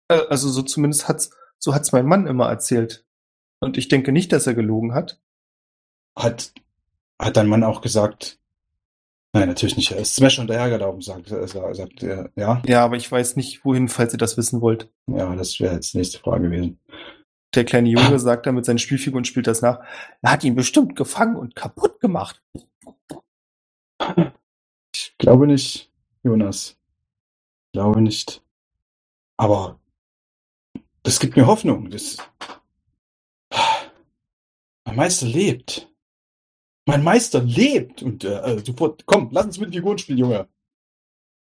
Äh, 0.08 0.26
Also 0.28 0.50
so 0.50 0.62
zumindest 0.62 1.08
hat's, 1.08 1.30
so 1.58 1.74
hat's 1.74 1.92
mein 1.92 2.06
Mann 2.06 2.26
immer 2.26 2.48
erzählt. 2.48 3.04
Und 3.60 3.78
ich 3.78 3.88
denke 3.88 4.12
nicht, 4.12 4.32
dass 4.32 4.46
er 4.46 4.54
gelogen 4.54 4.94
hat. 4.94 5.20
Hat, 6.18 6.52
hat 7.20 7.36
dein 7.36 7.48
Mann 7.48 7.64
auch 7.64 7.80
gesagt, 7.80 8.38
nein, 9.38 9.48
natürlich 9.48 9.76
nicht. 9.76 9.90
Er 9.90 9.98
ist 9.98 10.14
Smasher 10.14 10.42
hinterhergelaufen, 10.42 11.00
sagt, 11.00 11.30
äh, 11.30 11.46
sagt, 11.46 11.76
sagt 11.76 12.02
er, 12.02 12.30
ja. 12.36 12.62
Ja, 12.66 12.84
aber 12.84 12.96
ich 12.96 13.10
weiß 13.10 13.36
nicht, 13.36 13.64
wohin, 13.64 13.88
falls 13.88 14.12
ihr 14.12 14.18
das 14.18 14.36
wissen 14.36 14.60
wollt. 14.60 14.90
Ja, 15.06 15.34
das 15.34 15.60
wäre 15.60 15.74
jetzt 15.74 15.92
die 15.92 15.98
nächste 15.98 16.18
Frage 16.18 16.44
gewesen. 16.44 16.78
Der 17.54 17.64
kleine 17.64 17.88
Junge 17.88 18.18
sagt 18.18 18.46
dann 18.46 18.54
mit 18.54 18.64
seinen 18.64 18.78
Spielfiguren 18.78 19.20
und 19.20 19.26
spielt 19.26 19.46
das 19.46 19.62
nach. 19.62 19.80
Er 20.22 20.32
hat 20.32 20.44
ihn 20.44 20.54
bestimmt 20.54 20.96
gefangen 20.96 21.36
und 21.36 21.54
kaputt 21.54 22.00
gemacht. 22.00 22.42
Ich 24.94 25.14
glaube 25.18 25.46
nicht, 25.46 25.90
Jonas. 26.22 26.76
Ich 27.66 27.72
glaube 27.72 28.00
nicht. 28.00 28.42
Aber 29.36 29.78
das 31.02 31.20
gibt 31.20 31.36
mir 31.36 31.46
Hoffnung. 31.46 31.90
Das 31.90 32.16
mein 34.84 34.96
Meister 34.96 35.26
lebt. 35.26 35.88
Mein 36.86 37.02
Meister 37.04 37.42
lebt. 37.42 38.02
Und 38.02 38.24
äh, 38.24 38.38
äh, 38.54 38.64
sofort, 38.64 39.04
komm, 39.06 39.28
lass 39.32 39.46
uns 39.46 39.58
mit 39.58 39.74
Figuren 39.74 39.98
spielen, 39.98 40.18
Junge. 40.18 40.48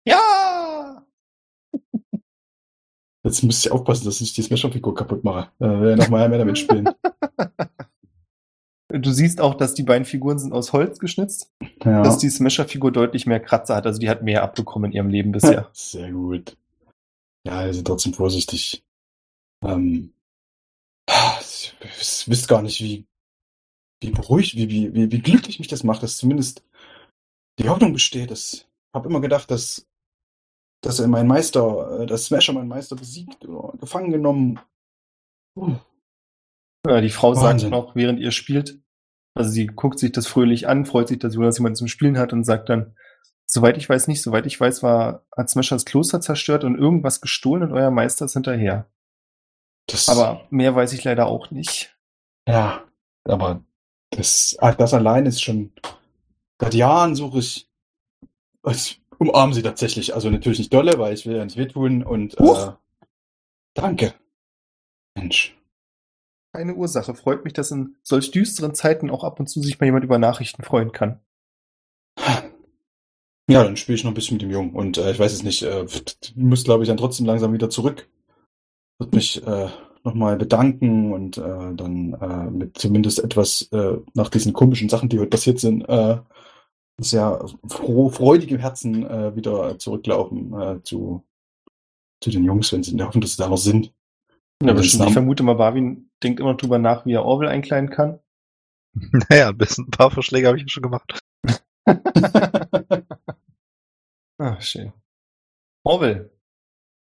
Ja! 0.07 1.05
Jetzt 3.25 3.43
müsste 3.43 3.69
ich 3.69 3.73
aufpassen, 3.73 4.05
dass 4.05 4.21
ich 4.21 4.33
die 4.33 4.43
Smasher-Figur 4.43 4.95
kaputt 4.95 5.23
mache. 5.25 5.51
Äh, 5.61 5.81
will 5.81 5.97
noch 5.97 6.09
mal 6.09 6.29
mehr 6.29 6.39
damit 6.39 6.59
spielen. 6.59 6.89
Du 8.95 9.11
siehst 9.11 9.41
auch, 9.41 9.55
dass 9.55 9.73
die 9.73 9.85
beiden 9.85 10.05
Figuren 10.05 10.39
sind 10.39 10.53
aus 10.53 10.75
Holz 10.75 10.99
geschnitzt, 10.99 11.51
Ja. 11.83 12.03
dass 12.03 12.19
die 12.19 12.29
Smasher-Figur 12.29 12.93
deutlich 12.93 13.25
mehr 13.27 13.41
Kratzer 13.41 13.75
hat. 13.75 13.87
Also 13.87 13.99
die 13.99 14.11
hat 14.11 14.23
mehr 14.23 14.43
abbekommen 14.43 14.91
in 14.91 14.97
ihrem 14.97 15.09
Leben 15.09 15.33
bisher. 15.33 15.71
Sehr 15.73 16.13
gut. 16.13 16.59
Ja, 17.47 17.73
sind 17.73 17.87
trotzdem 17.87 18.13
vorsichtig. 18.13 18.85
Ähm, 19.65 20.13
ich 21.41 21.75
wisst 21.81 22.29
wisst 22.29 22.49
gar 22.49 22.61
nicht, 22.61 22.83
wie, 22.83 23.07
wie 24.03 24.11
beruhigt, 24.11 24.55
wie, 24.57 24.69
wie, 24.69 24.95
wie, 24.95 25.11
wie 25.11 25.21
glücklich 25.21 25.59
mich 25.59 25.69
das 25.69 25.85
macht, 25.85 26.03
dass 26.03 26.17
zumindest 26.17 26.65
die 27.59 27.69
Hoffnung 27.69 27.93
besteht. 27.93 28.31
Ich 28.31 28.67
habe 28.95 29.09
immer 29.09 29.21
gedacht, 29.21 29.51
dass, 29.51 29.87
dass 30.83 30.99
er 31.01 31.09
mein 31.09 31.27
Meister, 31.27 32.01
äh, 32.01 32.07
dass 32.07 32.27
Smasher 32.27 32.53
meinen 32.53 32.69
Meister 32.69 32.97
besiegt 32.97 33.45
oder 33.45 33.77
gefangen 33.79 34.11
genommen. 34.11 34.61
Uh, 35.57 35.77
Ja, 36.87 37.01
die 37.01 37.11
Frau 37.11 37.35
sagt 37.35 37.47
Wahnsinn. 37.47 37.71
noch, 37.71 37.95
während 37.95 38.19
ihr 38.19 38.33
spielt, 38.33 38.81
also 39.35 39.51
sie 39.51 39.67
guckt 39.67 39.99
sich 39.99 40.13
das 40.13 40.27
fröhlich 40.27 40.69
an, 40.69 40.85
freut 40.85 41.09
sich, 41.09 41.19
dass 41.19 41.35
Jonas 41.35 41.59
jemanden 41.59 41.77
zum 41.77 41.89
Spielen 41.89 42.19
hat 42.19 42.33
und 42.33 42.45
sagt 42.45 42.69
dann, 42.69 42.97
soweit 43.47 43.77
ich 43.77 43.89
weiß 43.89 44.09
nicht, 44.09 44.23
soweit 44.23 44.47
ich 44.47 44.59
weiß, 44.59 44.83
war, 44.83 45.25
hat 45.37 45.51
Smasher 45.51 45.77
das 45.77 45.85
Kloster 45.85 46.21
zerstört 46.21 46.65
und 46.65 46.77
irgendwas 46.77 47.21
gestohlen 47.21 47.63
und 47.63 47.73
euer 47.73 47.91
Meister 47.91 48.25
ist 48.25 48.33
hinterher. 48.33 48.91
das, 49.87 50.09
Aber 50.09 50.47
mehr 50.51 50.75
weiß 50.75 50.93
ich 50.93 51.05
leider 51.05 51.27
auch 51.27 51.51
nicht. 51.51 51.97
Ja, 52.49 52.85
aber 53.25 53.65
das, 54.13 54.57
ah, 54.61 54.73
das 54.73 54.95
allein 54.95 55.27
ist 55.27 55.43
schon. 55.43 55.73
Seit 56.61 56.75
Jahren 56.75 57.15
suche 57.15 57.39
ich. 57.39 57.69
Ich 58.69 59.03
umarme 59.19 59.55
sie 59.55 59.63
tatsächlich. 59.63 60.15
Also 60.15 60.31
natürlich 60.31 60.59
nicht 60.59 60.73
dolle, 60.73 60.99
weil 60.99 61.15
ich 61.15 61.27
will 61.27 61.37
ja 61.37 61.45
nicht 61.45 61.57
wehtun 61.57 62.05
und 62.05 62.39
äh, 62.39 62.73
danke. 63.75 64.15
Mensch. 65.15 65.57
Keine 66.53 66.75
Ursache. 66.75 67.15
Freut 67.15 67.45
mich, 67.45 67.55
dass 67.55 67.71
in 67.71 67.97
solch 68.03 68.31
düsteren 68.31 68.75
Zeiten 68.75 69.11
auch 69.11 69.25
ab 69.25 69.41
und 69.41 69.49
zu 69.49 69.61
sich 69.61 69.81
mal 69.81 69.87
jemand 69.87 70.05
über 70.05 70.19
Nachrichten 70.19 70.63
freuen 70.63 70.93
kann. 70.93 71.19
Ja, 73.49 73.65
dann 73.65 73.77
spiele 73.77 73.97
ich 73.97 74.05
noch 74.05 74.13
ein 74.13 74.15
bisschen 74.15 74.37
mit 74.37 74.43
dem 74.43 74.51
Jungen. 74.51 74.75
Und 74.75 74.99
äh, 74.99 75.11
ich 75.11 75.19
weiß 75.19 75.33
es 75.33 75.43
nicht, 75.43 75.63
äh, 75.63 75.87
muss 76.37 76.65
glaube 76.65 76.85
ich 76.85 76.89
dann 76.89 76.99
trotzdem 76.99 77.27
langsam 77.27 77.53
wieder 77.53 77.71
zurück. 77.71 78.09
Wird 78.99 79.15
mich 79.15 79.45
äh, 79.45 79.69
nochmal 80.05 80.37
bedanken 80.37 81.13
und 81.13 81.39
äh, 81.39 81.75
dann 81.75 82.15
äh, 82.15 82.51
mit 82.51 82.79
zumindest 82.79 83.23
etwas 83.23 83.69
äh, 83.73 83.99
nach 84.15 84.29
diesen 84.29 84.53
komischen 84.53 84.89
Sachen, 84.89 85.09
die 85.09 85.19
heute 85.19 85.31
passiert 85.31 85.61
sind, 85.61 85.83
äh, 85.89 86.19
sehr 86.99 87.45
froh, 87.69 88.11
freudigem 88.11 88.59
Herzen 88.59 89.09
äh, 89.09 89.35
wieder 89.35 89.79
zurücklaufen 89.79 90.61
äh, 90.61 90.83
zu, 90.83 91.25
zu 92.21 92.31
den 92.31 92.45
Jungs, 92.45 92.73
wenn 92.73 92.83
sie 92.83 92.93
in 92.93 92.99
der 92.99 93.07
Hoffnung, 93.07 93.23
dass 93.23 93.33
sie 93.33 93.43
da 93.43 93.49
noch 93.49 93.57
sind. 93.57 93.93
Ja, 94.63 94.73
bestimmt. 94.73 95.09
Ich 95.09 95.13
vermute 95.13 95.43
mal, 95.43 95.55
Barwin 95.55 96.11
denkt 96.23 96.41
immer 96.41 96.55
drüber 96.55 96.79
nach, 96.79 97.05
wie 97.05 97.15
er 97.15 97.25
Orwell 97.25 97.49
einkleiden 97.49 97.91
kann. 97.91 98.19
Naja, 99.31 99.49
ein 99.49 99.57
bisschen 99.57 99.87
ein 99.87 99.91
paar 99.91 100.11
Vorschläge 100.11 100.49
habe 100.49 100.59
ich 100.59 100.71
schon 100.71 100.83
gemacht. 100.83 101.19
Ah, 104.39 104.61
schön. 104.61 104.93
Orwell. 105.85 106.33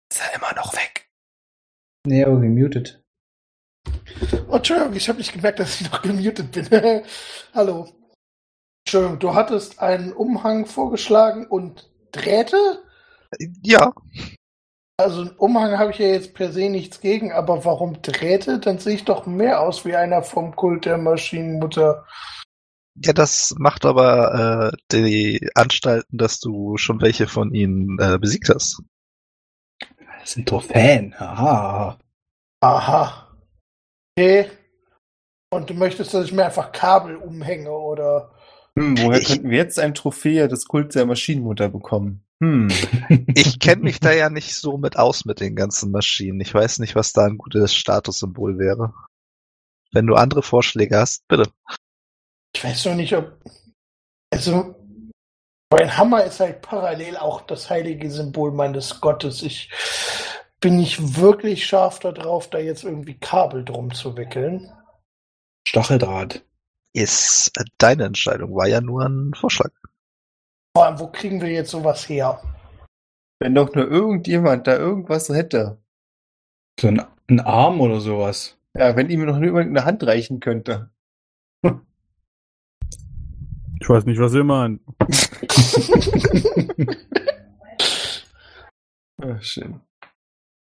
Ist 0.09 0.21
er 0.21 0.35
immer 0.35 0.55
noch 0.55 0.76
aber 2.23 2.39
gemutet. 2.39 3.03
Oh, 4.49 4.55
Entschuldigung, 4.57 4.93
ich 4.93 5.07
habe 5.09 5.19
nicht 5.19 5.33
gemerkt, 5.33 5.59
dass 5.59 5.79
ich 5.79 5.91
noch 5.91 6.01
gemutet 6.03 6.51
bin. 6.51 6.67
Hallo. 7.53 7.87
Entschuldigung, 8.85 9.19
du 9.19 9.33
hattest 9.35 9.79
einen 9.79 10.13
Umhang 10.13 10.65
vorgeschlagen 10.65 11.45
und 11.47 11.89
Drähte? 12.11 12.83
Ja, 13.61 13.93
Also 14.99 15.21
einen 15.21 15.31
Umhang 15.37 15.77
habe 15.77 15.91
ich 15.91 15.99
ja 15.99 16.07
jetzt 16.07 16.33
per 16.33 16.51
se 16.51 16.69
nichts 16.69 17.01
gegen, 17.01 17.31
aber 17.31 17.65
warum 17.65 18.01
Drähte? 18.01 18.59
Dann 18.59 18.79
sehe 18.79 18.95
ich 18.95 19.05
doch 19.05 19.25
mehr 19.25 19.61
aus 19.61 19.85
wie 19.85 19.95
einer 19.95 20.23
vom 20.23 20.55
Kult 20.55 20.85
der 20.85 20.97
Maschinenmutter. 20.97 22.05
ja, 23.03 23.13
das 23.13 23.53
macht 23.59 23.85
aber 23.85 24.71
äh, 24.73 24.77
die 24.91 25.49
Anstalten, 25.53 26.17
dass 26.17 26.39
du 26.39 26.77
schon 26.77 27.01
welche 27.01 27.27
von 27.27 27.53
ihnen 27.53 27.99
äh, 27.99 28.17
besiegt 28.17 28.49
hast. 28.49 28.81
Sind 30.33 30.51
doch 30.51 30.63
Fan. 30.63 31.13
Haha. 31.19 31.97
Aha. 32.61 33.35
Okay. 34.17 34.49
Und 35.51 35.69
du 35.69 35.73
möchtest, 35.73 36.13
dass 36.13 36.25
ich 36.25 36.33
mir 36.33 36.45
einfach 36.45 36.71
Kabel 36.71 37.15
umhänge 37.15 37.71
oder 37.71 38.31
Hm, 38.77 38.97
woher 38.99 39.19
Ich- 39.19 39.27
könnten 39.27 39.49
wir 39.49 39.57
jetzt 39.57 39.79
ein 39.79 39.95
Trophäe 39.95 40.47
des 40.47 40.65
Kults 40.67 40.93
der 40.93 41.05
Maschinenmutter 41.05 41.69
bekommen? 41.69 42.23
Hm. 42.43 42.67
Ich 43.35 43.59
kenne 43.59 43.81
mich 43.83 43.99
da 43.99 44.11
ja 44.11 44.29
nicht 44.29 44.53
so 44.53 44.77
mit 44.77 44.97
aus 44.97 45.25
mit 45.25 45.39
den 45.39 45.55
ganzen 45.55 45.89
Maschinen. 45.91 46.39
Ich 46.41 46.53
weiß 46.53 46.77
nicht, 46.79 46.95
was 46.95 47.13
da 47.13 47.25
ein 47.25 47.37
gutes 47.39 47.73
Statussymbol 47.73 48.59
wäre. 48.59 48.93
Wenn 49.93 50.05
du 50.05 50.15
andere 50.15 50.43
Vorschläge 50.43 50.97
hast, 50.99 51.27
bitte. 51.27 51.49
Ich 52.55 52.63
weiß 52.63 52.85
noch 52.85 52.95
nicht, 52.95 53.15
ob. 53.15 53.39
Also, 54.31 54.75
mein 55.71 55.97
Hammer 55.97 56.23
ist 56.23 56.39
halt 56.39 56.61
parallel 56.61 57.17
auch 57.17 57.41
das 57.41 57.69
heilige 57.69 58.09
Symbol 58.09 58.51
meines 58.51 59.01
Gottes. 59.01 59.41
Ich 59.41 59.69
bin 60.59 60.77
nicht 60.77 61.17
wirklich 61.17 61.65
scharf 61.65 61.99
darauf, 61.99 62.49
da 62.49 62.57
jetzt 62.57 62.83
irgendwie 62.83 63.19
Kabel 63.19 63.63
drum 63.65 63.93
zu 63.93 64.15
wickeln. 64.17 64.71
Stacheldraht. 65.67 66.43
Ist 66.93 67.51
deine 67.77 68.05
Entscheidung, 68.05 68.55
war 68.55 68.67
ja 68.67 68.81
nur 68.81 69.05
ein 69.05 69.33
Vorschlag. 69.35 69.69
Vor 70.75 70.85
allem, 70.85 70.99
wo 70.99 71.07
kriegen 71.07 71.41
wir 71.41 71.49
jetzt 71.49 71.71
sowas 71.71 72.07
her? 72.09 72.41
Wenn 73.39 73.53
doch 73.53 73.73
nur 73.75 73.87
irgendjemand 73.87 74.65
da 74.65 74.77
irgendwas 74.77 75.29
hätte. 75.29 75.77
So 76.79 76.87
ein, 76.87 77.05
ein 77.29 77.39
Arm 77.39 77.81
oder 77.81 77.99
sowas. 77.99 78.57
Ja, 78.75 78.95
wenn 78.95 79.09
ihm 79.09 79.25
noch 79.25 79.37
nur 79.37 79.45
jemand 79.45 79.69
eine 79.69 79.85
Hand 79.85 80.03
reichen 80.03 80.39
könnte. 80.39 80.89
Ich 83.79 83.89
weiß 83.89 84.05
nicht, 84.05 84.19
was 84.19 84.33
ihr 84.33 84.43
meint. 84.43 84.81
Ah, 89.19 89.41
schön. 89.41 89.81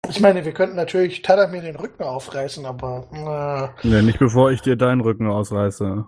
Ich 0.08 0.20
meine, 0.20 0.46
wir 0.46 0.54
könnten 0.54 0.76
natürlich 0.76 1.24
Tadamir 1.24 1.64
den 1.64 1.76
Rücken 1.76 2.04
aufreißen, 2.04 2.64
aber 2.68 3.74
äh, 3.82 3.88
Nee, 3.88 4.04
nicht 4.04 4.20
bevor 4.20 4.52
ich 4.52 4.62
dir 4.62 4.76
deinen 4.76 5.02
Rücken 5.02 5.28
ausreiße. 5.28 6.06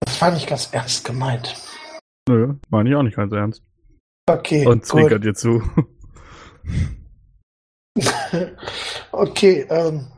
das 0.00 0.20
war 0.20 0.32
nicht 0.32 0.48
ganz 0.48 0.72
ernst 0.72 1.04
gemeint. 1.04 1.54
Nö, 2.28 2.54
meine 2.70 2.90
ich 2.90 2.96
auch 2.96 3.04
nicht 3.04 3.16
ganz 3.16 3.32
ernst. 3.32 3.62
Okay, 4.28 4.66
Und 4.66 4.84
zwinkert 4.84 5.22
dir 5.22 5.34
zu. 5.34 5.62
okay, 9.12 9.60
ähm, 9.70 10.08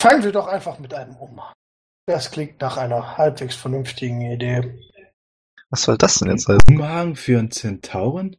fangen 0.00 0.22
wir 0.22 0.30
doch 0.32 0.46
einfach 0.46 0.78
mit 0.78 0.94
einem 0.94 1.16
um. 1.16 1.40
Das 2.06 2.30
klingt 2.30 2.60
nach 2.60 2.76
einer 2.76 3.16
halbwegs 3.18 3.54
vernünftigen 3.54 4.20
Idee. 4.22 4.78
Was 5.70 5.82
soll 5.82 5.96
das 5.96 6.18
denn 6.18 6.30
jetzt 6.30 6.48
heißen? 6.48 6.76
Umhang 6.76 7.14
für 7.14 7.38
einen 7.38 7.50
Zentauren? 7.50 8.36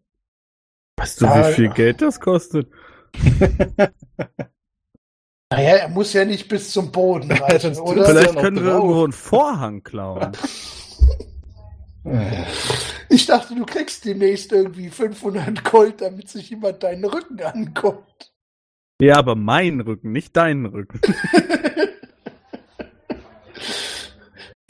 Weißt 0.97 1.21
du, 1.21 1.25
wie 1.25 1.53
viel 1.53 1.65
ja. 1.65 1.73
Geld 1.73 2.01
das 2.01 2.19
kostet? 2.19 2.69
Naja, 5.51 5.75
er 5.75 5.89
muss 5.89 6.13
ja 6.13 6.23
nicht 6.23 6.47
bis 6.47 6.71
zum 6.71 6.93
Boden 6.93 7.29
reichen, 7.33 7.75
Sonst 7.75 7.91
oder? 7.91 8.05
Vielleicht 8.05 8.37
können 8.37 8.63
wir 8.63 8.71
drauf. 8.71 8.83
irgendwo 8.83 9.03
einen 9.03 9.11
Vorhang 9.11 9.83
klauen. 9.83 10.31
Äh, 12.05 12.45
Ich 13.09 13.25
dachte, 13.25 13.53
du 13.55 13.65
kriegst 13.65 14.05
demnächst 14.05 14.53
irgendwie 14.53 14.89
500 14.89 15.65
Gold, 15.65 15.99
damit 15.99 16.29
sich 16.29 16.49
jemand 16.49 16.81
deinen 16.81 17.03
Rücken 17.03 17.41
anguckt. 17.41 18.31
Ja, 19.01 19.17
aber 19.17 19.35
meinen 19.35 19.81
Rücken, 19.81 20.13
nicht 20.13 20.37
deinen 20.37 20.65
Rücken. 20.65 21.01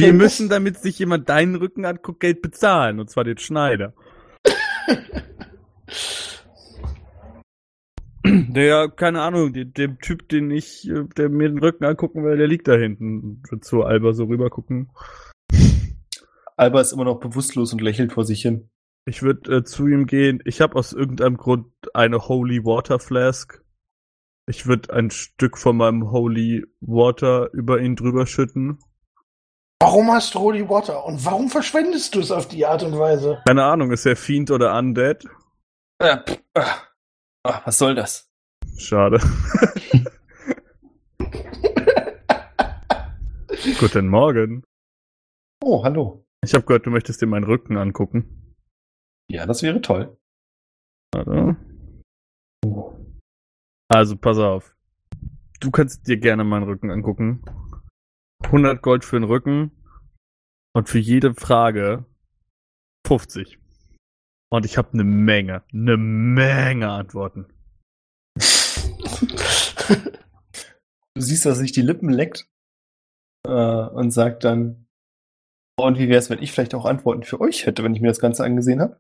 Wir 0.01 0.13
müssen, 0.13 0.49
damit 0.49 0.77
sich 0.79 0.97
jemand 0.97 1.29
deinen 1.29 1.55
Rücken 1.55 1.85
anguckt, 1.85 2.21
Geld 2.21 2.41
bezahlen. 2.41 2.99
Und 2.99 3.09
zwar 3.09 3.23
den 3.23 3.37
Schneider. 3.37 3.93
Der, 8.23 8.87
keine 8.89 9.21
Ahnung, 9.21 9.51
dem, 9.51 9.73
dem 9.73 9.99
Typ, 9.99 10.29
den 10.29 10.51
ich, 10.51 10.87
äh, 10.87 11.05
der 11.17 11.29
mir 11.29 11.49
den 11.49 11.57
Rücken 11.57 11.85
angucken 11.85 12.23
will, 12.23 12.37
der 12.37 12.47
liegt 12.47 12.67
da 12.67 12.75
hinten. 12.75 13.19
Und 13.19 13.51
wird 13.51 13.63
zu 13.63 13.83
Alba 13.83 14.13
so 14.13 14.25
rüber 14.25 14.51
gucken. 14.51 14.91
Alba 16.55 16.81
ist 16.81 16.93
immer 16.93 17.05
noch 17.05 17.19
bewusstlos 17.19 17.73
und 17.73 17.81
lächelt 17.81 18.13
vor 18.13 18.23
sich 18.23 18.43
hin. 18.43 18.69
Ich 19.05 19.23
würde 19.23 19.57
äh, 19.57 19.63
zu 19.63 19.87
ihm 19.87 20.05
gehen. 20.05 20.39
Ich 20.45 20.61
habe 20.61 20.75
aus 20.75 20.93
irgendeinem 20.93 21.37
Grund 21.37 21.65
eine 21.95 22.27
Holy 22.27 22.63
Water 22.63 22.99
Flask. 22.99 23.63
Ich 24.47 24.67
würde 24.67 24.93
ein 24.93 25.09
Stück 25.09 25.57
von 25.57 25.77
meinem 25.77 26.11
Holy 26.11 26.65
Water 26.79 27.51
über 27.53 27.81
ihn 27.81 27.95
drüber 27.95 28.27
schütten. 28.27 28.77
Warum 29.81 30.11
hast 30.11 30.35
du 30.35 30.39
Holy 30.39 30.69
Water? 30.69 31.03
Und 31.05 31.25
warum 31.25 31.49
verschwendest 31.49 32.13
du 32.13 32.19
es 32.19 32.29
auf 32.29 32.47
die 32.47 32.67
Art 32.67 32.83
und 32.83 32.99
Weise? 32.99 33.41
Keine 33.47 33.63
Ahnung, 33.63 33.91
ist 33.91 34.05
er 34.05 34.15
Fiend 34.15 34.51
oder 34.51 34.77
Undead? 34.77 35.27
Ah, 35.97 36.17
pff, 36.17 36.39
ah. 36.53 36.83
Ah, 37.43 37.61
was 37.65 37.79
soll 37.79 37.95
das? 37.95 38.31
Schade. 38.77 39.17
Guten 43.79 44.07
Morgen. 44.07 44.63
Oh, 45.63 45.83
hallo. 45.83 46.27
Ich 46.45 46.53
habe 46.53 46.63
gehört, 46.63 46.85
du 46.85 46.91
möchtest 46.91 47.19
dir 47.19 47.25
meinen 47.25 47.45
Rücken 47.45 47.75
angucken. 47.75 48.53
Ja, 49.31 49.47
das 49.47 49.63
wäre 49.63 49.81
toll. 49.81 50.15
Warte. 51.11 51.55
Also, 53.89 54.15
pass 54.15 54.37
auf. 54.37 54.75
Du 55.59 55.71
kannst 55.71 56.07
dir 56.07 56.17
gerne 56.17 56.43
meinen 56.43 56.65
Rücken 56.65 56.91
angucken. 56.91 57.43
100 58.43 58.81
Gold 58.81 59.05
für 59.05 59.19
den 59.19 59.23
Rücken. 59.23 59.71
Und 60.73 60.87
für 60.87 60.99
jede 60.99 61.33
Frage 61.33 62.05
50. 63.05 63.59
Und 64.49 64.65
ich 64.65 64.77
habe 64.77 64.93
eine 64.93 65.03
Menge, 65.03 65.63
eine 65.73 65.97
Menge 65.97 66.89
Antworten. 66.89 67.47
Du 71.13 71.21
siehst, 71.21 71.45
dass 71.45 71.57
sich 71.57 71.71
die 71.71 71.81
Lippen 71.81 72.09
leckt 72.09 72.49
äh, 73.45 73.51
und 73.51 74.11
sagt 74.11 74.43
dann, 74.43 74.87
und 75.79 75.97
wie 75.97 76.09
wäre 76.09 76.19
es, 76.19 76.29
wenn 76.29 76.41
ich 76.41 76.51
vielleicht 76.51 76.75
auch 76.75 76.85
Antworten 76.85 77.23
für 77.23 77.41
euch 77.41 77.65
hätte, 77.65 77.83
wenn 77.83 77.95
ich 77.95 78.01
mir 78.01 78.07
das 78.07 78.19
Ganze 78.19 78.43
angesehen 78.43 78.81
habe? 78.81 78.99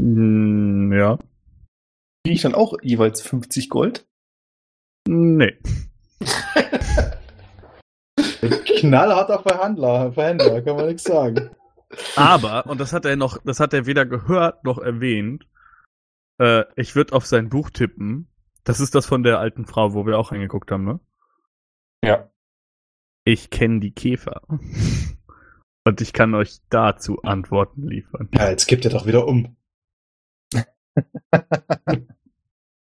Hm, 0.00 0.92
ja. 0.92 1.18
Kriege 2.24 2.36
ich 2.36 2.42
dann 2.42 2.54
auch 2.54 2.74
jeweils 2.82 3.20
50 3.20 3.68
Gold? 3.70 4.06
Nee. 5.08 5.56
Knallharter 8.78 9.40
Verhandler, 9.40 10.12
Verhändler, 10.12 10.62
kann 10.62 10.76
man 10.76 10.86
nichts 10.86 11.04
sagen. 11.04 11.50
Aber, 12.16 12.66
und 12.66 12.80
das 12.80 12.92
hat 12.92 13.04
er 13.04 13.16
noch, 13.16 13.38
das 13.44 13.60
hat 13.60 13.72
er 13.72 13.86
weder 13.86 14.06
gehört 14.06 14.64
noch 14.64 14.78
erwähnt, 14.78 15.46
äh, 16.38 16.64
ich 16.76 16.96
würde 16.96 17.12
auf 17.12 17.26
sein 17.26 17.48
Buch 17.48 17.70
tippen. 17.70 18.28
Das 18.64 18.80
ist 18.80 18.94
das 18.94 19.06
von 19.06 19.22
der 19.22 19.38
alten 19.38 19.66
Frau, 19.66 19.94
wo 19.94 20.06
wir 20.06 20.18
auch 20.18 20.32
reingeguckt 20.32 20.70
haben, 20.70 20.84
ne? 20.84 21.00
Ja. 22.02 22.30
Ich 23.24 23.50
kenne 23.50 23.80
die 23.80 23.92
Käfer. 23.92 24.42
Und 25.86 26.00
ich 26.00 26.12
kann 26.14 26.34
euch 26.34 26.60
dazu 26.70 27.22
Antworten 27.22 27.86
liefern. 27.86 28.30
Ja, 28.32 28.48
jetzt 28.48 28.66
kippt 28.66 28.86
er 28.86 28.90
doch 28.90 29.06
wieder 29.06 29.26
um. 29.26 29.56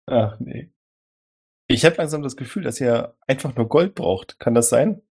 Ach 0.08 0.40
nee. 0.40 0.72
Ich 1.68 1.86
habe 1.86 1.98
langsam 1.98 2.24
das 2.24 2.36
Gefühl, 2.36 2.64
dass 2.64 2.82
ihr 2.82 3.16
einfach 3.28 3.56
nur 3.56 3.70
Gold 3.70 3.94
braucht. 3.94 4.40
Kann 4.40 4.56
das 4.56 4.70
sein? 4.70 5.04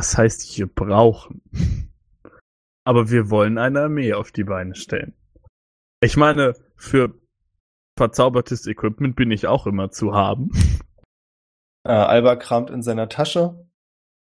Was 0.00 0.16
heißt 0.16 0.40
hier 0.40 0.66
brauchen? 0.66 1.42
Aber 2.86 3.10
wir 3.10 3.28
wollen 3.28 3.58
eine 3.58 3.82
Armee 3.82 4.14
auf 4.14 4.32
die 4.32 4.44
Beine 4.44 4.74
stellen. 4.74 5.12
Ich 6.02 6.16
meine, 6.16 6.54
für 6.74 7.20
verzaubertes 7.98 8.66
Equipment 8.66 9.14
bin 9.14 9.30
ich 9.30 9.46
auch 9.46 9.66
immer 9.66 9.90
zu 9.90 10.14
haben. 10.14 10.52
Äh, 11.86 11.92
Alba 11.92 12.36
kramt 12.36 12.70
in 12.70 12.82
seiner 12.82 13.10
Tasche 13.10 13.68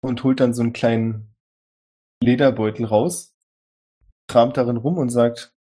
und 0.01 0.25
holt 0.25 0.41
dann 0.41 0.55
so 0.55 0.63
einen 0.63 0.73
kleinen 0.73 1.35
Lederbeutel 2.23 2.87
raus, 2.87 3.37
kramt 4.27 4.57
darin 4.57 4.79
rum 4.79 4.97
und 4.97 5.11
sagt, 5.11 5.55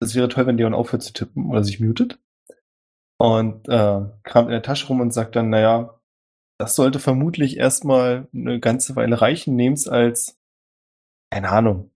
es 0.00 0.16
wäre 0.16 0.28
toll, 0.28 0.48
wenn 0.48 0.58
Leon 0.58 0.74
aufhört 0.74 1.04
zu 1.04 1.12
tippen 1.12 1.48
oder 1.48 1.62
sich 1.62 1.78
mutet. 1.78 2.18
Und 3.16 3.68
äh, 3.68 4.00
kramt 4.24 4.48
in 4.48 4.54
der 4.54 4.62
Tasche 4.62 4.88
rum 4.88 5.00
und 5.00 5.14
sagt 5.14 5.36
dann, 5.36 5.50
naja, 5.50 5.99
das 6.60 6.76
sollte 6.76 6.98
vermutlich 6.98 7.56
erstmal 7.56 8.28
eine 8.34 8.60
ganze 8.60 8.94
Weile 8.94 9.22
reichen. 9.22 9.56
Nehmt's 9.56 9.88
als, 9.88 10.38
keine 11.32 11.48
Ahnung, 11.48 11.90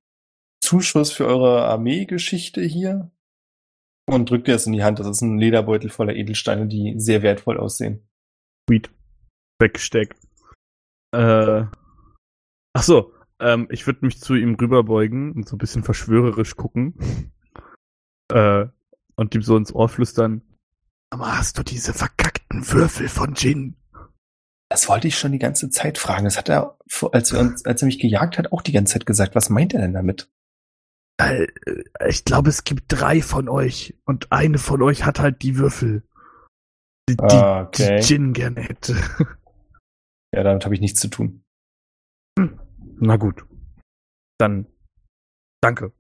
Zuschuss 0.62 1.12
für 1.12 1.26
eure 1.26 1.66
Armeegeschichte 1.66 2.62
hier. 2.62 3.10
Und 4.06 4.30
drückt 4.30 4.48
dir 4.48 4.52
das 4.52 4.64
in 4.64 4.72
die 4.72 4.82
Hand. 4.82 4.98
Das 4.98 5.06
ist 5.06 5.20
ein 5.20 5.36
Lederbeutel 5.36 5.90
voller 5.90 6.14
Edelsteine, 6.14 6.66
die 6.66 6.94
sehr 6.96 7.20
wertvoll 7.20 7.58
aussehen. 7.58 8.08
Sweet. 8.66 8.90
Weggesteckt. 9.58 10.18
Äh, 11.14 11.64
ach 12.72 12.82
so, 12.82 13.12
ähm, 13.40 13.68
ich 13.70 13.86
würde 13.86 14.06
mich 14.06 14.18
zu 14.18 14.34
ihm 14.34 14.54
rüberbeugen 14.54 15.32
und 15.32 15.46
so 15.46 15.56
ein 15.56 15.58
bisschen 15.58 15.84
verschwörerisch 15.84 16.56
gucken. 16.56 17.30
Äh, 18.32 18.66
und 19.16 19.34
ihm 19.34 19.42
so 19.42 19.58
ins 19.58 19.74
Ohr 19.74 19.90
flüstern. 19.90 20.40
Aber 21.10 21.36
hast 21.36 21.58
du 21.58 21.62
diese 21.62 21.92
verkackten 21.92 22.66
Würfel 22.72 23.08
von 23.08 23.34
Jin? 23.34 23.76
Das 24.74 24.88
wollte 24.88 25.06
ich 25.06 25.16
schon 25.16 25.30
die 25.30 25.38
ganze 25.38 25.70
Zeit 25.70 25.98
fragen. 25.98 26.24
Das 26.24 26.36
hat 26.36 26.48
er, 26.48 26.76
als 27.12 27.30
er, 27.30 27.38
uns, 27.38 27.64
als 27.64 27.80
er 27.80 27.86
mich 27.86 28.00
gejagt 28.00 28.38
hat, 28.38 28.50
auch 28.50 28.60
die 28.60 28.72
ganze 28.72 28.94
Zeit 28.94 29.06
gesagt. 29.06 29.36
Was 29.36 29.48
meint 29.48 29.72
er 29.72 29.80
denn 29.80 29.92
damit? 29.92 30.28
Äh, 31.16 31.46
ich 32.08 32.24
glaube, 32.24 32.48
es 32.48 32.64
gibt 32.64 32.86
drei 32.88 33.22
von 33.22 33.48
euch 33.48 33.96
und 34.04 34.32
eine 34.32 34.58
von 34.58 34.82
euch 34.82 35.04
hat 35.04 35.20
halt 35.20 35.42
die 35.42 35.58
Würfel. 35.58 36.02
Die, 37.08 37.14
okay. 37.20 38.00
die 38.00 38.04
Jin 38.04 38.32
gerne 38.32 38.62
hätte. 38.62 38.96
Ja, 40.34 40.42
damit 40.42 40.64
habe 40.64 40.74
ich 40.74 40.80
nichts 40.80 40.98
zu 40.98 41.06
tun. 41.06 41.44
Na 42.98 43.14
gut. 43.16 43.46
Dann 44.38 44.66
Danke. 45.60 45.92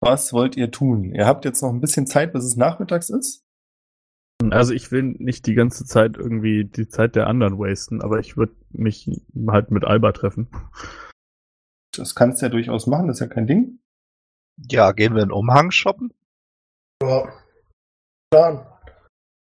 Was 0.00 0.34
wollt 0.34 0.54
ihr 0.54 0.70
tun? 0.70 1.14
Ihr 1.14 1.24
habt 1.24 1.46
jetzt 1.46 1.62
noch 1.62 1.70
ein 1.70 1.80
bisschen 1.80 2.06
Zeit, 2.06 2.34
bis 2.34 2.44
es 2.44 2.56
nachmittags 2.56 3.08
ist. 3.08 3.42
Also 4.48 4.72
ich 4.72 4.90
will 4.90 5.02
nicht 5.02 5.46
die 5.46 5.54
ganze 5.54 5.84
Zeit 5.84 6.16
irgendwie 6.16 6.64
die 6.64 6.88
Zeit 6.88 7.14
der 7.14 7.26
anderen 7.26 7.58
wasten, 7.58 8.00
aber 8.00 8.18
ich 8.18 8.36
würde 8.36 8.54
mich 8.70 9.10
halt 9.48 9.70
mit 9.70 9.84
Alba 9.84 10.12
treffen. 10.12 10.48
Das 11.94 12.14
kannst 12.14 12.40
du 12.40 12.46
ja 12.46 12.50
durchaus 12.50 12.86
machen, 12.86 13.08
das 13.08 13.16
ist 13.16 13.20
ja 13.20 13.26
kein 13.26 13.46
Ding. 13.46 13.80
Ja, 14.68 14.92
gehen 14.92 15.14
wir 15.14 15.22
einen 15.22 15.32
Umhang 15.32 15.70
shoppen? 15.70 16.12
Ja. 17.02 17.28
Plan. 18.30 18.66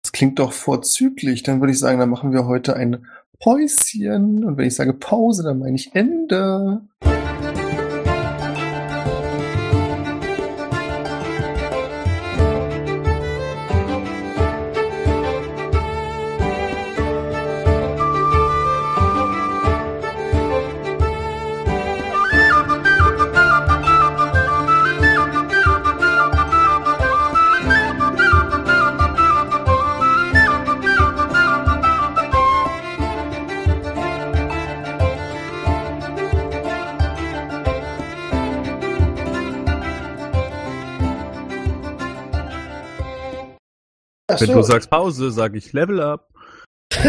Das 0.03 0.13
klingt 0.13 0.39
doch 0.39 0.53
vorzüglich. 0.53 1.43
Dann 1.43 1.61
würde 1.61 1.73
ich 1.73 1.79
sagen, 1.79 1.99
dann 1.99 2.11
machen 2.11 2.33
wir 2.33 2.47
heute 2.47 2.75
ein 2.75 3.07
Päuschen. 3.39 4.45
Und 4.45 4.57
wenn 4.57 4.67
ich 4.67 4.77
sage 4.77 4.95
Pause, 4.95 5.43
dann 5.43 5.59
meine 5.59 5.77
ich 5.77 5.95
Ende. 5.95 6.83
Ach 44.41 44.47
Wenn 44.49 44.55
so. 44.55 44.55
du 44.55 44.63
sagst 44.63 44.89
Pause, 44.91 45.31
sage 45.31 45.59
ich 45.59 45.73
Level 45.73 46.01
up. 46.01 46.29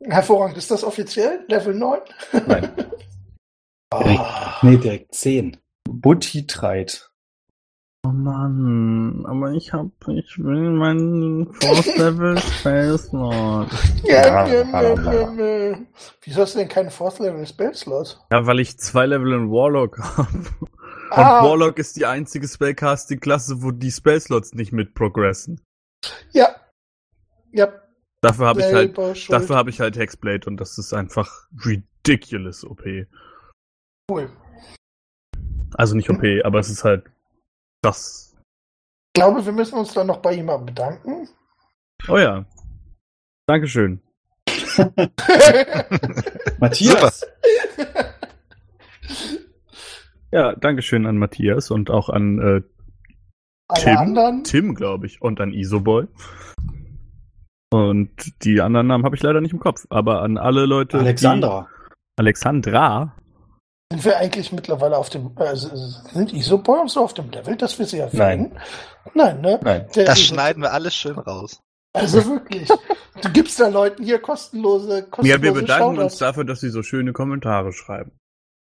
Hervorragend. 0.00 0.56
Ist 0.58 0.70
das 0.70 0.84
offiziell? 0.84 1.44
Level 1.48 1.74
9? 1.74 2.00
Nein. 2.46 2.70
Ah. 3.92 4.56
Nee, 4.62 4.78
direkt 4.78 5.14
10. 5.14 5.56
Butti 5.88 6.44
treit. 6.48 7.08
Oh 8.04 8.08
Mann, 8.10 9.24
aber 9.26 9.52
ich 9.52 9.72
hab, 9.72 9.86
ich 10.08 10.36
will 10.38 10.72
meinen 10.72 11.52
Force 11.54 11.96
Level 11.96 12.36
Space 12.58 13.12
Lord. 13.12 13.70
Ja, 14.02 14.44
Ja, 14.48 14.64
ja, 14.64 14.92
ja, 14.92 15.32
ja. 15.70 15.78
Wieso 16.22 16.42
hast 16.42 16.56
du 16.56 16.58
denn 16.58 16.68
keinen 16.68 16.90
Fourth 16.90 17.20
Level 17.20 17.46
Spellslot? 17.46 18.18
Ja, 18.32 18.44
weil 18.44 18.58
ich 18.58 18.76
zwei 18.78 19.06
Level 19.06 19.32
in 19.32 19.50
Warlock 19.52 19.98
habe. 20.00 20.28
Und 21.10 21.18
Ah. 21.18 21.42
Warlock 21.42 21.78
ist 21.78 21.96
die 21.96 22.04
einzige 22.06 22.48
Spellcasting-Klasse, 22.48 23.62
wo 23.62 23.70
die 23.70 23.90
Spellslots 23.92 24.54
nicht 24.54 24.72
mit 24.72 24.94
progressen. 24.94 25.60
Ja. 26.32 26.56
Ja. 27.52 27.72
Dafür 28.22 28.46
habe 28.46 28.60
ich 28.60 28.66
halt, 28.72 28.96
schuld. 28.96 29.32
dafür 29.32 29.56
habe 29.56 29.70
ich 29.70 29.80
halt 29.80 29.96
Hexblade 29.96 30.46
und 30.48 30.56
das 30.56 30.78
ist 30.78 30.92
einfach 30.92 31.46
ridiculous 31.64 32.64
OP. 32.64 32.82
Cool. 34.10 34.30
Also 35.74 35.94
nicht 35.94 36.10
OP, 36.10 36.22
aber 36.44 36.58
es 36.58 36.70
ist 36.70 36.82
halt 36.84 37.04
krass. 37.84 38.34
Ich 39.14 39.20
glaube, 39.20 39.44
wir 39.44 39.52
müssen 39.52 39.78
uns 39.78 39.92
dann 39.94 40.08
noch 40.08 40.18
bei 40.18 40.32
jemandem 40.34 40.66
bedanken. 40.66 41.28
Oh 42.08 42.18
ja. 42.18 42.44
Dankeschön. 43.46 44.00
Matthias! 46.58 47.26
Ja, 50.32 50.54
Dankeschön 50.54 51.06
an 51.06 51.18
Matthias 51.18 51.70
und 51.70 51.90
auch 51.90 52.08
an 52.08 52.38
äh, 52.38 52.62
Tim, 53.74 53.96
anderen. 53.96 54.44
Tim, 54.44 54.74
glaube 54.74 55.06
ich, 55.06 55.22
und 55.22 55.40
an 55.40 55.52
Isoboy. 55.52 56.06
Und 57.72 58.10
die 58.44 58.60
anderen 58.60 58.86
Namen 58.86 59.04
habe 59.04 59.16
ich 59.16 59.22
leider 59.22 59.40
nicht 59.40 59.52
im 59.52 59.60
Kopf, 59.60 59.86
aber 59.90 60.22
an 60.22 60.38
alle 60.38 60.66
Leute. 60.66 60.98
Alexandra. 60.98 61.68
Die, 61.68 62.20
Alexandra. 62.20 63.16
Sind 63.92 64.04
wir 64.04 64.16
eigentlich 64.18 64.52
mittlerweile 64.52 64.96
auf 64.96 65.10
dem, 65.10 65.32
also 65.36 65.68
sind 66.12 66.32
Isoboy 66.32 66.80
und 66.80 66.90
so 66.90 67.02
auf 67.02 67.14
dem 67.14 67.30
Level, 67.30 67.56
dass 67.56 67.78
wir 67.78 67.86
sie 67.86 67.98
erwähnen? 67.98 68.58
Nein, 69.14 69.40
ne? 69.40 69.60
Nein. 69.62 69.86
Der 69.94 70.06
Das 70.06 70.20
schneiden 70.20 70.62
wir 70.62 70.72
alles 70.72 70.94
schön 70.94 71.18
raus. 71.18 71.60
Also 71.92 72.24
wirklich. 72.26 72.68
Du 73.22 73.30
gibst 73.32 73.58
da 73.58 73.68
Leuten 73.68 74.04
hier 74.04 74.18
kostenlose, 74.18 75.04
kostenlose 75.04 75.28
Ja, 75.28 75.42
wir 75.42 75.52
bedanken 75.54 75.98
uns 75.98 75.98
Shoutouts. 75.98 76.18
dafür, 76.18 76.44
dass 76.44 76.60
sie 76.60 76.68
so 76.68 76.82
schöne 76.82 77.12
Kommentare 77.12 77.72
schreiben. 77.72 78.12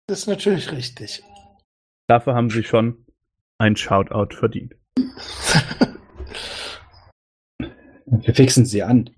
Das 0.07 0.19
ist 0.19 0.27
natürlich 0.27 0.71
richtig. 0.71 1.23
Dafür 2.11 2.35
haben 2.35 2.49
sie 2.49 2.63
schon 2.65 3.05
ein 3.57 3.77
Shoutout 3.77 4.35
verdient. 4.35 4.75
Wir 8.05 8.35
fixen 8.35 8.65
sie 8.65 8.83
an. 8.83 9.09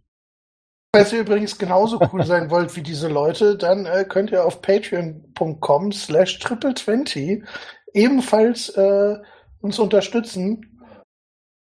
Falls 0.95 1.11
ihr 1.11 1.21
übrigens 1.21 1.57
genauso 1.57 1.99
cool 2.13 2.23
sein 2.23 2.51
wollt 2.51 2.75
wie 2.75 2.83
diese 2.83 3.07
Leute, 3.07 3.57
dann 3.57 3.87
äh, 3.87 4.05
könnt 4.07 4.31
ihr 4.31 4.45
auf 4.45 4.61
patreon.com 4.61 5.91
slash 5.91 6.37
triple20 6.37 7.43
ebenfalls 7.95 8.69
äh, 8.69 9.15
uns 9.59 9.79
unterstützen 9.79 10.79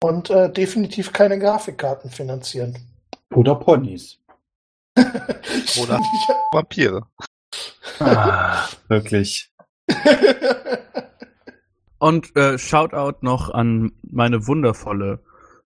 und 0.03 0.29
äh, 0.31 0.51
definitiv 0.51 1.13
keine 1.13 1.39
Grafikkarten 1.39 2.11
finanzieren. 2.11 2.77
Oder 3.33 3.55
Ponys. 3.55 4.19
Oder- 4.97 6.01
Vampire. 6.51 7.03
Ah, 7.99 8.67
wirklich. 8.89 9.49
Und 12.01 12.35
äh, 12.35 12.57
Shoutout 12.57 13.19
noch 13.21 13.51
an 13.51 13.91
meine 14.01 14.47
wundervolle 14.47 15.19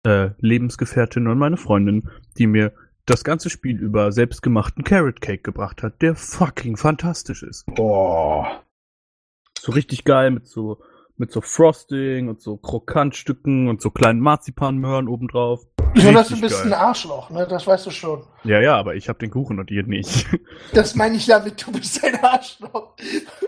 äh, 0.03 0.31
Lebensgefährtin 0.41 1.29
und 1.29 1.39
meine 1.39 1.57
Freundin, 1.57 2.11
die 2.37 2.49
mir 2.49 2.73
das 3.05 3.23
ganze 3.23 3.49
Spiel 3.49 3.79
über 3.79 4.11
selbstgemachten 4.11 4.83
Carrot 4.83 5.21
Cake 5.21 5.45
gebracht 5.45 5.85
hat, 5.85 6.03
der 6.03 6.17
fucking 6.17 6.77
fantastisch 6.77 7.45
ist. 7.45 7.65
Boah. 7.67 8.65
So 9.57 9.71
richtig 9.71 10.03
geil 10.03 10.33
mit 10.33 10.49
so 10.49 10.83
mit 11.17 11.31
so 11.31 11.41
Frosting 11.41 12.29
und 12.29 12.41
so 12.43 12.57
Krokantstücken 12.57 13.69
und 13.69 13.81
so 13.81 13.91
kleinen 13.91 14.19
Marzipanmöhren 14.19 15.07
obendrauf. 15.07 15.65
Jonas, 15.95 16.27
du 16.27 16.35
Richtig 16.35 16.41
bist 16.41 16.63
geil. 16.65 16.73
ein 16.73 16.79
Arschloch, 16.79 17.31
ne? 17.31 17.47
Das 17.49 17.69
weißt 17.69 17.87
du 17.87 17.93
schon. 17.93 18.25
Ja, 18.43 18.61
ja, 18.61 18.77
aber 18.77 18.97
ich 18.97 19.09
hab 19.09 19.21
den 19.21 19.31
Kuchen 19.31 19.61
und 19.61 19.71
ihr 19.71 19.85
nicht. 19.85 20.27
Das 20.75 20.97
meine 20.97 21.17
ich 21.17 21.27
damit, 21.27 21.65
du 21.65 21.71
bist 21.71 22.03
ein 22.05 22.17
Arschloch. 22.17 22.97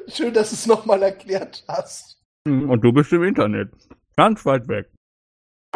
Schön, 0.07 0.33
dass 0.33 0.51
du 0.51 0.55
es 0.55 0.67
nochmal 0.69 1.03
erklärt 1.03 1.65
hast. 1.67 2.18
Und 2.69 2.81
du 2.83 2.93
bist 2.93 3.13
im 3.13 3.23
Internet. 3.25 3.71
Ganz 4.17 4.45
weit 4.47 4.67
weg. 4.69 4.91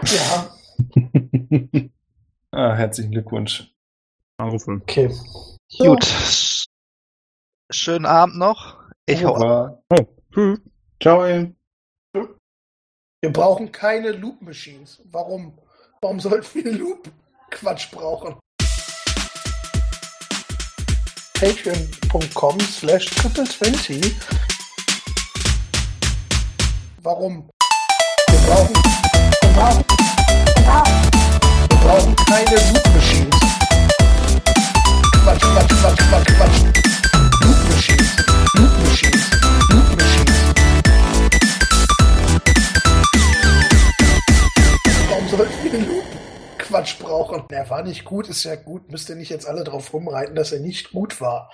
Ja, 0.04 0.50
Ah, 2.54 2.74
herzlichen 2.74 3.12
Glückwunsch. 3.12 3.72
Anrufe. 4.38 4.72
okay. 4.82 5.10
Gut. 5.78 6.66
Schönen 7.70 8.04
Abend 8.06 8.36
noch. 8.36 8.78
Ich 9.06 9.24
hau 9.24 9.34
ab. 9.36 9.42
Aber 9.42 9.82
Oh, 9.90 10.06
tschüss. 10.32 10.60
Ciao. 11.00 11.24
ey. 11.24 11.54
Wir 12.14 13.32
brauchen 13.32 13.70
keine 13.72 14.10
Loop 14.12 14.42
Machines. 14.42 15.00
Warum? 15.10 15.56
Warum 16.02 16.20
sollten 16.20 16.64
wir 16.64 16.72
Loop 16.78 17.10
Quatsch 17.50 17.90
brauchen? 17.90 18.34
Patreon.com 21.34 22.60
slash 22.60 23.06
triple20 23.12 24.12
Warum? 27.04 27.50
Wir 28.30 28.38
brauchen, 28.46 28.74
wir 28.74 29.50
brauchen, 29.54 29.84
wir 31.68 31.78
brauchen 31.78 32.14
keine 32.14 32.54
Loop 32.54 32.94
Machines. 32.94 33.40
Quatsch, 35.24 35.42
Quatsch, 35.42 35.72
Quatsch, 35.80 35.98
Quatsch, 35.98 36.28
Quatsch. 36.36 36.58
Loop 37.42 37.58
Machines, 37.70 38.16
Loop 38.54 38.78
Machines, 38.86 39.30
Loop 39.70 39.88
Machines. 39.98 40.54
Warum 45.10 45.28
sollten 45.28 45.72
wir 45.72 45.80
Loop 45.80 46.04
Quatsch 46.58 46.98
brauchen? 47.00 47.42
Er 47.48 47.68
war 47.68 47.82
nicht 47.82 48.04
gut, 48.04 48.28
ist 48.28 48.44
ja 48.44 48.54
gut. 48.54 48.92
Müsst 48.92 49.08
ihr 49.08 49.16
nicht 49.16 49.30
jetzt 49.30 49.48
alle 49.48 49.64
drauf 49.64 49.92
rumreiten, 49.92 50.36
dass 50.36 50.52
er 50.52 50.60
nicht 50.60 50.92
gut 50.92 51.20
war. 51.20 51.50